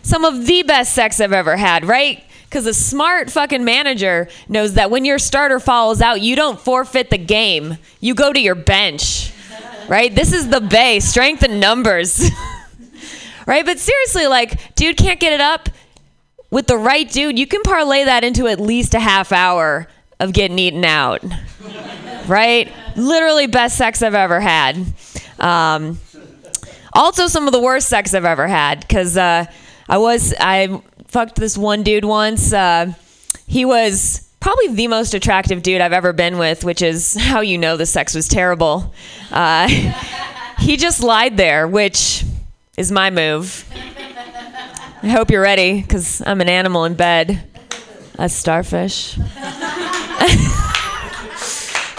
Some 0.01 0.25
of 0.25 0.47
the 0.47 0.63
best 0.63 0.95
sex 0.95 1.21
I've 1.21 1.35
ever 1.35 1.59
had, 1.59 1.85
right? 1.85 2.25
Because 2.45 2.65
a 2.65 2.73
smart 2.73 3.31
fucking 3.31 3.63
manager 3.63 4.29
knows 4.49 4.73
that 4.73 4.91
when 4.91 5.05
your 5.05 5.19
starter 5.19 5.61
falls 5.61 6.01
out, 6.01 6.23
you 6.23 6.35
don't 6.35 6.59
forfeit 6.59 7.11
the 7.11 7.19
game. 7.19 7.77
You 8.01 8.15
go 8.15 8.33
to 8.33 8.41
your 8.41 8.55
bench, 8.55 9.35
right? 9.87 10.15
This 10.15 10.33
is 10.33 10.49
the 10.49 10.63
bay, 10.63 10.99
strength 11.01 11.43
in 11.43 11.61
numbers. 11.61 12.31
right? 13.49 13.65
But 13.65 13.79
seriously, 13.79 14.27
like, 14.27 14.75
dude 14.77 14.99
can't 14.99 15.19
get 15.19 15.33
it 15.33 15.41
up 15.41 15.71
with 16.51 16.67
the 16.67 16.77
right 16.77 17.11
dude. 17.11 17.39
You 17.39 17.47
can 17.47 17.63
parlay 17.63 18.05
that 18.05 18.23
into 18.23 18.47
at 18.47 18.61
least 18.61 18.95
a 18.95 19.01
half 19.01 19.33
hour 19.33 19.89
of 20.21 20.33
getting 20.35 20.59
eaten 20.59 20.85
out, 20.85 21.25
right? 22.27 22.71
Literally, 22.95 23.47
best 23.47 23.79
sex 23.79 24.03
I've 24.03 24.15
ever 24.15 24.39
had. 24.39 24.77
Um, 25.39 25.99
also, 26.93 27.27
some 27.27 27.47
of 27.47 27.53
the 27.53 27.61
worst 27.61 27.89
sex 27.89 28.15
I've 28.15 28.27
ever 28.27 28.47
had 28.47 28.81
because 28.81 29.17
uh, 29.17 29.47
I 29.89 29.99
was 29.99 30.35
I 30.39 30.83
fucked 31.07 31.37
this 31.37 31.57
one 31.57 31.83
dude 31.83 32.05
once. 32.05 32.53
Uh, 32.53 32.93
he 33.47 33.65
was 33.65 34.29
probably 34.41 34.75
the 34.75 34.89
most 34.89 35.15
attractive 35.15 35.63
dude 35.63 35.81
I've 35.81 35.95
ever 35.95 36.13
been 36.13 36.37
with, 36.37 36.65
which 36.65 36.83
is 36.83 37.15
how 37.19 37.41
you 37.41 37.57
know 37.57 37.79
the 37.79 37.87
sex 37.87 38.15
was 38.15 38.29
terrible. 38.29 38.93
Uh, 39.31 39.69
he 40.59 40.77
just 40.77 41.03
lied 41.03 41.39
there, 41.39 41.67
which 41.67 42.25
is 42.79 42.91
my 42.93 43.11
move. 43.11 43.69
I 45.03 45.09
hope 45.09 45.31
you're 45.33 45.43
ready 45.43 45.83
because 45.83 46.23
I'm 46.25 46.41
an 46.41 46.49
animal 46.49 46.85
in 46.85 46.95
bed, 46.95 47.45
a 48.17 48.29
starfish. 48.29 49.17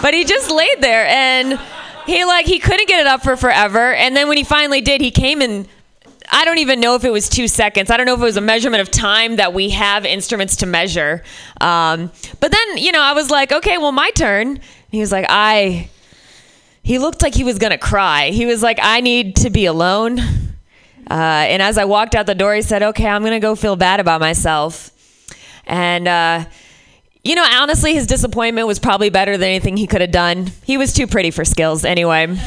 but 0.00 0.14
he 0.14 0.24
just 0.24 0.50
laid 0.50 0.80
there 0.80 1.06
and 1.06 1.60
he 2.06 2.24
like 2.24 2.46
he 2.46 2.58
couldn't 2.58 2.88
get 2.88 2.98
it 3.00 3.06
up 3.06 3.22
for 3.22 3.36
forever. 3.36 3.92
And 3.92 4.16
then 4.16 4.26
when 4.26 4.38
he 4.38 4.44
finally 4.44 4.80
did, 4.80 5.02
he 5.02 5.10
came 5.10 5.42
and 5.42 5.68
I 6.32 6.46
don't 6.46 6.58
even 6.58 6.80
know 6.80 6.94
if 6.94 7.04
it 7.04 7.10
was 7.10 7.28
two 7.28 7.46
seconds. 7.46 7.90
I 7.90 7.98
don't 7.98 8.06
know 8.06 8.14
if 8.14 8.20
it 8.20 8.24
was 8.24 8.38
a 8.38 8.40
measurement 8.40 8.80
of 8.80 8.90
time 8.90 9.36
that 9.36 9.52
we 9.52 9.68
have 9.70 10.06
instruments 10.06 10.56
to 10.56 10.66
measure. 10.66 11.22
Um, 11.60 12.10
but 12.40 12.52
then, 12.52 12.78
you 12.78 12.92
know, 12.92 13.02
I 13.02 13.12
was 13.12 13.30
like, 13.30 13.52
okay, 13.52 13.76
well, 13.76 13.92
my 13.92 14.10
turn. 14.12 14.60
He 14.90 15.00
was 15.00 15.12
like, 15.12 15.26
I. 15.28 15.90
He 16.82 16.98
looked 16.98 17.20
like 17.20 17.34
he 17.34 17.44
was 17.44 17.58
gonna 17.58 17.76
cry. 17.76 18.30
He 18.30 18.46
was 18.46 18.62
like, 18.62 18.78
I 18.80 19.02
need 19.02 19.36
to 19.36 19.50
be 19.50 19.66
alone. 19.66 20.49
Uh, 21.10 21.44
and 21.48 21.60
as 21.60 21.76
I 21.76 21.84
walked 21.84 22.14
out 22.14 22.26
the 22.26 22.34
door, 22.36 22.54
he 22.54 22.62
said, 22.62 22.82
okay, 22.82 23.06
I'm 23.06 23.24
gonna 23.24 23.40
go 23.40 23.56
feel 23.56 23.76
bad 23.76 24.00
about 24.00 24.20
myself. 24.20 24.90
And. 25.66 26.08
Uh, 26.08 26.44
you 27.22 27.34
know, 27.34 27.44
honestly, 27.44 27.92
his 27.92 28.06
disappointment 28.06 28.66
was 28.66 28.78
probably 28.78 29.10
better 29.10 29.36
than 29.36 29.46
anything 29.46 29.76
he 29.76 29.86
could 29.86 30.00
have 30.00 30.10
done. 30.10 30.50
He 30.64 30.78
was 30.78 30.94
too 30.94 31.06
pretty 31.06 31.30
for 31.30 31.44
skills 31.44 31.84
anyway. 31.84 32.34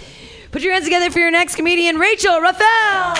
Put 0.52 0.62
your 0.62 0.72
hands 0.72 0.84
together 0.84 1.10
for 1.10 1.18
your 1.18 1.30
next 1.30 1.56
comedian, 1.56 1.96
Rachel 1.98 2.40
Raphael. 2.40 3.16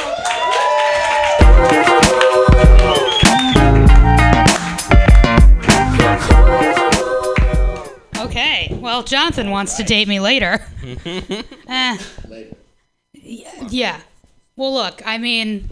Okay. 8.18 8.68
Well, 8.80 9.02
Jonathan 9.02 9.50
wants 9.50 9.76
to 9.76 9.82
date 9.82 10.08
me 10.08 10.20
later. 10.20 10.62
Eh. 11.72 11.96
Y- 12.28 12.50
Yeah. 13.30 14.00
Well, 14.56 14.74
look, 14.74 15.02
I 15.06 15.18
mean, 15.18 15.70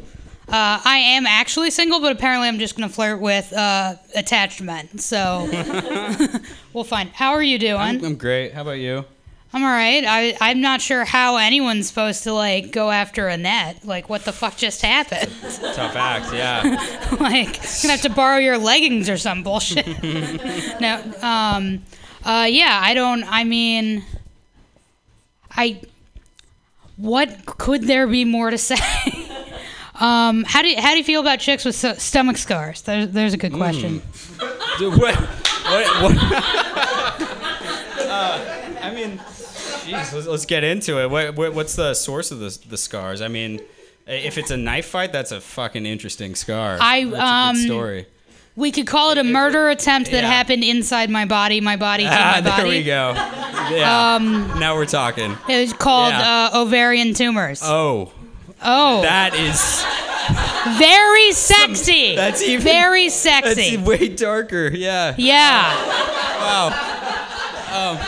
uh, 0.49 0.81
I 0.85 0.99
am 0.99 1.27
actually 1.27 1.71
single, 1.71 2.01
but 2.01 2.13
apparently 2.13 2.49
I'm 2.49 2.59
just 2.59 2.77
going 2.77 2.89
to 2.89 2.95
flirt 2.95 3.21
with 3.21 3.53
uh, 3.53 3.97
attached 4.15 4.63
men. 4.63 4.99
So 4.99 5.49
we'll 6.73 6.85
find. 6.85 7.11
How 7.11 7.33
are 7.33 7.43
you 7.43 7.59
doing? 7.59 7.81
I'm, 7.81 8.05
I'm 8.05 8.17
great. 8.17 8.55
How 8.55 8.63
about 8.63 8.79
you? 8.79 9.05
I'm 9.53 9.63
all 9.63 9.71
right. 9.71 10.05
I, 10.07 10.37
I'm 10.41 10.61
not 10.61 10.83
sure 10.83 11.05
how 11.07 11.37
anyone's 11.37 11.89
supposed 11.89 12.23
to, 12.25 12.35
like, 12.35 12.71
go 12.71 12.91
after 12.91 13.29
Annette. 13.29 13.83
Like, 13.85 14.11
what 14.11 14.25
the 14.27 14.33
fuck 14.33 14.59
just 14.59 14.83
happened? 14.83 15.33
Tough 15.75 15.97
act, 15.97 16.35
yeah. 16.35 16.63
like, 17.21 17.55
gonna 17.83 17.93
have 17.93 18.03
to 18.03 18.11
borrow 18.11 18.37
your 18.37 18.59
leggings 18.59 19.09
or 19.09 19.17
some 19.17 19.43
bullshit. 19.43 19.87
no, 20.81 21.03
um, 21.23 21.83
uh, 22.25 22.47
yeah, 22.49 22.79
I 22.83 22.93
don't. 22.95 23.25
I 23.25 23.45
mean, 23.45 24.05
I. 25.51 25.81
What 26.99 27.47
could 27.47 27.85
there 27.85 28.07
be 28.09 28.25
more 28.25 28.51
to 28.51 28.59
say? 28.59 28.75
um, 29.95 30.45
how 30.45 30.63
do 30.63 30.69
you, 30.69 30.81
how 30.81 30.91
do 30.91 30.99
you 30.99 31.05
feel 31.05 31.21
about 31.21 31.39
chicks 31.39 31.65
with 31.65 31.77
st- 31.77 32.01
stomach 32.01 32.37
scars? 32.37 32.83
There's 32.83 33.09
there's 33.11 33.35
a 33.35 33.37
good 33.37 33.53
question. 33.53 34.03
Dude, 34.79 34.99
what? 34.99 35.15
What? 35.15 36.03
what? 36.03 36.17
uh, 38.09 38.79
I 38.83 38.93
mean, 38.93 39.19
jeez, 39.19 40.13
let's, 40.13 40.27
let's 40.27 40.47
get 40.47 40.65
into 40.65 41.01
it. 41.01 41.09
What, 41.09 41.37
what, 41.37 41.55
what's 41.55 41.77
the 41.77 41.95
source 41.95 42.33
of 42.33 42.41
the, 42.41 42.59
the 42.69 42.77
scars? 42.77 43.23
I 43.23 43.29
mean, 43.29 43.61
if 44.07 44.37
it's 44.37 44.51
a 44.51 44.57
knife 44.57 44.87
fight, 44.87 45.13
that's 45.13 45.31
a 45.31 45.41
fucking 45.41 45.87
interesting 45.87 46.35
scar. 46.35 46.79
I, 46.81 47.05
that's 47.05 47.17
a 47.17 47.25
um, 47.25 47.55
good 47.55 47.67
story. 47.67 48.07
We 48.59 48.73
could 48.73 48.89
call 48.89 49.13
it 49.13 49.19
a 49.19 49.23
murder 49.25 49.69
attempt 49.69 50.11
that 50.11 50.25
Yeah. 50.25 50.31
happened 50.31 50.65
inside 50.65 51.11
my 51.11 51.25
body, 51.27 51.61
my 51.61 51.77
body 51.77 52.05
Ah, 52.09 52.33
my 52.35 52.41
body. 52.51 52.63
there 52.63 52.67
we 52.69 52.83
go. 52.83 53.13
Yeah. 53.77 54.15
Um, 54.17 54.59
now 54.59 54.75
we're 54.75 54.85
talking. 54.87 55.37
It 55.49 55.61
was 55.61 55.73
called 55.73 56.13
Yeah. 56.13 56.49
uh, 56.53 56.59
ovarian 56.63 57.15
tumors. 57.15 57.61
Oh, 57.63 58.11
Oh, 58.61 59.03
that 59.03 59.35
is 59.35 59.85
very 60.77 61.31
sexy. 61.33 62.17
that's 62.23 62.43
even 62.43 62.65
very 62.65 63.09
sexy. 63.11 63.77
That's 63.77 63.89
way 63.89 64.09
darker. 64.09 64.73
Yeah. 64.75 65.15
yeah. 65.17 65.77
Wow. 66.41 66.67
Um, 67.73 67.99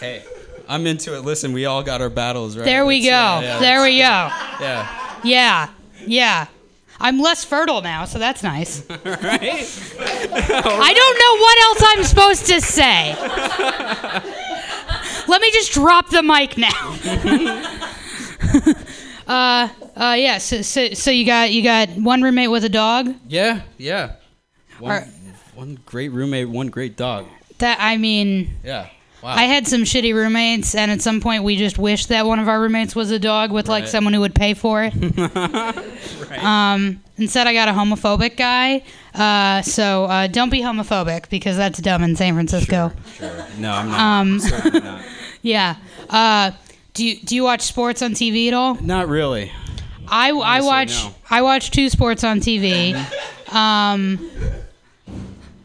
hey, 0.00 0.22
I'm 0.68 0.86
into 0.86 1.16
it. 1.16 1.20
Listen, 1.24 1.54
we 1.54 1.64
all 1.64 1.82
got 1.82 2.02
our 2.02 2.10
battles, 2.10 2.56
right? 2.58 2.64
There 2.66 2.84
we 2.84 3.00
go. 3.00 3.06
That's- 3.10 3.42
yeah, 3.42 3.54
yeah, 3.54 3.60
there 3.60 3.82
we 3.82 3.96
go. 3.96 4.04
Yeah. 4.60 5.18
Yeah. 5.24 5.68
Yeah. 6.06 6.46
I'm 7.02 7.18
less 7.18 7.44
fertile 7.44 7.82
now, 7.82 8.04
so 8.04 8.18
that's 8.20 8.42
nice. 8.44 8.88
right? 8.90 9.02
I 10.00 10.92
don't 10.94 11.18
know 11.18 11.36
what 11.42 11.58
else 11.58 11.82
I'm 11.84 12.04
supposed 12.04 12.46
to 12.46 12.60
say. 12.60 13.14
Let 15.26 15.42
me 15.42 15.50
just 15.50 15.72
drop 15.72 16.10
the 16.10 16.22
mic 16.22 16.56
now. 16.56 16.96
uh, 19.26 19.68
uh, 19.96 20.14
yeah. 20.18 20.38
So, 20.38 20.62
so, 20.62 20.92
so 20.94 21.10
you 21.10 21.26
got 21.26 21.50
you 21.52 21.62
got 21.62 21.88
one 21.90 22.22
roommate 22.22 22.50
with 22.52 22.64
a 22.64 22.68
dog. 22.68 23.14
Yeah, 23.28 23.62
yeah. 23.78 24.12
One, 24.78 24.92
Are- 24.92 25.08
one 25.54 25.78
great 25.84 26.10
roommate, 26.10 26.48
one 26.48 26.68
great 26.68 26.96
dog. 26.96 27.26
That 27.58 27.78
I 27.80 27.96
mean, 27.96 28.58
Yeah. 28.64 28.88
Wow. 29.22 29.30
I 29.36 29.42
had 29.44 29.68
some 29.68 29.82
shitty 29.82 30.12
roommates, 30.14 30.74
and 30.74 30.90
at 30.90 31.00
some 31.00 31.20
point 31.20 31.44
we 31.44 31.56
just 31.56 31.78
wished 31.78 32.08
that 32.08 32.26
one 32.26 32.40
of 32.40 32.48
our 32.48 32.60
roommates 32.60 32.96
was 32.96 33.10
a 33.12 33.18
dog 33.20 33.52
with 33.52 33.68
like 33.68 33.82
Right. 33.84 33.90
someone 33.90 34.12
who 34.14 34.20
would 34.20 34.34
pay 34.34 34.54
for 34.54 34.82
it. 34.84 34.92
Um, 36.42 37.00
instead, 37.18 37.46
I 37.46 37.52
got 37.52 37.68
a 37.68 37.72
homophobic 37.72 38.36
guy. 38.36 38.82
Uh, 39.14 39.60
so 39.62 40.04
uh, 40.06 40.26
don't 40.28 40.48
be 40.50 40.60
homophobic 40.62 41.28
because 41.28 41.56
that's 41.58 41.78
dumb 41.78 42.02
in 42.02 42.16
San 42.16 42.32
Francisco. 42.34 42.90
Sure. 43.16 43.46
No, 43.58 43.70
I'm 43.70 43.88
not. 43.90 44.00
Um, 44.00 44.40
Certainly 44.40 44.80
not. 44.80 45.02
Yeah. 45.42 45.76
Uh, 46.08 46.52
do 46.94 47.04
you 47.04 47.16
do 47.20 47.34
you 47.36 47.42
watch 47.44 47.60
sports 47.62 48.00
on 48.00 48.12
TV 48.12 48.48
at 48.48 48.54
all? 48.54 48.74
Not 48.76 49.08
really. 49.08 49.52
I, 50.08 50.30
I 50.30 50.60
Honestly, 50.60 50.66
watch 50.66 51.04
no. 51.04 51.14
I 51.30 51.42
watch 51.42 51.70
two 51.70 51.88
sports 51.90 52.24
on 52.24 52.40
TV. 52.40 52.94
Um, 53.52 54.30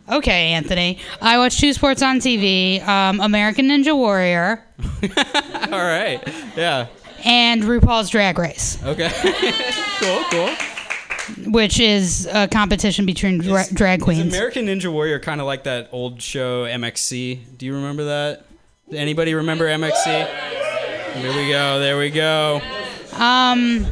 okay, 0.10 0.52
Anthony. 0.54 1.00
I 1.22 1.38
watch 1.38 1.60
two 1.60 1.74
sports 1.74 2.02
on 2.02 2.20
TV. 2.20 2.86
Um, 2.88 3.20
American 3.20 3.68
Ninja 3.68 3.96
Warrior 3.96 4.64
All 5.04 5.70
right. 5.72 6.22
Yeah. 6.56 6.88
and 7.26 7.64
RuPaul's 7.64 8.10
Drag 8.10 8.38
Race, 8.38 8.78
Okay. 8.84 9.10
cool. 10.00 10.24
Cool. 10.30 11.52
which 11.52 11.80
is 11.80 12.28
a 12.32 12.48
competition 12.48 13.06
between 13.06 13.40
dra- 13.40 13.66
drag 13.74 14.00
Is 14.00 14.04
queens. 14.06 14.34
American 14.34 14.66
Ninja 14.68 14.92
Warrior 14.92 15.20
kind 15.20 15.42
of 15.42 15.48
like 15.48 15.64
that 15.66 15.90
old 15.92 16.22
show 16.22 16.66
MXC? 16.66 17.58
Do 17.58 17.66
you 17.66 17.76
remember 17.76 18.06
that? 18.06 18.46
Anybody 18.94 19.34
remember 19.34 19.66
MXC? 19.66 20.06
There 20.06 21.36
we 21.36 21.50
go. 21.50 21.80
There 21.80 21.98
we 21.98 22.10
go. 22.12 22.62
Um, 23.14 23.86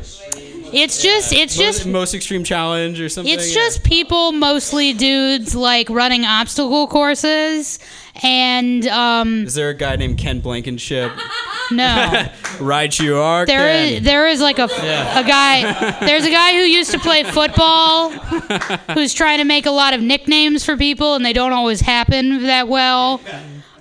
it's 0.76 1.02
just 1.02 1.32
it's 1.34 1.58
Most, 1.58 1.66
just 1.78 1.86
most 1.88 2.14
extreme 2.14 2.44
challenge 2.44 3.00
or 3.00 3.10
something. 3.10 3.34
It's 3.34 3.54
just 3.54 3.84
people, 3.84 4.32
mostly 4.32 4.94
dudes, 4.94 5.56
like 5.56 5.90
running 5.90 6.26
obstacle 6.26 6.88
courses, 6.88 7.80
and 8.24 8.86
um, 8.88 9.46
Is 9.46 9.56
there 9.56 9.70
a 9.70 9.74
guy 9.74 9.96
named 9.96 10.18
Ken 10.18 10.40
Blankenship? 10.40 11.12
no, 11.72 12.28
right, 12.60 12.98
you 13.00 13.18
are. 13.18 13.46
there 13.46 13.68
Ken. 13.72 13.94
is 13.94 14.04
there 14.04 14.28
is 14.28 14.42
like 14.42 14.60
a 14.60 14.70
Yeah. 14.84 15.20
a 15.20 15.24
guy. 15.28 16.00
There's 16.06 16.26
a 16.26 16.32
guy 16.32 16.52
who 16.54 16.60
used 16.60 16.92
to 16.92 17.00
play 17.00 17.24
football, 17.24 18.10
who's 18.94 19.14
trying 19.14 19.40
to 19.40 19.46
make 19.46 19.66
a 19.66 19.72
lot 19.72 19.94
of 19.94 20.02
nicknames 20.02 20.64
for 20.66 20.78
people, 20.78 21.16
and 21.16 21.26
they 21.26 21.34
don't 21.34 21.54
always 21.54 21.82
happen 21.82 22.44
that 22.44 22.68
well. 22.68 23.22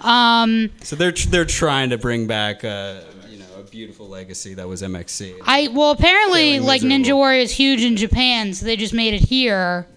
Um, 0.01 0.71
So 0.83 0.97
they're 0.97 1.13
tr- 1.13 1.29
they're 1.29 1.45
trying 1.45 1.91
to 1.91 1.99
bring 1.99 2.27
back 2.27 2.65
uh, 2.65 2.97
you 2.99 3.03
know 3.05 3.13
a 3.13 3.14
beautiful 3.75 4.09
legacy 4.09 4.55
that 4.55 4.69
was 4.69 4.83
MXC. 4.83 5.35
I 5.45 5.67
well 5.67 5.91
apparently 5.91 6.61
like 6.61 6.83
Ninja. 6.83 7.13
Warrior 7.13 7.41
is 7.41 7.51
huge 7.51 7.83
in 7.83 7.97
Japan, 7.97 8.55
so 8.55 8.67
they 8.67 8.77
just 8.77 8.95
made 8.95 9.15
it 9.15 9.23
here. 9.23 9.89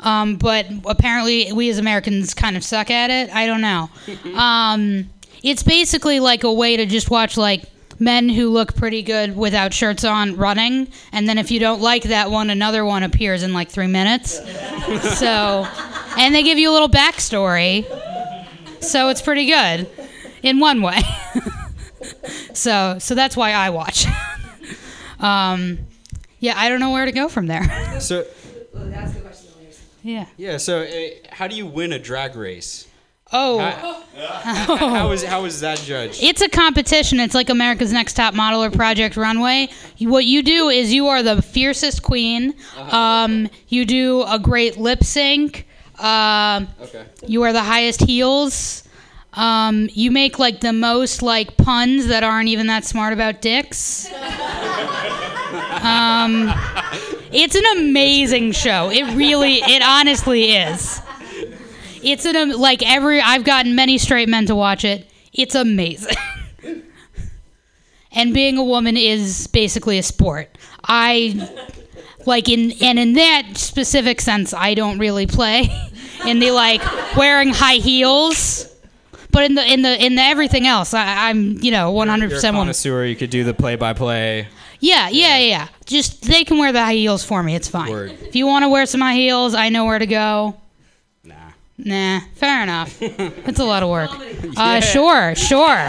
Um, 0.00 0.36
but 0.36 0.64
apparently 0.86 1.52
we 1.52 1.68
as 1.68 1.76
Americans 1.76 2.32
kind 2.32 2.56
of 2.56 2.64
suck 2.64 2.90
at 2.90 3.10
it. 3.10 3.28
I 3.34 3.44
don't 3.44 3.60
know. 3.60 3.90
um, 4.34 5.10
it's 5.42 5.62
basically 5.62 6.20
like 6.20 6.42
a 6.42 6.50
way 6.50 6.78
to 6.78 6.86
just 6.86 7.10
watch 7.10 7.36
like 7.36 7.64
men 7.98 8.30
who 8.30 8.48
look 8.48 8.74
pretty 8.74 9.02
good 9.02 9.36
without 9.36 9.74
shirts 9.74 10.02
on 10.02 10.34
running, 10.36 10.88
and 11.12 11.28
then 11.28 11.36
if 11.36 11.50
you 11.50 11.60
don't 11.60 11.82
like 11.82 12.04
that 12.04 12.30
one, 12.30 12.48
another 12.48 12.82
one 12.82 13.02
appears 13.02 13.42
in 13.42 13.52
like 13.52 13.68
three 13.68 13.88
minutes. 13.88 14.38
so, 15.18 15.68
and 16.16 16.34
they 16.34 16.42
give 16.42 16.56
you 16.56 16.70
a 16.70 16.72
little 16.72 16.88
backstory. 16.88 17.84
So 18.82 19.10
it's 19.10 19.20
pretty 19.20 19.44
good 19.44 19.86
in 20.42 20.60
one 20.60 20.80
way. 20.80 21.00
so 22.52 22.96
so 22.98 23.14
that's 23.14 23.36
why 23.36 23.52
I 23.52 23.70
watch. 23.70 24.06
um, 25.20 25.78
yeah, 26.40 26.54
I 26.56 26.68
don't 26.68 26.80
know 26.80 26.90
where 26.90 27.04
to 27.04 27.12
go 27.12 27.28
from 27.28 27.46
there. 27.46 27.96
So 28.00 28.24
yeah. 30.02 30.26
yeah, 30.36 30.56
so 30.56 30.82
uh, 30.82 31.08
how 31.30 31.48
do 31.48 31.56
you 31.56 31.66
win 31.66 31.92
a 31.92 31.98
drag 31.98 32.36
race? 32.36 32.86
Oh. 33.32 33.58
How 33.58 35.08
was 35.08 35.22
how 35.32 35.42
was 35.42 35.60
that 35.60 35.78
judged? 35.78 36.22
It's 36.22 36.40
a 36.40 36.48
competition. 36.48 37.20
It's 37.20 37.34
like 37.34 37.50
America's 37.50 37.92
Next 37.92 38.14
Top 38.14 38.32
Model 38.34 38.62
or 38.64 38.70
Project 38.70 39.16
Runway. 39.16 39.68
You- 39.98 40.08
What 40.08 40.24
you 40.24 40.42
do 40.42 40.68
is 40.68 40.92
you 40.94 41.08
are 41.08 41.22
the 41.22 41.42
fiercest 41.42 42.02
queen. 42.02 42.54
Um, 42.78 43.48
you 43.68 43.84
do 43.84 44.22
a 44.22 44.38
great 44.38 44.78
lip 44.78 45.04
sync. 45.04 45.66
Um, 45.98 46.68
Okay. 46.80 47.04
You 47.26 47.40
wear 47.40 47.52
the 47.52 47.62
highest 47.64 48.00
heels. 48.02 48.84
Um, 49.34 49.88
you 49.92 50.10
make 50.10 50.38
like 50.38 50.60
the 50.60 50.72
most 50.72 51.22
like 51.22 51.56
puns 51.56 52.06
that 52.06 52.24
aren't 52.24 52.48
even 52.48 52.66
that 52.68 52.84
smart 52.84 53.12
about 53.12 53.40
dicks. 53.40 54.10
Um, 55.82 56.52
it's 57.32 57.54
an 57.54 57.64
amazing 57.78 58.52
show. 58.52 58.90
It 58.90 59.04
really, 59.14 59.56
it 59.56 59.82
honestly 59.82 60.52
is. 60.52 61.00
It's 62.02 62.24
an 62.24 62.58
like 62.58 62.82
every 62.82 63.20
I've 63.20 63.44
gotten 63.44 63.74
many 63.74 63.98
straight 63.98 64.28
men 64.28 64.46
to 64.46 64.54
watch 64.54 64.84
it. 64.84 65.08
It's 65.32 65.54
amazing. 65.54 66.16
and 68.12 68.34
being 68.34 68.58
a 68.58 68.64
woman 68.64 68.96
is 68.96 69.46
basically 69.48 69.98
a 69.98 70.02
sport. 70.02 70.56
I 70.84 71.48
like 72.26 72.48
in 72.48 72.72
and 72.82 72.98
in 72.98 73.14
that 73.14 73.56
specific 73.56 74.20
sense, 74.20 74.52
I 74.54 74.74
don't 74.74 74.98
really 74.98 75.26
play 75.26 75.70
in 76.26 76.38
the 76.38 76.50
like 76.50 76.82
wearing 77.16 77.50
high 77.50 77.76
heels. 77.76 78.74
But 79.38 79.44
in 79.44 79.54
the 79.54 79.72
in 79.72 79.82
the 79.82 80.04
in 80.04 80.14
the 80.16 80.22
everything 80.22 80.66
else, 80.66 80.92
I, 80.92 81.28
I'm 81.28 81.62
you 81.62 81.70
know 81.70 81.92
100 81.92 82.24
You're 82.24 82.28
a 82.28 82.34
percent 82.34 82.56
connoisseur. 82.56 83.04
You 83.04 83.14
could 83.14 83.30
do 83.30 83.44
the 83.44 83.54
play-by-play. 83.54 84.48
Yeah, 84.80 85.08
yeah, 85.10 85.38
yeah, 85.38 85.46
yeah. 85.46 85.68
Just 85.86 86.22
they 86.22 86.42
can 86.42 86.58
wear 86.58 86.72
the 86.72 86.82
high 86.82 86.94
heels 86.94 87.24
for 87.24 87.40
me. 87.44 87.54
It's 87.54 87.68
fine. 87.68 87.88
Word. 87.88 88.18
If 88.20 88.34
you 88.34 88.48
want 88.48 88.64
to 88.64 88.68
wear 88.68 88.84
some 88.84 89.00
high 89.00 89.14
heels, 89.14 89.54
I 89.54 89.68
know 89.68 89.84
where 89.84 90.00
to 90.00 90.08
go. 90.08 90.56
Nah. 91.22 91.34
Nah. 91.78 92.18
Fair 92.34 92.64
enough. 92.64 93.00
it's 93.00 93.60
a 93.60 93.64
lot 93.64 93.84
of 93.84 93.90
work. 93.90 94.10
Uh, 94.56 94.80
sure, 94.80 95.36
sure. 95.36 95.86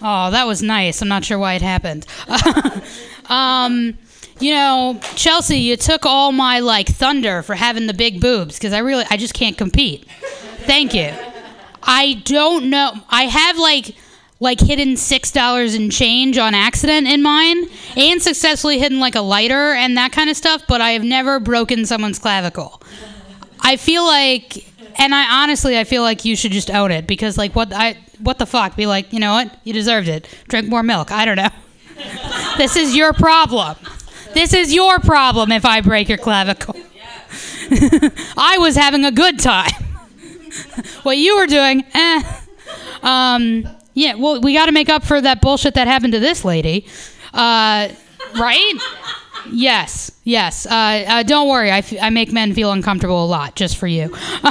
Oh, 0.00 0.30
that 0.30 0.44
was 0.46 0.62
nice. 0.62 1.02
I'm 1.02 1.08
not 1.08 1.22
sure 1.22 1.38
why 1.38 1.52
it 1.52 1.60
happened. 1.60 2.06
um, 3.26 3.98
you 4.42 4.50
know, 4.50 4.98
Chelsea, 5.14 5.58
you 5.58 5.76
took 5.76 6.04
all 6.04 6.32
my 6.32 6.58
like 6.58 6.88
thunder 6.88 7.42
for 7.42 7.54
having 7.54 7.86
the 7.86 7.94
big 7.94 8.20
boobs 8.20 8.58
because 8.58 8.72
I 8.72 8.78
really, 8.78 9.04
I 9.08 9.16
just 9.16 9.34
can't 9.34 9.56
compete. 9.56 10.04
Thank 10.66 10.94
you. 10.94 11.12
I 11.82 12.22
don't 12.24 12.68
know. 12.68 12.92
I 13.08 13.24
have 13.24 13.58
like 13.58 13.94
like 14.40 14.58
hidden 14.58 14.96
six 14.96 15.30
dollars 15.30 15.74
in 15.74 15.88
change 15.90 16.36
on 16.38 16.54
accident 16.54 17.06
in 17.06 17.22
mine, 17.22 17.66
and 17.96 18.20
successfully 18.20 18.78
hidden 18.78 18.98
like 18.98 19.14
a 19.14 19.20
lighter 19.20 19.72
and 19.72 19.96
that 19.96 20.10
kind 20.12 20.28
of 20.28 20.36
stuff. 20.36 20.64
But 20.66 20.80
I 20.80 20.90
have 20.90 21.04
never 21.04 21.38
broken 21.38 21.86
someone's 21.86 22.18
clavicle. 22.18 22.82
I 23.60 23.76
feel 23.76 24.04
like, 24.04 24.66
and 24.98 25.14
I 25.14 25.42
honestly, 25.42 25.78
I 25.78 25.84
feel 25.84 26.02
like 26.02 26.24
you 26.24 26.34
should 26.34 26.50
just 26.50 26.70
own 26.70 26.90
it 26.90 27.06
because 27.06 27.38
like 27.38 27.54
what 27.54 27.72
I 27.72 27.98
what 28.18 28.38
the 28.38 28.46
fuck? 28.46 28.76
Be 28.76 28.86
like, 28.86 29.12
you 29.12 29.20
know 29.20 29.32
what? 29.32 29.56
You 29.62 29.72
deserved 29.72 30.08
it. 30.08 30.28
Drink 30.48 30.68
more 30.68 30.82
milk. 30.82 31.12
I 31.12 31.24
don't 31.24 31.36
know. 31.36 31.50
this 32.56 32.74
is 32.76 32.96
your 32.96 33.12
problem. 33.12 33.76
This 34.34 34.54
is 34.54 34.72
your 34.74 34.98
problem 34.98 35.52
if 35.52 35.64
I 35.64 35.80
break 35.80 36.08
your 36.08 36.18
clavicle. 36.18 36.76
I 38.36 38.56
was 38.58 38.76
having 38.76 39.04
a 39.04 39.10
good 39.12 39.38
time. 39.38 39.70
what 41.02 41.16
you 41.18 41.36
were 41.36 41.46
doing, 41.46 41.84
eh. 41.94 42.22
Um, 43.02 43.66
yeah, 43.94 44.14
well, 44.14 44.40
we 44.40 44.54
got 44.54 44.66
to 44.66 44.72
make 44.72 44.88
up 44.88 45.04
for 45.04 45.20
that 45.20 45.40
bullshit 45.40 45.74
that 45.74 45.86
happened 45.86 46.12
to 46.14 46.20
this 46.20 46.44
lady. 46.44 46.86
Uh, 47.32 47.88
right? 48.38 48.74
Yes, 49.50 50.12
yes. 50.24 50.66
Uh, 50.66 51.04
uh, 51.06 51.22
don't 51.22 51.48
worry, 51.48 51.70
I, 51.70 51.78
f- 51.78 52.00
I 52.00 52.10
make 52.10 52.32
men 52.32 52.54
feel 52.54 52.72
uncomfortable 52.72 53.24
a 53.24 53.26
lot 53.26 53.54
just 53.54 53.76
for 53.76 53.86
you. 53.86 54.10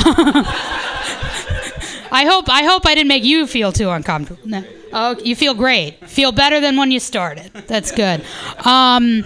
I 2.14 2.26
hope 2.28 2.50
I 2.50 2.64
hope 2.64 2.86
I 2.86 2.94
didn't 2.94 3.08
make 3.08 3.24
you 3.24 3.48
feel 3.48 3.72
too 3.72 3.90
uncomfortable. 3.90 4.42
No. 4.46 4.64
Oh, 4.94 5.18
you 5.24 5.36
feel 5.36 5.54
great. 5.54 6.08
Feel 6.10 6.32
better 6.32 6.60
than 6.60 6.78
when 6.78 6.92
you 6.92 7.00
started. 7.00 7.52
That's 7.68 7.92
good. 7.92 8.24
Um, 8.66 9.24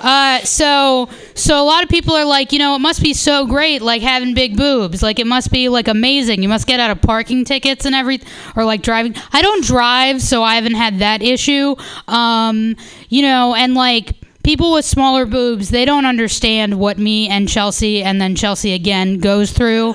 uh, 0.00 0.40
so 0.40 1.08
so 1.34 1.60
a 1.60 1.64
lot 1.64 1.82
of 1.82 1.88
people 1.88 2.14
are 2.14 2.24
like, 2.24 2.52
you 2.52 2.58
know, 2.58 2.74
it 2.76 2.80
must 2.80 3.02
be 3.02 3.14
so 3.14 3.46
great, 3.46 3.82
like 3.82 4.02
having 4.02 4.34
big 4.34 4.56
boobs. 4.56 5.02
Like 5.02 5.18
it 5.18 5.26
must 5.26 5.50
be 5.50 5.68
like 5.68 5.88
amazing. 5.88 6.42
You 6.42 6.48
must 6.48 6.66
get 6.66 6.80
out 6.80 6.90
of 6.90 7.00
parking 7.00 7.44
tickets 7.44 7.84
and 7.84 7.94
everything, 7.94 8.28
or 8.56 8.64
like 8.64 8.82
driving. 8.82 9.14
I 9.32 9.42
don't 9.42 9.64
drive, 9.64 10.20
so 10.22 10.42
I 10.42 10.54
haven't 10.56 10.74
had 10.74 10.98
that 10.98 11.22
issue. 11.22 11.74
Um, 12.06 12.76
you 13.08 13.22
know, 13.22 13.54
and 13.54 13.74
like 13.74 14.14
people 14.42 14.72
with 14.72 14.84
smaller 14.84 15.26
boobs, 15.26 15.70
they 15.70 15.84
don't 15.84 16.06
understand 16.06 16.78
what 16.78 16.98
me 16.98 17.28
and 17.28 17.48
Chelsea 17.48 18.02
and 18.02 18.20
then 18.20 18.34
Chelsea 18.34 18.72
again 18.72 19.18
goes 19.18 19.52
through. 19.52 19.94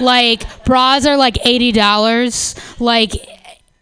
like 0.00 0.64
bras 0.64 1.06
are 1.06 1.16
like 1.16 1.38
eighty 1.46 1.72
dollars. 1.72 2.54
Like 2.80 3.12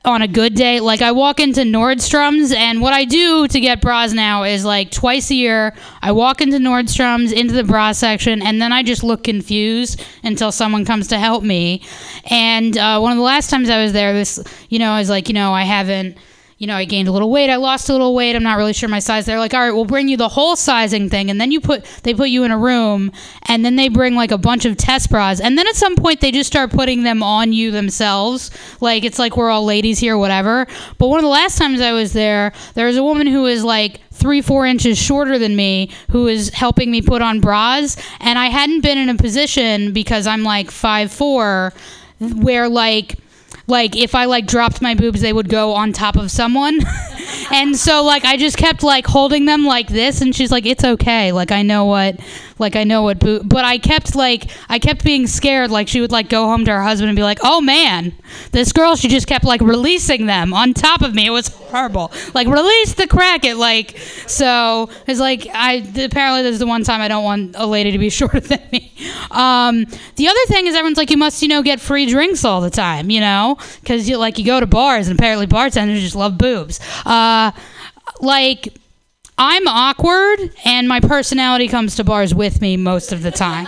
on 0.04 0.20
a 0.20 0.26
good 0.26 0.54
day, 0.54 0.80
like 0.80 1.00
I 1.00 1.12
walk 1.12 1.38
into 1.38 1.60
Nordstrom's, 1.60 2.52
and 2.52 2.80
what 2.80 2.92
I 2.92 3.04
do 3.04 3.46
to 3.46 3.60
get 3.60 3.80
bras 3.80 4.12
now 4.12 4.42
is 4.42 4.64
like 4.64 4.90
twice 4.90 5.30
a 5.30 5.34
year, 5.34 5.74
I 6.00 6.10
walk 6.10 6.40
into 6.40 6.56
Nordstrom's 6.56 7.30
into 7.30 7.54
the 7.54 7.62
bra 7.62 7.92
section, 7.92 8.42
and 8.42 8.60
then 8.60 8.72
I 8.72 8.82
just 8.82 9.04
look 9.04 9.22
confused 9.22 10.02
until 10.24 10.50
someone 10.50 10.84
comes 10.84 11.06
to 11.08 11.18
help 11.18 11.44
me. 11.44 11.82
And 12.24 12.76
uh, 12.76 12.98
one 12.98 13.12
of 13.12 13.18
the 13.18 13.22
last 13.22 13.48
times 13.48 13.70
I 13.70 13.80
was 13.80 13.92
there, 13.92 14.12
this, 14.12 14.42
you 14.68 14.80
know, 14.80 14.90
I 14.90 14.98
was 14.98 15.08
like, 15.08 15.28
you 15.28 15.34
know, 15.34 15.52
I 15.52 15.62
haven't 15.62 16.16
you 16.62 16.68
know, 16.68 16.76
I 16.76 16.84
gained 16.84 17.08
a 17.08 17.10
little 17.10 17.28
weight, 17.28 17.50
I 17.50 17.56
lost 17.56 17.88
a 17.88 17.92
little 17.92 18.14
weight, 18.14 18.36
I'm 18.36 18.44
not 18.44 18.56
really 18.56 18.72
sure 18.72 18.88
my 18.88 19.00
size. 19.00 19.26
They're 19.26 19.40
like, 19.40 19.52
all 19.52 19.58
right, 19.58 19.72
we'll 19.72 19.84
bring 19.84 20.06
you 20.06 20.16
the 20.16 20.28
whole 20.28 20.54
sizing 20.54 21.10
thing. 21.10 21.28
And 21.28 21.40
then 21.40 21.50
you 21.50 21.60
put, 21.60 21.84
they 22.04 22.14
put 22.14 22.28
you 22.28 22.44
in 22.44 22.52
a 22.52 22.56
room 22.56 23.10
and 23.48 23.64
then 23.64 23.74
they 23.74 23.88
bring 23.88 24.14
like 24.14 24.30
a 24.30 24.38
bunch 24.38 24.64
of 24.64 24.76
test 24.76 25.10
bras. 25.10 25.40
And 25.40 25.58
then 25.58 25.66
at 25.66 25.74
some 25.74 25.96
point 25.96 26.20
they 26.20 26.30
just 26.30 26.46
start 26.46 26.70
putting 26.70 27.02
them 27.02 27.20
on 27.20 27.52
you 27.52 27.72
themselves. 27.72 28.52
Like, 28.80 29.02
it's 29.02 29.18
like 29.18 29.36
we're 29.36 29.50
all 29.50 29.64
ladies 29.64 29.98
here, 29.98 30.16
whatever. 30.16 30.68
But 30.98 31.08
one 31.08 31.18
of 31.18 31.24
the 31.24 31.30
last 31.30 31.58
times 31.58 31.80
I 31.80 31.90
was 31.90 32.12
there, 32.12 32.52
there 32.74 32.86
was 32.86 32.96
a 32.96 33.02
woman 33.02 33.26
who 33.26 33.42
was 33.42 33.64
like, 33.64 34.00
three, 34.12 34.40
four 34.40 34.64
inches 34.64 34.96
shorter 34.96 35.40
than 35.40 35.56
me 35.56 35.90
who 36.10 36.24
was 36.24 36.50
helping 36.50 36.92
me 36.92 37.02
put 37.02 37.22
on 37.22 37.40
bras. 37.40 37.96
And 38.20 38.38
I 38.38 38.46
hadn't 38.46 38.82
been 38.82 38.98
in 38.98 39.08
a 39.08 39.16
position 39.16 39.92
because 39.92 40.28
I'm 40.28 40.44
like 40.44 40.70
five 40.70 41.10
four 41.10 41.72
where 42.20 42.68
like 42.68 43.16
like 43.72 43.96
if 43.96 44.14
I 44.14 44.26
like 44.26 44.46
dropped 44.46 44.80
my 44.80 44.94
boobs, 44.94 45.20
they 45.20 45.32
would 45.32 45.48
go 45.48 45.72
on 45.72 45.92
top 45.92 46.14
of 46.14 46.30
someone. 46.30 46.78
and 47.50 47.76
so 47.76 48.04
like 48.04 48.24
I 48.24 48.36
just 48.36 48.56
kept 48.56 48.84
like 48.84 49.06
holding 49.06 49.46
them 49.46 49.64
like 49.64 49.88
this, 49.88 50.20
and 50.20 50.32
she's 50.32 50.52
like, 50.52 50.66
"It's 50.66 50.84
okay. 50.84 51.32
Like 51.32 51.50
I 51.50 51.62
know 51.62 51.86
what, 51.86 52.20
like 52.62 52.76
I 52.76 52.84
know 52.84 53.02
what 53.02 53.18
boob." 53.18 53.46
But 53.48 53.66
I 53.66 53.76
kept 53.76 54.16
like 54.16 54.50
I 54.70 54.78
kept 54.78 55.04
being 55.04 55.26
scared. 55.26 55.70
Like 55.70 55.88
she 55.88 56.00
would 56.00 56.10
like 56.10 56.30
go 56.30 56.46
home 56.46 56.64
to 56.64 56.70
her 56.72 56.82
husband 56.82 57.10
and 57.10 57.16
be 57.16 57.22
like, 57.22 57.40
"Oh 57.42 57.60
man, 57.60 58.14
this 58.52 58.72
girl." 58.72 58.96
She 58.96 59.08
just 59.08 59.26
kept 59.26 59.44
like 59.44 59.60
releasing 59.60 60.26
them 60.26 60.54
on 60.54 60.72
top 60.72 61.02
of 61.02 61.14
me. 61.14 61.26
It 61.26 61.30
was 61.30 61.48
horrible. 61.48 62.12
Like 62.32 62.46
release 62.46 62.94
the 62.94 63.06
crack. 63.06 63.44
It 63.44 63.56
like 63.56 63.98
so 64.26 64.88
it's 65.06 65.20
like 65.20 65.46
I 65.52 65.84
apparently 65.96 66.42
this 66.42 66.54
is 66.54 66.58
the 66.58 66.66
one 66.66 66.84
time 66.84 67.00
I 67.00 67.08
don't 67.08 67.24
want 67.24 67.54
a 67.58 67.66
lady 67.66 67.90
to 67.92 67.98
be 67.98 68.10
shorter 68.22 68.40
than 68.40 68.62
me. 68.72 68.92
Um, 69.30 69.84
the 70.16 70.28
other 70.28 70.46
thing 70.46 70.66
is 70.66 70.74
everyone's 70.74 70.98
like, 70.98 71.10
you 71.10 71.16
must 71.16 71.42
you 71.42 71.48
know 71.48 71.62
get 71.62 71.80
free 71.80 72.06
drinks 72.06 72.44
all 72.44 72.60
the 72.60 72.70
time, 72.70 73.10
you 73.10 73.20
know, 73.20 73.58
because 73.80 74.08
you 74.08 74.16
like 74.16 74.38
you 74.38 74.44
go 74.44 74.60
to 74.60 74.66
bars 74.66 75.08
and 75.08 75.18
apparently 75.18 75.46
bartenders 75.46 76.00
just 76.00 76.16
love 76.16 76.38
boobs. 76.38 76.80
Uh, 77.04 77.50
like 78.20 78.68
I'm 79.44 79.66
awkward 79.66 80.52
and 80.64 80.86
my 80.86 81.00
personality 81.00 81.66
comes 81.66 81.96
to 81.96 82.04
bars 82.04 82.32
with 82.32 82.60
me 82.60 82.76
most 82.76 83.12
of 83.12 83.22
the 83.22 83.32
time. 83.32 83.66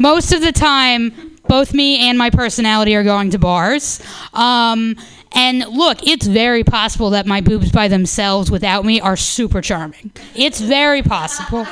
most 0.00 0.32
of 0.32 0.40
the 0.40 0.52
time, 0.52 1.36
both 1.46 1.74
me 1.74 2.08
and 2.08 2.16
my 2.16 2.30
personality 2.30 2.94
are 2.94 3.04
going 3.04 3.28
to 3.32 3.38
bars. 3.38 4.00
Um, 4.32 4.96
and 5.32 5.66
look, 5.68 6.06
it's 6.06 6.26
very 6.26 6.64
possible 6.64 7.10
that 7.10 7.26
my 7.26 7.42
boobs 7.42 7.70
by 7.70 7.88
themselves 7.88 8.50
without 8.50 8.86
me 8.86 9.02
are 9.02 9.18
super 9.18 9.60
charming. 9.60 10.12
It's 10.34 10.62
very 10.62 11.02
possible. 11.02 11.66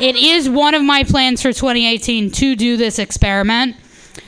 It 0.00 0.16
is 0.16 0.48
one 0.48 0.72
of 0.72 0.82
my 0.82 1.04
plans 1.04 1.42
for 1.42 1.52
2018 1.52 2.30
to 2.30 2.56
do 2.56 2.78
this 2.78 2.98
experiment. 2.98 3.76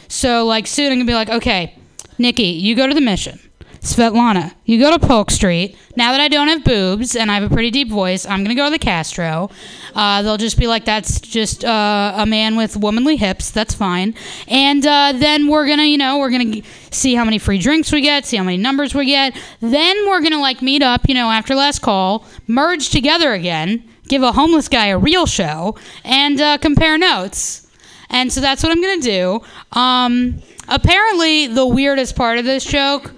So, 0.09 0.45
like, 0.45 0.67
soon 0.67 0.93
I'm 0.93 0.99
gonna 0.99 1.07
be 1.07 1.15
like, 1.15 1.31
okay, 1.31 1.75
Nikki, 2.19 2.49
you 2.49 2.77
go 2.77 2.87
to 2.87 2.93
the 2.93 3.01
mission. 3.01 3.41
Svetlana, 3.81 4.53
you 4.67 4.79
go 4.79 4.91
to 4.97 4.99
Polk 5.05 5.31
Street. 5.31 5.75
Now 5.97 6.13
that 6.13 6.21
I 6.21 6.29
don't 6.29 6.49
have 6.49 6.65
boobs 6.65 7.17
and 7.17 7.31
I 7.31 7.35
have 7.41 7.51
a 7.51 7.53
pretty 7.53 7.71
deep 7.71 7.89
voice, 7.89 8.27
I'm 8.27 8.45
gonna 8.45 8.55
go 8.55 8.67
to 8.67 8.71
the 8.71 8.79
Castro. 8.79 9.51
Uh, 9.95 10.21
they'll 10.21 10.37
just 10.37 10.59
be 10.59 10.67
like, 10.67 10.85
"That's 10.85 11.19
just 11.19 11.65
uh, 11.65 12.13
a 12.17 12.27
man 12.27 12.57
with 12.57 12.77
womanly 12.77 13.17
hips. 13.17 13.51
That's 13.51 13.73
fine." 13.73 14.15
And 14.49 14.87
uh, 14.87 15.15
then 15.17 15.49
we're 15.49 15.67
gonna, 15.67 15.85
you 15.85 15.97
know, 15.97 16.19
we're 16.19 16.31
gonna 16.31 16.45
g- 16.45 16.65
see 16.91 17.15
how 17.15 17.25
many 17.25 17.39
free 17.39 17.59
drinks 17.59 17.91
we 17.91 18.03
get, 18.03 18.27
see 18.27 18.37
how 18.37 18.45
many 18.45 18.59
numbers 18.59 18.95
we 18.95 19.07
get. 19.07 19.35
Then 19.61 19.97
we're 20.09 20.21
gonna 20.21 20.41
like 20.41 20.61
meet 20.61 20.83
up, 20.83 21.09
you 21.09 21.15
know, 21.15 21.31
after 21.31 21.55
last 21.55 21.81
call, 21.81 22.27
merge 22.47 22.91
together 22.91 23.33
again, 23.33 23.83
give 24.09 24.23
a 24.23 24.33
homeless 24.33 24.69
guy 24.69 24.89
a 24.89 24.99
real 24.99 25.25
show, 25.25 25.75
and 26.05 26.39
uh, 26.39 26.59
compare 26.59 26.99
notes. 26.99 27.67
And 28.11 28.31
so 28.31 28.41
that's 28.43 28.63
what 28.63 28.73
I'm 28.73 28.83
gonna 28.83 29.01
do. 29.01 29.41
Um, 29.73 30.43
apparently, 30.69 31.47
the 31.47 31.67
weirdest 31.67 32.17
part 32.17 32.39
of 32.39 32.45
this 32.45 32.65
joke, 32.65 33.13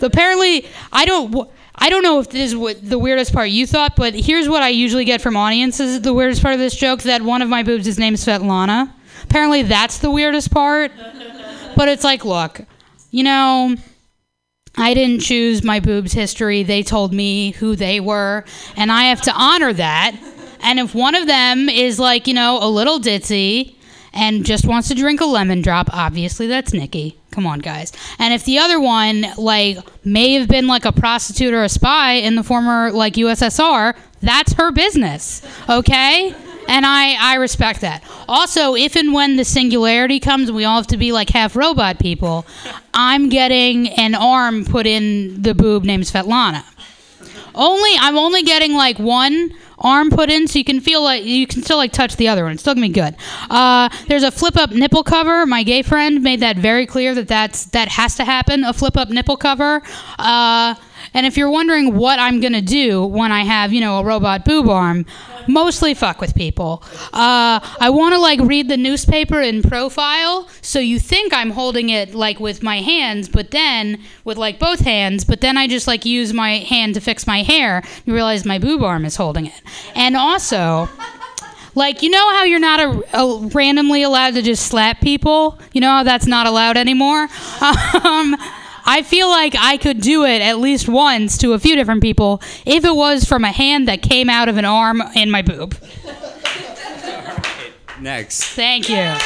apparently, 0.00 0.66
I 0.92 1.04
don't. 1.04 1.50
I 1.78 1.90
don't 1.90 2.02
know 2.02 2.20
if 2.20 2.30
this 2.30 2.52
is 2.52 2.56
what 2.56 2.88
the 2.88 2.98
weirdest 2.98 3.34
part 3.34 3.50
you 3.50 3.66
thought, 3.66 3.96
but 3.96 4.14
here's 4.14 4.48
what 4.48 4.62
I 4.62 4.70
usually 4.70 5.04
get 5.04 5.20
from 5.20 5.36
audiences. 5.36 6.00
The 6.00 6.14
weirdest 6.14 6.40
part 6.40 6.54
of 6.54 6.58
this 6.58 6.74
joke 6.74 7.02
that 7.02 7.20
one 7.20 7.42
of 7.42 7.50
my 7.50 7.62
boobs 7.62 7.86
is 7.86 7.98
named 7.98 8.16
Svetlana. 8.16 8.90
Apparently, 9.24 9.62
that's 9.62 9.98
the 9.98 10.10
weirdest 10.10 10.50
part. 10.50 10.90
But 11.76 11.88
it's 11.88 12.02
like, 12.02 12.24
look, 12.24 12.62
you 13.10 13.22
know, 13.22 13.76
I 14.74 14.94
didn't 14.94 15.20
choose 15.20 15.62
my 15.62 15.80
boobs' 15.80 16.14
history. 16.14 16.62
They 16.62 16.82
told 16.82 17.12
me 17.12 17.50
who 17.52 17.76
they 17.76 18.00
were, 18.00 18.44
and 18.76 18.90
I 18.90 19.04
have 19.04 19.20
to 19.22 19.32
honor 19.32 19.74
that. 19.74 20.16
And 20.60 20.78
if 20.78 20.94
one 20.94 21.14
of 21.14 21.26
them 21.26 21.68
is 21.68 21.98
like, 21.98 22.26
you 22.26 22.34
know, 22.34 22.58
a 22.62 22.68
little 22.68 22.98
ditzy 22.98 23.75
and 24.16 24.44
just 24.44 24.66
wants 24.66 24.88
to 24.88 24.94
drink 24.94 25.20
a 25.20 25.24
lemon 25.24 25.62
drop, 25.62 25.88
obviously 25.92 26.46
that's 26.46 26.72
Nikki. 26.72 27.18
Come 27.30 27.46
on, 27.46 27.58
guys. 27.58 27.92
And 28.18 28.32
if 28.32 28.44
the 28.44 28.58
other 28.58 28.80
one, 28.80 29.26
like, 29.36 29.78
may 30.04 30.32
have 30.32 30.48
been 30.48 30.66
like 30.66 30.84
a 30.84 30.92
prostitute 30.92 31.52
or 31.52 31.62
a 31.62 31.68
spy 31.68 32.12
in 32.14 32.34
the 32.34 32.42
former, 32.42 32.90
like, 32.90 33.14
USSR, 33.14 33.94
that's 34.22 34.54
her 34.54 34.72
business, 34.72 35.42
okay? 35.68 36.34
And 36.68 36.84
I, 36.84 37.14
I 37.20 37.34
respect 37.36 37.82
that. 37.82 38.02
Also, 38.28 38.74
if 38.74 38.96
and 38.96 39.12
when 39.12 39.36
the 39.36 39.44
singularity 39.44 40.18
comes, 40.18 40.50
we 40.50 40.64
all 40.64 40.76
have 40.76 40.86
to 40.88 40.96
be 40.96 41.12
like 41.12 41.30
half 41.30 41.54
robot 41.54 41.98
people. 41.98 42.46
I'm 42.92 43.28
getting 43.28 43.88
an 43.90 44.14
arm 44.14 44.64
put 44.64 44.86
in 44.86 45.42
the 45.42 45.54
boob 45.54 45.84
named 45.84 46.04
Svetlana. 46.04 46.64
Only 47.54 47.92
I'm 47.98 48.18
only 48.18 48.42
getting 48.42 48.74
like 48.74 48.98
one 48.98 49.52
arm 49.78 50.10
put 50.10 50.30
in, 50.30 50.48
so 50.48 50.58
you 50.58 50.64
can 50.64 50.80
feel 50.80 51.02
like 51.02 51.24
you 51.24 51.46
can 51.46 51.62
still 51.62 51.76
like 51.76 51.92
touch 51.92 52.16
the 52.16 52.28
other 52.28 52.44
one. 52.44 52.52
It's 52.52 52.62
still 52.62 52.74
gonna 52.74 52.86
be 52.86 52.92
good. 52.92 53.16
Uh, 53.50 53.88
there's 54.08 54.22
a 54.22 54.30
flip 54.30 54.56
up 54.56 54.70
nipple 54.70 55.02
cover. 55.02 55.46
My 55.46 55.62
gay 55.62 55.82
friend 55.82 56.22
made 56.22 56.40
that 56.40 56.56
very 56.56 56.86
clear 56.86 57.14
that 57.14 57.28
that's 57.28 57.66
that 57.66 57.88
has 57.88 58.16
to 58.16 58.24
happen. 58.24 58.64
A 58.64 58.72
flip 58.72 58.96
up 58.96 59.08
nipple 59.08 59.36
cover. 59.36 59.82
Uh, 60.18 60.74
and 61.14 61.26
if 61.26 61.36
you're 61.36 61.50
wondering 61.50 61.94
what 61.94 62.18
I'm 62.18 62.40
gonna 62.40 62.62
do 62.62 63.04
when 63.04 63.32
I 63.32 63.42
have 63.44 63.72
you 63.72 63.80
know 63.80 63.98
a 63.98 64.04
robot 64.04 64.44
boob 64.44 64.68
arm, 64.68 65.06
mostly 65.48 65.94
fuck 65.94 66.20
with 66.20 66.34
people. 66.34 66.82
Uh, 67.12 67.60
I 67.80 67.90
want 67.90 68.14
to 68.14 68.18
like 68.18 68.40
read 68.40 68.68
the 68.68 68.76
newspaper 68.76 69.40
in 69.40 69.62
profile, 69.62 70.48
so 70.62 70.78
you 70.78 70.98
think 70.98 71.32
I'm 71.32 71.50
holding 71.50 71.88
it 71.88 72.14
like 72.14 72.40
with 72.40 72.62
my 72.62 72.80
hands, 72.80 73.28
but 73.28 73.50
then 73.50 74.00
with 74.24 74.36
like 74.36 74.58
both 74.58 74.80
hands, 74.80 75.24
but 75.24 75.40
then 75.40 75.56
I 75.56 75.66
just 75.66 75.86
like 75.86 76.04
use 76.04 76.32
my 76.32 76.58
hand 76.58 76.94
to 76.94 77.00
fix 77.00 77.26
my 77.26 77.42
hair. 77.42 77.82
You 78.04 78.14
realize 78.14 78.44
my 78.44 78.58
boob 78.58 78.82
arm 78.82 79.04
is 79.04 79.16
holding 79.16 79.46
it, 79.46 79.62
and 79.94 80.16
also. 80.16 80.88
Like 81.78 82.02
you 82.02 82.08
know 82.08 82.32
how 82.32 82.44
you're 82.44 82.58
not 82.58 82.80
a, 82.80 83.18
a 83.20 83.48
randomly 83.48 84.02
allowed 84.02 84.32
to 84.32 84.40
just 84.40 84.64
slap 84.64 85.02
people. 85.02 85.58
You 85.74 85.82
know 85.82 85.90
how 85.90 86.04
that's 86.04 86.26
not 86.26 86.46
allowed 86.46 86.76
anymore. 86.78 87.28
Um, 88.02 88.36
I 88.88 89.02
feel 89.02 89.28
like 89.28 89.56
I 89.58 89.76
could 89.76 90.00
do 90.00 90.24
it 90.24 90.40
at 90.40 90.58
least 90.58 90.88
once 90.88 91.36
to 91.38 91.54
a 91.54 91.58
few 91.58 91.74
different 91.74 92.02
people 92.02 92.40
if 92.64 92.84
it 92.84 92.94
was 92.94 93.24
from 93.24 93.44
a 93.44 93.50
hand 93.50 93.88
that 93.88 94.00
came 94.00 94.30
out 94.30 94.48
of 94.48 94.56
an 94.56 94.64
arm 94.64 95.02
in 95.14 95.30
my 95.30 95.42
boob. 95.42 95.76
Next. 98.00 98.44
Thank 98.44 98.88
you. 98.88 99.16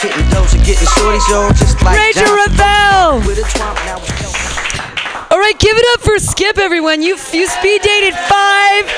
Getting 0.00 0.24
close 0.30 0.54
and 0.54 0.64
getting 0.64 0.88
shorty 0.96 1.20
show 1.20 1.50
just 1.50 1.82
like 1.84 1.98
Rachel 1.98 2.34
Ravel! 2.34 3.18
With 3.26 3.38
a 3.38 3.42
twomp, 3.42 3.74
now 3.84 3.98
it's 3.98 5.30
All 5.30 5.38
right, 5.38 5.58
give 5.58 5.76
it 5.76 5.84
up 5.94 6.00
for 6.00 6.18
Skip, 6.18 6.56
everyone. 6.56 7.02
You 7.02 7.18
you 7.32 7.46
speed 7.48 7.82
dated 7.82 8.14
five 8.14 8.90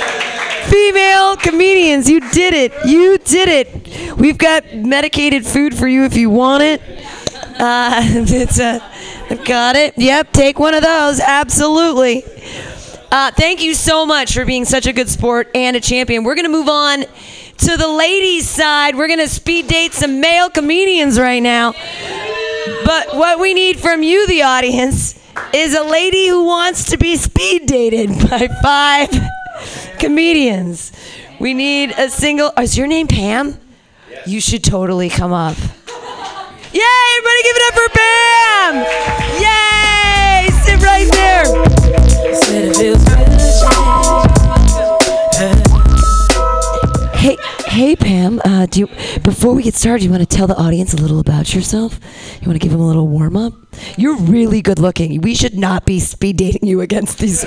female 0.70 1.36
comedians. 1.36 2.08
You 2.08 2.20
did 2.30 2.54
it. 2.54 2.72
You 2.86 3.18
did 3.18 3.48
it. 3.48 4.16
We've 4.16 4.38
got 4.38 4.74
medicated 4.76 5.44
food 5.44 5.74
for 5.74 5.88
you 5.88 6.04
if 6.04 6.16
you 6.16 6.30
want 6.30 6.62
it. 6.62 6.80
Uh, 7.58 8.00
it's 8.04 8.60
uh, 8.60 8.78
I've 8.80 8.91
got 9.34 9.76
it. 9.76 9.94
Yep, 9.96 10.32
take 10.32 10.58
one 10.58 10.74
of 10.74 10.82
those. 10.82 11.20
Absolutely. 11.20 12.24
Uh, 13.10 13.30
thank 13.32 13.62
you 13.62 13.74
so 13.74 14.06
much 14.06 14.34
for 14.34 14.44
being 14.44 14.64
such 14.64 14.86
a 14.86 14.92
good 14.92 15.08
sport 15.08 15.50
and 15.54 15.76
a 15.76 15.80
champion. 15.80 16.24
We're 16.24 16.34
gonna 16.34 16.48
move 16.48 16.68
on 16.68 17.04
to 17.58 17.76
the 17.76 17.88
ladies' 17.88 18.48
side. 18.48 18.96
We're 18.96 19.08
gonna 19.08 19.28
speed 19.28 19.68
date 19.68 19.92
some 19.92 20.20
male 20.20 20.48
comedians 20.48 21.20
right 21.20 21.42
now. 21.42 21.72
But 22.84 23.14
what 23.14 23.38
we 23.38 23.54
need 23.54 23.78
from 23.78 24.02
you, 24.02 24.26
the 24.26 24.42
audience, 24.42 25.18
is 25.52 25.74
a 25.74 25.82
lady 25.82 26.28
who 26.28 26.44
wants 26.44 26.90
to 26.90 26.96
be 26.96 27.16
speed 27.16 27.66
dated 27.66 28.08
by 28.30 28.48
five 28.62 29.10
comedians. 29.98 30.92
We 31.38 31.54
need 31.54 31.92
a 31.98 32.08
single. 32.08 32.50
Is 32.58 32.78
your 32.78 32.86
name 32.86 33.08
Pam? 33.08 33.58
You 34.26 34.40
should 34.40 34.64
totally 34.64 35.08
come 35.08 35.32
up. 35.32 35.56
Yay! 36.72 36.80
Everybody 37.18 37.42
give 37.42 37.56
it 37.56 37.62
up 37.68 37.74
for 37.74 37.88
Pam! 37.92 38.74
Yay! 39.42 40.48
Sit 40.64 40.80
right 40.82 41.04
there. 41.12 41.44
Hey, 47.72 47.96
Pam. 47.96 48.38
Uh, 48.44 48.66
do 48.66 48.80
you, 48.80 48.86
before 49.22 49.54
we 49.54 49.62
get 49.62 49.74
started, 49.74 50.00
do 50.00 50.04
you 50.04 50.10
want 50.10 50.20
to 50.20 50.36
tell 50.36 50.46
the 50.46 50.54
audience 50.58 50.92
a 50.92 50.98
little 50.98 51.18
about 51.18 51.54
yourself? 51.54 51.98
You 52.42 52.46
want 52.46 52.60
to 52.60 52.62
give 52.62 52.70
them 52.70 52.82
a 52.82 52.86
little 52.86 53.08
warm 53.08 53.34
up? 53.34 53.54
You're 53.96 54.18
really 54.18 54.60
good 54.60 54.78
looking. 54.78 55.22
We 55.22 55.34
should 55.34 55.56
not 55.56 55.86
be 55.86 55.98
speed 55.98 56.36
dating 56.36 56.68
you 56.68 56.82
against 56.82 57.18
these 57.18 57.44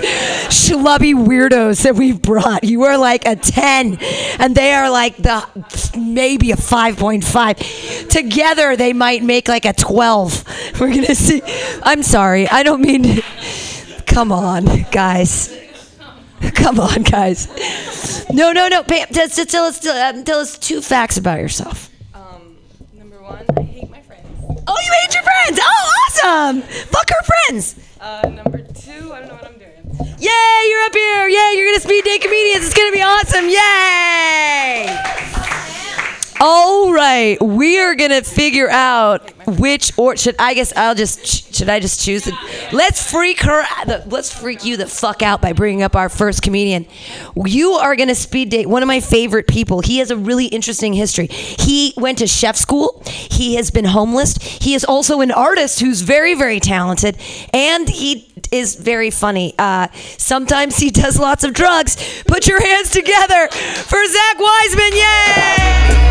schlubby 0.48 1.14
weirdos 1.14 1.84
that 1.84 1.94
we've 1.94 2.20
brought. 2.20 2.64
You 2.64 2.86
are 2.86 2.98
like 2.98 3.28
a 3.28 3.36
10, 3.36 4.00
and 4.40 4.56
they 4.56 4.74
are 4.74 4.90
like 4.90 5.16
the 5.18 5.46
maybe 5.96 6.52
a 6.52 6.56
5.5. 6.56 8.10
Together, 8.10 8.76
they 8.76 8.94
might 8.94 9.22
make 9.22 9.48
like 9.48 9.66
a 9.66 9.74
12. 9.74 10.80
We're 10.80 10.88
gonna 10.88 11.14
see. 11.14 11.44
I'm 11.84 12.02
sorry. 12.02 12.50
I 12.50 12.64
don't 12.64 12.82
mean. 12.82 13.04
To, 13.04 13.24
come 14.08 14.32
on, 14.32 14.88
guys. 14.92 15.56
Come 16.56 16.80
on, 16.80 17.04
guys. 17.04 17.48
No, 18.32 18.52
no, 18.52 18.68
no. 18.68 18.84
Pam, 18.84 19.08
just, 19.12 19.36
just 19.36 19.50
tell 19.50 19.66
us, 19.66 19.86
um, 19.86 20.24
tell 20.24 20.40
us 20.40 20.58
two 20.58 20.82
facts 20.82 21.18
about 21.18 21.40
yourself. 21.40 21.90
Um, 22.14 22.58
number 22.94 23.22
one, 23.22 23.46
I 23.58 23.62
hate 23.62 23.90
my 23.90 24.02
friends. 24.02 24.28
Oh, 24.68 24.78
you 24.84 24.92
hate 25.02 25.14
your 25.14 25.24
friends. 25.24 25.60
Oh, 25.62 25.92
awesome. 26.08 26.62
Fuck 26.62 27.10
her 27.10 27.24
friends. 27.24 27.76
Uh, 28.00 28.30
number 28.30 28.60
two, 28.60 29.14
I 29.14 29.20
don't 29.20 29.30
know 29.30 29.36
what 29.36 29.46
I'm 29.46 29.58
doing. 29.58 30.18
Yay, 30.20 30.68
you're 30.70 30.82
up 30.84 30.94
here. 30.94 31.28
Yay, 31.28 31.54
you're 31.56 31.66
going 31.68 31.76
to 31.76 31.82
speed 31.82 32.04
date 32.04 32.22
comedians. 32.22 32.66
It's 32.66 32.76
going 32.76 32.92
to 32.92 32.96
be 32.96 33.02
awesome. 33.02 33.50
Yay. 33.50 35.65
All 36.38 36.92
right, 36.92 37.42
we 37.42 37.80
are 37.80 37.96
gonna 37.96 38.22
figure 38.22 38.70
out 38.70 39.32
which 39.48 39.98
or 39.98 40.18
should 40.18 40.36
I 40.38 40.54
guess 40.54 40.74
I'll 40.76 40.94
just 40.94 41.56
should 41.56 41.70
I 41.70 41.80
just 41.80 42.04
choose 42.04 42.26
the 42.26 42.38
let's 42.74 43.10
freak 43.10 43.42
her 43.44 43.64
let's 44.08 44.34
freak 44.34 44.66
you 44.66 44.76
the 44.76 44.86
fuck 44.86 45.22
out 45.22 45.42
by 45.42 45.54
bringing 45.54 45.82
up 45.82 45.96
our 45.96 46.10
first 46.10 46.42
comedian. 46.42 46.88
You 47.38 47.72
are 47.74 47.96
gonna 47.96 48.16
speed 48.16 48.50
date 48.50 48.68
one 48.68 48.84
of 48.84 48.88
my 48.88 49.00
favorite 49.00 49.48
people. 49.48 49.80
He 49.80 50.00
has 50.00 50.12
a 50.12 50.18
really 50.18 50.48
interesting 50.48 50.92
history. 50.92 51.28
He 51.28 51.94
went 51.96 52.18
to 52.18 52.28
chef 52.28 52.58
school. 52.58 53.02
He 53.06 53.56
has 53.56 53.72
been 53.72 53.86
homeless. 53.86 54.36
He 54.36 54.74
is 54.74 54.84
also 54.84 55.22
an 55.22 55.32
artist 55.32 55.80
who's 55.80 56.02
very 56.02 56.34
very 56.34 56.60
talented, 56.60 57.18
and 57.54 57.88
he 57.88 58.25
is 58.52 58.76
very 58.76 59.10
funny. 59.10 59.54
Uh, 59.58 59.88
sometimes 60.18 60.78
he 60.78 60.90
does 60.90 61.20
lots 61.20 61.44
of 61.44 61.54
drugs. 61.54 62.24
Put 62.28 62.48
your 62.48 62.62
hands 62.62 62.90
together 62.90 63.48
for 63.50 64.06
Zach 64.06 64.40
Wiseman. 64.40 64.92
Yay! 64.94 66.06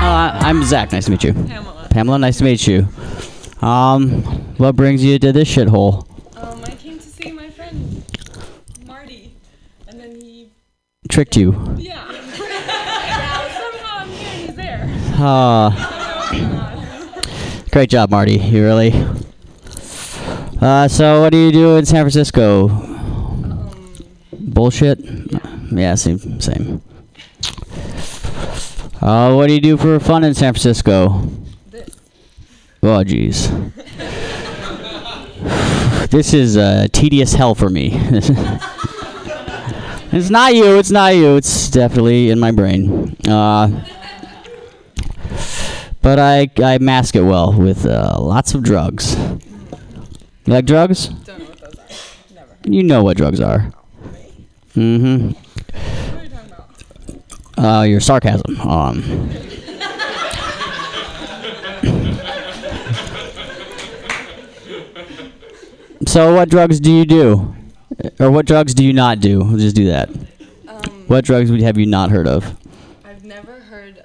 Uh, 0.00 0.30
I'm 0.42 0.62
Zach. 0.64 0.92
Nice 0.92 1.04
to 1.06 1.10
meet 1.10 1.24
you. 1.24 1.34
Pamela. 1.90 2.18
nice 2.18 2.38
to 2.38 2.44
meet 2.44 2.66
you. 2.66 2.86
Um, 3.60 4.22
what 4.56 4.76
brings 4.76 5.04
you 5.04 5.18
to 5.18 5.32
this 5.32 5.48
shithole? 5.54 6.06
Um, 6.36 6.62
I 6.64 6.70
came 6.70 6.98
to 6.98 7.04
see 7.04 7.32
my 7.32 7.50
friend 7.50 8.04
Marty, 8.86 9.34
and 9.86 9.98
then 10.00 10.20
he. 10.20 10.48
Tricked 11.08 11.36
you. 11.36 11.52
Yeah. 11.76 12.06
Somehow 12.36 13.98
I'm 13.98 14.08
here 14.08 14.28
and 14.30 14.40
he's 14.46 14.54
there. 14.54 14.86
Uh, 15.18 15.97
great 17.70 17.90
job, 17.90 18.10
Marty. 18.10 18.38
You 18.38 18.64
really. 18.64 18.92
Uh, 20.60 20.88
so 20.88 21.20
what 21.20 21.30
do 21.30 21.38
you 21.38 21.52
do 21.52 21.76
in 21.76 21.86
San 21.86 22.02
Francisco? 22.02 22.68
Bullshit. 24.32 24.98
Yeah, 25.70 25.94
same, 25.94 26.40
same. 26.40 26.82
Uh, 29.00 29.32
what 29.34 29.46
do 29.46 29.54
you 29.54 29.60
do 29.60 29.76
for 29.76 30.00
fun 30.00 30.24
in 30.24 30.34
San 30.34 30.52
Francisco? 30.52 31.30
Oh, 32.82 33.04
jeez. 33.04 33.48
this 36.10 36.34
is 36.34 36.56
uh, 36.56 36.88
tedious 36.92 37.34
hell 37.34 37.54
for 37.54 37.70
me. 37.70 37.90
it's 40.12 40.30
not 40.30 40.54
you. 40.54 40.76
It's 40.78 40.90
not 40.90 41.14
you. 41.14 41.36
It's 41.36 41.70
definitely 41.70 42.30
in 42.30 42.40
my 42.40 42.50
brain. 42.50 43.16
Uh, 43.28 43.84
but 46.08 46.18
I 46.18 46.48
I 46.64 46.78
mask 46.78 47.16
it 47.16 47.22
well 47.22 47.52
with 47.52 47.84
uh, 47.84 48.16
lots 48.18 48.54
of 48.54 48.62
drugs. 48.62 49.14
You 50.46 50.54
like 50.54 50.64
drugs? 50.64 51.08
Don't 51.08 51.38
know 51.38 51.44
what 51.44 51.60
those 51.60 51.74
are. 51.74 52.34
Never. 52.34 52.56
You 52.64 52.82
know 52.82 53.02
what 53.04 53.18
drugs 53.18 53.40
are. 53.42 53.70
Mm-hmm. 54.74 55.32
What 55.32 56.16
are 56.16 56.24
you 56.24 56.30
talking 56.30 56.52
about? 57.56 57.80
Uh, 57.80 57.82
your 57.82 58.00
sarcasm. 58.00 58.58
Um. 58.60 59.02
So, 66.06 66.34
what 66.34 66.48
drugs 66.48 66.80
do 66.80 66.90
you 66.90 67.04
do, 67.04 67.54
or 68.18 68.30
what 68.30 68.46
drugs 68.46 68.72
do 68.72 68.82
you 68.82 68.94
not 68.94 69.20
do? 69.20 69.40
We'll 69.40 69.58
just 69.58 69.76
do 69.76 69.84
that. 69.88 70.08
what 71.06 71.26
drugs 71.26 71.50
would 71.50 71.60
have 71.60 71.76
you 71.76 71.84
not 71.84 72.10
heard 72.10 72.26
of? 72.26 72.56
I've 73.04 73.24
never 73.24 73.60
heard. 73.60 74.02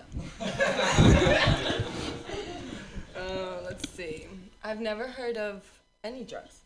uh, 3.15 3.61
let's 3.63 3.89
see. 3.89 4.27
I've 4.63 4.72
never 4.83 5.07
heard 5.07 5.37
of 5.37 5.63
any 6.03 6.23
drugs, 6.23 6.59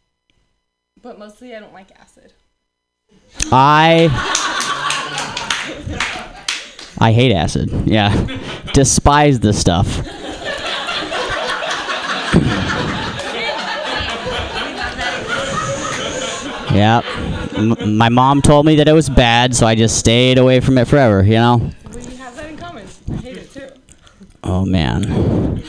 but 1.02 1.20
mostly 1.20 1.56
I 1.56 1.60
don't 1.60 1.74
like 1.74 1.92
acid. 2.00 2.34
I 3.52 4.10
I 7.00 7.12
hate 7.12 7.32
acid. 7.32 7.70
Yeah, 7.86 8.12
despise 8.74 9.40
the 9.40 9.54
stuff. 9.54 9.88
yeah. 16.74 17.02
M- 17.56 17.98
my 17.98 18.10
mom 18.10 18.42
told 18.42 18.66
me 18.66 18.76
that 18.76 18.88
it 18.88 18.94
was 18.94 19.10
bad, 19.10 19.56
so 19.56 19.66
I 19.66 19.76
just 19.76 19.98
stayed 19.98 20.38
away 20.38 20.60
from 20.60 20.78
it 20.78 20.88
forever. 20.88 21.24
You 21.24 21.32
know. 21.36 21.72
We 21.94 22.16
have 22.16 22.36
that 22.36 22.50
in 22.50 22.58
common. 22.58 22.88
I 23.12 23.16
hate 23.18 23.38
it 23.38 23.52
too. 23.54 23.70
Oh 24.44 24.66
man. 24.66 25.64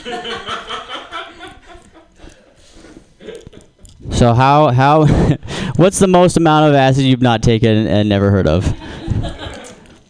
So 4.19 4.33
how 4.33 4.67
how 4.71 5.05
what's 5.77 5.99
the 5.99 6.07
most 6.07 6.35
amount 6.35 6.69
of 6.69 6.75
acid 6.75 7.05
you've 7.05 7.21
not 7.21 7.41
taken 7.41 7.87
and 7.87 8.09
never 8.09 8.31
heard 8.31 8.47
of? 8.47 8.65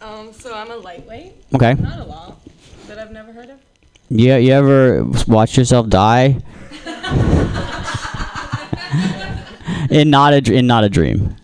Um, 0.02 0.32
so 0.32 0.52
I'm 0.52 0.72
a 0.72 0.76
lightweight. 0.76 1.34
Okay. 1.54 1.74
Not 1.74 2.00
a 2.00 2.04
lot 2.04 2.40
that 2.88 2.98
I've 2.98 3.12
never 3.12 3.32
heard 3.32 3.50
of. 3.50 3.60
You 4.08 4.34
you 4.34 4.52
ever 4.52 5.04
watch 5.28 5.56
yourself 5.56 5.88
die? 5.88 6.40
in 9.90 10.10
not 10.10 10.32
a 10.32 10.38
in 10.52 10.66
not 10.66 10.82
a 10.82 10.88
dream. 10.88 11.36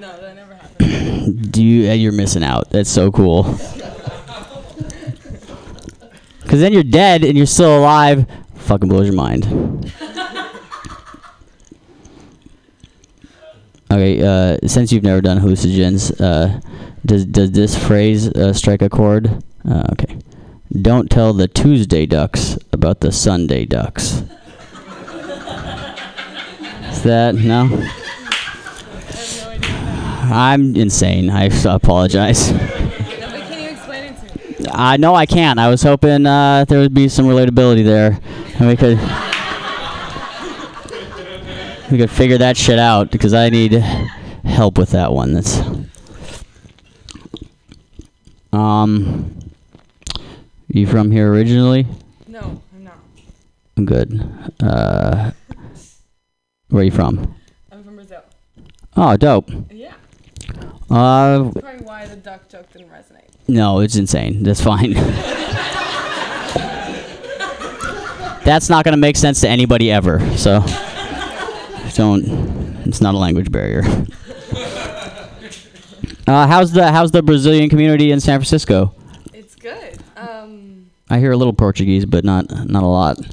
No, 0.00 0.20
that 0.20 0.34
never 0.34 0.54
happened. 0.54 1.52
Do 1.52 1.62
you? 1.62 1.88
You're 1.92 2.10
missing 2.10 2.42
out. 2.42 2.68
That's 2.70 2.90
so 2.90 3.12
cool. 3.12 3.44
Cause 6.48 6.58
then 6.58 6.72
you're 6.72 6.82
dead 6.82 7.22
and 7.22 7.36
you're 7.36 7.46
still 7.46 7.78
alive. 7.78 8.26
Fucking 8.56 8.88
blows 8.88 9.06
your 9.06 9.14
mind. 9.14 9.44
Okay, 13.92 14.22
uh, 14.22 14.56
since 14.68 14.92
you've 14.92 15.02
never 15.02 15.20
done 15.20 15.40
hallucinogens, 15.40 16.20
uh, 16.20 16.60
does 17.04 17.24
does 17.24 17.50
this 17.50 17.76
phrase 17.76 18.28
uh, 18.28 18.52
strike 18.52 18.82
a 18.82 18.88
chord? 18.88 19.42
Uh, 19.68 19.82
okay. 19.92 20.16
Don't 20.80 21.10
tell 21.10 21.32
the 21.32 21.48
Tuesday 21.48 22.06
ducks 22.06 22.56
about 22.72 23.00
the 23.00 23.10
Sunday 23.10 23.64
ducks. 23.64 24.12
Is 26.88 27.02
that 27.02 27.34
no? 27.34 27.68
I'm 30.32 30.76
insane. 30.76 31.28
I 31.28 31.46
apologize. 31.64 32.52
No, 32.52 32.58
can 32.58 33.60
you 33.60 33.70
explain 33.70 34.14
it 34.14 34.16
to 34.20 34.62
me? 34.62 34.66
I 34.72 34.98
know 34.98 35.16
I 35.16 35.26
can't. 35.26 35.58
I 35.58 35.68
was 35.68 35.82
hoping 35.82 36.26
uh, 36.26 36.64
there 36.68 36.78
would 36.78 36.94
be 36.94 37.08
some 37.08 37.24
relatability 37.24 37.84
there, 37.84 38.20
and 38.60 38.68
we 38.68 38.76
could 38.76 38.98
we 41.90 41.98
could 41.98 42.10
figure 42.10 42.38
that 42.38 42.56
shit 42.56 42.78
out 42.78 43.10
because 43.10 43.34
I 43.34 43.48
need 43.50 43.72
help 43.72 44.78
with 44.78 44.90
that 44.90 45.12
one. 45.12 45.34
That's 45.34 45.60
um. 48.52 49.36
You 50.72 50.86
from 50.86 51.10
here 51.10 51.32
originally? 51.32 51.84
No, 52.28 52.62
I'm 52.74 52.84
not. 52.84 52.98
I'm 53.76 53.84
good. 53.86 54.52
Uh, 54.62 55.32
where 56.68 56.82
are 56.82 56.84
you 56.84 56.92
from? 56.92 57.34
I'm 57.72 57.82
from 57.82 57.96
Brazil. 57.96 58.22
Oh, 58.96 59.16
dope. 59.16 59.50
Yeah. 59.70 59.94
Uh, 60.88 61.42
That's 61.42 61.60
probably 61.60 61.84
why 61.84 62.06
the 62.06 62.16
duck 62.16 62.48
joke 62.48 62.72
didn't 62.72 62.90
resonate. 62.90 63.24
no, 63.48 63.80
it's 63.80 63.96
insane. 63.96 64.44
That's 64.44 64.62
fine. 64.62 64.92
That's 68.44 68.70
not 68.70 68.84
gonna 68.84 68.96
make 68.96 69.16
sense 69.16 69.40
to 69.40 69.48
anybody 69.48 69.90
ever. 69.90 70.20
So 70.36 70.60
don't. 71.96 72.24
It's 72.86 73.00
not 73.00 73.14
a 73.14 73.18
language 73.18 73.50
barrier. 73.50 73.82
Uh, 76.26 76.46
how's 76.46 76.70
the 76.70 76.92
How's 76.92 77.10
the 77.10 77.22
Brazilian 77.22 77.68
community 77.68 78.12
in 78.12 78.20
San 78.20 78.38
Francisco? 78.38 78.94
It's 79.32 79.56
good. 79.56 79.98
Um, 80.16 80.88
I 81.08 81.18
hear 81.18 81.32
a 81.32 81.36
little 81.36 81.52
Portuguese, 81.52 82.04
but 82.04 82.22
not 82.24 82.48
not 82.68 82.84
a 82.84 82.86
lot. 82.86 83.16
Do 83.16 83.24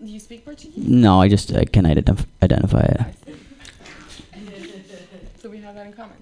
you 0.00 0.18
speak 0.18 0.42
Portuguese? 0.42 0.78
No, 0.78 1.20
I 1.20 1.28
just 1.28 1.54
I 1.54 1.66
can 1.66 1.84
identif- 1.84 2.24
identify 2.42 2.80
it. 2.80 3.00
So 5.42 5.50
we 5.50 5.58
have 5.58 5.74
that 5.74 5.86
in 5.88 5.92
common. 5.92 6.16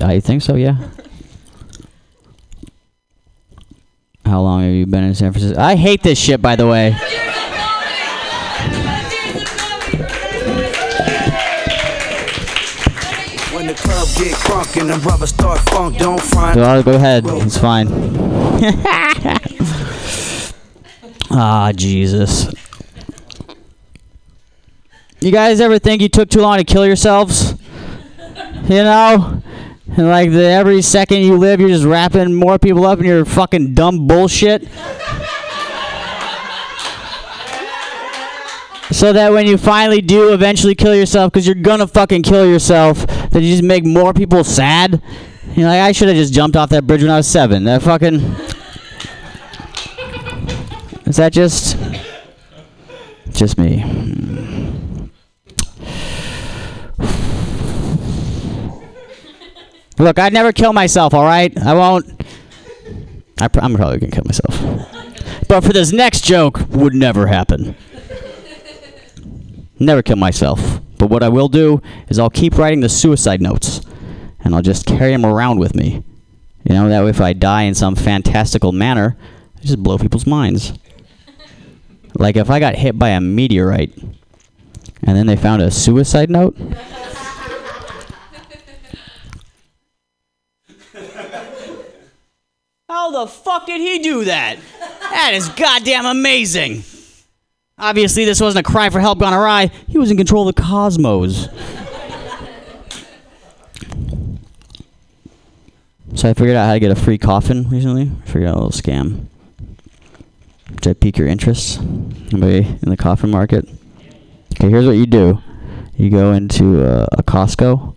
I 0.00 0.20
think 0.20 0.42
so. 0.42 0.54
Yeah. 0.54 0.76
How 4.26 4.42
long 4.42 4.62
have 4.64 4.72
you 4.72 4.84
been 4.86 5.04
in 5.04 5.14
San 5.14 5.32
Francisco? 5.32 5.58
I 5.60 5.76
hate 5.76 6.02
this 6.02 6.18
shit, 6.18 6.42
by 6.42 6.56
the 6.56 6.66
way. 6.66 6.94
The 13.74 13.82
club 13.82 14.08
get 14.16 14.34
crunk 14.36 14.80
and 14.80 14.90
the 14.90 15.26
start 15.26 15.60
funk, 15.70 15.98
don't 15.98 16.20
front. 16.20 16.56
Well, 16.56 16.82
go 16.82 16.94
ahead. 16.94 17.24
It's 17.26 17.56
fine. 17.56 17.88
ah, 21.30 21.72
Jesus. 21.74 22.52
You 25.20 25.30
guys 25.30 25.60
ever 25.60 25.78
think 25.78 26.02
you 26.02 26.08
took 26.08 26.28
too 26.28 26.40
long 26.40 26.58
to 26.58 26.64
kill 26.64 26.86
yourselves? 26.86 27.54
You 28.64 28.82
know? 28.82 29.42
And 29.96 30.08
like 30.08 30.30
the, 30.30 30.44
every 30.44 30.82
second 30.82 31.18
you 31.18 31.36
live, 31.36 31.60
you're 31.60 31.68
just 31.68 31.84
wrapping 31.84 32.34
more 32.34 32.58
people 32.58 32.86
up 32.86 32.98
in 32.98 33.04
your 33.04 33.24
fucking 33.24 33.74
dumb 33.74 34.06
bullshit. 34.06 34.62
so 38.90 39.12
that 39.12 39.32
when 39.32 39.46
you 39.46 39.56
finally 39.56 40.00
do 40.00 40.32
eventually 40.32 40.74
kill 40.74 40.94
yourself, 40.94 41.32
because 41.32 41.46
you're 41.46 41.54
gonna 41.54 41.86
fucking 41.86 42.22
kill 42.22 42.46
yourself, 42.46 43.06
that 43.32 43.42
you 43.42 43.50
just 43.50 43.62
make 43.62 43.84
more 43.84 44.12
people 44.12 44.44
sad. 44.44 45.02
You're 45.54 45.66
like, 45.66 45.80
I 45.80 45.92
should 45.92 46.08
have 46.08 46.16
just 46.16 46.32
jumped 46.32 46.56
off 46.56 46.70
that 46.70 46.86
bridge 46.86 47.02
when 47.02 47.10
I 47.10 47.16
was 47.16 47.26
seven. 47.26 47.64
That 47.64 47.82
fucking. 47.82 48.20
Is 51.06 51.16
that 51.16 51.32
just. 51.32 51.76
Just 53.32 53.58
me? 53.58 53.84
Look, 59.98 60.18
I'd 60.18 60.32
never 60.32 60.52
kill 60.52 60.72
myself, 60.72 61.14
alright? 61.14 61.56
I 61.58 61.74
won't. 61.74 62.06
I 63.40 63.48
I'm 63.54 63.74
probably 63.74 63.98
gonna 63.98 64.12
kill 64.12 64.24
myself. 64.24 64.58
But 65.48 65.62
for 65.62 65.72
this 65.72 65.92
next 65.92 66.24
joke, 66.24 66.60
would 66.70 66.94
never 66.94 67.26
happen. 67.26 67.76
Never 69.78 70.02
kill 70.02 70.16
myself. 70.16 70.80
But 71.02 71.10
what 71.10 71.24
I 71.24 71.30
will 71.30 71.48
do 71.48 71.82
is 72.08 72.20
I'll 72.20 72.30
keep 72.30 72.56
writing 72.56 72.78
the 72.78 72.88
suicide 72.88 73.40
notes, 73.40 73.80
and 74.44 74.54
I'll 74.54 74.62
just 74.62 74.86
carry 74.86 75.10
them 75.10 75.26
around 75.26 75.58
with 75.58 75.74
me. 75.74 76.04
You 76.62 76.76
know, 76.76 76.88
that 76.88 77.02
way 77.02 77.10
if 77.10 77.20
I 77.20 77.32
die 77.32 77.62
in 77.62 77.74
some 77.74 77.96
fantastical 77.96 78.70
manner, 78.70 79.16
I 79.58 79.62
just 79.62 79.82
blow 79.82 79.98
people's 79.98 80.28
minds. 80.28 80.74
Like 82.14 82.36
if 82.36 82.50
I 82.50 82.60
got 82.60 82.76
hit 82.76 83.00
by 83.00 83.08
a 83.08 83.20
meteorite, 83.20 83.98
and 85.02 85.16
then 85.16 85.26
they 85.26 85.34
found 85.34 85.60
a 85.60 85.72
suicide 85.72 86.30
note. 86.30 86.56
How 92.88 93.10
the 93.10 93.26
fuck 93.26 93.66
did 93.66 93.80
he 93.80 93.98
do 93.98 94.26
that? 94.26 94.56
That 95.00 95.32
is 95.34 95.48
goddamn 95.48 96.06
amazing. 96.06 96.84
Obviously, 97.78 98.24
this 98.24 98.40
wasn't 98.40 98.66
a 98.66 98.70
cry 98.70 98.90
for 98.90 99.00
help 99.00 99.18
gone 99.18 99.34
awry. 99.34 99.70
He 99.88 99.98
was 99.98 100.10
in 100.10 100.16
control 100.16 100.48
of 100.48 100.54
the 100.54 100.62
cosmos. 100.62 101.44
so 106.14 106.28
I 106.28 106.34
figured 106.34 106.56
out 106.56 106.66
how 106.66 106.74
to 106.74 106.80
get 106.80 106.90
a 106.90 106.96
free 106.96 107.18
coffin 107.18 107.68
recently. 107.68 108.10
I 108.10 108.26
figured 108.26 108.48
out 108.48 108.56
a 108.56 108.60
little 108.60 108.70
scam. 108.70 109.26
Did 110.80 110.90
I 110.90 110.94
pique 110.94 111.18
your 111.18 111.28
interest? 111.28 111.80
Anybody 111.80 112.66
in 112.82 112.90
the 112.90 112.96
coffin 112.96 113.30
market? 113.30 113.68
Okay, 114.54 114.68
here's 114.68 114.86
what 114.86 114.96
you 114.96 115.06
do. 115.06 115.40
You 115.96 116.10
go 116.10 116.32
into 116.32 116.84
uh, 116.84 117.06
a 117.12 117.22
Costco 117.22 117.94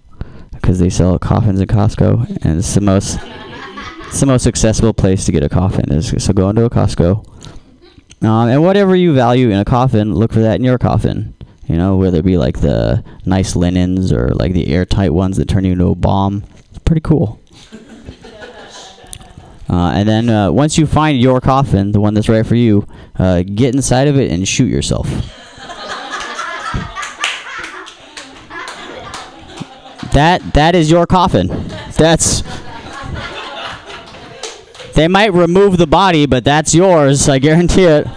because 0.54 0.80
they 0.80 0.90
sell 0.90 1.18
coffins 1.20 1.60
at 1.62 1.68
Costco, 1.68 2.38
and 2.44 2.60
it's 2.60 2.74
the 2.76 2.82
most 2.82 3.18
it's 4.08 4.20
the 4.20 4.26
most 4.26 4.48
accessible 4.48 4.94
place 4.94 5.26
to 5.26 5.32
get 5.32 5.44
a 5.44 5.50
coffin. 5.50 5.92
Is 5.92 6.14
so 6.24 6.34
go 6.34 6.50
into 6.50 6.66
a 6.66 6.70
Costco, 6.70 7.35
um, 8.26 8.50
and 8.50 8.64
whatever 8.64 8.96
you 8.96 9.14
value 9.14 9.50
in 9.50 9.60
a 9.60 9.66
coffin, 9.66 10.14
look 10.14 10.32
for 10.32 10.40
that 10.40 10.56
in 10.56 10.64
your 10.64 10.78
coffin. 10.78 11.34
You 11.68 11.78
know, 11.78 11.98
whether 11.98 12.20
it 12.20 12.26
be 12.26 12.38
like 12.38 12.62
the 12.62 13.04
nice 13.26 13.56
linens 13.56 14.12
or 14.12 14.30
like 14.30 14.54
the 14.54 14.68
airtight 14.68 15.14
ones 15.14 15.38
that 15.38 15.48
turn 15.48 15.66
you 15.66 15.74
into 15.74 15.88
a 15.88 15.96
bomb. 15.96 16.44
It's 16.70 16.80
pretty 16.80 17.02
cool. 17.02 17.40
Uh, 19.68 19.94
and 19.96 20.08
then 20.08 20.30
uh, 20.30 20.52
once 20.52 20.78
you 20.78 20.86
find 20.86 21.20
your 21.20 21.42
coffin, 21.42 21.92
the 21.92 22.00
one 22.00 22.14
that's 22.14 22.30
right 22.30 22.46
for 22.46 22.54
you, 22.54 22.88
uh, 23.18 23.42
get 23.42 23.74
inside 23.74 24.08
of 24.08 24.16
it 24.16 24.32
and 24.32 24.48
shoot 24.48 24.68
yourself. 24.68 25.10
That 30.16 30.54
that 30.54 30.76
is 30.76 30.90
your 30.90 31.06
coffin. 31.06 31.48
That's 31.98 32.42
They 34.96 35.10
might 35.10 35.34
remove 35.34 35.78
the 35.78 35.88
body, 35.88 36.26
but 36.26 36.46
that's 36.46 36.74
yours, 36.74 37.28
I 37.28 37.40
guarantee 37.40 37.84
it. 37.84 38.08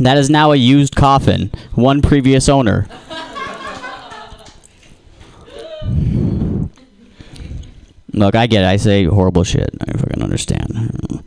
That 0.00 0.18
is 0.18 0.28
now 0.28 0.50
a 0.50 0.56
used 0.56 0.96
coffin. 0.96 1.52
One 1.74 2.02
previous 2.02 2.48
owner. 2.48 2.88
Look, 8.12 8.34
I 8.34 8.46
get 8.46 8.62
it. 8.62 8.66
I 8.66 8.76
say 8.76 9.04
horrible 9.04 9.44
shit. 9.44 9.70
I 9.80 9.96
fucking 9.96 10.22
understand. 10.22 11.22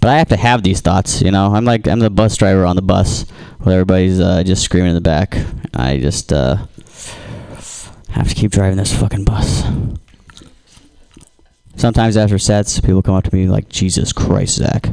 But 0.00 0.08
I 0.10 0.18
have 0.18 0.28
to 0.28 0.36
have 0.36 0.62
these 0.62 0.80
thoughts, 0.80 1.22
you 1.22 1.30
know? 1.30 1.54
I'm 1.54 1.64
like, 1.64 1.86
I'm 1.86 2.00
the 2.00 2.10
bus 2.10 2.36
driver 2.36 2.64
on 2.64 2.76
the 2.76 2.82
bus 2.82 3.26
where 3.60 3.74
everybody's 3.74 4.20
uh, 4.20 4.42
just 4.42 4.62
screaming 4.62 4.90
in 4.90 4.94
the 4.94 5.00
back. 5.00 5.36
I 5.74 5.98
just 5.98 6.32
uh, 6.32 6.56
have 8.10 8.28
to 8.28 8.34
keep 8.34 8.52
driving 8.52 8.78
this 8.78 8.94
fucking 8.94 9.24
bus. 9.24 9.64
Sometimes 11.80 12.18
after 12.18 12.38
sets, 12.38 12.78
people 12.78 13.00
come 13.00 13.14
up 13.14 13.24
to 13.24 13.34
me 13.34 13.46
like, 13.46 13.70
Jesus 13.70 14.12
Christ, 14.12 14.56
Zach. 14.56 14.90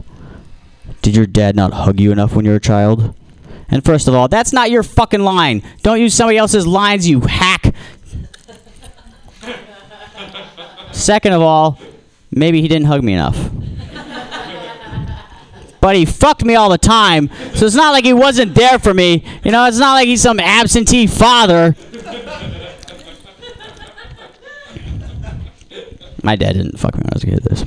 Did 1.01 1.17
your 1.17 1.25
dad 1.25 1.53
not 1.53 1.73
hug 1.73 1.99
you 1.99 2.13
enough 2.13 2.33
when 2.33 2.45
you 2.45 2.51
were 2.51 2.57
a 2.57 2.61
child? 2.61 3.13
And 3.67 3.83
first 3.83 4.07
of 4.07 4.15
all, 4.15 4.29
that's 4.29 4.53
not 4.53 4.71
your 4.71 4.83
fucking 4.83 5.19
line. 5.19 5.63
Don't 5.83 5.99
use 5.99 6.13
somebody 6.13 6.37
else's 6.37 6.65
lines, 6.65 7.05
you 7.05 7.19
hack. 7.19 7.75
Second 10.93 11.33
of 11.33 11.41
all, 11.41 11.77
maybe 12.31 12.61
he 12.61 12.69
didn't 12.69 12.87
hug 12.87 13.03
me 13.03 13.15
enough. 13.15 13.49
But 15.81 15.97
he 15.97 16.05
fucked 16.05 16.45
me 16.45 16.55
all 16.55 16.69
the 16.69 16.77
time, 16.77 17.29
so 17.53 17.65
it's 17.65 17.75
not 17.75 17.91
like 17.91 18.05
he 18.05 18.13
wasn't 18.13 18.55
there 18.55 18.79
for 18.79 18.93
me. 18.93 19.25
You 19.43 19.51
know, 19.51 19.65
it's 19.65 19.77
not 19.77 19.95
like 19.95 20.07
he's 20.07 20.21
some 20.21 20.39
absentee 20.39 21.05
father. 21.05 21.75
My 26.27 26.35
dad 26.35 26.55
didn't 26.57 26.77
fuck 26.77 26.93
me 26.93 27.03
when 27.03 27.13
I 27.13 27.15
was 27.15 27.23
a 27.23 27.27
kid. 27.27 27.43
This. 27.43 27.63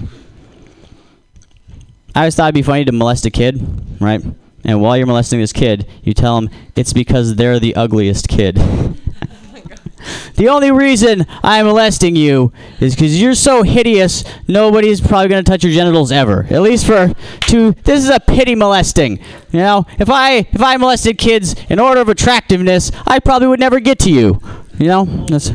I 2.15 2.21
always 2.21 2.35
thought 2.35 2.49
it'd 2.49 2.55
be 2.55 2.61
funny 2.61 2.85
to 2.85 2.93
molest 2.93 3.25
a 3.25 3.31
kid, 3.31 3.59
right? 3.99 4.23
And 4.65 4.83
while 4.83 4.99
you're 4.99 5.07
molesting 5.07 5.41
this 5.41 5.55
kid, 5.55 5.89
you 6.03 6.13
tell 6.13 6.37
him 6.37 6.51
it's 6.77 6.93
because 6.93 7.37
they're 7.37 7.59
the 7.59 7.75
ugliest 7.75 8.29
kid. 8.29 8.57
the 10.37 10.49
only 10.51 10.71
reason 10.71 11.25
I'm 11.43 11.65
molesting 11.65 12.17
you 12.17 12.53
is 12.81 12.95
because 12.95 13.19
you're 13.19 13.35
so 13.35 13.63
hideous, 13.63 14.25
nobody's 14.47 15.01
probably 15.01 15.29
going 15.29 15.43
to 15.43 15.51
touch 15.51 15.65
your 15.65 15.73
genitals 15.73 16.13
ever. 16.13 16.47
At 16.51 16.61
least 16.61 16.85
for 16.85 17.15
two. 17.41 17.73
This 17.85 18.05
is 18.05 18.11
a 18.11 18.21
pity 18.21 18.55
molesting. 18.55 19.21
You 19.53 19.61
know, 19.61 19.87
if 19.99 20.11
I 20.11 20.33
if 20.53 20.61
I 20.61 20.77
molested 20.77 21.17
kids 21.17 21.55
in 21.71 21.79
order 21.79 22.03
of 22.03 22.11
attractiveness, 22.11 22.93
I 23.07 23.21
probably 23.21 23.49
would 23.49 23.61
never 23.61 23.81
get 23.81 23.99
to 24.01 24.11
you. 24.11 24.39
You 24.79 24.89
know, 24.89 25.05
that's. 25.31 25.51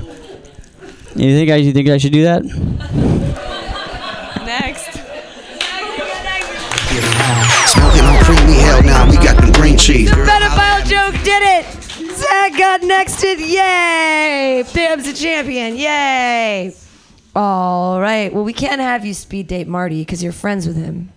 You 1.16 1.34
think 1.34 1.50
I 1.50 1.56
you 1.56 1.72
think 1.72 1.88
I 1.88 1.98
should 1.98 2.12
do 2.12 2.24
that? 2.24 2.44
Next. 4.44 4.92
Smoking 7.72 8.04
on 8.04 8.24
creamy 8.26 8.60
hell 8.60 8.84
now, 8.84 9.10
we 9.10 9.16
got 9.16 9.38
them 9.38 9.54
green 9.54 9.78
cheese. 9.78 10.10
The 10.10 10.18
pedophile 10.18 10.86
joke 10.86 11.14
did 11.24 11.42
it. 11.42 11.66
Zach 12.16 12.58
got 12.58 12.82
nexted. 12.82 13.40
Yay! 13.40 14.66
Pam's 14.74 15.08
a 15.08 15.14
champion. 15.14 15.78
Yay! 15.78 16.76
All 17.34 18.02
right. 18.02 18.34
Well, 18.34 18.44
we 18.44 18.52
can't 18.52 18.82
have 18.82 19.06
you 19.06 19.14
speed 19.14 19.48
date 19.48 19.70
Marty 19.70 20.02
because 20.02 20.22
you're 20.22 20.34
friends 20.34 20.68
with 20.68 20.76
him. 20.76 21.14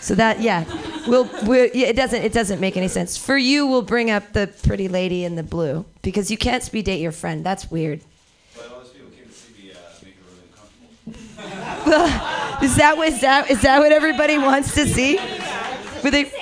So 0.00 0.14
that 0.14 0.40
yeah, 0.40 0.64
we'll, 1.06 1.28
we'll 1.42 1.68
yeah, 1.74 1.88
it 1.88 1.96
doesn't 1.96 2.22
it 2.22 2.32
doesn't 2.32 2.60
make 2.60 2.78
any 2.78 2.88
sense. 2.88 3.18
For 3.18 3.36
you, 3.36 3.66
we'll 3.66 3.82
bring 3.82 4.10
up 4.10 4.32
the 4.32 4.50
pretty 4.62 4.88
lady 4.88 5.24
in 5.24 5.36
the 5.36 5.42
blue 5.42 5.84
because 6.00 6.30
you 6.30 6.38
can't 6.38 6.62
speed 6.62 6.86
date 6.86 7.00
your 7.00 7.12
friend. 7.12 7.44
That's 7.44 7.70
weird. 7.70 8.00
is 12.62 12.76
that 12.76 12.94
what 12.96 13.08
is 13.08 13.20
that 13.22 13.50
is 13.50 13.62
that 13.62 13.78
what 13.78 13.92
everybody 13.92 14.36
wants 14.36 14.74
to 14.74 14.86
see? 14.86 15.18
Were 16.04 16.10
they- 16.10 16.32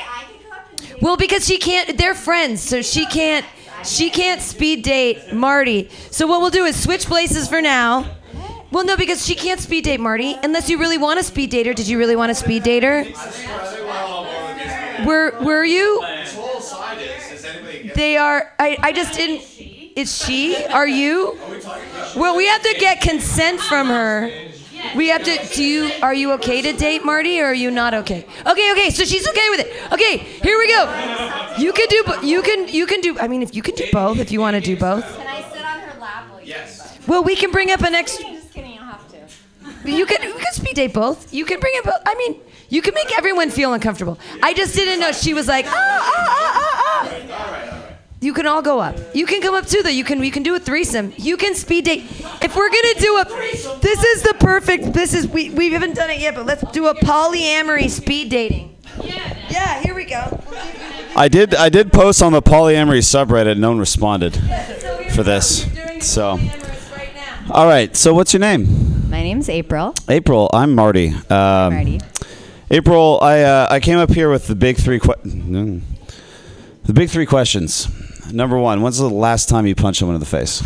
well, 1.00 1.16
because 1.16 1.46
she 1.46 1.58
can't. 1.58 1.96
They're 1.98 2.14
friends, 2.14 2.62
so 2.62 2.82
she 2.82 3.06
can't. 3.06 3.44
She 3.84 4.10
can't 4.10 4.40
speed 4.40 4.82
date 4.82 5.32
Marty. 5.32 5.88
So 6.10 6.26
what 6.26 6.40
we'll 6.40 6.50
do 6.50 6.64
is 6.64 6.80
switch 6.82 7.06
places 7.06 7.48
for 7.48 7.60
now. 7.60 8.06
Well, 8.72 8.84
no, 8.84 8.96
because 8.96 9.24
she 9.24 9.34
can't 9.36 9.60
speed 9.60 9.84
date 9.84 10.00
Marty 10.00 10.34
unless 10.42 10.68
you 10.68 10.78
really 10.78 10.98
want 10.98 11.18
to 11.20 11.24
speed 11.24 11.50
date 11.50 11.66
her. 11.66 11.74
Did 11.74 11.86
you 11.86 11.98
really 11.98 12.16
want 12.16 12.30
to 12.30 12.34
speed 12.34 12.62
date 12.64 12.82
her? 12.82 13.04
Were 15.06 15.38
Were 15.42 15.64
you? 15.64 16.02
They 17.94 18.16
are. 18.16 18.52
I 18.58 18.76
I 18.82 18.92
just 18.92 19.14
didn't. 19.14 19.42
Is 19.96 20.16
she? 20.24 20.56
Are 20.66 20.88
you? 20.88 21.38
Well, 22.16 22.36
we 22.36 22.46
have 22.48 22.62
to 22.62 22.74
get 22.78 23.00
consent 23.00 23.60
from 23.60 23.86
her. 23.88 24.30
We 24.94 25.08
have 25.08 25.22
to. 25.24 25.54
Do 25.54 25.62
you? 25.62 25.90
Are 26.02 26.14
you 26.14 26.32
okay 26.32 26.62
to 26.62 26.72
date 26.72 27.04
Marty, 27.04 27.40
or 27.40 27.46
are 27.46 27.54
you 27.54 27.70
not 27.70 27.94
okay? 27.94 28.26
Okay, 28.46 28.72
okay. 28.72 28.90
So 28.90 29.04
she's 29.04 29.26
okay 29.28 29.48
with 29.50 29.60
it. 29.60 29.92
Okay, 29.92 30.18
here 30.18 30.58
we 30.58 30.68
go. 30.68 30.82
You 31.58 31.72
can 31.72 31.86
do. 31.88 32.26
You 32.26 32.42
can. 32.42 32.68
You 32.68 32.86
can 32.86 33.00
do. 33.00 33.18
I 33.18 33.28
mean, 33.28 33.42
if 33.42 33.54
you 33.54 33.62
can 33.62 33.74
do 33.74 33.84
both, 33.92 34.18
if 34.18 34.30
you 34.30 34.40
want 34.40 34.54
to 34.54 34.60
do 34.60 34.76
both. 34.76 35.04
Can 35.16 35.26
I 35.26 35.42
sit 35.50 35.64
on 35.64 35.78
her 35.80 36.00
lap 36.00 36.30
while 36.30 36.40
you 36.40 36.48
yes. 36.48 36.98
Well, 37.06 37.22
we 37.22 37.36
can 37.36 37.50
bring 37.50 37.70
up 37.70 37.80
an 37.82 37.94
extra. 37.94 38.24
Just 38.24 38.52
kidding, 38.52 38.72
you 38.72 38.78
don't 38.78 38.88
have 38.88 39.06
to. 39.10 39.90
You 39.90 40.06
can. 40.06 40.22
You 40.22 40.34
can 40.34 40.52
speed 40.52 40.76
date 40.76 40.92
both. 40.92 41.32
You 41.32 41.44
can 41.44 41.60
bring 41.60 41.72
it 41.76 41.84
both. 41.84 42.00
I 42.06 42.14
mean, 42.14 42.40
you 42.68 42.82
can 42.82 42.94
make 42.94 43.16
everyone 43.16 43.50
feel 43.50 43.72
uncomfortable. 43.72 44.18
I 44.42 44.54
just 44.54 44.74
didn't 44.74 45.00
know 45.00 45.12
she 45.12 45.34
was 45.34 45.46
like 45.46 45.66
ah 45.68 45.72
ah 45.72 46.24
ah 46.28 46.52
ah 46.54 47.70
ah. 47.70 47.75
You 48.18 48.32
can 48.32 48.46
all 48.46 48.62
go 48.62 48.80
up. 48.80 48.96
You 49.14 49.26
can 49.26 49.42
come 49.42 49.54
up 49.54 49.66
too, 49.66 49.82
though. 49.82 49.90
You 49.90 50.02
can. 50.02 50.22
You 50.24 50.30
can 50.30 50.42
do 50.42 50.54
a 50.54 50.58
threesome. 50.58 51.12
You 51.18 51.36
can 51.36 51.54
speed 51.54 51.84
date. 51.84 52.04
If 52.42 52.56
we're 52.56 52.70
gonna 52.70 52.94
do 52.98 53.18
a, 53.18 53.24
this 53.80 54.02
is 54.02 54.22
the 54.22 54.34
perfect. 54.40 54.94
This 54.94 55.12
is 55.12 55.28
we 55.28 55.50
we 55.50 55.70
haven't 55.72 55.94
done 55.94 56.08
it 56.08 56.20
yet, 56.20 56.34
but 56.34 56.46
let's 56.46 56.64
do 56.72 56.86
a 56.86 56.94
polyamory 56.94 57.90
speed 57.90 58.30
dating. 58.30 58.74
Yeah. 59.02 59.36
Yeah. 59.50 59.82
Here 59.82 59.94
we 59.94 60.06
go. 60.06 60.42
I 61.14 61.28
did 61.28 61.54
I 61.54 61.68
did 61.68 61.92
post 61.92 62.22
on 62.22 62.32
the 62.32 62.40
polyamory 62.40 63.00
subreddit. 63.00 63.58
No 63.58 63.68
one 63.68 63.78
responded 63.78 64.34
for 65.14 65.22
this. 65.22 65.66
So, 66.00 66.38
all 67.50 67.66
right. 67.66 67.94
So, 67.94 68.14
what's 68.14 68.32
your 68.32 68.40
name? 68.40 69.10
My 69.10 69.22
name's 69.22 69.50
April. 69.50 69.94
April. 70.08 70.48
I'm 70.54 70.74
Marty. 70.74 71.08
Um, 71.08 71.74
Marty. 71.74 72.00
April. 72.70 73.18
I 73.20 73.42
uh, 73.42 73.68
I 73.70 73.80
came 73.80 73.98
up 73.98 74.10
here 74.10 74.30
with 74.30 74.46
the 74.46 74.54
big 74.54 74.78
three. 74.78 75.00
Que- 75.00 75.16
mm. 75.22 75.82
the 76.84 76.94
big 76.94 77.10
three 77.10 77.26
questions. 77.26 77.88
Number 78.32 78.58
one. 78.58 78.82
When's 78.82 78.98
the 78.98 79.08
last 79.08 79.48
time 79.48 79.66
you 79.66 79.74
punched 79.74 79.98
someone 80.00 80.14
in 80.16 80.20
the 80.20 80.26
face? 80.26 80.62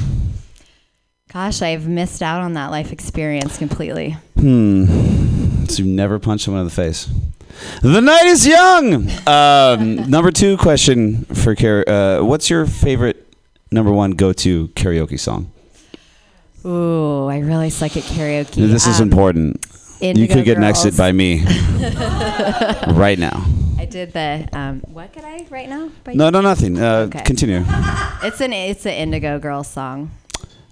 Gosh, 1.33 1.63
I've 1.63 1.87
missed 1.87 2.23
out 2.23 2.41
on 2.43 2.55
that 2.55 2.71
life 2.71 2.93
experience 2.93 3.57
completely. 3.59 4.17
Hmm. 4.37 5.65
So 5.67 5.83
you 5.85 5.89
never 5.91 6.19
punched 6.19 6.45
someone 6.47 6.63
in 6.63 6.67
the 6.67 6.75
face. 6.75 7.09
The 7.83 8.01
night 8.01 8.25
is 8.27 8.47
young. 8.47 9.09
Um, 9.29 9.97
number 10.11 10.31
two 10.33 10.57
question 10.57 11.25
for 11.27 11.55
Car- 11.55 11.89
uh, 11.89 12.21
What's 12.25 12.51
your 12.51 12.67
favorite 12.67 13.33
number 13.71 13.93
one 13.93 14.13
go-to 14.13 14.69
karaoke 14.69 15.19
song? 15.21 15.53
Ooh, 16.65 17.27
I 17.27 17.39
really 17.39 17.71
suck 17.71 17.97
at 17.97 18.03
karaoke. 18.03 18.55
This 18.69 18.87
is 18.87 19.01
Um, 19.01 19.09
important. 19.09 19.65
You 20.01 20.27
could 20.27 20.45
get 20.45 20.57
Girls. 20.59 20.85
nexted 20.85 20.97
by 20.97 21.13
me 21.13 21.45
right 22.99 23.19
now. 23.19 23.45
I 23.81 23.87
did 23.87 24.13
the. 24.13 24.47
Um, 24.53 24.81
what 24.81 25.13
could 25.13 25.25
I 25.25 25.47
right 25.49 25.69
now? 25.69 25.91
No, 26.07 26.29
no, 26.31 26.41
nothing. 26.43 26.79
Uh, 26.79 27.07
Okay. 27.09 27.23
Continue. 27.25 27.65
It's 28.23 28.41
an 28.41 28.53
it's 28.53 28.85
an 28.85 28.93
Indigo 28.93 29.39
Girls 29.39 29.69
song. 29.69 30.11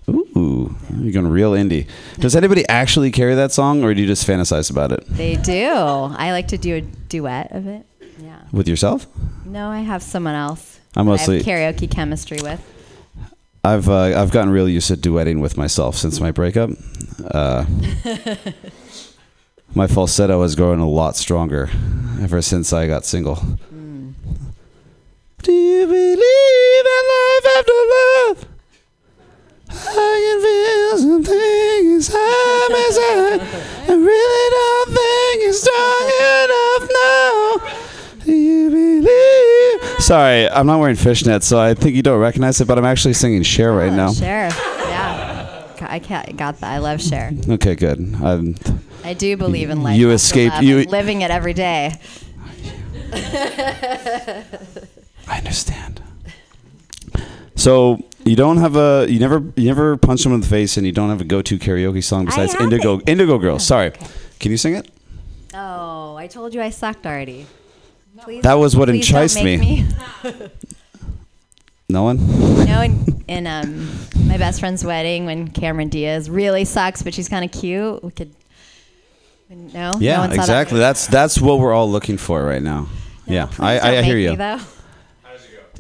Ooh, 0.09 0.75
you're 0.99 1.13
going 1.13 1.27
real 1.27 1.53
indie. 1.53 1.87
Does 2.19 2.35
anybody 2.37 2.67
actually 2.69 3.11
carry 3.11 3.35
that 3.35 3.53
song, 3.53 3.83
or 3.85 3.93
do 3.95 4.01
you 4.01 4.07
just 4.07 4.27
fantasize 4.27 4.71
about 4.71 4.91
it 4.93 5.05
They 5.09 5.37
do. 5.37 5.67
I 5.71 6.33
like 6.33 6.49
to 6.49 6.59
do 6.59 6.77
a 6.77 6.81
duet 6.81 7.53
of 7.53 7.67
it. 7.67 7.85
Yeah. 8.19 8.41
with 8.53 8.67
yourself? 8.69 9.07
No, 9.45 9.69
I 9.69 9.81
have 9.81 10.03
someone 10.03 10.35
else. 10.35 10.81
I 10.97 11.03
mostly- 11.03 11.37
I 11.37 11.43
have 11.43 11.77
karaoke 11.77 11.91
chemistry 11.91 12.39
with. 12.43 12.61
I've 13.65 13.89
uh, 13.89 14.21
I've 14.21 14.31
gotten 14.31 14.51
really 14.51 14.73
used 14.73 14.89
to 14.89 14.97
duetting 14.97 15.41
with 15.41 15.57
myself 15.57 15.97
since 15.97 16.21
my 16.21 16.31
breakup. 16.31 16.71
Uh, 17.25 17.65
my 19.79 19.87
falsetto 19.87 20.43
has 20.43 20.57
grown 20.57 20.81
a 20.81 20.89
lot 20.89 21.15
stronger 21.15 21.71
ever 22.21 22.43
since 22.43 22.73
I 22.73 22.89
got 22.89 23.07
single. 23.07 23.37
Hmm. 23.37 24.11
Do 25.41 25.53
you 25.53 25.87
believe 25.87 26.87
in 26.97 27.05
life 27.15 27.47
after 27.57 27.73
love? 27.95 28.47
I 29.71 30.15
can 30.25 30.39
feel 30.43 30.99
something 30.99 31.93
inside 31.95 32.69
my 32.71 32.89
side. 32.91 33.41
I 33.89 33.95
really 33.95 34.51
don't 34.59 34.89
think 34.99 35.45
it's 35.47 35.61
strong 35.63 36.07
enough 36.43 36.85
now. 36.99 38.25
Do 38.25 38.33
you 38.33 38.71
believe? 38.71 40.01
Sorry, 40.03 40.51
I'm 40.51 40.67
not 40.67 40.81
wearing 40.81 40.97
fishnets, 40.97 41.45
so 41.45 41.61
I 41.61 41.75
think 41.75 41.95
you 41.95 42.03
don't 42.03 42.19
recognize 42.19 42.61
it, 42.61 42.67
but 42.67 42.79
I'm 42.79 42.85
actually 42.85 43.15
singing 43.15 43.45
Cher 43.45 43.73
right 43.73 43.93
oh, 43.93 43.97
now. 43.97 44.13
Cher. 44.13 44.49
Yeah. 44.49 45.67
I 45.81 46.01
can't, 46.01 46.37
got 46.37 46.59
that. 46.59 46.73
I 46.73 46.79
love 46.79 47.01
Cher. 47.01 47.31
Okay, 47.49 47.77
good. 47.77 48.17
I'm, 48.21 48.57
I 49.09 49.15
do 49.15 49.39
believe 49.39 49.71
in 49.71 49.83
life. 49.83 49.97
You 49.97 50.09
after 50.09 50.15
escaped- 50.17 50.55
love. 50.57 50.63
you- 50.65 50.81
I'm 50.81 50.85
living 50.91 51.23
it 51.23 51.31
every 51.31 51.55
day. 51.55 51.95
I 55.27 55.39
understand. 55.39 56.03
So 57.57 58.01
You 58.25 58.37
don't 58.37 58.59
have 58.59 58.77
a 58.77 59.07
you 59.09 59.19
never 59.19 59.43
you 59.57 59.65
never 59.67 59.97
punch 59.97 60.21
someone 60.21 60.37
in 60.39 60.41
the 60.43 60.47
face, 60.49 60.77
and 60.77 60.85
you 60.87 60.93
don't 60.93 61.09
have 61.09 61.23
a 61.23 61.25
go-to 61.25 61.59
karaoke 61.59 62.05
song 62.05 62.27
besides 62.27 62.53
have 62.53 62.61
Indigo 62.61 63.01
Indigo 63.07 63.39
Girls. 63.39 63.67
Sorry, 63.67 63.93
can 64.39 64.51
you 64.51 64.59
sing 64.59 64.75
it? 64.75 64.91
Oh, 65.55 66.15
I 66.17 66.27
told 66.27 66.53
you 66.53 66.61
I 66.61 66.69
sucked 66.69 67.07
already. 67.07 67.47
Please, 68.21 68.43
That 68.43 68.55
was 68.59 68.77
what 68.77 68.89
please 68.91 69.09
enticed 69.09 69.43
make 69.43 69.61
me. 69.61 69.87
No 71.89 72.03
one. 72.03 72.19
You 72.19 72.67
know, 72.67 72.83
in, 72.83 73.25
in 73.29 73.47
um, 73.47 73.89
my 74.27 74.37
best 74.37 74.61
friend's 74.61 74.85
wedding, 74.85 75.25
when 75.25 75.49
Cameron 75.49 75.89
Diaz 75.89 76.29
really 76.29 76.67
sucks, 76.67 77.03
but 77.03 77.15
she's 77.15 77.31
kind 77.31 77.47
of 77.47 77.51
cute, 77.51 78.05
we 78.05 78.11
could. 78.11 78.31
No. 79.51 79.93
no 79.93 79.99
Yeah, 80.01 80.19
one 80.21 80.31
saw 80.31 80.37
that? 80.37 80.43
exactly. 80.43 80.79
That's 80.79 81.07
that's 81.07 81.41
what 81.41 81.59
we're 81.59 81.73
all 81.73 81.91
looking 81.91 82.19
for 82.19 82.45
right 82.45 82.63
now. 82.63 82.89
yeah, 83.27 83.49
I, 83.59 83.79
I, 83.79 83.97
I 83.99 84.03
hear 84.03 84.17
you. 84.19 84.31
me, 84.31 84.37
though. 84.37 84.59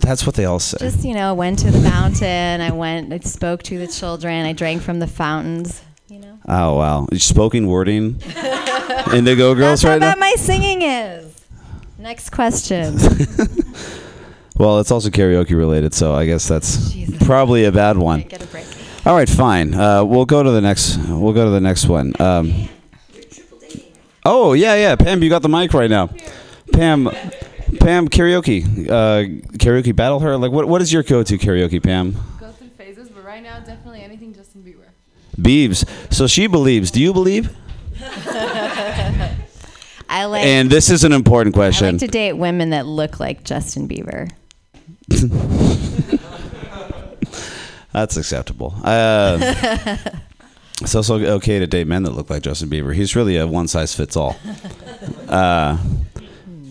That's 0.00 0.24
what 0.24 0.36
they 0.36 0.44
all 0.44 0.60
say. 0.60 0.78
Just 0.78 1.04
you 1.04 1.12
know, 1.14 1.34
went 1.34 1.58
to 1.60 1.70
the 1.70 1.80
fountain. 1.90 2.60
I 2.60 2.70
went. 2.70 3.12
I 3.12 3.18
spoke 3.18 3.62
to 3.64 3.78
the 3.78 3.88
children. 3.88 4.46
I 4.46 4.52
drank 4.52 4.80
from 4.82 5.00
the 5.00 5.06
fountains. 5.08 5.82
You 6.08 6.20
know. 6.20 6.38
oh 6.48 6.76
wow, 6.76 7.06
spoken 7.14 7.66
wording. 7.66 8.20
Indigo 9.12 9.54
Girls 9.54 9.80
That's 9.80 9.82
how 9.82 9.88
right 9.90 10.00
now. 10.00 10.12
bad 10.12 10.18
my 10.18 10.34
singing 10.36 10.82
is. 10.82 11.34
Next 11.98 12.30
question. 12.30 12.96
Well, 14.56 14.80
it's 14.80 14.90
also 14.90 15.08
karaoke 15.08 15.56
related, 15.56 15.94
so 15.94 16.14
I 16.16 16.26
guess 16.26 16.48
that's 16.48 16.92
probably 17.24 17.66
a 17.66 17.70
bad 17.70 17.96
one. 17.96 18.22
Get 18.22 18.42
a 18.42 18.46
break. 18.48 18.66
All 19.06 19.14
right, 19.14 19.28
fine. 19.28 19.72
Uh, 19.72 20.02
we'll 20.02 20.24
go 20.26 20.42
to 20.42 20.50
the 20.50 20.60
next. 20.60 20.96
We'll 20.96 21.32
go 21.32 21.44
to 21.44 21.50
the 21.52 21.60
next 21.60 21.86
one. 21.86 22.12
Um, 22.20 22.68
oh 24.28 24.52
yeah, 24.52 24.74
yeah. 24.74 24.96
Pam, 24.96 25.22
you 25.22 25.28
got 25.28 25.42
the 25.42 25.48
mic 25.48 25.72
right 25.74 25.90
now. 25.90 26.08
Pam, 26.72 27.10
Pam, 27.80 28.08
karaoke, 28.08 28.88
uh, 28.88 29.24
karaoke 29.58 29.94
battle 29.94 30.20
her. 30.20 30.36
Like, 30.36 30.52
what 30.52 30.68
what 30.68 30.82
is 30.82 30.92
your 30.92 31.02
go-to 31.02 31.38
karaoke, 31.38 31.82
Pam? 31.82 32.14
Go 32.38 32.50
through 32.52 32.68
phases, 32.68 33.08
but 33.08 33.24
right 33.24 33.42
now, 33.42 33.58
definitely 33.58 34.02
anything 34.02 34.34
Justin 34.34 34.62
Bieber. 34.62 34.86
Beebs. 35.40 35.88
So 36.12 36.26
she 36.26 36.46
believes. 36.46 36.90
Do 36.90 37.00
you 37.00 37.12
believe? 37.12 37.54
I 40.08 40.24
like. 40.24 40.44
And 40.44 40.70
this 40.70 40.90
is 40.90 41.04
an 41.04 41.12
important 41.12 41.54
I 41.56 41.58
question. 41.58 41.92
like 41.96 42.00
to 42.00 42.06
date 42.06 42.34
women 42.34 42.70
that 42.70 42.86
look 42.86 43.20
like 43.20 43.44
Justin 43.44 43.88
Bieber. 43.88 44.30
That's 47.92 48.16
acceptable. 48.16 48.74
Uh, 48.84 49.96
it's 50.80 50.94
also 50.94 51.18
okay 51.18 51.58
to 51.58 51.66
date 51.66 51.86
men 51.86 52.04
that 52.04 52.12
look 52.12 52.30
like 52.30 52.42
Justin 52.42 52.68
Bieber. 52.68 52.94
He's 52.94 53.16
really 53.16 53.36
a 53.36 53.46
one 53.46 53.68
size 53.68 53.94
fits 53.94 54.16
all. 54.16 54.36
Uh, 55.28 55.76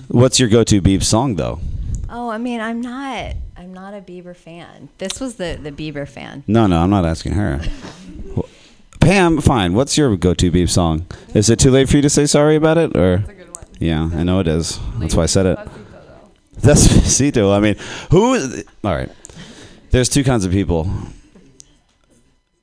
what's 0.07 0.39
your 0.39 0.49
go-to 0.49 0.81
Biebs 0.81 1.03
song 1.03 1.35
though? 1.35 1.59
Oh, 2.09 2.29
I 2.29 2.37
mean, 2.37 2.59
I'm 2.59 2.81
not. 2.81 3.35
I'm 3.55 3.73
not 3.73 3.93
a 3.93 4.01
Bieber 4.01 4.35
fan. 4.35 4.89
This 4.97 5.19
was 5.19 5.35
the 5.35 5.59
the 5.61 5.71
Bieber 5.71 6.07
fan. 6.07 6.43
No, 6.47 6.67
no, 6.67 6.81
I'm 6.81 6.89
not 6.89 7.05
asking 7.05 7.33
her. 7.33 7.61
Pam, 8.99 9.39
fine. 9.39 9.73
What's 9.73 9.97
your 9.97 10.17
go-to 10.17 10.51
Biebs 10.51 10.71
song? 10.71 11.05
Is 11.33 11.49
it 11.49 11.59
too 11.59 11.71
late 11.71 11.87
for 11.87 11.97
you 11.97 12.01
to 12.01 12.09
say 12.09 12.25
sorry 12.25 12.55
about 12.55 12.77
it, 12.77 12.97
or? 12.97 13.23
Yeah, 13.79 14.09
I 14.13 14.23
know 14.23 14.39
it 14.39 14.47
is. 14.47 14.79
That's 14.97 15.15
why 15.15 15.23
I 15.23 15.27
said 15.27 15.45
it. 15.45 15.59
That's 16.59 16.87
Despacito. 16.87 17.55
I 17.55 17.59
mean, 17.59 17.75
who? 18.11 18.33
Is, 18.33 18.65
all 18.83 18.95
right. 18.95 19.09
There's 19.91 20.09
two 20.09 20.23
kinds 20.23 20.45
of 20.45 20.51
people. 20.51 20.89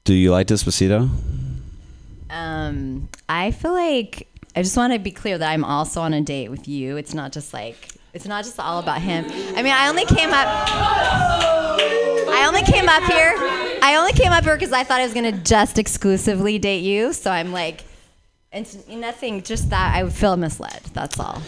Do 0.04 0.12
you 0.12 0.32
like 0.32 0.48
Despacito? 0.48 1.08
Um, 2.28 3.08
I 3.26 3.52
feel 3.52 3.72
like 3.72 4.28
I 4.54 4.62
just 4.62 4.76
want 4.76 4.92
to 4.92 4.98
be 4.98 5.10
clear 5.10 5.38
that 5.38 5.50
I'm 5.50 5.64
also 5.64 6.02
on 6.02 6.12
a 6.12 6.20
date 6.20 6.50
with 6.50 6.68
you. 6.68 6.98
It's 6.98 7.14
not 7.14 7.32
just 7.32 7.54
like 7.54 7.88
it's 8.12 8.26
not 8.26 8.44
just 8.44 8.60
all 8.60 8.80
about 8.80 9.00
him. 9.00 9.24
I 9.56 9.62
mean, 9.62 9.72
I 9.72 9.88
only 9.88 10.04
came 10.04 10.28
up. 10.28 10.46
I 10.46 12.44
only 12.46 12.62
came 12.64 12.86
up 12.86 13.02
here. 13.04 13.32
I 13.82 13.96
only 13.98 14.12
came 14.12 14.30
up 14.30 14.44
here 14.44 14.54
because 14.56 14.72
I 14.72 14.84
thought 14.84 15.00
I 15.00 15.04
was 15.04 15.14
gonna 15.14 15.32
just 15.32 15.78
exclusively 15.78 16.58
date 16.58 16.82
you. 16.82 17.14
So 17.14 17.30
I'm 17.30 17.50
like, 17.50 17.84
it's 18.52 18.86
nothing. 18.86 19.42
Just 19.42 19.70
that 19.70 19.96
I 19.96 20.06
feel 20.10 20.36
misled. 20.36 20.82
That's 20.92 21.18
all. 21.18 21.40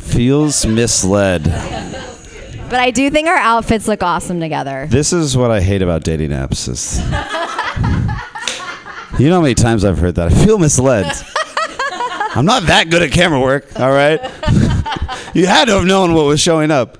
Feels 0.00 0.66
misled. 0.66 2.13
But 2.74 2.80
I 2.80 2.90
do 2.90 3.08
think 3.08 3.28
our 3.28 3.36
outfits 3.36 3.86
look 3.86 4.02
awesome 4.02 4.40
together. 4.40 4.88
This 4.90 5.12
is 5.12 5.36
what 5.36 5.52
I 5.52 5.60
hate 5.60 5.80
about 5.80 6.02
dating 6.02 6.30
apps. 6.30 6.68
Is 6.68 6.98
you 9.20 9.28
know 9.28 9.36
how 9.36 9.42
many 9.42 9.54
times 9.54 9.84
I've 9.84 9.98
heard 9.98 10.16
that? 10.16 10.32
I 10.32 10.44
feel 10.44 10.58
misled. 10.58 11.06
I'm 12.34 12.44
not 12.44 12.64
that 12.64 12.90
good 12.90 13.00
at 13.00 13.12
camera 13.12 13.40
work. 13.40 13.78
All 13.78 13.92
right. 13.92 14.20
you 15.34 15.46
had 15.46 15.66
to 15.66 15.74
have 15.74 15.84
known 15.84 16.14
what 16.14 16.24
was 16.24 16.40
showing 16.40 16.72
up. 16.72 16.98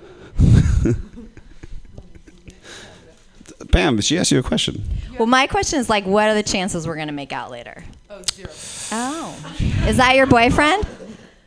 Pam, 3.73 4.01
she 4.01 4.17
asked 4.17 4.31
you 4.31 4.39
a 4.39 4.45
question. 4.45 4.81
Well, 5.19 5.27
my 5.27 5.49
question 5.49 5.81
is 5.81 5.91
like, 5.91 6.07
what 6.07 6.29
are 6.29 6.35
the 6.35 6.45
chances 6.45 6.87
we're 6.87 6.95
gonna 6.95 7.11
make 7.11 7.33
out 7.33 7.51
later? 7.51 7.83
Oh, 8.09 8.23
zero. 8.33 8.49
Oh, 8.93 9.57
is 9.89 9.97
that 9.97 10.15
your 10.15 10.27
boyfriend? 10.27 10.87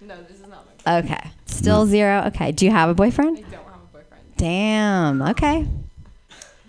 No, 0.01 0.21
this 0.23 0.35
is 0.35 0.41
not 0.41 0.49
my 0.49 0.91
boyfriend. 0.91 1.11
Okay, 1.11 1.29
still 1.45 1.85
zero. 1.85 2.23
Okay, 2.25 2.51
do 2.51 2.65
you 2.65 2.71
have 2.71 2.89
a 2.89 2.93
boyfriend? 2.93 3.37
I 3.37 3.41
don't 3.41 3.43
have 3.43 3.51
a 3.51 3.53
boyfriend. 3.53 3.66
Damn. 4.37 5.21
Okay. 5.21 5.65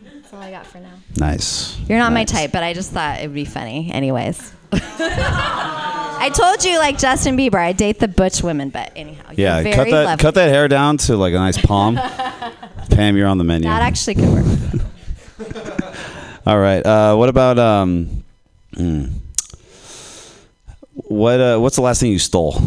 That's 0.02 0.32
all 0.32 0.40
I 0.40 0.50
got 0.50 0.66
for 0.66 0.78
now. 0.78 0.92
Nice. 1.16 1.78
You're 1.88 1.98
not 1.98 2.12
my 2.12 2.24
type, 2.24 2.52
but 2.52 2.62
I 2.62 2.74
just 2.74 2.92
thought 2.92 3.20
it 3.20 3.26
would 3.26 3.34
be 3.34 3.44
funny, 3.44 3.90
anyways. 3.92 4.52
I 4.72 6.30
told 6.34 6.64
you, 6.64 6.78
like 6.78 6.98
Justin 6.98 7.36
Bieber, 7.36 7.56
I 7.56 7.72
date 7.72 7.98
the 8.00 8.08
butch 8.08 8.42
women, 8.42 8.70
but 8.70 8.92
anyhow, 8.96 9.30
you're 9.30 9.46
Yeah, 9.48 9.62
very 9.62 9.74
cut 9.74 9.90
that 9.90 10.04
lovely. 10.04 10.22
cut 10.22 10.34
that 10.34 10.48
hair 10.48 10.68
down 10.68 10.96
to 10.98 11.16
like 11.16 11.32
a 11.32 11.36
nice 11.38 11.58
palm. 11.58 11.96
Pam, 12.90 13.16
you're 13.16 13.28
on 13.28 13.38
the 13.38 13.44
menu. 13.44 13.68
That 13.68 13.82
actually 13.82 14.16
could 14.16 14.28
work. 14.28 14.44
All 16.46 16.58
right. 16.58 16.84
Uh, 16.84 17.14
what 17.16 17.28
about 17.28 17.58
um? 17.58 18.24
mm. 18.74 19.10
what 20.94 21.40
uh, 21.40 21.58
What's 21.58 21.76
the 21.76 21.82
last 21.82 22.00
thing 22.00 22.12
you 22.12 22.18
stole? 22.18 22.60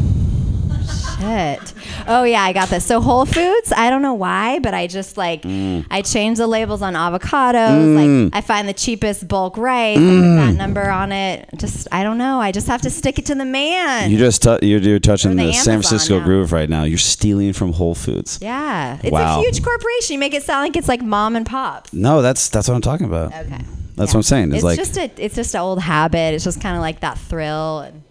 Shit. 1.20 1.74
Oh 2.08 2.24
yeah, 2.24 2.42
I 2.42 2.54
got 2.54 2.70
this. 2.70 2.86
So 2.86 3.02
Whole 3.02 3.26
Foods, 3.26 3.72
I 3.76 3.90
don't 3.90 4.02
know 4.02 4.14
why, 4.14 4.60
but 4.60 4.74
I 4.74 4.88
just 4.88 5.18
like 5.18 5.42
Mm. 5.44 5.86
I 5.90 6.02
change 6.02 6.38
the 6.38 6.48
labels 6.48 6.82
on 6.82 6.94
avocados. 6.94 7.86
Mm. 7.86 8.26
Like 8.26 8.36
I 8.36 8.42
find 8.42 8.68
the 8.68 8.74
cheapest 8.74 9.28
bulk 9.28 9.58
rice, 9.58 9.98
Mm. 9.98 10.38
that 10.38 10.56
number 10.56 10.90
on 10.90 11.12
it. 11.12 11.50
Just 11.58 11.88
I 11.92 12.04
don't 12.04 12.18
know. 12.18 12.40
I 12.40 12.52
just 12.52 12.68
have 12.68 12.82
to 12.82 12.90
stick 12.90 13.20
it 13.20 13.26
to 13.28 13.36
the 13.36 13.46
man. 13.46 14.10
You 14.12 14.18
just 14.18 14.42
tu- 14.44 14.60
you're, 14.62 14.80
you're 14.80 15.00
touching 15.00 15.36
the 15.36 15.48
the, 15.48 15.54
San 15.54 15.82
Francisco 15.82 16.20
now. 16.20 16.26
groove 16.26 16.52
right 16.52 16.70
now. 16.70 16.84
You're 16.84 16.98
stealing 16.98 17.54
from 17.54 17.74
Whole 17.74 17.96
Foods. 17.96 18.40
yeah, 18.42 18.98
it's 19.02 19.12
Wow. 19.12 19.40
a 19.40 19.44
huge 19.44 19.64
corporation. 19.64 20.14
You 20.14 20.20
make 20.20 20.34
it 20.34 20.44
sound 20.44 20.64
like 20.64 20.76
it's 20.76 20.88
like 20.88 21.02
mom 21.02 21.36
and 21.36 21.46
pop. 21.46 21.88
No, 21.94 22.22
that's 22.22 22.50
that's 22.50 22.68
what 22.68 22.76
I'm 22.76 22.82
talking 22.82 23.06
about. 23.06 23.34
Okay. 23.34 23.60
That's 23.96 24.14
what 24.14 24.20
I'm 24.20 24.24
saying. 24.24 24.48
It's, 24.50 24.56
It's 24.56 24.64
like 24.64 24.78
just 24.78 24.98
a 24.98 25.12
it's 25.18 25.36
just 25.36 25.54
an 25.54 25.62
old 25.62 25.80
habit. 25.82 26.34
It's 26.34 26.44
just 26.44 26.62
kind 26.62 26.76
of 26.76 26.82
like 26.82 27.02
that 27.02 27.18
thrill. 27.20 27.80
And 27.82 28.02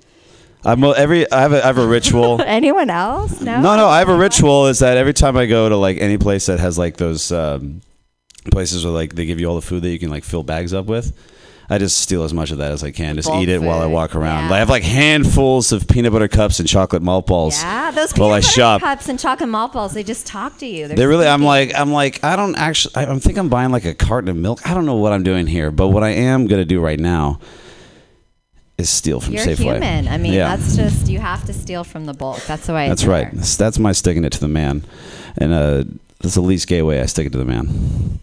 I'm 0.65 0.85
every 0.85 1.31
I 1.31 1.41
have 1.41 1.53
a, 1.53 1.63
I 1.63 1.67
have 1.67 1.79
a 1.79 1.87
ritual. 1.87 2.41
anyone 2.47 2.91
else? 2.91 3.41
No. 3.41 3.61
no, 3.61 3.77
no, 3.77 3.89
I 3.89 3.99
have 3.99 4.09
a 4.09 4.17
ritual. 4.17 4.67
Is 4.67 4.81
that 4.81 4.97
every 4.97 5.15
time 5.15 5.37
I 5.37 5.47
go 5.47 5.69
to 5.69 5.77
like 5.77 5.99
any 5.99 6.19
place 6.19 6.47
that 6.47 6.61
has 6.61 6.77
like 6.77 6.97
those 6.97 7.33
um, 7.33 7.81
places 8.51 8.85
where 8.85 8.93
like 8.93 9.15
they 9.15 9.27
give 9.27 9.41
you 9.41 9.47
all 9.47 9.55
the 9.55 9.63
food 9.63 9.83
that 9.83 9.91
you 9.91 9.99
can 9.99 10.11
like 10.11 10.25
fill 10.25 10.43
bags 10.43 10.75
up 10.75 10.87
with. 10.87 11.17
I 11.73 11.79
just 11.79 11.99
steal 11.99 12.25
as 12.25 12.35
much 12.35 12.51
of 12.51 12.59
that 12.59 12.73
as 12.73 12.83
I 12.83 12.91
can. 12.91 13.15
Just 13.15 13.29
Bulk 13.29 13.45
eat 13.45 13.49
it 13.49 13.63
while 13.63 13.81
I 13.81 13.87
walk 13.87 14.17
around. 14.17 14.49
yeah. 14.49 14.57
I 14.57 14.59
have 14.59 14.69
like 14.69 14.83
handfuls 14.83 15.71
of 15.71 15.87
peanut 15.87 16.13
butter 16.13 16.27
cups 16.27 16.59
and 16.59 16.69
chocolate 16.69 17.01
malt 17.01 17.29
balls. 17.29 17.63
Yeah, 17.63 17.93
those 17.93 18.13
peanut 18.13 18.31
butter 18.31 18.43
shop. 18.43 18.81
cups 18.81 19.09
and 19.09 19.21
chocolate 19.21 19.49
malt 19.49 19.73
balls, 19.73 19.95
they 19.95 20.03
just 20.03 20.27
talk 20.27 20.59
to 20.59 20.67
you. 20.67 20.89
They're 20.89 20.97
They 20.97 21.07
really. 21.07 21.29
I'm 21.29 21.45
like. 21.45 21.73
I'm 21.79 21.93
like. 21.93 22.25
I 22.25 22.35
don't 22.35 22.57
actually. 22.57 22.97
I, 22.97 23.13
I 23.13 23.19
think 23.21 23.39
I'm 23.39 23.49
buying 23.49 23.71
like 23.71 23.85
a 23.85 23.95
carton 23.95 24.29
of 24.29 24.37
milk. 24.37 24.67
I 24.69 24.75
don't 24.75 24.85
know 24.85 24.97
what 24.97 25.13
I'm 25.13 25.23
doing 25.23 25.47
here, 25.47 25.71
but 25.71 25.89
what 25.89 26.03
I 26.03 26.11
am 26.11 26.49
gonna 26.49 26.65
do 26.65 26.81
right 26.81 26.99
now 26.99 27.39
is 28.81 28.91
steal 28.91 29.21
from 29.21 29.35
You're 29.35 29.45
Safeway. 29.45 29.75
human. 29.75 30.09
I 30.09 30.19
mean, 30.19 30.33
yeah, 30.33 30.57
that's 30.57 30.77
just 30.77 31.09
you 31.09 31.21
have 31.21 31.45
to 31.47 31.53
steal 31.53 31.85
from 31.85 32.07
the 32.07 32.15
bulk. 32.15 32.43
That's 32.47 32.67
the 32.67 32.73
way. 32.73 32.89
that's 32.89 33.03
it's 33.03 33.09
right. 33.09 33.31
That's, 33.33 33.57
that's 33.57 33.79
my 33.79 33.93
sticking 33.93 34.25
it 34.25 34.33
to 34.33 34.41
the 34.41 34.49
man, 34.49 34.85
and 35.37 35.53
uh, 35.53 35.85
that's 36.21 36.35
the 36.35 36.41
least 36.41 36.67
gay 36.67 36.83
way 36.83 37.01
I 37.01 37.07
stick 37.07 37.27
it 37.27 37.33
to 37.33 37.39
the 37.39 37.45
man. 37.45 38.19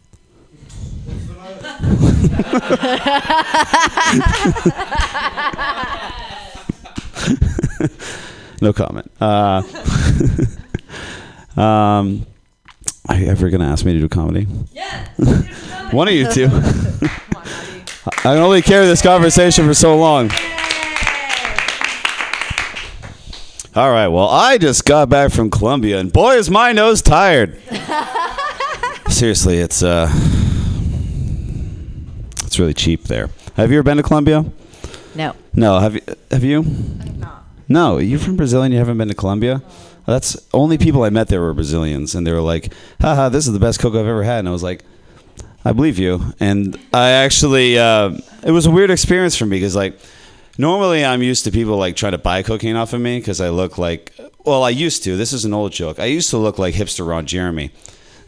no 8.61 8.73
comment. 8.73 9.09
Uh, 9.21 9.61
um, 11.61 12.25
are 13.07 13.15
you 13.15 13.27
ever 13.27 13.49
gonna 13.49 13.67
ask 13.67 13.85
me 13.85 13.93
to 13.93 13.99
do 13.99 14.09
comedy? 14.09 14.47
Yeah. 14.73 15.07
One 15.91 16.07
of 16.07 16.13
you 16.13 16.31
two. 16.31 16.49
I 18.07 18.34
can 18.34 18.38
only 18.38 18.61
carry 18.61 18.85
this 18.85 19.01
conversation 19.01 19.65
for 19.65 19.73
so 19.73 19.97
long. 19.97 20.31
All 23.75 23.91
right. 23.91 24.07
Well, 24.07 24.27
I 24.27 24.57
just 24.57 24.85
got 24.85 25.09
back 25.09 25.31
from 25.31 25.51
Colombia, 25.51 25.99
and 25.99 26.11
boy, 26.11 26.35
is 26.35 26.49
my 26.49 26.71
nose 26.71 27.01
tired. 27.01 27.59
Seriously, 29.09 29.57
it's 29.59 29.84
uh, 29.84 30.09
it's 32.43 32.57
really 32.57 32.73
cheap 32.73 33.03
there. 33.03 33.29
Have 33.55 33.71
you 33.71 33.77
ever 33.77 33.84
been 33.84 33.97
to 33.97 34.03
Colombia? 34.03 34.45
No. 35.15 35.35
No. 35.53 35.79
Have 35.79 35.95
you? 35.95 36.01
Have 36.31 36.43
you? 36.43 36.63
Not. 36.63 37.45
No. 37.67 37.97
You're 37.97 38.19
from 38.19 38.35
Brazil 38.35 38.63
and 38.63 38.73
you 38.73 38.79
haven't 38.79 38.97
been 38.97 39.09
to 39.09 39.15
Colombia. 39.15 39.61
That's 40.05 40.38
only 40.53 40.77
people 40.77 41.03
I 41.03 41.09
met 41.09 41.27
there 41.27 41.41
were 41.41 41.53
Brazilians, 41.53 42.15
and 42.15 42.25
they 42.25 42.31
were 42.31 42.41
like, 42.41 42.73
"Haha, 43.01 43.29
this 43.29 43.45
is 43.45 43.53
the 43.53 43.59
best 43.59 43.79
coke 43.79 43.93
I've 43.93 44.07
ever 44.07 44.23
had." 44.23 44.39
And 44.39 44.47
I 44.47 44.51
was 44.51 44.63
like, 44.63 44.84
"I 45.68 45.73
believe 45.73 45.99
you." 45.99 46.34
And 46.39 46.77
I 46.94 47.10
actually, 47.10 47.77
uh, 47.77 48.18
it 48.44 48.52
was 48.52 48.65
a 48.65 48.72
weird 48.72 48.91
experience 48.91 49.35
for 49.35 49.45
me 49.45 49.57
because 49.57 49.76
like, 49.76 49.99
normally 50.57 51.06
I'm 51.06 51.22
used 51.22 51.44
to 51.45 51.52
people 51.52 51.77
like 51.77 51.95
trying 51.95 52.14
to 52.14 52.18
buy 52.18 52.44
cocaine 52.44 52.76
off 52.76 52.94
of 52.94 53.02
me 53.02 53.19
because 53.19 53.41
I 53.41 53.49
look 53.49 53.77
like, 53.77 54.14
well, 54.45 54.64
I 54.64 54.69
used 54.69 55.03
to. 55.03 55.18
This 55.18 55.34
is 55.34 55.45
an 55.45 55.53
old 55.53 55.72
joke. 55.72 55.99
I 55.99 56.06
used 56.06 56.30
to 56.31 56.38
look 56.38 56.57
like 56.57 56.73
hipster 56.73 57.07
Ron 57.07 57.26
Jeremy. 57.26 57.72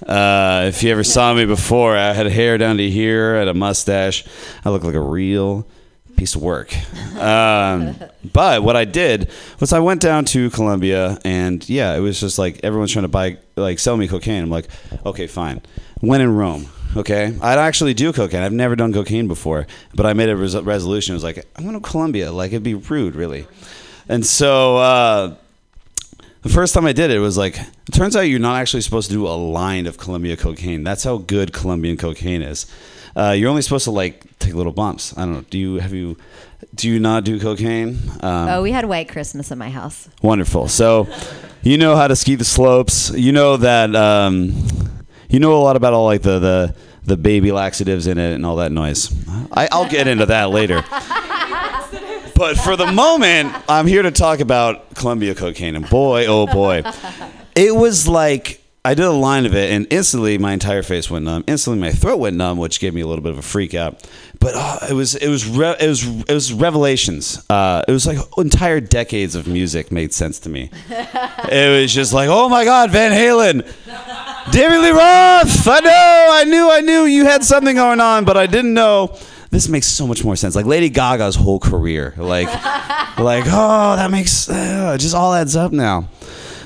Uh, 0.05 0.65
if 0.67 0.81
you 0.81 0.91
ever 0.91 1.03
saw 1.03 1.33
me 1.33 1.45
before, 1.45 1.95
I 1.95 2.13
had 2.13 2.27
hair 2.27 2.57
down 2.57 2.77
to 2.77 2.89
here, 2.89 3.35
I 3.35 3.39
had 3.39 3.47
a 3.47 3.53
mustache. 3.53 4.25
I 4.63 4.69
looked 4.69 4.85
like 4.85 4.95
a 4.95 5.01
real 5.01 5.67
piece 6.15 6.35
of 6.35 6.41
work. 6.41 6.73
Um, 7.17 7.95
but 8.33 8.63
what 8.63 8.75
I 8.75 8.85
did 8.85 9.29
was 9.59 9.73
I 9.73 9.79
went 9.79 10.01
down 10.01 10.25
to 10.25 10.49
Colombia, 10.51 11.19
and 11.25 11.67
yeah, 11.67 11.95
it 11.95 11.99
was 11.99 12.19
just 12.19 12.39
like 12.39 12.59
everyone's 12.63 12.91
trying 12.91 13.03
to 13.03 13.09
buy, 13.09 13.37
like, 13.55 13.79
sell 13.79 13.97
me 13.97 14.07
cocaine. 14.07 14.43
I'm 14.43 14.49
like, 14.49 14.67
okay, 15.05 15.27
fine. 15.27 15.61
When 15.99 16.21
in 16.21 16.33
Rome, 16.35 16.67
okay, 16.95 17.35
I'd 17.41 17.59
actually 17.59 17.93
do 17.93 18.11
cocaine. 18.13 18.41
I've 18.41 18.53
never 18.53 18.75
done 18.75 18.93
cocaine 18.93 19.27
before, 19.27 19.67
but 19.93 20.05
I 20.05 20.13
made 20.13 20.29
a 20.29 20.35
res- 20.35 20.55
resolution. 20.55 21.13
It 21.13 21.17
was 21.17 21.23
like, 21.23 21.45
I'm 21.55 21.63
going 21.63 21.79
to 21.79 21.87
Colombia. 21.87 22.31
Like, 22.31 22.51
it'd 22.51 22.63
be 22.63 22.75
rude, 22.75 23.15
really. 23.15 23.47
And 24.07 24.25
so. 24.25 24.77
Uh, 24.77 25.35
the 26.41 26.49
first 26.49 26.73
time 26.73 26.85
I 26.85 26.93
did 26.93 27.11
it, 27.11 27.17
it 27.17 27.19
was 27.19 27.37
like, 27.37 27.57
it 27.59 27.91
turns 27.91 28.15
out 28.15 28.21
you're 28.21 28.39
not 28.39 28.55
actually 28.61 28.81
supposed 28.81 29.09
to 29.09 29.13
do 29.13 29.27
a 29.27 29.35
line 29.35 29.85
of 29.87 29.97
Colombia 29.97 30.37
cocaine. 30.37 30.83
That's 30.83 31.03
how 31.03 31.17
good 31.17 31.51
Colombian 31.51 31.97
cocaine 31.97 32.41
is. 32.41 32.65
Uh, 33.15 33.31
you're 33.31 33.49
only 33.49 33.61
supposed 33.61 33.83
to 33.85 33.91
like 33.91 34.39
take 34.39 34.53
little 34.53 34.71
bumps. 34.71 35.17
I 35.17 35.25
don't 35.25 35.33
know. 35.33 35.45
Do 35.49 35.57
you 35.57 35.75
have 35.75 35.93
you? 35.93 36.17
Do 36.75 36.87
you 36.87 36.99
not 36.99 37.25
do 37.25 37.39
cocaine? 37.39 37.99
Um, 38.21 38.49
oh, 38.49 38.61
we 38.61 38.71
had 38.71 38.85
white 38.85 39.09
Christmas 39.09 39.51
at 39.51 39.57
my 39.57 39.69
house. 39.69 40.07
Wonderful. 40.21 40.67
So, 40.67 41.07
you 41.61 41.77
know 41.77 41.95
how 41.95 42.07
to 42.07 42.15
ski 42.15 42.35
the 42.35 42.45
slopes. 42.45 43.11
You 43.11 43.31
know 43.31 43.57
that. 43.57 43.95
Um, 43.95 44.53
you 45.29 45.39
know 45.39 45.55
a 45.55 45.61
lot 45.61 45.75
about 45.75 45.93
all 45.93 46.05
like 46.05 46.21
the 46.21 46.39
the 46.39 46.75
the 47.03 47.17
baby 47.17 47.51
laxatives 47.51 48.07
in 48.07 48.17
it 48.17 48.33
and 48.33 48.45
all 48.45 48.57
that 48.57 48.71
noise. 48.71 49.11
I, 49.51 49.67
I'll 49.71 49.89
get 49.89 50.07
into 50.07 50.25
that 50.27 50.49
later. 50.49 50.83
But 52.35 52.57
for 52.57 52.77
the 52.77 52.89
moment, 52.91 53.53
I'm 53.67 53.85
here 53.85 54.01
to 54.01 54.11
talk 54.11 54.39
about 54.39 54.95
Colombia 54.95 55.35
cocaine. 55.35 55.75
And 55.75 55.89
boy, 55.89 56.25
oh 56.27 56.47
boy, 56.47 56.83
it 57.55 57.75
was 57.75 58.07
like 58.07 58.61
I 58.89 58.95
did 58.95 59.05
a 59.05 59.11
line 59.11 59.45
of 59.45 59.53
it, 59.53 59.71
and 59.71 59.85
instantly 59.91 60.39
my 60.39 60.51
entire 60.51 60.81
face 60.81 61.11
went 61.11 61.23
numb. 61.23 61.43
Instantly 61.45 61.79
my 61.79 61.91
throat 61.91 62.17
went 62.17 62.35
numb, 62.35 62.57
which 62.57 62.79
gave 62.79 62.91
me 62.91 63.01
a 63.01 63.05
little 63.05 63.21
bit 63.21 63.33
of 63.33 63.37
a 63.37 63.43
freak 63.43 63.75
out. 63.75 64.03
But 64.39 64.53
uh, 64.55 64.87
it 64.89 64.93
was 64.93 65.13
it 65.13 65.29
was 65.29 65.47
re- 65.47 65.75
it 65.79 65.87
was 65.87 66.07
it 66.21 66.33
was 66.33 66.51
revelations. 66.51 67.45
Uh, 67.51 67.83
it 67.87 67.91
was 67.91 68.07
like 68.07 68.17
entire 68.39 68.79
decades 68.79 69.35
of 69.35 69.45
music 69.45 69.91
made 69.91 70.11
sense 70.11 70.39
to 70.39 70.49
me. 70.49 70.71
it 70.89 71.81
was 71.81 71.93
just 71.93 72.13
like, 72.13 72.29
oh 72.31 72.49
my 72.49 72.65
God, 72.65 72.89
Van 72.89 73.11
Halen, 73.11 73.61
David 74.51 74.79
Lee 74.79 74.89
Roth. 74.89 75.67
I 75.67 75.79
know, 75.81 76.27
I 76.31 76.43
knew, 76.45 76.71
I 76.71 76.81
knew 76.81 77.03
you 77.03 77.25
had 77.25 77.43
something 77.43 77.75
going 77.75 78.01
on, 78.01 78.25
but 78.25 78.37
I 78.37 78.47
didn't 78.47 78.73
know. 78.73 79.15
This 79.51 79.69
makes 79.69 79.85
so 79.85 80.07
much 80.07 80.23
more 80.23 80.35
sense. 80.35 80.55
Like 80.55 80.65
Lady 80.65 80.89
Gaga's 80.89 81.35
whole 81.35 81.59
career, 81.59 82.15
like, 82.17 82.47
like 83.19 83.43
oh, 83.45 83.95
that 83.97 84.09
makes 84.09 84.49
uh, 84.49 84.93
it 84.95 84.97
just 84.97 85.13
all 85.13 85.35
adds 85.35 85.55
up 85.55 85.71
now. 85.71 86.07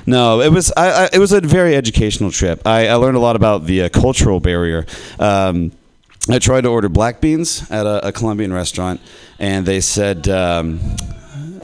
No, 0.05 0.41
it 0.41 0.51
was 0.51 0.71
I, 0.75 1.05
I, 1.05 1.09
it 1.13 1.19
was 1.19 1.31
a 1.31 1.41
very 1.41 1.75
educational 1.75 2.31
trip. 2.31 2.65
I, 2.65 2.87
I 2.87 2.95
learned 2.95 3.17
a 3.17 3.21
lot 3.21 3.35
about 3.35 3.65
the 3.65 3.83
uh, 3.83 3.89
cultural 3.89 4.39
barrier. 4.39 4.85
Um, 5.19 5.71
I 6.29 6.39
tried 6.39 6.61
to 6.61 6.69
order 6.69 6.89
black 6.89 7.19
beans 7.19 7.69
at 7.69 7.85
a, 7.85 8.07
a 8.07 8.11
Colombian 8.11 8.53
restaurant, 8.53 9.01
and 9.39 9.65
they 9.65 9.81
said, 9.81 10.27
um, 10.29 10.79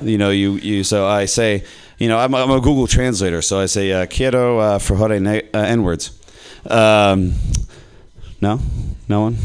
you 0.02 0.18
know, 0.18 0.32
you, 0.32 0.53
you. 0.53 0.84
So 0.84 1.07
I 1.07 1.26
say, 1.26 1.64
you 1.98 2.07
know, 2.10 2.18
I'm, 2.18 2.34
I'm 2.36 2.52
a 2.52 2.60
Google 2.60 2.88
translator, 2.88 3.41
so 3.41 3.60
I 3.60 3.68
say, 3.68 3.91
uh, 3.91 4.06
quiero 4.06 4.60
uh, 4.60 4.80
frijole 4.80 5.49
uh, 5.53 5.57
n 5.60 5.84
words. 5.84 6.11
Um, 6.66 7.34
no, 8.41 8.60
no 9.07 9.22
one. 9.22 9.38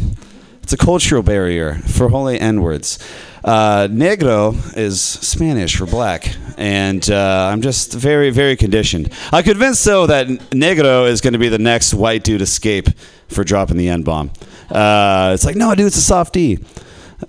It's 0.63 0.73
a 0.73 0.77
cultural 0.77 1.23
barrier 1.23 1.75
holy 1.97 2.41
n 2.41 2.63
words. 2.63 2.99
Uh, 3.45 3.89
negro 3.89 4.57
is 4.75 5.03
Spanish 5.03 5.77
for 5.77 5.85
black, 5.85 6.35
and 6.57 7.11
uh, 7.11 7.51
I'm 7.53 7.61
just 7.61 7.93
very, 7.93 8.31
very 8.31 8.57
conditioned. 8.57 9.13
I'm 9.33 9.45
convinced, 9.45 9.85
though, 9.85 10.07
that 10.07 10.29
negro 10.51 11.07
is 11.07 11.21
going 11.21 11.35
to 11.35 11.39
be 11.39 11.51
the 11.51 11.59
next 11.59 11.93
white 11.93 12.25
dude 12.25 12.41
escape 12.41 12.89
for 13.29 13.45
dropping 13.45 13.77
the 13.77 13.91
N 13.91 14.03
bomb. 14.03 14.31
Uh, 14.71 15.33
it's 15.35 15.45
like, 15.45 15.57
no, 15.57 15.75
dude, 15.75 15.89
it's 15.89 15.99
a 15.99 16.01
soft 16.01 16.33
D. 16.33 16.59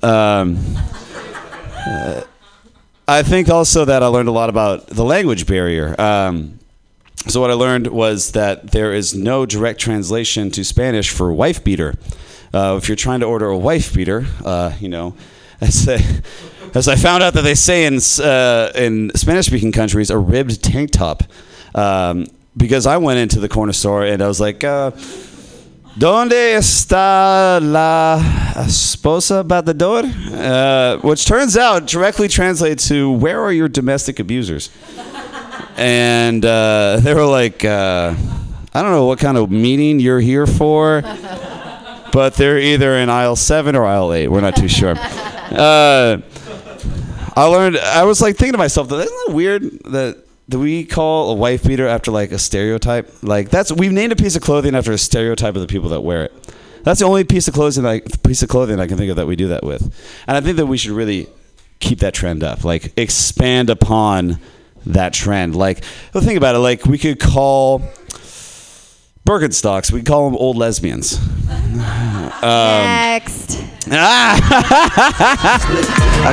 Um, 0.01 0.57
uh, 1.85 2.21
I 3.09 3.21
think 3.21 3.49
also 3.49 3.83
that 3.83 4.01
I 4.01 4.07
learned 4.07 4.29
a 4.29 4.31
lot 4.31 4.49
about 4.49 4.87
the 4.87 5.03
language 5.03 5.45
barrier. 5.45 5.99
Um, 5.99 6.59
so 7.27 7.41
what 7.41 7.51
I 7.51 7.55
learned 7.55 7.87
was 7.87 8.31
that 8.31 8.71
there 8.71 8.93
is 8.93 9.13
no 9.13 9.45
direct 9.45 9.81
translation 9.81 10.49
to 10.51 10.63
Spanish 10.63 11.09
for 11.09 11.33
wife 11.33 11.61
beater. 11.61 11.95
Uh, 12.53 12.79
if 12.81 12.87
you're 12.87 12.95
trying 12.95 13.19
to 13.19 13.25
order 13.25 13.47
a 13.47 13.57
wife 13.57 13.93
beater, 13.93 14.25
uh, 14.45 14.71
you 14.79 14.87
know, 14.87 15.13
as, 15.61 15.87
I- 15.87 16.21
as 16.73 16.87
I 16.87 16.95
found 16.95 17.23
out 17.23 17.33
that 17.35 17.43
they 17.43 17.55
say 17.55 17.85
in 17.85 17.99
uh, 18.21 18.71
in 18.75 19.11
Spanish-speaking 19.15 19.71
countries, 19.71 20.09
a 20.09 20.17
ribbed 20.17 20.61
tank 20.63 20.91
top. 20.91 21.23
Um, 21.73 22.27
because 22.57 22.85
I 22.87 22.97
went 22.97 23.19
into 23.19 23.39
the 23.41 23.49
corner 23.49 23.73
store 23.73 24.05
and 24.05 24.21
I 24.21 24.27
was 24.27 24.39
like, 24.39 24.63
uh, 24.63 24.91
"Donde 25.97 26.31
está 26.31 27.59
la 27.61 28.17
esposa 28.55 29.43
batedor?" 29.43 30.03
Uh, 30.33 30.97
which 31.01 31.25
turns 31.25 31.57
out 31.57 31.85
directly 31.87 32.27
translates 32.27 32.87
to 32.89 33.11
"Where 33.11 33.41
are 33.41 33.51
your 33.51 33.67
domestic 33.67 34.19
abusers?" 34.19 34.69
and 35.77 36.45
uh, 36.45 36.97
they 37.01 37.13
were 37.13 37.25
like, 37.25 37.63
uh, 37.65 38.13
"I 38.73 38.81
don't 38.81 38.91
know 38.91 39.05
what 39.05 39.19
kind 39.19 39.37
of 39.37 39.51
meeting 39.51 39.99
you're 39.99 40.19
here 40.21 40.45
for." 40.47 41.01
but 42.13 42.35
they're 42.35 42.57
either 42.57 42.95
in 42.95 43.09
aisle 43.09 43.35
seven 43.35 43.75
or 43.75 43.83
aisle 43.85 44.13
eight. 44.13 44.29
We're 44.29 44.39
not 44.39 44.55
too 44.55 44.69
sure. 44.69 44.95
Uh, 45.55 46.21
I 47.35 47.45
learned. 47.45 47.77
I 47.77 48.03
was 48.03 48.21
like 48.21 48.35
thinking 48.37 48.53
to 48.53 48.57
myself, 48.57 48.89
that 48.89 48.99
isn't 48.99 49.27
that 49.27 49.33
weird 49.33 49.63
that 49.85 50.25
that 50.47 50.59
we 50.59 50.85
call 50.85 51.31
a 51.31 51.33
wife 51.33 51.63
beater 51.63 51.87
after 51.87 52.11
like 52.11 52.31
a 52.31 52.39
stereotype? 52.39 53.11
Like 53.23 53.49
that's 53.49 53.71
we've 53.71 53.91
named 53.91 54.13
a 54.13 54.15
piece 54.15 54.35
of 54.35 54.41
clothing 54.41 54.75
after 54.75 54.91
a 54.91 54.97
stereotype 54.97 55.55
of 55.55 55.61
the 55.61 55.67
people 55.67 55.89
that 55.89 56.01
wear 56.01 56.25
it. 56.25 56.55
That's 56.83 56.99
the 56.99 57.05
only 57.05 57.23
piece 57.23 57.47
of 57.47 57.53
clothing 57.53 57.83
like 57.83 58.23
piece 58.23 58.43
of 58.43 58.49
clothing 58.49 58.79
I 58.79 58.87
can 58.87 58.97
think 58.97 59.09
of 59.09 59.15
that 59.15 59.27
we 59.27 59.35
do 59.35 59.47
that 59.49 59.63
with, 59.63 59.81
and 60.27 60.37
I 60.37 60.41
think 60.41 60.57
that 60.57 60.67
we 60.67 60.77
should 60.77 60.91
really 60.91 61.27
keep 61.79 61.99
that 61.99 62.13
trend 62.13 62.43
up. 62.43 62.63
Like 62.63 62.93
expand 62.97 63.69
upon 63.69 64.39
that 64.85 65.13
trend. 65.13 65.55
Like 65.55 65.83
well, 66.13 66.23
think 66.23 66.37
about 66.37 66.55
it. 66.55 66.59
Like 66.59 66.85
we 66.85 66.97
could 66.97 67.19
call. 67.19 67.81
Birkenstocks, 69.25 69.91
we 69.91 70.03
call 70.03 70.29
them 70.29 70.37
old 70.37 70.55
lesbians. 70.55 71.17
Um, 71.49 71.77
Next. 72.43 73.59
I 73.91 74.37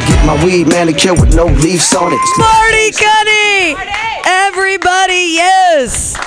get 0.06 0.27
my 0.27 0.44
weed 0.44 0.69
manicure 0.69 1.14
with 1.14 1.35
no 1.35 1.47
leaves 1.47 1.94
on 1.94 2.12
it. 2.12 2.20
Marty 2.39 2.93
Cuddy! 2.93 3.74
Everybody, 4.27 5.32
yes! 5.35 6.19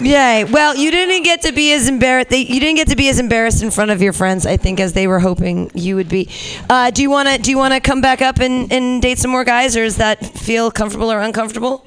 Yay. 0.00 0.42
Well, 0.44 0.74
you 0.76 0.90
didn't 0.90 1.22
get 1.22 1.42
to 1.42 1.52
be 1.52 1.72
as 1.72 1.88
embarrassed. 1.88 2.32
You 2.32 2.58
didn't 2.60 2.76
get 2.76 2.88
to 2.88 2.96
be 2.96 3.08
as 3.08 3.20
embarrassed 3.20 3.62
in 3.62 3.70
front 3.70 3.92
of 3.92 4.02
your 4.02 4.12
friends, 4.12 4.46
I 4.46 4.56
think, 4.56 4.80
as 4.80 4.94
they 4.94 5.06
were 5.06 5.20
hoping 5.20 5.70
you 5.74 5.94
would 5.94 6.08
be. 6.08 6.28
Uh, 6.68 6.90
do 6.90 7.02
you 7.02 7.10
want 7.10 7.28
to? 7.28 7.38
Do 7.38 7.50
you 7.50 7.56
want 7.56 7.72
to 7.72 7.80
come 7.80 8.00
back 8.00 8.20
up 8.20 8.40
and, 8.40 8.72
and 8.72 9.00
date 9.00 9.18
some 9.18 9.30
more 9.30 9.44
guys, 9.44 9.76
or 9.76 9.84
does 9.84 9.96
that 9.96 10.24
feel 10.24 10.72
comfortable 10.72 11.10
or 11.10 11.20
uncomfortable? 11.20 11.86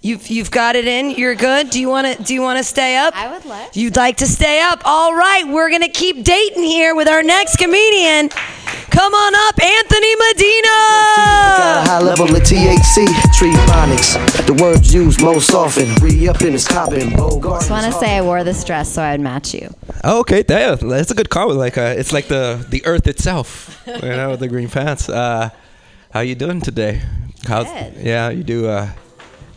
You've 0.00 0.28
you've 0.28 0.50
got 0.52 0.76
it 0.76 0.86
in. 0.86 1.10
You're 1.10 1.34
good. 1.34 1.70
Do 1.70 1.80
you 1.80 1.88
want 1.88 2.06
to? 2.06 2.22
Do 2.22 2.32
you 2.32 2.40
want 2.40 2.58
to 2.58 2.64
stay 2.64 2.96
up? 2.96 3.16
I 3.16 3.32
would 3.32 3.44
like. 3.44 3.74
You'd 3.74 3.96
like 3.96 4.18
to 4.18 4.26
stay 4.26 4.60
up. 4.60 4.82
All 4.84 5.12
right. 5.12 5.44
We're 5.46 5.70
gonna 5.70 5.88
keep 5.88 6.22
dating 6.22 6.62
here 6.62 6.94
with 6.94 7.08
our 7.08 7.22
next 7.22 7.56
comedian. 7.56 8.28
Come 8.90 9.12
on 9.12 9.34
up, 9.34 9.62
Anthony 9.62 10.16
Medina. 10.16 10.68
Got 10.68 11.86
a 11.86 11.90
high 11.90 12.00
level 12.00 12.26
of 12.26 12.42
THC, 12.42 13.06
tree 13.36 13.52
phonics. 13.66 14.46
The 14.46 14.54
words 14.54 14.94
used 14.94 15.20
most 15.20 15.52
often. 15.52 15.92
Re 15.96 16.28
up 16.28 16.42
in 16.42 16.52
his 16.52 16.66
copping, 16.66 17.10
Bogart. 17.16 17.60
Just 17.60 17.70
want 17.70 17.86
to 17.86 17.92
say 17.98 18.16
I 18.16 18.22
wore 18.22 18.44
this 18.44 18.62
dress 18.64 18.92
so 18.94 19.02
I 19.02 19.12
would 19.12 19.20
match 19.20 19.52
you. 19.52 19.74
Oh, 20.04 20.20
okay, 20.20 20.44
yeah, 20.48 20.76
that's 20.76 21.10
a 21.10 21.14
good 21.14 21.28
comment. 21.28 21.58
Like, 21.58 21.76
uh, 21.76 21.94
it's 21.96 22.12
like 22.12 22.28
the 22.28 22.64
the 22.70 22.86
earth 22.86 23.08
itself, 23.08 23.82
you 23.86 24.00
know, 24.00 24.30
with 24.30 24.40
the 24.40 24.48
green 24.48 24.68
pants. 24.68 25.08
Uh, 25.08 25.50
how 26.12 26.20
you 26.20 26.34
doing 26.36 26.60
today? 26.60 27.02
How's, 27.46 27.66
Good. 27.66 27.94
Yeah, 27.98 28.30
you 28.30 28.44
do. 28.44 28.68
Uh, 28.68 28.90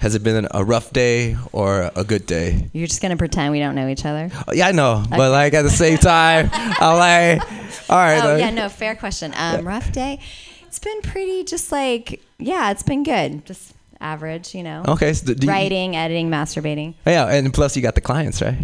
has 0.01 0.15
it 0.15 0.23
been 0.23 0.47
a 0.49 0.63
rough 0.63 0.91
day 0.91 1.37
or 1.51 1.91
a 1.95 2.03
good 2.03 2.25
day? 2.25 2.69
You're 2.73 2.87
just 2.87 3.01
gonna 3.03 3.17
pretend 3.17 3.51
we 3.51 3.59
don't 3.59 3.75
know 3.75 3.87
each 3.87 4.03
other. 4.03 4.31
Oh, 4.47 4.51
yeah, 4.51 4.67
I 4.67 4.71
know, 4.71 5.03
but 5.09 5.31
like 5.31 5.53
at 5.53 5.61
the 5.61 5.69
same 5.69 5.99
time, 5.99 6.49
I'm 6.53 6.97
like, 6.97 7.41
all 7.89 7.97
right. 7.97 8.23
Oh 8.23 8.33
like- 8.33 8.39
yeah, 8.39 8.49
no, 8.49 8.67
fair 8.67 8.95
question. 8.95 9.31
Um, 9.37 9.65
rough 9.65 9.91
day. 9.91 10.19
It's 10.63 10.79
been 10.79 11.01
pretty, 11.01 11.43
just 11.43 11.71
like 11.71 12.19
yeah, 12.39 12.71
it's 12.71 12.81
been 12.83 13.03
good. 13.03 13.45
Just 13.45 13.73
average, 13.99 14.55
you 14.55 14.63
know. 14.63 14.83
Okay, 14.87 15.13
so 15.13 15.33
do 15.35 15.45
you- 15.45 15.51
Writing, 15.51 15.95
editing, 15.95 16.29
masturbating. 16.29 16.95
Yeah, 17.05 17.27
and 17.27 17.53
plus 17.53 17.75
you 17.75 17.83
got 17.83 17.93
the 17.93 18.01
clients, 18.01 18.41
right? 18.41 18.57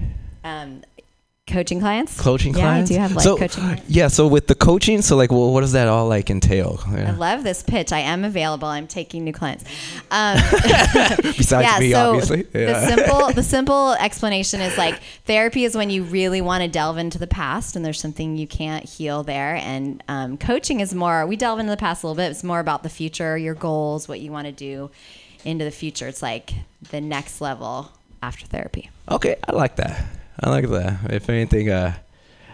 Um, 0.43 0.81
Coaching 1.47 1.79
clients. 1.79 2.19
Coaching 2.19 2.53
yeah, 2.53 2.59
clients. 2.59 2.91
I 2.91 2.93
do 2.93 2.99
have 2.99 3.11
life 3.13 3.23
so, 3.23 3.37
coaching. 3.37 3.63
clients. 3.63 3.89
Yeah. 3.89 4.09
So 4.09 4.27
with 4.27 4.47
the 4.47 4.55
coaching, 4.55 5.01
so 5.01 5.15
like, 5.15 5.31
well, 5.31 5.53
what 5.53 5.61
does 5.61 5.71
that 5.71 5.87
all 5.87 6.05
like 6.09 6.29
entail? 6.29 6.77
I 6.85 7.11
love 7.11 7.45
this 7.45 7.63
pitch. 7.63 7.93
I 7.93 7.99
am 7.99 8.25
available. 8.25 8.67
I'm 8.67 8.85
taking 8.85 9.23
new 9.23 9.31
clients. 9.31 9.63
Um, 10.11 10.35
Besides 11.21 11.79
me, 11.79 11.91
so 11.93 12.09
obviously. 12.09 12.41
The 12.41 12.85
simple, 12.85 13.31
the 13.31 13.43
simple 13.57 13.93
explanation 13.93 14.59
is 14.59 14.77
like 14.77 14.99
therapy 15.23 15.63
is 15.63 15.73
when 15.73 15.89
you 15.89 16.03
really 16.03 16.41
want 16.41 16.63
to 16.63 16.67
delve 16.67 16.97
into 16.97 17.17
the 17.17 17.27
past 17.27 17.77
and 17.77 17.85
there's 17.85 18.01
something 18.01 18.35
you 18.35 18.47
can't 18.47 18.83
heal 18.83 19.23
there. 19.23 19.55
And 19.55 20.03
um, 20.09 20.37
coaching 20.37 20.81
is 20.81 20.93
more. 20.93 21.25
We 21.25 21.37
delve 21.37 21.59
into 21.59 21.71
the 21.71 21.77
past 21.77 22.03
a 22.03 22.07
little 22.07 22.21
bit. 22.21 22.29
It's 22.29 22.43
more 22.43 22.59
about 22.59 22.83
the 22.83 22.89
future, 22.89 23.37
your 23.37 23.55
goals, 23.55 24.09
what 24.09 24.19
you 24.19 24.33
want 24.33 24.47
to 24.47 24.51
do 24.51 24.91
into 25.45 25.63
the 25.63 25.71
future. 25.71 26.09
It's 26.09 26.21
like 26.21 26.51
the 26.91 26.99
next 26.99 27.39
level 27.39 27.93
after 28.21 28.45
therapy. 28.45 28.89
Okay, 29.09 29.37
I 29.47 29.53
like 29.53 29.77
that. 29.77 30.16
I 30.39 30.49
like 30.49 30.67
that. 30.69 31.11
If 31.13 31.29
anything, 31.29 31.69
uh, 31.69 31.93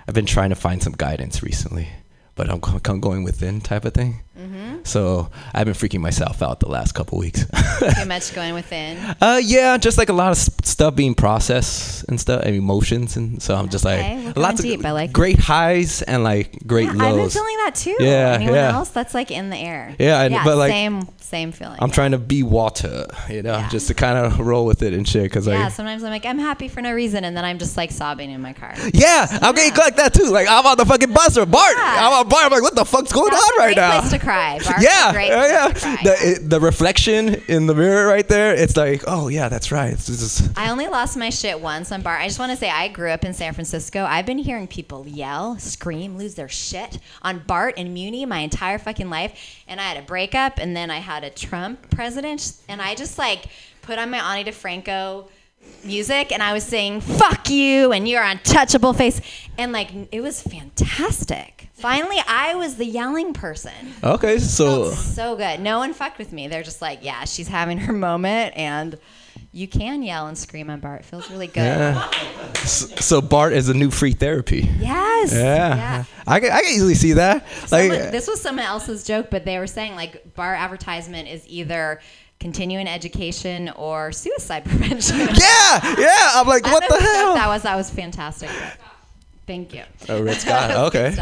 I've 0.08 0.14
been 0.16 0.26
trying 0.26 0.50
to 0.50 0.56
find 0.56 0.82
some 0.82 0.94
guidance 0.94 1.44
recently, 1.44 1.90
but 2.36 2.50
I'm, 2.50 2.62
I'm 2.86 3.00
going 3.00 3.24
within 3.24 3.62
type 3.62 3.86
of 3.86 3.94
thing. 3.94 4.22
Mhm. 4.38 4.86
So 4.86 5.30
I've 5.54 5.66
been 5.66 5.76
freaking 5.76 6.02
myself 6.02 6.42
out 6.42 6.60
the 6.60 6.68
last 6.68 6.94
couple 6.94 7.18
weeks. 7.20 7.46
Too 7.46 8.06
much 8.08 8.34
going 8.34 8.54
within. 8.54 8.98
Uh, 9.22 9.40
yeah, 9.44 9.78
just 9.78 9.98
like 9.98 10.10
a 10.10 10.14
lot 10.14 10.32
of 10.32 10.38
stuff 10.38 10.96
being 10.96 11.14
processed 11.16 12.04
and 12.10 12.20
stuff, 12.20 12.42
and 12.44 12.56
emotions, 12.56 13.16
and 13.16 13.42
so 13.42 13.56
I'm 13.56 13.70
just 13.70 13.86
Okay, 13.86 14.26
like 14.28 14.36
lots 14.38 14.62
deep. 14.62 14.80
of 14.80 14.86
I 14.88 14.92
like 14.92 15.14
great 15.14 15.40
highs 15.40 16.02
and 16.02 16.24
like 16.24 16.66
great 16.66 16.90
lows. 16.92 17.02
I've 17.02 17.16
been 17.16 17.30
feeling 17.30 17.58
that 17.66 17.76
too. 17.76 17.98
Yeah, 18.00 18.34
Anyone 18.36 18.56
yeah. 18.56 18.74
else? 18.74 18.90
That's 18.90 19.14
like 19.14 19.30
in 19.32 19.50
the 19.50 19.58
air. 19.58 19.96
Yeah, 20.00 20.20
I- 20.20 20.44
but, 20.44 20.58
like, 20.58 20.72
same 20.72 21.08
same 21.34 21.52
feeling. 21.52 21.80
I'm 21.82 21.90
trying 21.90 22.12
to 22.12 22.20
be 22.20 22.44
water, 22.44 23.08
you 23.28 23.42
know, 23.42 23.66
just 23.72 23.88
to 23.88 23.96
kind 23.96 24.20
of 24.20 24.40
roll 24.52 24.68
with 24.68 24.84
it 24.84 24.94
and 24.94 25.08
shit. 25.08 25.32
Cause 25.32 25.48
yeah, 25.48 25.64
like, 25.64 25.74
sometimes 25.74 26.04
I'm 26.04 26.12
like 26.12 26.28
I'm 26.28 26.38
happy 26.38 26.68
for 26.68 26.80
no 26.82 26.94
reason, 26.94 27.24
and 27.24 27.36
then 27.36 27.44
I'm 27.44 27.58
just 27.58 27.76
like 27.76 27.92
sobbing 27.92 28.30
in 28.30 28.40
my 28.40 28.54
car. 28.54 28.76
yeah, 28.94 29.26
I'm 29.42 29.56
getting 29.56 29.76
like 29.76 29.96
that 29.96 30.14
too. 30.14 30.30
Like 30.30 30.48
I'm 30.48 30.64
on 30.66 30.78
the 30.78 30.86
fucking 30.86 31.12
bus 31.12 31.36
or 31.36 31.48
Bart. 31.48 31.76
I'm 31.76 32.14
on 32.14 32.30
Bart. 32.30 32.46
I'm 32.46 32.52
like, 32.52 32.62
what 32.62 32.76
the 32.76 32.86
fuck's 32.86 33.12
going 33.12 33.34
on 33.34 33.58
right 33.58 33.74
Great 33.74 33.78
now? 33.78 34.00
place 34.00 34.12
to 34.12 34.20
cry. 34.20 34.60
Bar's 34.64 34.78
a 34.78 34.86
yeah, 34.86 35.12
great 35.12 35.30
yeah, 35.30 35.48
yeah. 35.48 35.70
The, 36.04 36.18
it, 36.22 36.50
the 36.50 36.60
reflection 36.60 37.42
in 37.48 37.66
the 37.66 37.74
mirror 37.74 38.06
right 38.06 38.28
there. 38.28 38.54
It's 38.54 38.78
like, 38.78 39.04
oh 39.08 39.28
yeah, 39.28 39.50
that's 39.50 39.72
right. 39.72 39.94
It's 39.94 40.06
just, 40.06 40.56
I 40.58 40.70
only 40.70 40.88
lost 40.88 41.18
my 41.18 41.32
shit 41.32 41.60
once 41.60 41.92
on 41.92 42.04
Bart. 42.04 42.22
I 42.22 42.28
just 42.28 42.38
want 42.38 42.52
to 42.52 42.58
say 42.58 42.70
I 42.70 42.90
grew 42.90 43.10
up 43.10 43.26
in 43.26 43.34
San 43.34 43.54
Francisco. 43.54 44.06
I've 44.06 44.28
been 44.28 44.38
hearing 44.38 44.68
people 44.68 45.08
yell, 45.08 45.58
scream, 45.58 46.16
lose 46.16 46.36
their 46.36 46.50
shit 46.50 47.00
on 47.24 47.40
Bart 47.40 47.74
and 47.78 47.94
Muni 47.94 48.26
my 48.26 48.40
entire 48.40 48.78
fucking 48.78 49.10
life. 49.10 49.62
And 49.68 49.82
I 49.82 49.84
had 49.84 49.98
a 49.98 50.06
breakup, 50.06 50.60
and 50.60 50.76
then 50.76 50.92
I 50.92 50.98
had 50.98 51.23
a 51.24 51.30
Trump 51.30 51.90
president, 51.92 52.54
and 52.68 52.82
I 52.82 52.96
just 52.96 53.18
like 53.18 53.46
put 53.82 53.98
on 54.00 54.10
my 54.10 54.18
Ani 54.20 54.50
DiFranco 54.50 55.30
music, 55.84 56.32
and 56.32 56.44
I 56.44 56.54
was 56.54 56.64
saying 56.64 57.02
"fuck 57.02 57.50
you" 57.50 57.92
and 57.92 58.08
"you're 58.08 58.24
untouchable" 58.24 58.94
face, 58.94 59.22
and 59.58 59.72
like 59.72 59.90
it 60.12 60.22
was 60.22 60.42
fantastic. 60.42 61.70
Finally, 61.74 62.22
I 62.28 62.56
was 62.56 62.76
the 62.76 62.86
yelling 62.86 63.34
person. 63.34 63.74
okay, 64.04 64.38
so 64.40 64.92
So 64.92 65.36
good. 65.36 65.60
No 65.60 65.80
one 65.80 65.94
fucked 65.94 66.18
with 66.18 66.32
me. 66.32 66.48
They're 66.48 66.64
just 66.64 66.82
like, 66.82 67.00
yeah, 67.04 67.26
she's 67.26 67.48
having 67.50 67.78
her 67.80 67.94
moment, 67.94 68.56
and 68.56 68.98
you 69.54 69.68
can 69.68 70.02
yell 70.04 70.28
and 70.28 70.38
scream 70.38 70.70
on 70.70 70.80
Bart. 70.80 71.02
It 71.02 71.06
feels 71.06 71.30
really 71.30 71.48
good. 71.48 71.62
yeah. 71.62 72.10
So, 72.66 73.22
Bart 73.22 73.54
is 73.54 73.70
a 73.70 73.74
new 73.74 73.92
free 73.92 74.14
therapy. 74.14 74.70
Yes. 74.80 75.32
Yeah. 75.34 75.76
Yeah. 75.76 76.04
I 76.28 76.40
can, 76.40 76.52
I 76.52 76.62
can 76.62 76.70
easily 76.72 76.96
see 76.96 77.14
that. 77.14 77.44
Like, 77.72 77.92
Someone- 77.92 78.12
this 78.12 78.28
was 78.28 78.42
someone 78.42 78.66
else's 78.66 79.04
joke, 79.04 79.28
but 79.30 79.46
they 79.46 79.60
were 79.60 79.68
saying 79.68 79.96
like 79.96 80.34
bar 80.36 80.56
advertisement 80.56 81.28
is 81.30 81.48
either 81.48 82.02
continuing 82.40 82.88
education 82.88 83.70
or 83.76 84.12
suicide 84.12 84.66
prevention. 84.66 85.20
yeah, 85.20 85.96
yeah. 85.98 86.30
I'm 86.34 86.48
like, 86.48 86.66
what 86.66 86.84
the 86.88 86.96
know 86.96 87.00
whose 87.00 87.08
joke 87.08 87.16
hell? 87.16 87.34
That 87.36 87.48
was 87.48 87.62
that 87.64 87.76
was 87.76 87.90
fantastic. 87.90 88.50
Thank 89.46 89.74
you. 89.74 89.84
Oh, 90.10 90.22
Red 90.24 90.38
Scott. 90.38 90.72
Okay. 90.88 91.16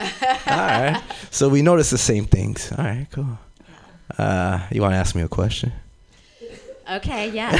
All 0.00 0.56
right. 0.56 1.02
So 1.30 1.48
we 1.48 1.62
notice 1.62 1.90
the 1.90 1.98
same 1.98 2.24
things. 2.24 2.72
All 2.72 2.84
right, 2.84 3.06
cool. 3.12 3.38
Uh, 4.18 4.66
you 4.72 4.80
want 4.80 4.92
to 4.92 4.96
ask 4.96 5.14
me 5.14 5.22
a 5.22 5.28
question? 5.28 5.72
Okay, 6.90 7.30
yeah. 7.34 7.58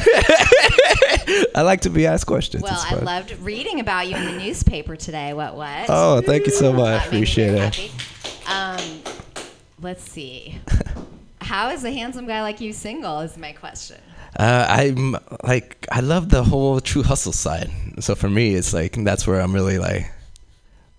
I 1.55 1.63
like 1.63 1.81
to 1.83 1.91
be 1.91 2.07
asked 2.07 2.27
questions. 2.27 2.63
Well, 2.63 2.79
I 2.79 2.95
loved 2.97 3.33
reading 3.41 3.81
about 3.81 4.09
you 4.09 4.17
in 4.17 4.25
the 4.25 4.39
newspaper 4.39 4.95
today. 4.97 5.33
What 5.33 5.57
what? 5.57 5.87
Oh, 5.89 6.21
thank 6.21 6.47
you 6.47 6.53
so 6.53 6.73
much. 6.73 7.03
Me 7.03 7.07
Appreciate 7.19 7.55
it. 7.55 7.91
Um, 8.49 8.81
let's 9.81 10.09
see. 10.09 10.61
How 11.41 11.71
is 11.71 11.85
a 11.85 11.91
handsome 11.93 12.27
guy 12.27 12.43
like 12.43 12.61
you 12.61 12.73
single? 12.73 13.21
Is 13.21 13.37
my 13.37 13.53
question. 13.53 13.99
Uh, 14.39 14.67
I'm 14.69 15.17
like, 15.45 15.87
I 15.91 16.01
love 16.01 16.29
the 16.29 16.45
whole 16.45 16.81
true 16.81 17.03
hustle 17.03 17.33
side. 17.33 17.71
So 18.01 18.15
for 18.15 18.29
me, 18.29 18.55
it's 18.55 18.73
like 18.75 18.93
that's 19.03 19.27
where 19.27 19.41
I'm 19.41 19.53
really 19.55 19.79
like, 19.79 20.11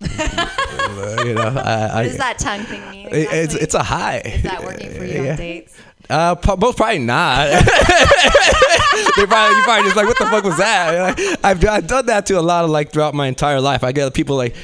you 0.00 1.34
know, 1.34 1.52
I, 1.56 1.90
I, 1.92 1.94
What 1.96 2.02
does 2.04 2.16
that 2.18 2.38
tongue 2.38 2.64
thing 2.64 2.90
mean? 2.90 3.08
it- 3.08 3.28
it's 3.32 3.54
it's 3.54 3.74
a 3.74 3.82
high. 3.82 4.18
Is 4.18 4.42
that 4.42 4.62
working 4.64 4.90
for 4.92 5.04
you 5.04 5.22
Yeah. 5.24 5.30
on 5.32 5.36
dates? 5.36 5.78
Uh, 6.10 6.34
both 6.34 6.76
probably 6.76 6.98
not. 7.00 7.46
they 9.16 9.26
probably 9.26 9.56
you 9.56 9.62
probably 9.62 9.84
just 9.84 9.96
like, 9.96 10.06
what 10.06 10.18
the 10.18 10.26
fuck 10.26 10.42
was 10.42 10.56
that? 10.56 11.18
Like, 11.18 11.38
I've, 11.44 11.68
I've 11.68 11.86
done 11.86 12.06
that 12.06 12.24
to 12.26 12.38
a 12.38 12.40
lot 12.40 12.64
of 12.64 12.70
like 12.70 12.92
throughout 12.92 13.14
my 13.14 13.26
entire 13.26 13.60
life. 13.60 13.84
I 13.84 13.92
get 13.92 14.14
people 14.14 14.36
like 14.36 14.54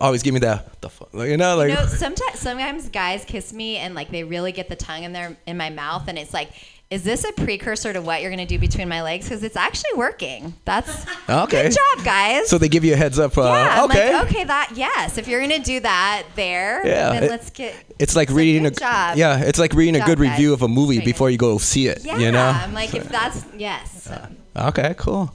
always 0.00 0.22
give 0.22 0.34
me 0.34 0.40
the 0.40 0.64
the 0.80 0.90
fuck, 0.90 1.10
you 1.14 1.36
know, 1.36 1.56
like 1.56 1.70
you 1.70 1.76
know, 1.76 1.86
sometimes 1.86 2.40
sometimes 2.40 2.88
guys 2.88 3.24
kiss 3.24 3.52
me 3.52 3.76
and 3.76 3.94
like 3.94 4.10
they 4.10 4.24
really 4.24 4.50
get 4.50 4.68
the 4.68 4.76
tongue 4.76 5.04
in 5.04 5.12
their 5.12 5.36
in 5.46 5.56
my 5.56 5.70
mouth, 5.70 6.08
and 6.08 6.18
it's 6.18 6.34
like, 6.34 6.50
is 6.90 7.04
this 7.04 7.22
a 7.24 7.32
precursor 7.32 7.92
to 7.92 8.02
what 8.02 8.20
you're 8.20 8.30
gonna 8.30 8.44
do 8.44 8.58
between 8.58 8.88
my 8.88 9.00
legs? 9.02 9.26
Because 9.28 9.44
it's 9.44 9.54
actually 9.56 9.92
working. 9.96 10.54
That's 10.64 11.06
okay. 11.28 11.68
good 11.68 11.76
job, 11.96 12.04
guys. 12.04 12.48
So 12.48 12.58
they 12.58 12.68
give 12.68 12.84
you 12.84 12.94
a 12.94 12.96
heads 12.96 13.18
up. 13.18 13.38
Uh, 13.38 13.42
yeah, 13.42 13.76
I'm 13.82 13.90
okay. 13.90 14.12
like, 14.12 14.26
okay, 14.26 14.44
that 14.44 14.72
yes. 14.74 15.16
If 15.16 15.28
you're 15.28 15.40
gonna 15.40 15.60
do 15.60 15.78
that 15.80 16.24
there, 16.34 16.84
Yeah, 16.86 17.10
then 17.12 17.24
it- 17.24 17.30
let's 17.30 17.50
get. 17.50 17.74
It's 18.00 18.16
like 18.16 18.30
reading 18.30 18.66
a 18.66 18.70
good 18.70 18.80
job. 18.80 19.16
yeah. 19.18 19.38
It's 19.44 19.58
like 19.58 19.72
reading 19.74 19.94
Good 19.94 20.02
a 20.02 20.06
good 20.06 20.18
job, 20.18 20.24
guys. 20.26 20.38
review 20.38 20.52
of 20.52 20.62
a 20.62 20.68
movie 20.68 20.94
Straight 20.96 21.04
before 21.04 21.30
you 21.30 21.36
go 21.38 21.58
see 21.58 21.86
it. 21.86 22.04
Yeah, 22.04 22.16
you 22.18 22.32
know. 22.32 22.46
I'm 22.48 22.72
like, 22.72 22.92
if 22.94 23.08
that's 23.08 23.44
yes. 23.56 24.10
Okay, 24.56 24.94
cool. 24.98 25.32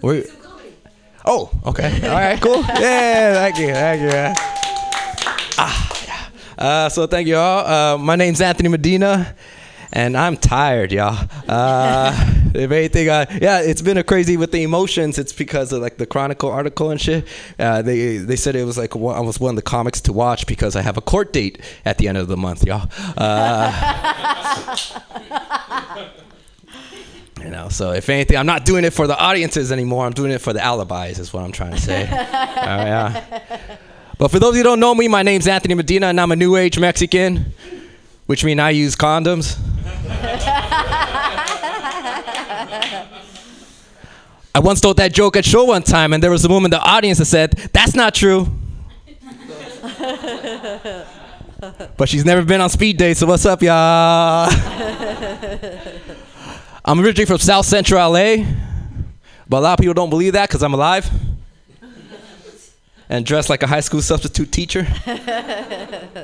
We- 0.00 0.24
oh, 1.26 1.50
okay. 1.66 2.08
All 2.08 2.14
right, 2.14 2.40
cool. 2.40 2.62
Yeah, 2.80 3.34
thank 3.34 3.58
you, 3.58 3.72
thank 3.74 4.00
you. 4.00 4.44
Ah, 5.58 6.04
yeah. 6.06 6.64
Uh, 6.64 6.88
so 6.88 7.06
thank 7.06 7.26
you 7.28 7.36
all. 7.36 7.66
Uh, 7.66 7.98
my 7.98 8.16
name's 8.16 8.40
Anthony 8.40 8.68
Medina, 8.68 9.34
and 9.94 10.16
I'm 10.16 10.36
tired, 10.36 10.92
y'all. 10.92 11.28
Uh, 11.48 12.12
if 12.54 12.70
anything, 12.70 13.08
uh, 13.08 13.26
yeah, 13.40 13.60
it's 13.60 13.80
been 13.80 13.96
a 13.96 14.02
crazy 14.04 14.36
with 14.36 14.50
the 14.50 14.62
emotions. 14.62 15.18
It's 15.18 15.32
because 15.32 15.72
of 15.72 15.80
like 15.80 15.96
the 15.96 16.06
Chronicle 16.06 16.50
article 16.50 16.90
and 16.90 17.00
shit. 17.00 17.26
Uh, 17.58 17.80
they 17.80 18.18
they 18.18 18.36
said 18.36 18.56
it 18.56 18.64
was 18.64 18.76
like 18.76 18.94
one, 18.94 19.24
was 19.24 19.38
one 19.40 19.50
of 19.50 19.56
the 19.56 19.62
comics 19.62 20.00
to 20.02 20.12
watch 20.12 20.46
because 20.46 20.74
I 20.76 20.82
have 20.82 20.96
a 20.96 21.00
court 21.00 21.32
date 21.32 21.60
at 21.84 21.98
the 21.98 22.08
end 22.08 22.18
of 22.18 22.26
the 22.28 22.36
month, 22.36 22.64
y'all. 22.64 22.90
Uh, 23.16 24.76
You 27.42 27.50
know, 27.50 27.68
so 27.68 27.92
if 27.92 28.08
anything, 28.08 28.38
I'm 28.38 28.46
not 28.46 28.64
doing 28.64 28.84
it 28.84 28.94
for 28.94 29.06
the 29.06 29.18
audiences 29.18 29.70
anymore. 29.70 30.06
I'm 30.06 30.14
doing 30.14 30.30
it 30.30 30.40
for 30.40 30.54
the 30.54 30.64
alibis, 30.64 31.18
is 31.18 31.30
what 31.30 31.44
I'm 31.44 31.52
trying 31.52 31.72
to 31.72 31.80
say. 31.80 32.08
Uh, 32.64 32.66
yeah. 32.66 33.76
But 34.16 34.30
for 34.30 34.38
those 34.38 34.50
of 34.50 34.56
you 34.56 34.62
who 34.62 34.70
don't 34.70 34.80
know 34.80 34.94
me, 34.94 35.06
my 35.08 35.22
name's 35.22 35.46
Anthony 35.46 35.74
Medina, 35.74 36.06
and 36.06 36.18
I'm 36.18 36.32
a 36.32 36.36
New 36.36 36.56
Age 36.56 36.78
Mexican, 36.78 37.52
which 38.26 38.44
mean 38.44 38.60
I 38.60 38.70
use 38.70 38.96
condoms. 38.96 39.58
I 44.54 44.60
once 44.60 44.80
told 44.80 44.98
that 44.98 45.12
joke 45.12 45.36
at 45.36 45.44
show 45.44 45.64
one 45.64 45.82
time, 45.82 46.12
and 46.12 46.22
there 46.22 46.30
was 46.30 46.44
a 46.44 46.48
woman 46.48 46.66
in 46.66 46.70
the 46.70 46.80
audience 46.80 47.18
that 47.18 47.24
said, 47.24 47.52
"That's 47.72 47.94
not 47.94 48.14
true." 48.14 48.48
But 51.96 52.08
she's 52.08 52.24
never 52.24 52.44
been 52.44 52.60
on 52.60 52.68
speed 52.70 52.98
date, 52.98 53.16
so 53.16 53.26
what's 53.26 53.46
up, 53.46 53.62
y'all? 53.62 54.50
I'm 56.84 57.00
originally 57.00 57.24
from 57.24 57.38
South 57.38 57.66
Central 57.66 58.12
LA, 58.12 58.44
but 59.48 59.58
a 59.58 59.60
lot 59.60 59.72
of 59.72 59.78
people 59.80 59.94
don't 59.94 60.10
believe 60.10 60.34
that 60.34 60.48
because 60.48 60.62
I'm 60.62 60.74
alive 60.74 61.10
and 63.14 63.24
dressed 63.24 63.48
like 63.48 63.62
a 63.62 63.66
high 63.68 63.80
school 63.80 64.02
substitute 64.02 64.50
teacher. 64.50 64.86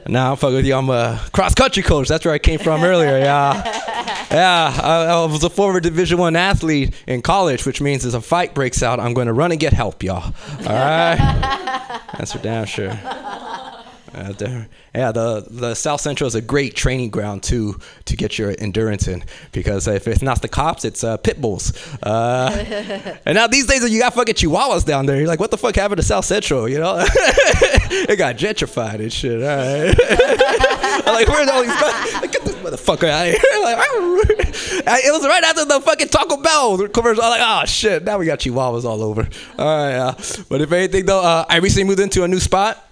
Now 0.07 0.33
I'm 0.33 0.37
fucking 0.39 0.57
with 0.57 0.67
you. 0.67 0.75
I'm 0.75 0.89
a 0.89 1.21
cross 1.33 1.55
country 1.55 1.83
coach. 1.83 2.09
That's 2.09 2.25
where 2.25 2.35
I 2.35 2.39
came 2.39 2.59
from 2.59 2.83
earlier. 2.83 3.19
Yeah, 3.19 3.63
yeah. 4.31 4.81
I, 4.83 5.05
I 5.07 5.25
was 5.27 5.45
a 5.45 5.51
former 5.51 5.79
Division 5.79 6.19
One 6.19 6.35
athlete 6.37 6.95
in 7.07 7.23
college, 7.23 7.65
which 7.65 7.81
means 7.81 8.05
if 8.05 8.15
a 8.15 8.21
fight 8.21 8.55
breaks 8.55 8.83
out, 8.83 8.99
I'm 8.99 9.15
going 9.15 9.27
to 9.29 9.33
run 9.33 9.53
and 9.53 9.61
get 9.61 9.73
help, 9.73 10.03
y'all. 10.03 10.23
All 10.25 10.67
right, 10.67 11.17
that's 12.19 12.33
for 12.33 12.39
damn 12.39 12.67
sure. 12.67 12.91
Uh, 12.93 14.33
there- 14.39 14.69
yeah, 14.95 15.13
the 15.13 15.47
the 15.49 15.75
South 15.75 16.01
Central 16.01 16.27
is 16.27 16.35
a 16.35 16.41
great 16.41 16.75
training 16.75 17.11
ground 17.11 17.43
too 17.43 17.79
to 18.07 18.17
get 18.17 18.39
your 18.39 18.55
endurance 18.59 19.07
in 19.07 19.23
because 19.53 19.87
if 19.87 20.09
it's 20.09 20.23
not 20.23 20.43
the 20.43 20.49
cops, 20.49 20.85
it's 20.85 21.05
uh, 21.05 21.17
pit 21.17 21.41
bulls. 21.41 21.73
Uh, 22.03 23.17
and 23.25 23.37
now 23.37 23.47
these 23.47 23.67
days 23.67 23.89
you 23.89 24.01
got 24.01 24.15
fucking 24.15 24.35
chihuahuas 24.35 24.85
down 24.85 25.07
there. 25.07 25.17
You're 25.17 25.29
like, 25.29 25.39
what 25.39 25.53
the 25.53 25.59
fuck 25.59 25.77
happened 25.77 26.01
to 26.01 26.07
South 26.07 26.25
Central? 26.25 26.69
You 26.69 26.81
know, 26.81 26.97
it 27.07 28.17
got 28.19 28.37
gentrified 28.37 28.95
and 28.97 29.13
shit. 29.13 29.41
All 29.41 29.47
right, 29.47 29.97
I'm 31.07 31.15
like, 31.15 31.29
where's 31.29 31.49
all 31.49 31.63
these? 31.63 31.71
Like, 32.15 32.33
get 32.33 32.43
this 32.43 32.57
motherfucker 32.57 33.09
out 33.09 33.29
of 33.29 33.35
here! 33.35 33.63
Like, 33.63 35.05
it 35.05 35.13
was 35.13 35.25
right 35.25 35.45
after 35.45 35.65
the 35.67 35.81
fucking 35.81 36.09
Taco 36.09 36.37
Bell 36.39 36.89
commercial. 36.89 37.23
I'm 37.23 37.31
like, 37.31 37.43
oh 37.43 37.65
shit, 37.67 38.03
now 38.03 38.19
we 38.19 38.27
got 38.27 38.41
chihuahuas 38.41 38.85
all 38.85 39.03
over. 39.03 39.29
All 39.57 39.67
right, 39.67 39.95
uh, 39.95 40.15
but 40.49 40.61
if 40.61 40.73
anything 40.73 41.07
though, 41.07 41.21
uh, 41.21 41.45
I 41.49 41.59
recently 41.59 41.85
moved 41.85 42.01
into 42.01 42.25
a 42.25 42.29
new 42.29 42.41
spot. 42.41 42.90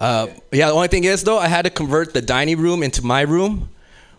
Uh, 0.00 0.26
yeah, 0.52 0.66
the 0.68 0.72
only 0.74 0.88
thing 0.88 1.04
is 1.04 1.22
though, 1.24 1.38
I 1.38 1.48
had 1.48 1.62
to 1.62 1.70
convert 1.70 2.12
the 2.14 2.22
dining 2.22 2.58
room 2.60 2.82
into 2.82 3.04
my 3.04 3.22
room, 3.22 3.68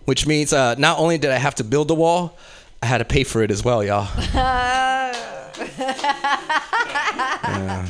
which 0.05 0.25
means 0.25 0.53
uh, 0.53 0.75
not 0.75 0.99
only 0.99 1.17
did 1.17 1.31
I 1.31 1.37
have 1.37 1.55
to 1.55 1.63
build 1.63 1.87
the 1.87 1.95
wall, 1.95 2.37
I 2.81 2.85
had 2.87 2.99
to 2.99 3.05
pay 3.05 3.23
for 3.23 3.41
it 3.43 3.51
as 3.51 3.63
well, 3.63 3.83
y'all. 3.83 4.07
Yeah. 7.45 7.87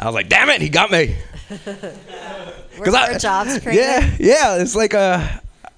I 0.00 0.04
was 0.06 0.14
like, 0.14 0.28
damn 0.28 0.48
it, 0.48 0.60
he 0.60 0.68
got 0.68 0.90
me. 0.90 1.16
Work 2.78 2.88
I- 2.94 3.18
jobs. 3.18 3.64
Yeah, 3.64 4.08
yeah. 4.18 4.56
It's 4.56 4.74
like 4.74 4.94
uh, 4.94 5.26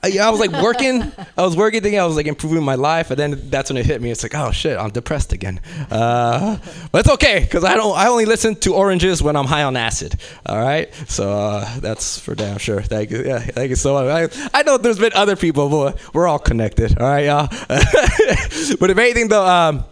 I, 0.02 0.18
I 0.18 0.31
was 0.31 0.40
like 0.40 0.52
working. 0.62 1.12
I 1.36 1.43
was 1.43 1.56
working, 1.56 1.82
thinking 1.82 2.01
I 2.01 2.06
was 2.06 2.16
like 2.16 2.27
improving 2.27 2.64
my 2.64 2.74
life, 2.74 3.10
and 3.10 3.18
then 3.18 3.51
that's 3.51 3.70
when 3.70 3.77
it 3.77 3.85
hit 3.85 4.01
me. 4.01 4.10
It's 4.10 4.22
like, 4.22 4.35
oh 4.35 4.51
shit, 4.51 4.78
I'm 4.78 4.90
depressed 4.90 5.32
again. 5.32 5.60
Uh, 5.90 6.59
but 6.90 7.01
it's 7.01 7.10
okay 7.14 7.40
because 7.40 7.64
I 7.64 7.74
don't. 7.74 7.97
I 7.97 8.09
only 8.09 8.24
listen 8.24 8.55
to 8.56 8.74
oranges 8.74 9.22
when 9.22 9.36
I'm 9.36 9.44
high 9.44 9.64
on 9.64 9.77
acid. 9.77 10.18
All 10.47 10.59
right, 10.59 10.93
so 11.06 11.31
uh, 11.31 11.81
that's 11.81 12.18
for 12.18 12.35
damn 12.35 12.59
sure. 12.59 12.81
Thank 12.81 13.10
you. 13.10 13.24
Yeah, 13.24 13.40
thank 13.40 13.70
you 13.70 13.77
so 13.77 13.94
much. 13.94 14.32
I, 14.35 14.60
I 14.60 14.62
know 14.62 14.78
there's 14.78 14.98
been 14.98 15.12
other 15.14 15.36
people, 15.36 15.68
but 15.68 16.14
we're 16.14 16.27
all 16.27 16.39
connected. 16.39 16.98
All 16.98 17.06
right, 17.06 17.27
y'all. 17.27 17.48
but 17.68 18.90
if 18.90 18.98
anything, 18.98 19.28
though. 19.28 19.47
Um, 19.47 19.85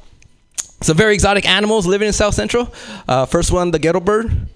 some 0.80 0.96
very 0.96 1.12
exotic 1.12 1.44
animals 1.44 1.86
living 1.88 2.06
in 2.06 2.12
South 2.12 2.34
Central. 2.34 2.72
Uh, 3.08 3.26
first 3.26 3.50
one, 3.50 3.72
the 3.72 3.80
ghetto 3.80 3.98
bird. 3.98 4.48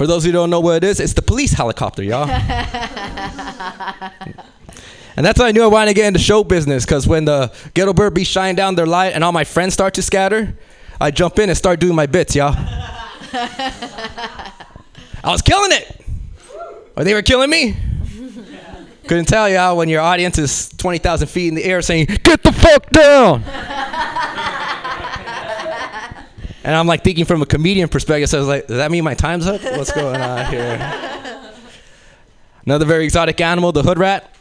For 0.00 0.06
those 0.06 0.24
who 0.24 0.32
don't 0.32 0.48
know 0.48 0.60
what 0.60 0.76
it 0.76 0.84
is, 0.84 0.98
it's 0.98 1.12
the 1.12 1.20
police 1.20 1.52
helicopter, 1.52 2.02
y'all. 2.02 2.26
And 5.16 5.26
that's 5.26 5.38
how 5.38 5.44
I 5.44 5.52
knew 5.52 5.62
I 5.62 5.66
wanted 5.66 5.88
to 5.90 5.94
get 5.94 6.06
into 6.06 6.18
show 6.18 6.42
business, 6.42 6.86
because 6.86 7.06
when 7.06 7.26
the 7.26 7.52
ghetto 7.74 7.92
bird 7.92 8.14
be 8.14 8.24
shining 8.24 8.56
down 8.56 8.76
their 8.76 8.86
light 8.86 9.12
and 9.12 9.22
all 9.22 9.32
my 9.32 9.44
friends 9.44 9.74
start 9.74 9.92
to 9.94 10.02
scatter, 10.02 10.56
I 10.98 11.10
jump 11.10 11.38
in 11.38 11.50
and 11.50 11.58
start 11.58 11.80
doing 11.80 11.94
my 11.94 12.06
bits, 12.06 12.34
y'all. 12.34 12.54
I 13.34 14.52
was 15.24 15.42
killing 15.42 15.72
it. 15.72 16.00
Or 16.96 17.04
they 17.04 17.12
were 17.12 17.20
killing 17.20 17.50
me. 17.50 17.76
Couldn't 19.06 19.26
tell 19.26 19.50
y'all 19.50 19.76
when 19.76 19.90
your 19.90 20.00
audience 20.00 20.38
is 20.38 20.70
20,000 20.78 21.28
feet 21.28 21.48
in 21.48 21.54
the 21.56 21.64
air 21.64 21.82
saying, 21.82 22.06
Get 22.06 22.42
the 22.42 22.52
fuck 22.52 22.88
down! 22.88 23.44
and 26.70 26.76
I'm 26.76 26.86
like 26.86 27.02
thinking 27.02 27.24
from 27.24 27.42
a 27.42 27.46
comedian 27.46 27.88
perspective, 27.88 28.28
so 28.28 28.36
I 28.36 28.40
was 28.40 28.48
like, 28.48 28.68
Does 28.68 28.76
that 28.76 28.92
mean 28.92 29.02
my 29.02 29.14
time's 29.14 29.44
up? 29.44 29.60
What's 29.60 29.90
going 29.90 30.20
on 30.20 30.46
here? 30.52 30.78
Another 32.64 32.84
very 32.84 33.02
exotic 33.02 33.40
animal, 33.40 33.72
the 33.72 33.82
hood 33.82 33.98
rat. 33.98 34.32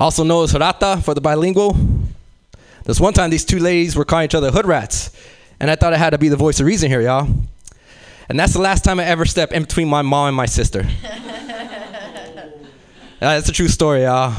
Also 0.00 0.24
known 0.24 0.44
as 0.44 0.54
rata 0.54 1.02
for 1.04 1.12
the 1.12 1.20
bilingual. 1.20 1.76
This 2.84 2.98
one 2.98 3.12
time, 3.12 3.28
these 3.28 3.44
two 3.44 3.58
ladies 3.58 3.96
were 3.96 4.06
calling 4.06 4.24
each 4.24 4.34
other 4.34 4.50
hood 4.50 4.64
rats. 4.64 5.10
And 5.60 5.70
I 5.70 5.74
thought 5.74 5.92
I 5.92 5.98
had 5.98 6.10
to 6.10 6.18
be 6.18 6.30
the 6.30 6.38
voice 6.38 6.58
of 6.58 6.64
reason 6.64 6.88
here, 6.88 7.02
y'all. 7.02 7.28
And 8.30 8.40
that's 8.40 8.54
the 8.54 8.62
last 8.62 8.82
time 8.82 8.98
I 8.98 9.04
ever 9.04 9.26
stepped 9.26 9.52
in 9.52 9.64
between 9.64 9.88
my 9.88 10.00
mom 10.00 10.28
and 10.28 10.36
my 10.38 10.46
sister. 10.46 10.86
Uh, 11.04 12.48
That's 13.20 13.50
a 13.50 13.52
true 13.52 13.68
story, 13.68 14.04
y'all. 14.04 14.34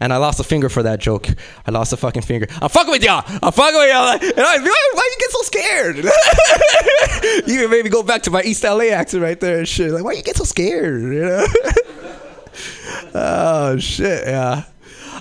And 0.00 0.12
I 0.12 0.18
lost 0.18 0.40
a 0.40 0.44
finger 0.44 0.68
for 0.68 0.82
that 0.82 1.00
joke. 1.00 1.28
I 1.66 1.70
lost 1.70 1.92
a 1.92 1.96
fucking 1.96 2.22
finger. 2.22 2.46
I'm 2.60 2.68
fucking 2.68 2.90
with 2.90 3.02
y'all. 3.02 3.24
I'm 3.42 3.52
fucking 3.52 3.78
with 3.78 3.90
y'all. 3.90 4.08
And 4.12 4.22
I 4.22 4.56
was 4.56 4.62
like, 4.62 4.62
why, 4.62 4.90
why 4.92 5.10
you 5.12 5.18
get 5.18 5.30
so 5.30 5.42
scared? 5.42 5.96
you 7.48 7.58
can 7.60 7.70
maybe 7.70 7.88
go 7.88 8.02
back 8.02 8.22
to 8.22 8.30
my 8.30 8.42
East 8.42 8.62
LA 8.64 8.86
accent 8.86 9.22
right 9.22 9.38
there 9.40 9.58
and 9.58 9.68
shit. 9.68 9.90
Like, 9.90 10.04
why 10.04 10.12
you 10.12 10.22
get 10.22 10.36
so 10.36 10.44
scared? 10.44 11.02
You 11.02 11.24
know? 11.24 11.46
oh 13.14 13.76
shit, 13.78 14.26
yeah. 14.26 14.64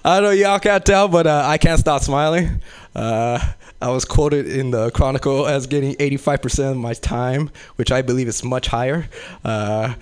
I 0.04 0.22
know 0.22 0.32
y'all 0.32 0.60
can't 0.60 0.86
tell, 0.86 1.08
but 1.08 1.26
uh, 1.26 1.44
I 1.46 1.58
can't 1.58 1.80
stop 1.80 2.02
smiling. 2.02 2.62
Uh, 2.94 3.40
I 3.82 3.90
was 3.90 4.06
quoted 4.06 4.48
in 4.48 4.72
the 4.72 4.92
Chronicle 4.92 5.48
as 5.48 5.68
getting 5.68 5.96
85% 5.96 6.72
of 6.72 6.78
my 6.78 6.94
time, 6.94 7.50
which 7.76 7.92
I 7.92 8.02
believe 8.02 8.28
is 8.28 8.44
much 8.44 8.68
higher. 8.68 9.08
Uh, 9.44 9.96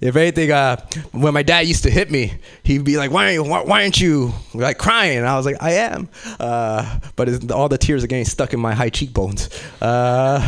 if 0.00 0.16
anything, 0.16 0.52
uh, 0.52 0.76
when 1.12 1.34
my 1.34 1.42
dad 1.42 1.66
used 1.66 1.82
to 1.82 1.90
hit 1.90 2.10
me, 2.10 2.34
he'd 2.62 2.84
be 2.84 2.96
like, 2.96 3.10
"Why, 3.10 3.36
why, 3.38 3.62
why 3.62 3.82
aren't 3.82 4.00
you 4.00 4.32
like 4.54 4.78
crying?" 4.78 5.18
And 5.18 5.26
I 5.26 5.36
was 5.36 5.46
like, 5.46 5.56
"I 5.60 5.72
am," 5.72 6.08
uh, 6.38 7.00
but 7.16 7.50
all 7.50 7.68
the 7.68 7.78
tears 7.78 8.04
are 8.04 8.06
getting 8.06 8.24
stuck 8.24 8.52
in 8.52 8.60
my 8.60 8.74
high 8.74 8.90
cheekbones. 8.90 9.48
Uh, 9.80 10.40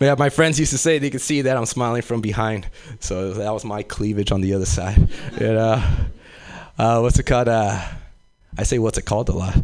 yeah, 0.00 0.14
my 0.16 0.30
friends 0.30 0.58
used 0.60 0.72
to 0.72 0.78
say 0.78 0.98
they 0.98 1.10
could 1.10 1.20
see 1.20 1.42
that 1.42 1.56
I'm 1.56 1.66
smiling 1.66 2.02
from 2.02 2.20
behind, 2.20 2.68
so 3.00 3.32
that 3.32 3.52
was 3.52 3.64
my 3.64 3.82
cleavage 3.82 4.30
on 4.30 4.40
the 4.40 4.54
other 4.54 4.66
side. 4.66 5.08
You 5.40 5.54
know, 5.54 5.82
uh, 6.78 7.00
what's 7.00 7.18
it 7.18 7.24
called? 7.24 7.48
Uh, 7.48 7.80
I 8.56 8.62
say 8.62 8.78
what's 8.78 8.98
it 8.98 9.04
called 9.04 9.28
a 9.30 9.32
lot. 9.32 9.56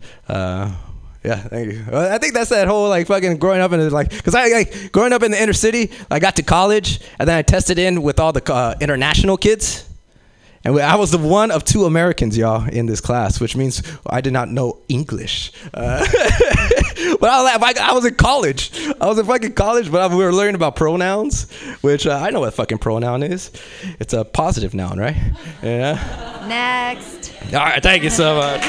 Yeah, 1.23 1.37
thank 1.37 1.73
you. 1.73 1.85
I 1.93 2.17
think 2.19 2.33
that's 2.33 2.49
that 2.51 2.67
whole 2.67 2.89
like 2.89 3.07
fucking 3.07 3.37
growing 3.37 3.61
up 3.61 3.73
in 3.73 3.81
the, 3.81 3.91
like, 3.91 4.11
cause 4.25 4.35
I 4.35 4.49
like 4.49 4.91
growing 4.93 5.13
up 5.13 5.23
in 5.23 5.31
the 5.33 5.43
inner 5.43 5.53
city. 5.53 5.91
I 6.11 6.19
got 6.19 6.37
to 6.37 6.43
college 6.43 6.99
and 7.19 7.29
then 7.29 7.37
I 7.37 7.43
tested 7.43 7.79
in 7.79 8.01
with 8.03 8.19
all 8.19 8.33
the 8.33 8.43
uh, 8.53 8.75
international 8.81 9.37
kids, 9.37 9.87
and 10.65 10.75
we- 10.75 10.81
I 10.81 10.95
was 10.97 11.11
the 11.11 11.19
one 11.19 11.51
of 11.51 11.63
two 11.65 11.85
Americans, 11.85 12.39
y'all, 12.39 12.67
in 12.67 12.87
this 12.87 13.03
class, 13.03 13.39
which 13.39 13.55
means 13.55 13.83
I 14.07 14.23
did 14.23 14.33
not 14.33 14.49
know 14.49 14.79
English. 14.89 15.53
Uh, 15.75 15.99
but 17.21 17.29
I 17.31 17.43
was, 17.43 17.61
like, 17.61 17.79
I 17.79 17.93
was 17.93 18.05
in 18.07 18.15
college. 18.15 18.71
I 19.01 19.07
was 19.07 19.19
in 19.19 19.27
fucking 19.27 19.53
college, 19.53 19.91
but 19.93 20.01
I, 20.11 20.15
we 20.15 20.25
were 20.25 20.33
learning 20.33 20.55
about 20.55 20.75
pronouns, 20.77 21.51
which 21.83 22.07
uh, 22.07 22.15
I 22.17 22.31
know 22.31 22.41
what 22.41 22.49
a 22.49 22.53
fucking 22.53 22.79
pronoun 22.79 23.23
is. 23.23 23.51
It's 24.01 24.15
a 24.15 24.25
positive 24.25 24.73
noun, 24.75 24.99
right? 24.99 25.17
Yeah. 25.63 26.47
Next. 26.49 27.33
All 27.53 27.61
right, 27.61 27.83
thank 27.83 28.05
you 28.05 28.11
so 28.11 28.37
much. 28.37 28.61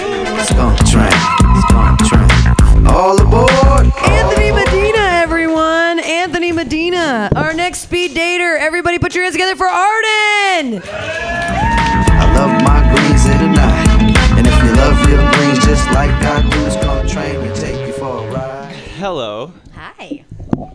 All 2.94 3.20
aboard. 3.22 3.92
Anthony 4.04 4.52
Medina, 4.52 5.00
everyone. 5.24 6.00
Anthony 6.00 6.52
Medina, 6.52 7.30
our 7.36 7.54
next 7.54 7.80
speed 7.80 8.12
dater. 8.12 8.60
Everybody 8.60 9.00
put 9.00 9.16
your 9.16 9.24
hands 9.24 9.34
together 9.36 9.56
for 9.56 9.68
Arden. 9.68 10.82
I 10.84 12.34
love 12.36 12.62
my 12.64 12.94
greens 12.94 13.26
in 13.26 13.38
the 13.40 13.48
night. 13.56 14.38
And 14.38 14.46
if 14.48 14.64
you 14.64 14.74
love 14.76 15.10
your 15.10 15.32
greens 15.32 15.66
just 15.66 15.88
like 15.92 16.12
I 16.12 16.42
do, 16.42 16.50
the 16.50 16.70
skunk 16.72 17.10
train 17.10 17.42
will 17.42 17.56
take 17.56 17.88
you 17.88 17.94
for 17.94 18.28
a 18.28 18.32
ride. 18.32 18.74
Hello. 18.98 19.54
Hi. 19.74 20.26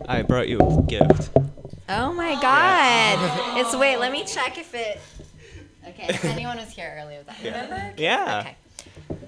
I 0.09 0.21
brought 0.23 0.47
you 0.47 0.57
a 0.59 0.81
gift. 0.83 1.29
Oh 1.89 2.11
my 2.13 2.33
God. 2.41 3.57
It's 3.59 3.75
wait. 3.75 3.97
Let 3.97 4.11
me 4.11 4.25
check 4.25 4.57
if 4.57 4.73
it. 4.73 4.99
Okay. 5.87 6.07
If 6.09 6.25
anyone 6.35 6.57
was 6.57 6.69
here 6.71 6.97
earlier, 6.99 7.23
that 7.23 7.35
Yeah. 7.43 7.61
remember? 7.61 7.93
Yeah. 8.01 8.39
Okay. 8.41 8.55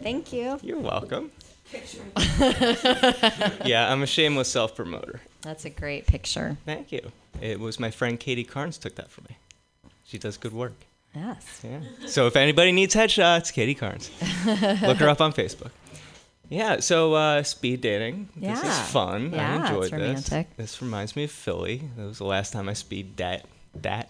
Thank 0.03 0.33
you. 0.33 0.59
You're 0.63 0.79
welcome. 0.79 1.31
yeah, 3.65 3.91
I'm 3.91 4.01
a 4.01 4.07
shameless 4.07 4.49
self 4.49 4.75
promoter. 4.75 5.21
That's 5.41 5.65
a 5.65 5.69
great 5.69 6.07
picture. 6.07 6.57
Thank 6.65 6.91
you. 6.91 7.11
It 7.41 7.59
was 7.59 7.79
my 7.79 7.91
friend 7.91 8.19
Katie 8.19 8.43
Carnes 8.43 8.77
took 8.77 8.95
that 8.95 9.09
for 9.09 9.21
me. 9.21 9.37
She 10.05 10.17
does 10.17 10.37
good 10.37 10.53
work. 10.53 10.73
Yes. 11.15 11.61
Yeah. 11.63 11.79
So 12.07 12.27
if 12.27 12.35
anybody 12.35 12.71
needs 12.71 12.95
headshots, 12.95 13.51
Katie 13.53 13.75
Carnes. 13.75 14.09
Look 14.81 14.97
her 14.97 15.09
up 15.09 15.21
on 15.21 15.33
Facebook. 15.33 15.71
Yeah, 16.49 16.79
so 16.79 17.13
uh, 17.13 17.43
speed 17.43 17.81
dating. 17.81 18.29
This 18.35 18.63
Yeah. 18.63 18.69
is 18.83 18.91
fun. 18.91 19.31
Yeah, 19.33 19.53
I 19.53 19.67
enjoyed 19.67 19.83
it's 19.83 19.91
this. 19.91 19.99
romantic. 20.31 20.57
This 20.57 20.81
reminds 20.81 21.15
me 21.15 21.25
of 21.25 21.31
Philly. 21.31 21.83
That 21.95 22.05
was 22.07 22.17
the 22.17 22.25
last 22.25 22.53
time 22.53 22.67
I 22.67 22.73
speed 22.73 23.15
dat 23.15 23.45
dat 23.79 24.09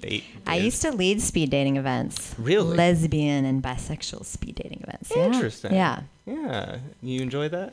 date. 0.00 0.22
I 0.46 0.56
used 0.56 0.82
to 0.82 0.92
lead 0.92 1.20
speed 1.20 1.50
dating 1.50 1.76
events. 1.76 2.34
Really? 2.38 2.76
Lesbian 2.76 3.44
and 3.44 3.62
bisexual 3.62 4.24
speed 4.24 4.54
dating 4.56 4.81
events. 5.10 5.36
Interesting. 5.36 5.74
Yeah. 5.74 6.00
Yeah. 6.26 6.78
You 7.02 7.20
enjoy 7.22 7.48
that? 7.48 7.72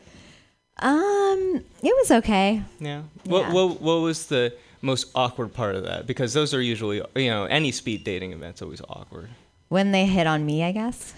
Um, 0.79 1.63
it 1.83 1.95
was 1.97 2.11
okay. 2.11 2.61
Yeah. 2.79 3.03
What, 3.25 3.41
Yeah. 3.41 3.53
what 3.53 3.81
what 3.81 3.95
was 4.01 4.27
the 4.27 4.53
most 4.81 5.07
awkward 5.13 5.53
part 5.53 5.75
of 5.75 5.83
that? 5.83 6.07
Because 6.07 6.33
those 6.33 6.53
are 6.53 6.61
usually 6.61 7.01
you 7.15 7.29
know 7.29 7.45
any 7.45 7.71
speed 7.71 8.03
dating 8.03 8.31
event's 8.33 8.61
always 8.61 8.81
awkward. 8.87 9.29
When 9.67 9.91
they 9.91 10.05
hit 10.05 10.25
on 10.25 10.45
me, 10.45 10.63
I 10.63 10.71
guess. 10.71 11.13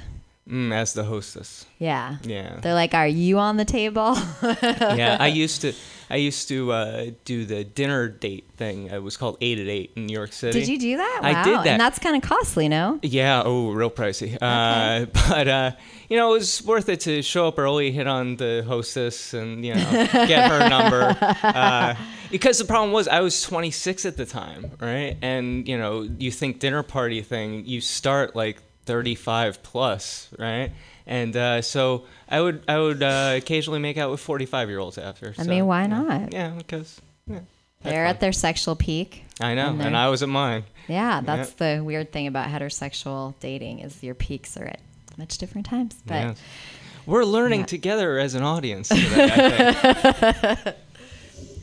Mm, 0.52 0.74
as 0.74 0.94
the 0.94 1.06
hostess. 1.06 1.66
Yeah. 1.80 2.18
Yeah. 2.24 2.60
They're 2.62 2.74
like, 2.74 2.94
"Are 2.94 3.08
you 3.08 3.40
on 3.40 3.56
the 3.56 3.64
table?" 3.64 4.18
yeah, 4.44 5.16
I 5.18 5.28
used 5.28 5.62
to 5.62 5.74
I 6.12 6.18
used 6.18 6.50
to 6.50 6.74
uh, 6.74 7.12
do 7.24 7.46
the 7.46 7.64
dinner 7.64 8.10
date 8.10 8.44
thing. 8.58 8.88
It 8.88 9.02
was 9.02 9.16
called 9.16 9.38
Eight 9.40 9.60
at 9.60 9.68
Eight 9.68 9.94
in 9.96 10.08
New 10.08 10.14
York 10.14 10.34
City. 10.34 10.60
Did 10.60 10.68
you 10.68 10.78
do 10.78 10.98
that? 10.98 11.20
Wow. 11.24 11.30
I 11.30 11.44
did 11.46 11.56
that. 11.60 11.68
And 11.68 11.80
that's 11.80 12.00
kind 12.00 12.22
of 12.22 12.22
costly, 12.22 12.68
no? 12.68 13.00
Yeah, 13.02 13.44
oh, 13.46 13.72
real 13.72 13.90
pricey. 13.90 14.38
Uh, 14.42 15.06
but 15.30 15.48
uh, 15.48 15.72
you 16.10 16.18
know, 16.18 16.32
it 16.32 16.40
was 16.40 16.62
worth 16.66 16.90
it 16.90 17.00
to 17.02 17.22
show 17.22 17.48
up 17.48 17.58
early, 17.58 17.94
hit 17.94 18.08
on 18.08 18.36
the 18.36 18.66
hostess, 18.68 19.34
and 19.34 19.64
you 19.64 19.74
know, 19.74 19.90
get 20.12 20.52
her 20.52 20.68
number. 20.70 21.18
Uh, 21.42 21.96
because 22.30 22.58
the 22.58 22.66
problem 22.66 22.92
was, 22.92 23.08
I 23.08 23.20
was 23.22 23.42
26 23.42 24.06
at 24.06 24.16
the 24.16 24.26
time, 24.26 24.72
right? 24.80 25.18
And 25.22 25.68
you 25.68 25.78
know, 25.78 26.08
you 26.18 26.32
think 26.32 26.60
dinner 26.60 26.84
party 26.84 27.22
thing, 27.22 27.66
you 27.66 27.82
start 27.82 28.36
like 28.36 28.62
35 28.86 29.64
plus, 29.64 30.30
right? 30.38 30.72
And 31.06 31.36
uh, 31.36 31.62
so 31.62 32.06
I 32.30 32.42
would 32.42 32.64
I 32.68 32.78
would 32.80 33.04
uh, 33.04 33.34
occasionally 33.38 33.80
make 33.80 33.98
out 33.98 34.12
with 34.12 34.20
45 34.20 34.70
year 34.70 34.80
olds 34.80 34.98
after. 34.98 35.34
I 35.38 35.44
so, 35.44 35.50
mean, 35.50 35.66
why 35.66 35.88
know. 35.88 36.04
not? 36.04 36.34
Yeah, 36.34 36.52
because 36.52 37.02
yeah, 37.28 37.40
They're 37.82 38.06
at 38.06 38.20
their 38.20 38.32
sexual 38.32 38.76
peak. 38.76 39.26
I 39.40 39.56
know, 39.56 39.70
and 39.70 39.82
and, 39.82 39.98
I 39.98 40.10
was 40.10 40.24
at 40.24 40.30
mine. 40.30 40.64
Yeah, 40.88 41.22
that's 41.22 41.54
the 41.54 41.82
weird 41.84 42.12
thing 42.12 42.28
about 42.28 42.50
heterosexual 42.50 43.34
dating 43.40 43.80
is 43.80 44.04
your 44.04 44.16
peaks 44.16 44.58
are 44.58 44.66
at 44.66 44.80
much 45.18 45.38
different 45.38 45.68
times. 45.68 45.96
But 46.06 46.14
Yeah. 46.14 46.34
We're 47.08 47.26
learning 47.26 47.66
together 47.66 48.20
as 48.20 48.36
an 48.36 48.44
audience 48.44 48.90
today. 48.90 50.76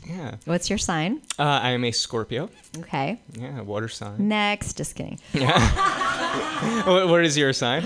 yeah. 0.09 0.35
what's 0.45 0.69
your 0.69 0.79
sign? 0.79 1.21
Uh, 1.37 1.43
I 1.43 1.69
am 1.71 1.83
a 1.83 1.91
Scorpio. 1.91 2.49
Okay. 2.77 3.19
Yeah, 3.33 3.61
water 3.61 3.87
sign. 3.87 4.27
Next, 4.27 4.77
just 4.77 4.95
kidding. 4.95 5.19
Yeah. 5.33 6.83
what, 6.85 7.07
what 7.07 7.23
is 7.25 7.37
your 7.37 7.53
sign? 7.53 7.83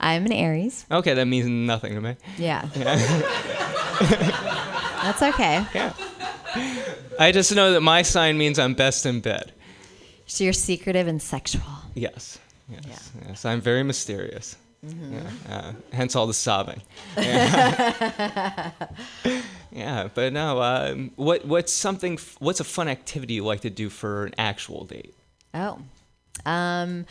I'm 0.00 0.26
an 0.26 0.32
Aries. 0.32 0.84
Okay, 0.90 1.14
that 1.14 1.26
means 1.26 1.46
nothing 1.48 1.94
to 1.94 2.00
me. 2.00 2.16
Yeah. 2.38 2.68
Yeah. 4.02 5.02
That's 5.02 5.22
okay. 5.22 5.64
Yeah. 5.74 5.92
I 7.18 7.30
just 7.32 7.54
know 7.54 7.72
that 7.72 7.80
my 7.82 8.02
sign 8.02 8.38
means 8.38 8.58
I'm 8.58 8.74
best 8.74 9.06
in 9.06 9.20
bed. 9.20 9.52
So 10.26 10.44
you're 10.44 10.52
secretive 10.52 11.06
and 11.06 11.20
sexual. 11.20 11.62
Yes. 11.94 12.38
Yes. 12.68 13.10
Yes. 13.26 13.44
I'm 13.44 13.60
very 13.60 13.82
mysterious. 13.82 14.56
Mhm. 14.84 15.12
Yeah. 15.12 15.54
Uh, 15.54 15.72
hence 15.92 16.16
all 16.16 16.26
the 16.26 16.34
sobbing. 16.34 16.82
Yeah. 17.16 18.72
yeah, 19.70 20.08
but 20.12 20.32
no. 20.32 20.60
Um, 20.60 21.12
what 21.16 21.44
what's 21.44 21.72
something? 21.72 22.18
What's 22.40 22.58
a 22.58 22.64
fun 22.64 22.88
activity 22.88 23.34
you 23.34 23.44
like 23.44 23.60
to 23.60 23.70
do 23.70 23.88
for 23.88 24.24
an 24.24 24.34
actual 24.38 24.84
date? 24.84 25.14
Oh. 25.54 25.78
Um, 26.44 27.06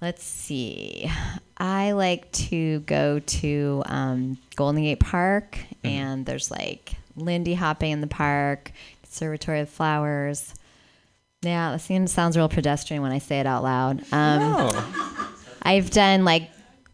let's 0.00 0.24
see. 0.24 1.10
I 1.58 1.92
like 1.92 2.32
to 2.32 2.80
go 2.80 3.18
to 3.18 3.82
um, 3.86 4.38
Golden 4.56 4.82
Gate 4.82 5.00
Park, 5.00 5.58
and 5.84 6.24
there's 6.24 6.50
like 6.50 6.94
Lindy 7.14 7.54
hopping 7.54 7.90
in 7.90 8.00
the 8.00 8.06
park, 8.06 8.72
Conservatory 9.02 9.60
of 9.60 9.68
Flowers. 9.68 10.54
Yeah, 11.42 11.76
that 11.76 12.08
sounds 12.08 12.36
real 12.36 12.48
pedestrian 12.48 13.02
when 13.02 13.12
I 13.12 13.18
say 13.18 13.40
it 13.40 13.46
out 13.46 13.64
loud. 13.64 14.02
Um, 14.12 14.70
I've 15.62 15.90
done 15.90 16.24
like 16.24 16.50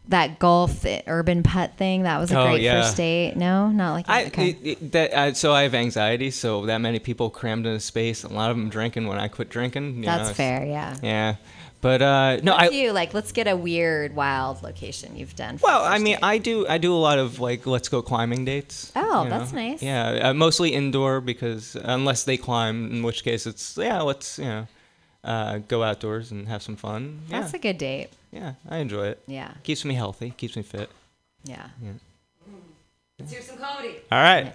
that 0.09 0.39
golf 0.39 0.85
urban 1.07 1.43
putt 1.43 1.77
thing. 1.77 2.03
That 2.03 2.17
was 2.19 2.31
a 2.31 2.39
Oh, 2.39 2.47
great 2.47 2.61
yeah. 2.61 2.81
first 2.81 2.97
date. 2.97 3.35
No, 3.35 3.69
not 3.69 3.93
like 3.93 4.09
I, 4.09 4.23
that. 4.23 4.33
Okay. 4.33 4.49
it- 4.49 4.57
it- 4.63 4.91
that, 4.91 5.13
uh, 5.13 5.33
so 5.33 5.53
I 5.53 5.63
have 5.63 5.73
anxiety. 5.75 6.31
So 6.31 6.65
that 6.65 6.79
many 6.79 6.99
people 6.99 7.29
crammed 7.29 7.65
in 7.65 7.73
a 7.73 7.79
space. 7.79 8.23
A 8.23 8.27
lot 8.27 8.51
of 8.51 8.57
them 8.57 8.69
drinking 8.69 9.07
when 9.07 9.17
I 9.19 9.27
quit 9.27 9.49
drinking. 9.49 9.95
you 9.97 10.01
know, 10.01 10.07
That's 10.07 10.31
it's- 10.31 10.37
fair, 10.37 10.65
yeah. 10.65 10.95
Yeah, 11.03 11.35
but 11.81 12.01
uh, 12.01 12.37
no, 12.43 12.53
I. 12.53 12.69
you 12.69 12.91
like? 12.91 13.13
Let's 13.13 13.31
get 13.31 13.47
a 13.47 13.55
weird, 13.55 14.15
wild 14.15 14.63
location 14.63 15.15
you've 15.15 15.35
done. 15.35 15.59
for 15.59 15.67
Well, 15.67 15.83
I 15.85 15.97
mean, 15.99 16.15
date. 16.15 16.23
I 16.23 16.37
do 16.39 16.67
I 16.67 16.77
do 16.79 16.93
a 16.93 16.97
lot 16.97 17.19
of 17.19 17.39
like 17.39 17.65
let's 17.67 17.87
go 17.87 18.01
climbing 18.01 18.45
dates. 18.45 18.91
Oh, 18.95 19.23
you 19.23 19.29
that's 19.29 19.53
know? 19.53 19.59
nice. 19.59 19.81
Yeah, 19.83 20.29
uh, 20.29 20.33
mostly 20.33 20.73
indoor 20.73 21.21
because 21.21 21.77
unless 21.81 22.23
they 22.23 22.35
climb, 22.37 22.91
in 22.91 23.03
which 23.03 23.23
case 23.23 23.45
it's 23.45 23.77
yeah, 23.77 24.01
let's 24.01 24.39
you 24.39 24.45
know, 24.45 24.67
uh, 25.23 25.59
go 25.67 25.83
outdoors 25.83 26.31
and 26.31 26.47
have 26.47 26.63
some 26.63 26.75
fun. 26.75 27.21
Yeah. 27.29 27.41
That's 27.41 27.53
a 27.53 27.59
good 27.59 27.77
date. 27.77 28.09
Yeah, 28.31 28.53
I 28.69 28.77
enjoy 28.77 29.07
it. 29.07 29.23
Yeah. 29.27 29.51
keeps 29.63 29.83
me 29.85 29.93
healthy, 29.95 30.31
keeps 30.37 30.55
me 30.55 30.63
fit. 30.63 30.89
Yeah. 31.43 31.67
Yeah. 31.81 31.91
Let's 33.19 33.31
hear 33.31 33.41
some 33.41 33.57
comedy. 33.57 33.95
All 34.11 34.21
right. 34.21 34.53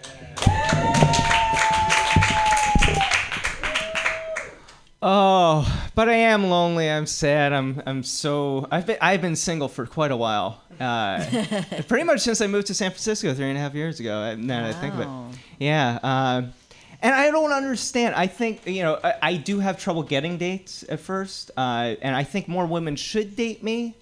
Oh, 5.07 5.91
but 5.95 6.09
I 6.09 6.15
am 6.15 6.49
lonely. 6.49 6.91
I'm 6.91 7.05
sad. 7.07 7.53
I'm 7.53 7.83
I'm 7.85 8.03
so 8.03 8.67
I've 8.71 8.87
been 8.87 8.97
I've 9.03 9.21
been 9.21 9.37
single 9.37 9.69
for 9.69 9.85
quite 9.87 10.11
a 10.11 10.17
while. 10.17 10.63
Uh, 10.81 11.23
pretty 11.89 12.05
much 12.05 12.21
since 12.21 12.41
I 12.41 12.47
moved 12.47 12.69
to 12.69 12.75
San 12.75 12.91
Francisco 12.91 13.35
three 13.35 13.49
and 13.51 13.59
a 13.59 13.61
half 13.61 13.75
years 13.75 14.01
ago. 14.01 14.15
uh, 14.21 14.35
Now 14.37 14.63
that 14.67 14.75
I 14.77 14.81
think 14.81 14.95
of 14.95 15.01
it, 15.01 15.09
yeah. 15.59 15.99
Um, 16.03 16.53
and 17.05 17.15
I 17.15 17.31
don't 17.31 17.53
understand. 17.53 18.15
I 18.17 18.27
think 18.27 18.67
you 18.67 18.83
know 18.83 18.99
I, 19.05 19.15
I 19.23 19.37
do 19.37 19.61
have 19.61 19.79
trouble 19.79 20.03
getting 20.03 20.39
dates 20.39 20.85
at 20.89 20.99
first, 20.99 21.53
uh, 21.57 21.95
and 22.03 22.17
I 22.17 22.25
think 22.25 22.49
more 22.49 22.67
women 22.67 22.97
should 22.97 23.37
date 23.37 23.63
me 23.63 23.95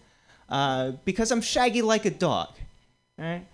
uh, 0.49 0.93
because 1.05 1.31
I'm 1.31 1.43
shaggy 1.43 1.83
like 1.83 2.07
a 2.07 2.11
dog. 2.11 2.49
Right. 3.19 3.45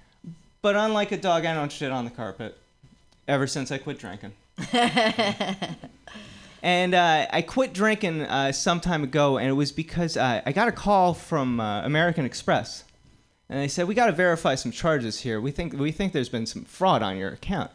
But 0.62 0.76
unlike 0.76 1.12
a 1.12 1.16
dog, 1.16 1.44
I 1.44 1.54
don't 1.54 1.72
shit 1.72 1.90
on 1.90 2.04
the 2.04 2.10
carpet. 2.10 2.56
Ever 3.26 3.46
since 3.46 3.70
I 3.72 3.78
quit 3.78 3.98
drinking. 3.98 4.32
And 6.62 6.94
uh, 6.94 7.26
I 7.30 7.42
quit 7.42 7.72
drinking 7.72 8.22
uh, 8.22 8.52
some 8.52 8.80
time 8.80 9.04
ago, 9.04 9.38
and 9.38 9.48
it 9.48 9.52
was 9.52 9.70
because 9.70 10.16
uh, 10.16 10.42
I 10.44 10.52
got 10.52 10.66
a 10.66 10.72
call 10.72 11.14
from 11.14 11.60
uh, 11.60 11.82
American 11.84 12.24
Express, 12.24 12.84
and 13.48 13.60
they 13.60 13.68
said 13.68 13.86
we 13.86 13.94
got 13.94 14.06
to 14.06 14.12
verify 14.12 14.56
some 14.56 14.72
charges 14.72 15.20
here. 15.20 15.40
We 15.40 15.52
think 15.52 15.74
we 15.74 15.92
think 15.92 16.12
there's 16.12 16.28
been 16.28 16.46
some 16.46 16.64
fraud 16.64 17.02
on 17.02 17.16
your 17.16 17.30
account. 17.30 17.70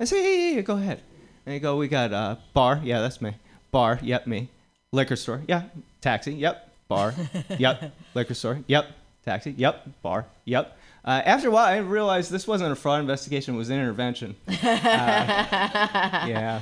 I 0.00 0.04
say, 0.04 0.22
yeah, 0.22 0.48
yeah, 0.48 0.56
yeah, 0.56 0.60
go 0.62 0.76
ahead. 0.76 1.00
And 1.46 1.54
you 1.54 1.60
go, 1.60 1.76
we 1.76 1.88
got 1.88 2.12
uh, 2.12 2.36
bar, 2.54 2.80
yeah, 2.82 3.00
that's 3.00 3.20
me. 3.20 3.34
Bar, 3.70 3.98
yep, 4.02 4.26
me. 4.26 4.48
Liquor 4.92 5.16
store, 5.16 5.42
yeah. 5.46 5.64
Taxi, 6.00 6.32
yep. 6.32 6.70
Bar, 6.88 7.14
yep. 7.58 7.92
Liquor 8.14 8.34
store, 8.34 8.60
yep. 8.66 8.86
Taxi, 9.24 9.52
yep. 9.52 9.86
Bar, 10.02 10.26
yep. 10.44 10.76
Uh, 11.04 11.20
after 11.24 11.48
a 11.48 11.50
while, 11.50 11.66
I 11.66 11.76
realized 11.78 12.30
this 12.30 12.46
wasn't 12.46 12.72
a 12.72 12.76
fraud 12.76 13.00
investigation; 13.00 13.54
it 13.54 13.58
was 13.58 13.70
an 13.70 13.78
intervention. 13.78 14.36
Uh, 14.46 16.26
yeah. 16.26 16.60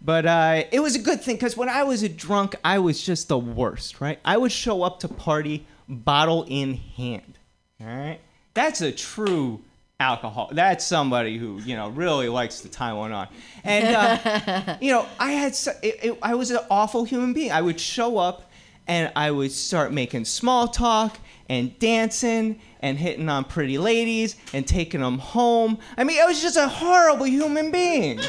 But 0.00 0.26
uh, 0.26 0.64
it 0.70 0.80
was 0.80 0.94
a 0.94 0.98
good 0.98 1.22
thing 1.22 1.36
because 1.36 1.56
when 1.56 1.70
I 1.70 1.82
was 1.82 2.02
a 2.02 2.08
drunk, 2.10 2.54
I 2.62 2.78
was 2.78 3.02
just 3.02 3.28
the 3.28 3.38
worst, 3.38 4.00
right? 4.02 4.20
I 4.24 4.36
would 4.36 4.52
show 4.52 4.82
up 4.82 5.00
to 5.00 5.08
party 5.08 5.66
bottle 5.88 6.44
in 6.46 6.74
hand, 6.74 7.38
all 7.80 7.86
right? 7.86 8.20
That's 8.52 8.82
a 8.82 8.92
true 8.92 9.62
alcohol. 10.00 10.50
That's 10.52 10.84
somebody 10.84 11.38
who, 11.38 11.60
you 11.64 11.76
know, 11.76 11.88
really 11.88 12.28
likes 12.28 12.60
to 12.60 12.68
tie 12.68 12.92
one 12.92 13.12
on. 13.12 13.28
And, 13.62 13.94
uh, 13.94 14.76
you 14.80 14.90
know, 14.90 15.06
I 15.18 15.32
had, 15.32 15.54
so, 15.54 15.72
it, 15.82 15.98
it, 16.02 16.18
I 16.22 16.34
was 16.34 16.50
an 16.50 16.60
awful 16.70 17.04
human 17.04 17.32
being. 17.32 17.52
I 17.52 17.62
would 17.62 17.80
show 17.80 18.18
up 18.18 18.50
and 18.86 19.12
I 19.14 19.30
would 19.30 19.52
start 19.52 19.92
making 19.92 20.24
small 20.24 20.68
talk 20.68 21.18
and 21.48 21.78
dancing 21.78 22.60
and 22.80 22.98
hitting 22.98 23.28
on 23.28 23.44
pretty 23.44 23.78
ladies 23.78 24.36
and 24.52 24.66
taking 24.66 25.00
them 25.00 25.18
home. 25.18 25.78
I 25.96 26.04
mean, 26.04 26.20
I 26.20 26.26
was 26.26 26.42
just 26.42 26.56
a 26.56 26.68
horrible 26.68 27.26
human 27.26 27.70
being. 27.70 28.20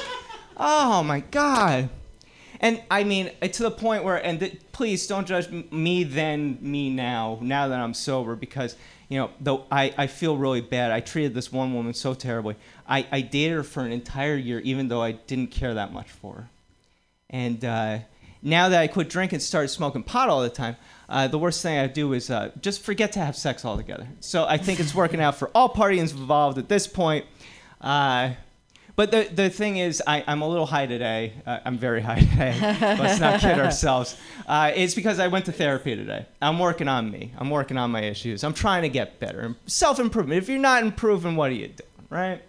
Oh 0.58 1.04
my 1.04 1.20
God. 1.20 1.90
And 2.62 2.82
I 2.90 3.04
mean, 3.04 3.32
uh, 3.42 3.48
to 3.48 3.64
the 3.64 3.72
point 3.72 4.04
where, 4.04 4.16
and 4.24 4.40
th- 4.40 4.60
please 4.72 5.08
don't 5.08 5.28
judge 5.28 5.48
m- 5.48 5.68
me 5.72 6.04
then, 6.04 6.58
me 6.62 6.90
now, 6.90 7.38
now 7.42 7.68
that 7.68 7.80
I'm 7.80 7.94
sober, 7.94 8.36
because, 8.36 8.78
you 9.10 9.20
know, 9.20 9.30
though 9.40 9.66
I, 9.72 9.94
I 9.98 10.08
feel 10.08 10.38
really 10.38 10.62
bad. 10.62 10.92
I 10.92 11.00
treated 11.00 11.34
this 11.34 11.52
one 11.52 11.74
woman 11.74 11.94
so 11.94 12.14
terribly. 12.14 12.56
I, 12.88 13.06
I 13.12 13.22
dated 13.22 13.58
her 13.58 13.64
for 13.64 13.82
an 13.84 13.92
entire 13.92 14.36
year, 14.36 14.60
even 14.60 14.88
though 14.88 15.02
I 15.02 15.14
didn't 15.14 15.52
care 15.52 15.74
that 15.74 15.94
much 15.94 16.10
for 16.10 16.34
her. 16.34 16.50
And 17.30 17.64
uh, 17.64 18.00
now 18.42 18.70
that 18.70 18.80
I 18.80 18.88
quit 18.88 19.10
drinking, 19.10 19.38
and 19.38 19.44
started 19.44 19.70
smoking 19.70 20.04
pot 20.04 20.30
all 20.30 20.42
the 20.42 20.50
time, 20.50 20.76
uh, 21.10 21.28
the 21.28 21.38
worst 21.38 21.62
thing 21.62 21.78
I 21.78 21.88
do 21.88 22.14
is 22.14 22.30
uh, 22.30 22.52
just 22.62 22.82
forget 22.82 23.12
to 23.14 23.20
have 23.20 23.36
sex 23.36 23.66
altogether. 23.66 24.08
So 24.20 24.46
I 24.46 24.58
think 24.58 24.80
it's 24.80 24.96
working 24.96 25.22
out 25.22 25.36
for 25.36 25.50
all 25.54 25.70
parties 25.70 26.12
involved 26.12 26.58
at 26.58 26.70
this 26.70 26.88
point. 26.88 27.26
Uh, 27.82 28.32
but 28.96 29.12
the, 29.12 29.30
the 29.32 29.50
thing 29.50 29.78
is, 29.78 30.02
I, 30.06 30.24
I'm 30.26 30.42
a 30.42 30.48
little 30.48 30.66
high 30.66 30.86
today. 30.86 31.34
Uh, 31.46 31.60
I'm 31.66 31.78
very 31.78 32.02
high 32.02 32.20
today. 32.20 32.58
Let's 32.82 33.20
not 33.20 33.42
kid 33.42 33.60
ourselves. 33.60 34.18
Uh, 34.48 34.72
it's 34.74 34.96
because 34.96 35.20
I 35.20 35.28
went 35.28 35.46
to 35.46 35.52
therapy 35.52 35.96
today. 35.96 36.26
I'm 36.42 36.60
working 36.60 36.88
on 36.88 37.12
me. 37.12 37.34
I'm 37.38 37.50
working 37.50 37.78
on 37.78 37.92
my 37.92 38.02
issues. 38.02 38.44
I'm 38.44 38.54
trying 38.54 38.84
to 38.84 38.90
get 38.90 39.20
better. 39.20 39.56
Self 39.66 40.00
improvement. 40.00 40.42
If 40.42 40.50
you're 40.50 40.60
not 40.60 40.84
improving, 40.84 41.36
what 41.36 41.52
are 41.52 41.56
you 41.56 41.68
doing, 41.68 42.08
right? 42.10 42.42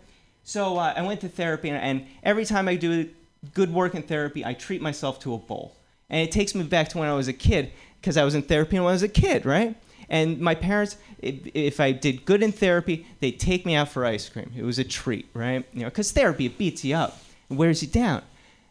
So 0.45 0.79
uh, 0.79 0.95
I 0.97 1.03
went 1.03 1.21
to 1.23 1.29
therapy, 1.29 1.71
and, 1.71 1.79
and 1.79 2.07
every 2.23 2.45
time 2.45 2.69
I 2.69 2.77
do 2.77 3.09
good 3.53 3.73
work 3.73 3.97
in 3.97 4.03
therapy, 4.03 4.45
I 4.45 4.55
treat 4.55 4.81
myself 4.81 5.19
to 5.21 5.35
a 5.35 5.39
bowl. 5.39 5.77
And 6.09 6.21
it 6.21 6.31
takes 6.31 6.55
me 6.55 6.63
back 6.63 6.89
to 6.91 6.99
when 6.99 7.09
I 7.09 7.15
was 7.15 7.27
a 7.27 7.33
kid, 7.33 7.73
because 8.01 8.17
I 8.17 8.25
was 8.25 8.37
in 8.37 8.43
therapy 8.43 8.79
when 8.79 8.89
I 8.89 8.93
was 8.93 9.03
a 9.03 9.09
kid, 9.09 9.45
right? 9.45 9.77
And 10.09 10.41
my 10.41 10.55
parents, 10.55 10.97
if, 11.19 11.35
if 11.55 11.81
I 11.81 11.93
did 11.93 12.25
good 12.25 12.43
in 12.43 12.53
therapy, 12.53 13.07
they'd 13.21 13.39
take 13.39 13.67
me 13.67 13.75
out 13.75 13.89
for 13.89 14.05
ice 14.05 14.29
cream. 14.29 14.53
It 14.57 14.63
was 14.63 14.79
a 14.79 14.85
treat, 14.85 15.29
right? 15.35 15.65
You 15.73 15.81
know, 15.81 15.87
because 15.87 16.13
therapy 16.13 16.47
it 16.47 16.59
beats 16.59 16.85
you 16.85 16.95
up, 16.95 17.19
it 17.51 17.55
wears 17.55 17.83
you 17.83 17.89
down. 17.89 18.23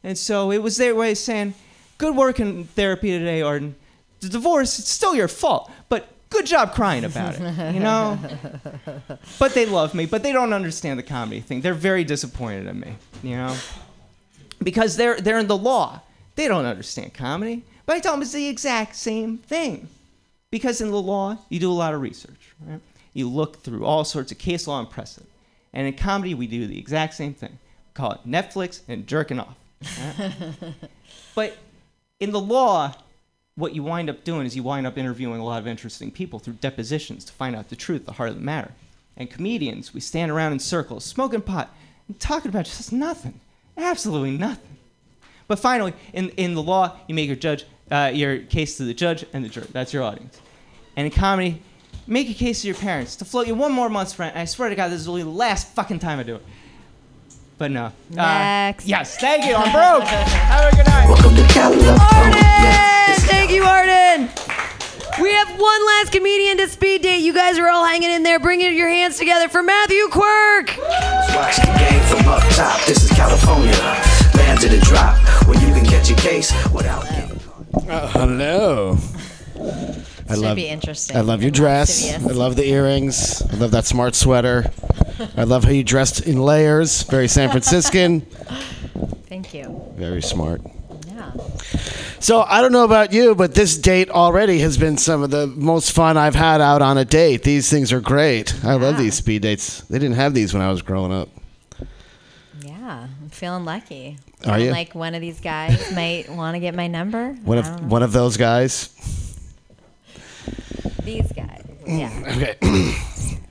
And 0.04 0.18
so 0.18 0.52
it 0.52 0.62
was 0.62 0.78
their 0.78 0.96
way 0.96 1.12
of 1.12 1.18
saying, 1.18 1.56
"Good 1.98 2.16
work 2.16 2.40
in 2.40 2.66
therapy 2.66 3.10
today, 3.12 3.42
Arden. 3.42 3.76
The 4.20 4.30
divorce, 4.30 4.80
it's 4.80 4.90
still 4.90 5.16
your 5.16 5.28
fault, 5.28 5.72
but 5.90 6.08
good 6.30 6.46
job 6.46 6.74
crying 6.74 7.04
about 7.04 7.36
it." 7.40 7.74
You 7.74 7.80
know. 7.80 8.20
but 9.40 9.54
they 9.54 9.66
love 9.66 9.96
me, 9.96 10.06
but 10.06 10.22
they 10.22 10.32
don't 10.32 10.54
understand 10.54 11.00
the 11.00 11.04
comedy 11.04 11.42
thing. 11.42 11.62
They're 11.62 11.74
very 11.74 12.04
disappointed 12.04 12.68
in 12.68 12.80
me, 12.80 12.96
you 13.24 13.36
know, 13.36 13.56
because 14.64 14.96
they're 14.96 15.20
they're 15.20 15.40
in 15.40 15.48
the 15.48 15.58
law. 15.58 16.02
They 16.36 16.48
don't 16.48 16.66
understand 16.66 17.14
comedy. 17.14 17.64
But 17.86 17.98
I 17.98 18.00
tell 18.00 18.14
them 18.14 18.22
it's 18.22 18.32
the 18.32 18.48
exact 18.48 18.96
same 18.96 19.38
thing. 19.38 19.88
Because 20.56 20.80
in 20.80 20.90
the 20.90 21.02
law, 21.02 21.38
you 21.50 21.60
do 21.60 21.70
a 21.70 21.74
lot 21.74 21.94
of 21.94 22.00
research, 22.00 22.54
right? 22.66 22.80
You 23.12 23.28
look 23.28 23.62
through 23.62 23.84
all 23.84 24.06
sorts 24.06 24.32
of 24.32 24.38
case 24.38 24.68
law 24.68 24.80
and 24.80 24.90
precedent. 24.90 25.30
And 25.74 25.86
in 25.86 25.96
comedy, 25.96 26.34
we 26.34 26.48
do 26.48 26.66
the 26.66 26.80
exact 26.80 27.14
same 27.14 27.34
thing. 27.34 27.52
We 27.52 27.94
call 27.94 28.14
it 28.14 28.22
Netflix 28.26 28.80
and 28.88 29.06
jerking 29.06 29.38
off. 29.38 29.58
right? 30.00 30.34
but 31.36 31.58
in 32.22 32.32
the 32.32 32.40
law, 32.40 32.94
what 33.56 33.76
you 33.76 33.84
wind 33.84 34.10
up 34.10 34.24
doing 34.24 34.46
is 34.46 34.56
you 34.56 34.64
wind 34.64 34.88
up 34.88 34.98
interviewing 34.98 35.42
a 35.42 35.44
lot 35.44 35.60
of 35.60 35.68
interesting 35.68 36.10
people 36.10 36.40
through 36.40 36.54
depositions 36.54 37.26
to 37.26 37.34
find 37.34 37.54
out 37.54 37.68
the 37.68 37.76
truth, 37.76 38.06
the 38.06 38.14
heart 38.14 38.30
of 38.30 38.36
the 38.36 38.42
matter. 38.42 38.72
And 39.18 39.30
comedians, 39.30 39.94
we 39.94 40.00
stand 40.00 40.32
around 40.32 40.54
in 40.54 40.60
circles, 40.60 41.04
smoking 41.04 41.42
pot, 41.42 41.76
and 42.08 42.18
talking 42.18 42.48
about 42.48 42.64
just 42.64 42.94
nothing. 42.94 43.42
Absolutely 43.76 44.38
nothing. 44.38 44.78
But 45.50 45.60
finally, 45.60 45.92
in, 46.14 46.30
in 46.38 46.56
the 46.56 46.64
law, 46.64 46.96
you 47.10 47.14
make 47.14 47.28
your 47.28 47.36
judge 47.36 47.66
uh, 47.92 48.10
your 48.14 48.40
case 48.40 48.78
to 48.78 48.86
the 48.86 48.94
judge 48.94 49.26
and 49.34 49.44
the 49.44 49.50
jury. 49.50 49.68
That's 49.74 49.94
your 49.94 50.04
audience. 50.04 50.40
And 50.96 51.06
in 51.06 51.12
comedy, 51.12 51.62
make 52.08 52.30
a 52.30 52.34
case 52.34 52.62
to 52.62 52.68
your 52.68 52.76
parents 52.78 53.16
to 53.18 53.26
float 53.26 53.48
you 53.48 53.56
one 53.56 53.72
more 53.72 53.90
month's 53.90 54.18
rent. 54.18 54.34
And 54.36 54.42
I 54.42 54.46
swear 54.46 54.70
to 54.70 54.76
God, 54.76 54.90
this 54.90 55.02
is 55.02 55.08
only 55.08 55.24
the 55.24 55.30
last 55.30 55.68
fucking 55.70 56.00
time 56.00 56.20
I 56.20 56.24
do 56.24 56.36
it. 56.36 56.44
But 57.58 57.72
no. 57.72 57.92
Next. 58.10 58.84
Uh, 58.84 58.88
yes, 58.88 59.18
thank 59.18 59.46
you. 59.46 59.56
I'm 59.56 59.72
broke. 59.72 60.08
Have 60.10 60.74
a 60.74 60.76
good 60.76 60.86
night. 60.86 61.08
Welcome 61.08 61.36
to 61.36 61.44
California. 61.54 61.98
Arden! 62.14 63.22
Thank 63.28 63.52
you, 63.52 63.64
Arden. 63.64 64.30
We 65.22 65.32
have 65.32 65.48
one 65.58 65.86
last 65.86 66.12
comedian 66.12 66.58
to 66.58 66.68
speed 66.68 67.02
date. 67.04 67.20
You 67.20 67.34
guys 67.34 67.58
are 67.58 67.70
all 67.70 67.86
hanging 67.86 68.10
in 68.12 68.24
there. 68.24 68.38
Bring 68.38 68.60
your 68.60 68.90
hands 68.90 69.18
together 69.18 69.48
for 69.48 69.64
Matthew 69.64 70.10
Quirk. 70.10 70.78
Watch 70.78 71.56
the 71.56 71.74
game 71.80 72.02
from 72.04 72.28
up 72.28 72.44
top. 72.54 72.84
This 72.86 73.06
is 73.06 73.12
California. 73.12 73.72
Land 74.36 74.60
to 74.60 74.68
the 74.68 74.80
drop 74.84 75.18
where 75.48 75.58
you 75.58 75.74
can 75.74 75.86
catch 75.86 76.10
a 76.12 76.16
case 76.16 76.52
without 76.74 77.04
getting 77.04 77.40
Uh, 77.90 78.08
hello. 78.10 78.98
I 80.28 80.34
Should 80.34 80.42
love, 80.44 80.56
be 80.56 80.68
interesting. 80.68 81.16
I 81.18 81.22
love 81.22 81.42
your 81.44 81.52
dress. 81.52 82.02
Lascivious. 82.04 82.32
I 82.32 82.36
love 82.36 82.56
the 82.56 82.66
earrings. 82.68 83.42
I 83.44 83.56
love 83.58 83.72
that 83.72 83.86
smart 83.86 84.16
sweater. 84.16 84.72
I 85.38 85.44
love 85.44 85.64
how 85.64 85.70
you 85.70 85.84
dressed 85.84 86.22
in 86.22 86.42
layers. 86.42 87.04
Very 87.04 87.28
San 87.28 87.50
Franciscan. 87.52 88.22
Thank 89.28 89.54
you. 89.54 89.94
Very 89.96 90.22
smart. 90.24 90.62
Yeah. 91.08 91.32
So 92.20 92.42
I 92.42 92.62
don't 92.62 92.72
know 92.72 92.86
about 92.86 93.14
you, 93.14 93.36
but 93.36 93.54
this 93.54 93.78
date 93.78 94.10
already 94.10 94.60
has 94.60 94.78
been 94.80 94.98
some 94.98 95.22
of 95.22 95.30
the 95.30 95.46
most 95.46 95.92
fun 95.92 96.18
I've 96.18 96.34
had 96.36 96.60
out 96.60 96.82
on 96.82 96.98
a 96.98 97.06
date. 97.06 97.44
These 97.44 97.70
things 97.70 97.94
are 97.94 98.02
great. 98.02 98.56
I 98.66 98.74
love 98.74 98.98
these 98.98 99.14
speed 99.14 99.44
dates. 99.44 99.82
They 99.82 100.00
didn't 100.00 100.16
have 100.16 100.34
these 100.34 100.54
when 100.54 100.64
I 100.64 100.72
was 100.72 100.82
growing 100.82 101.14
up. 101.14 101.30
Yeah, 102.62 103.08
I'm 103.22 103.30
feeling 103.30 103.64
lucky. 103.66 104.18
Are 104.40 104.44
Feeling 104.46 104.62
you? 104.66 104.72
Like 104.72 104.96
one 104.96 105.14
of 105.14 105.22
these 105.22 105.40
guys 105.40 105.92
might 105.94 106.30
want 106.30 106.56
to 106.56 106.60
get 106.60 106.74
my 106.74 106.88
number. 106.88 107.34
One 107.44 107.60
I 107.60 107.62
don't 107.62 107.74
of 107.76 107.82
know. 107.84 107.88
one 107.90 108.04
of 108.04 108.12
those 108.12 108.38
guys. 108.38 108.90
These 111.06 111.32
guys. 111.32 111.64
Yeah. 111.86 112.12
Okay. 112.36 112.96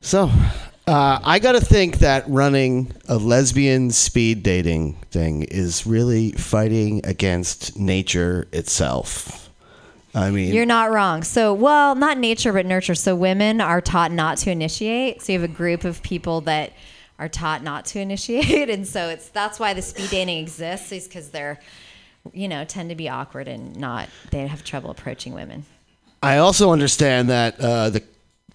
so, 0.00 0.30
uh, 0.86 1.20
I 1.22 1.38
got 1.38 1.52
to 1.52 1.60
think 1.60 1.98
that 1.98 2.24
running 2.28 2.92
a 3.08 3.16
lesbian 3.16 3.90
speed 3.90 4.42
dating 4.42 4.94
thing 5.10 5.42
is 5.44 5.86
really 5.86 6.32
fighting 6.32 7.00
against 7.04 7.78
nature 7.78 8.48
itself. 8.52 9.50
I 10.14 10.30
mean, 10.30 10.52
You're 10.52 10.66
not 10.66 10.90
wrong. 10.90 11.22
So, 11.22 11.54
well, 11.54 11.94
not 11.94 12.18
nature, 12.18 12.52
but 12.52 12.66
nurture. 12.66 12.94
So, 12.94 13.14
women 13.16 13.60
are 13.60 13.80
taught 13.80 14.12
not 14.12 14.36
to 14.38 14.50
initiate. 14.50 15.22
So, 15.22 15.32
you 15.32 15.40
have 15.40 15.48
a 15.48 15.52
group 15.52 15.84
of 15.84 16.02
people 16.02 16.42
that 16.42 16.72
are 17.18 17.28
taught 17.28 17.62
not 17.62 17.86
to 17.86 18.00
initiate, 18.00 18.68
and 18.70 18.86
so 18.86 19.08
it's 19.08 19.28
that's 19.28 19.60
why 19.60 19.72
the 19.74 19.82
speed 19.82 20.10
dating 20.10 20.38
exists, 20.38 20.92
is 20.92 21.06
because 21.06 21.30
they're, 21.30 21.60
you 22.32 22.48
know, 22.48 22.64
tend 22.64 22.88
to 22.90 22.94
be 22.96 23.08
awkward 23.08 23.48
and 23.48 23.76
not 23.76 24.08
they 24.30 24.46
have 24.46 24.64
trouble 24.64 24.90
approaching 24.90 25.34
women. 25.34 25.64
I 26.22 26.38
also 26.38 26.70
understand 26.70 27.28
that 27.30 27.58
uh, 27.60 27.90
the 27.90 28.02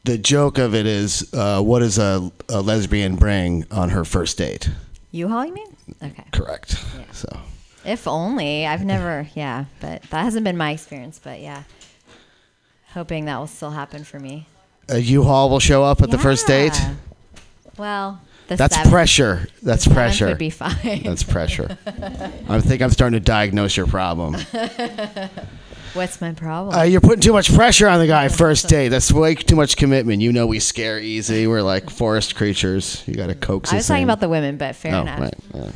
the 0.03 0.18
joke 0.18 0.57
of 0.57 0.73
it 0.73 0.85
is, 0.85 1.34
uh, 1.34 1.61
what 1.61 1.80
does 1.80 1.98
a, 1.98 2.31
a 2.48 2.61
lesbian 2.61 3.18
bring 3.18 3.65
on 3.72 3.89
her 3.89 4.06
first 4.06 4.38
date? 4.38 4.69
U-Haul, 5.11 5.45
you 5.45 5.53
mean? 5.53 5.76
Okay. 6.02 6.23
Correct. 6.31 6.77
So, 7.11 7.27
If 7.84 8.07
only. 8.07 8.65
I've 8.65 8.85
never, 8.85 9.27
yeah, 9.35 9.65
but 9.81 10.03
that 10.03 10.23
hasn't 10.23 10.45
been 10.45 10.56
my 10.56 10.72
experience. 10.72 11.19
But 11.22 11.41
yeah, 11.41 11.64
hoping 12.94 13.26
that 13.26 13.38
will 13.38 13.48
still 13.48 13.72
happen 13.72 14.06
for 14.06 14.18
me. 14.19 14.48
a 14.88 14.99
U-Haul 14.99 15.49
will 15.49 15.60
show 15.60 15.84
up 15.84 16.02
at 16.02 16.10
the 16.10 16.18
first 16.18 16.48
date. 16.48 16.80
Well, 17.77 18.22
the 18.48 18.56
That's 18.56 18.76
seventh- 18.76 18.91
pressure. 18.94 19.48
That's 19.61 19.86
the 19.86 19.94
pressure. 19.94 20.28
Would 20.28 20.38
be 20.38 20.49
fine. 20.49 21.03
That's 21.03 21.24
pressure. 21.24 21.78
I 22.49 22.61
think 22.61 22.82
I'm 22.82 22.90
starting 22.91 23.19
to 23.19 23.24
diagnose 23.26 23.76
your 23.78 23.88
problem. 23.88 24.36
What's 25.94 26.22
my 26.22 26.32
problem? 26.34 26.76
Uh, 26.76 26.84
you're 26.84 27.02
putting 27.02 27.22
too 27.22 27.34
much 27.34 27.53
pressure 27.53 27.88
on 27.88 27.99
the 27.99 28.07
guy 28.07 28.28
first 28.28 28.68
date. 28.69 28.90
That's 28.90 29.11
way 29.11 29.34
too 29.36 29.56
much 29.56 29.78
commitment. 29.78 30.22
You 30.22 30.32
know 30.32 30.45
we 30.45 30.60
scare 30.60 30.99
easy. 30.99 31.48
We're 31.48 31.61
like 31.64 31.90
forest 31.90 32.36
creatures. 32.36 33.03
You 33.07 33.15
got 33.15 33.28
to 33.28 33.36
coax 33.36 33.72
I 33.74 33.78
us 33.78 33.80
was 33.80 33.88
talking 33.88 34.03
in. 34.03 34.10
about 34.10 34.19
the 34.19 34.30
women, 34.30 34.57
but 34.57 34.76
fair 34.76 34.94
Oh, 34.95 35.02
enough. 35.02 35.19
right, 35.19 35.34
yeah. 35.56 35.72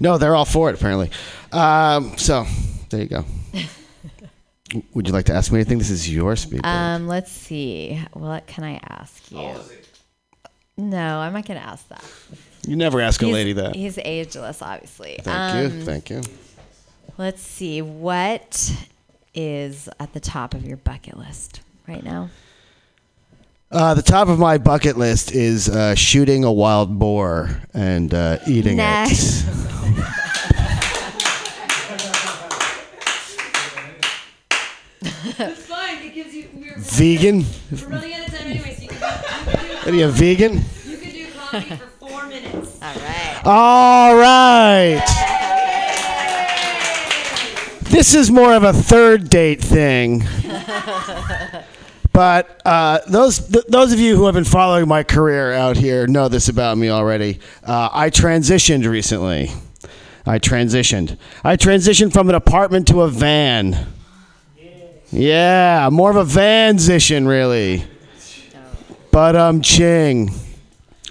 No, 0.00 0.18
they're 0.18 0.34
all 0.34 0.44
for 0.46 0.70
it 0.70 0.74
apparently. 0.76 1.10
Um, 1.52 2.16
so 2.16 2.46
there 2.90 3.00
you 3.02 3.08
go. 3.08 3.24
Would 4.94 5.06
you 5.06 5.12
like 5.12 5.26
to 5.26 5.34
ask 5.34 5.52
me 5.52 5.58
anything? 5.58 5.76
This 5.78 5.90
is 5.90 6.10
your 6.10 6.34
speed. 6.34 6.62
date. 6.62 6.68
Um, 6.68 7.06
let's 7.06 7.30
see. 7.30 8.02
What 8.14 8.46
can 8.46 8.64
I 8.64 8.80
ask 8.88 9.30
you? 9.30 9.54
No, 10.76 11.18
I'm 11.18 11.32
not 11.32 11.46
going 11.46 11.60
to 11.60 11.66
ask 11.66 11.86
that. 11.88 12.04
you 12.66 12.76
never 12.76 13.00
ask 13.00 13.20
a 13.22 13.26
He's- 13.26 13.34
lady 13.34 13.52
that. 13.54 13.74
He's 13.76 13.98
ageless, 13.98 14.62
obviously. 14.62 15.18
Thank 15.22 15.28
Um, 15.72 15.78
you. 15.78 15.84
Thank 15.84 16.10
you. 16.10 16.22
Let's 17.18 17.42
see. 17.42 17.82
What 17.82 18.72
is 19.34 19.88
at 20.00 20.12
the 20.14 20.20
top 20.20 20.54
of 20.54 20.64
your 20.66 20.78
bucket 20.78 21.18
list 21.18 21.60
right 21.86 22.02
now? 22.02 22.30
Uh, 23.70 23.94
the 23.94 24.02
top 24.02 24.28
of 24.28 24.38
my 24.38 24.58
bucket 24.58 24.96
list 24.98 25.32
is 25.32 25.68
uh, 25.68 25.94
shooting 25.94 26.44
a 26.44 26.52
wild 26.52 26.98
boar 26.98 27.62
and 27.72 28.12
uh, 28.12 28.38
eating 28.46 28.76
Next. 28.76 29.44
it. 29.48 29.48
It's 35.02 35.66
fine. 35.66 35.98
It 36.02 36.14
gives 36.14 36.34
you. 36.34 36.48
We're, 36.54 36.76
Vegan? 36.78 37.44
We're 37.70 37.88
running 37.88 38.14
out 38.14 38.28
of 38.28 38.34
time 38.34 38.46
anyway, 38.50 38.74
so 38.76 38.82
you 38.82 38.88
can 38.88 38.98
do, 38.98 39.06
you 39.06 39.68
can 39.68 39.71
do, 39.84 39.90
Are 39.90 39.94
you 39.94 40.04
a 40.06 40.08
vegan? 40.08 40.62
you 40.86 40.96
can 40.96 41.12
do 41.12 41.26
comedy 41.36 41.68
for 41.76 41.86
four 42.06 42.26
minutes. 42.26 42.78
All 42.82 42.94
right. 42.94 43.42
All 43.44 44.16
right. 44.16 45.02
This 47.90 48.14
is 48.14 48.30
more 48.30 48.54
of 48.54 48.62
a 48.64 48.72
third 48.72 49.28
date 49.30 49.60
thing. 49.60 50.24
But 52.14 52.60
uh, 52.66 52.98
those 53.08 53.38
th- 53.48 53.64
those 53.70 53.90
of 53.94 53.98
you 53.98 54.16
who 54.16 54.26
have 54.26 54.34
been 54.34 54.44
following 54.44 54.86
my 54.86 55.02
career 55.02 55.54
out 55.54 55.78
here 55.78 56.06
know 56.06 56.28
this 56.28 56.50
about 56.50 56.76
me 56.76 56.90
already. 56.90 57.40
Uh, 57.64 57.88
I 57.90 58.10
transitioned 58.10 58.86
recently. 58.86 59.50
I 60.26 60.38
transitioned. 60.38 61.16
I 61.42 61.56
transitioned 61.56 62.12
from 62.12 62.28
an 62.28 62.34
apartment 62.34 62.86
to 62.88 63.00
a 63.00 63.08
van. 63.08 63.86
Yeah, 65.10 65.88
more 65.90 66.10
of 66.10 66.16
a 66.16 66.24
vansition, 66.24 67.26
really. 67.26 67.84
But 69.12 69.36
um, 69.36 69.60
ching. 69.60 70.30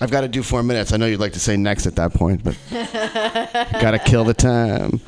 I've 0.01 0.09
got 0.09 0.21
to 0.21 0.27
do 0.27 0.41
four 0.41 0.63
minutes. 0.63 0.91
I 0.91 0.97
know 0.97 1.05
you'd 1.05 1.19
like 1.19 1.33
to 1.33 1.39
say 1.39 1.55
next 1.55 1.85
at 1.85 1.95
that 1.97 2.11
point, 2.11 2.43
but 2.43 2.57
got 3.79 3.91
to 3.91 3.99
kill 3.99 4.23
the 4.23 4.33
time. 4.33 4.99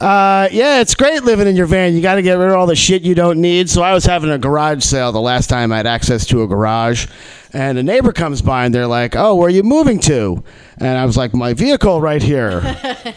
Uh, 0.00 0.48
yeah, 0.52 0.80
it's 0.80 0.94
great 0.94 1.24
living 1.24 1.48
in 1.48 1.56
your 1.56 1.66
van. 1.66 1.94
You 1.94 2.00
got 2.00 2.14
to 2.14 2.22
get 2.22 2.34
rid 2.34 2.50
of 2.50 2.54
all 2.54 2.66
the 2.66 2.76
shit 2.76 3.02
you 3.02 3.16
don't 3.16 3.40
need. 3.40 3.68
So 3.68 3.82
I 3.82 3.92
was 3.92 4.04
having 4.04 4.30
a 4.30 4.38
garage 4.38 4.84
sale 4.84 5.10
the 5.10 5.20
last 5.20 5.48
time 5.48 5.72
I 5.72 5.78
had 5.78 5.88
access 5.88 6.24
to 6.26 6.44
a 6.44 6.46
garage, 6.46 7.08
and 7.52 7.76
a 7.76 7.82
neighbor 7.82 8.12
comes 8.12 8.40
by 8.40 8.64
and 8.64 8.72
they're 8.72 8.86
like, 8.86 9.16
"Oh, 9.16 9.34
where 9.34 9.48
are 9.48 9.50
you 9.50 9.64
moving 9.64 9.98
to?" 10.00 10.44
And 10.78 10.96
I 10.96 11.04
was 11.04 11.16
like, 11.16 11.34
"My 11.34 11.52
vehicle 11.54 12.00
right 12.00 12.22
here," 12.22 12.62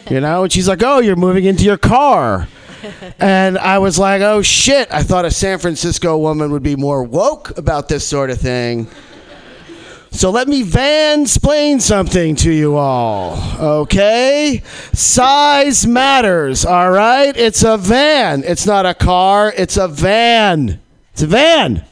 you 0.10 0.18
know. 0.18 0.42
And 0.42 0.52
she's 0.52 0.66
like, 0.66 0.82
"Oh, 0.82 0.98
you're 0.98 1.14
moving 1.14 1.44
into 1.44 1.62
your 1.62 1.78
car." 1.78 2.48
And 3.20 3.56
I 3.58 3.78
was 3.78 3.96
like, 3.96 4.22
"Oh 4.22 4.42
shit!" 4.42 4.92
I 4.92 5.04
thought 5.04 5.24
a 5.24 5.30
San 5.30 5.60
Francisco 5.60 6.18
woman 6.18 6.50
would 6.50 6.64
be 6.64 6.74
more 6.74 7.04
woke 7.04 7.56
about 7.56 7.88
this 7.88 8.04
sort 8.04 8.30
of 8.30 8.40
thing. 8.40 8.88
So 10.12 10.30
let 10.30 10.46
me 10.46 10.62
vansplain 10.62 11.80
something 11.80 12.36
to 12.36 12.52
you 12.52 12.76
all, 12.76 13.42
okay? 13.58 14.62
Size 14.92 15.86
matters, 15.86 16.66
all 16.66 16.90
right? 16.90 17.34
It's 17.34 17.64
a 17.64 17.78
van. 17.78 18.44
It's 18.44 18.66
not 18.66 18.84
a 18.84 18.92
car, 18.92 19.52
it's 19.56 19.78
a 19.78 19.88
van. 19.88 20.80
It's 21.12 21.22
a 21.22 21.26
van. 21.26 21.84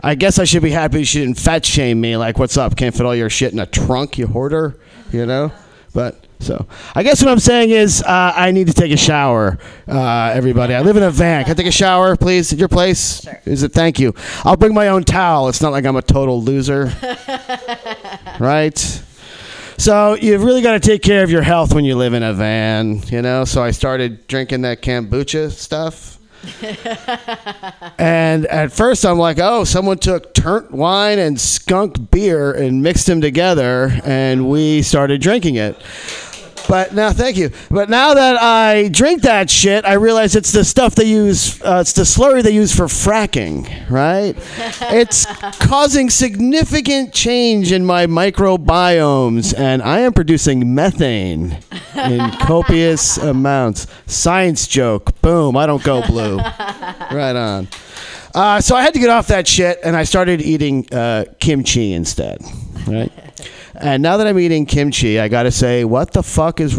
I 0.00 0.14
guess 0.14 0.38
I 0.38 0.44
should 0.44 0.62
be 0.62 0.70
happy 0.70 1.02
she 1.02 1.18
didn't 1.18 1.40
fat 1.40 1.66
shame 1.66 2.00
me. 2.00 2.16
Like, 2.16 2.38
what's 2.38 2.56
up? 2.56 2.76
Can't 2.76 2.94
fit 2.94 3.04
all 3.04 3.14
your 3.14 3.28
shit 3.28 3.52
in 3.52 3.58
a 3.58 3.66
trunk, 3.66 4.18
you 4.18 4.28
hoarder? 4.28 4.78
You 5.12 5.26
know? 5.26 5.50
But, 5.92 6.27
so, 6.40 6.66
I 6.94 7.02
guess 7.02 7.22
what 7.22 7.30
I'm 7.30 7.40
saying 7.40 7.70
is 7.70 8.02
uh, 8.02 8.32
I 8.34 8.52
need 8.52 8.68
to 8.68 8.72
take 8.72 8.92
a 8.92 8.96
shower, 8.96 9.58
uh, 9.88 10.32
everybody. 10.32 10.74
I 10.74 10.80
live 10.82 10.96
in 10.96 11.02
a 11.02 11.10
van. 11.10 11.44
Can 11.44 11.52
I 11.52 11.54
take 11.54 11.66
a 11.66 11.72
shower, 11.72 12.16
please, 12.16 12.52
at 12.52 12.58
your 12.58 12.68
place? 12.68 13.22
Sure. 13.22 13.40
Is 13.44 13.62
it? 13.64 13.72
Thank 13.72 13.98
you. 13.98 14.14
I'll 14.44 14.56
bring 14.56 14.72
my 14.72 14.88
own 14.88 15.04
towel. 15.04 15.48
It's 15.48 15.60
not 15.60 15.72
like 15.72 15.84
I'm 15.84 15.96
a 15.96 16.02
total 16.02 16.40
loser. 16.40 16.92
right? 18.38 18.78
So 19.78 20.14
you've 20.14 20.44
really 20.44 20.62
got 20.62 20.72
to 20.72 20.80
take 20.80 21.02
care 21.02 21.24
of 21.24 21.30
your 21.30 21.42
health 21.42 21.74
when 21.74 21.84
you 21.84 21.96
live 21.96 22.14
in 22.14 22.22
a 22.22 22.32
van, 22.32 23.00
you 23.06 23.22
know? 23.22 23.44
So 23.44 23.62
I 23.62 23.72
started 23.72 24.26
drinking 24.28 24.62
that 24.62 24.82
kombucha 24.82 25.50
stuff. 25.50 26.18
And 27.98 28.46
at 28.46 28.70
first, 28.70 29.04
I'm 29.04 29.18
like, 29.18 29.38
oh, 29.40 29.64
someone 29.64 29.98
took 29.98 30.32
turnt 30.32 30.70
wine 30.70 31.18
and 31.18 31.40
skunk 31.40 32.12
beer 32.12 32.52
and 32.52 32.80
mixed 32.80 33.06
them 33.06 33.20
together, 33.20 33.90
and 34.04 34.48
we 34.48 34.82
started 34.82 35.20
drinking 35.20 35.56
it. 35.56 35.76
But 36.68 36.94
now, 36.94 37.12
thank 37.12 37.38
you. 37.38 37.50
But 37.70 37.88
now 37.88 38.12
that 38.12 38.36
I 38.36 38.88
drink 38.88 39.22
that 39.22 39.48
shit, 39.48 39.86
I 39.86 39.94
realize 39.94 40.36
it's 40.36 40.52
the 40.52 40.64
stuff 40.64 40.94
they 40.94 41.06
use. 41.06 41.60
Uh, 41.62 41.78
it's 41.80 41.94
the 41.94 42.02
slurry 42.02 42.42
they 42.42 42.50
use 42.50 42.76
for 42.76 42.84
fracking, 42.84 43.88
right? 43.88 44.34
it's 44.92 45.24
causing 45.66 46.10
significant 46.10 47.14
change 47.14 47.72
in 47.72 47.86
my 47.86 48.06
microbiomes, 48.06 49.58
and 49.58 49.82
I 49.82 50.00
am 50.00 50.12
producing 50.12 50.74
methane 50.74 51.58
in 51.94 52.30
copious 52.40 53.16
amounts. 53.16 53.86
Science 54.06 54.68
joke. 54.68 55.18
Boom. 55.22 55.56
I 55.56 55.66
don't 55.66 55.82
go 55.82 56.06
blue. 56.06 56.36
right 56.38 57.34
on. 57.34 57.68
Uh, 58.34 58.60
so 58.60 58.76
I 58.76 58.82
had 58.82 58.92
to 58.92 59.00
get 59.00 59.08
off 59.08 59.28
that 59.28 59.48
shit, 59.48 59.80
and 59.82 59.96
I 59.96 60.04
started 60.04 60.42
eating 60.42 60.86
uh, 60.92 61.24
kimchi 61.40 61.94
instead, 61.94 62.42
right? 62.86 63.10
And 63.80 64.02
now 64.02 64.16
that 64.16 64.26
I'm 64.26 64.38
eating 64.40 64.66
kimchi, 64.66 65.20
I 65.20 65.28
got 65.28 65.44
to 65.44 65.52
say, 65.52 65.84
what 65.84 66.12
the 66.12 66.22
fuck 66.24 66.60
is 66.60 66.74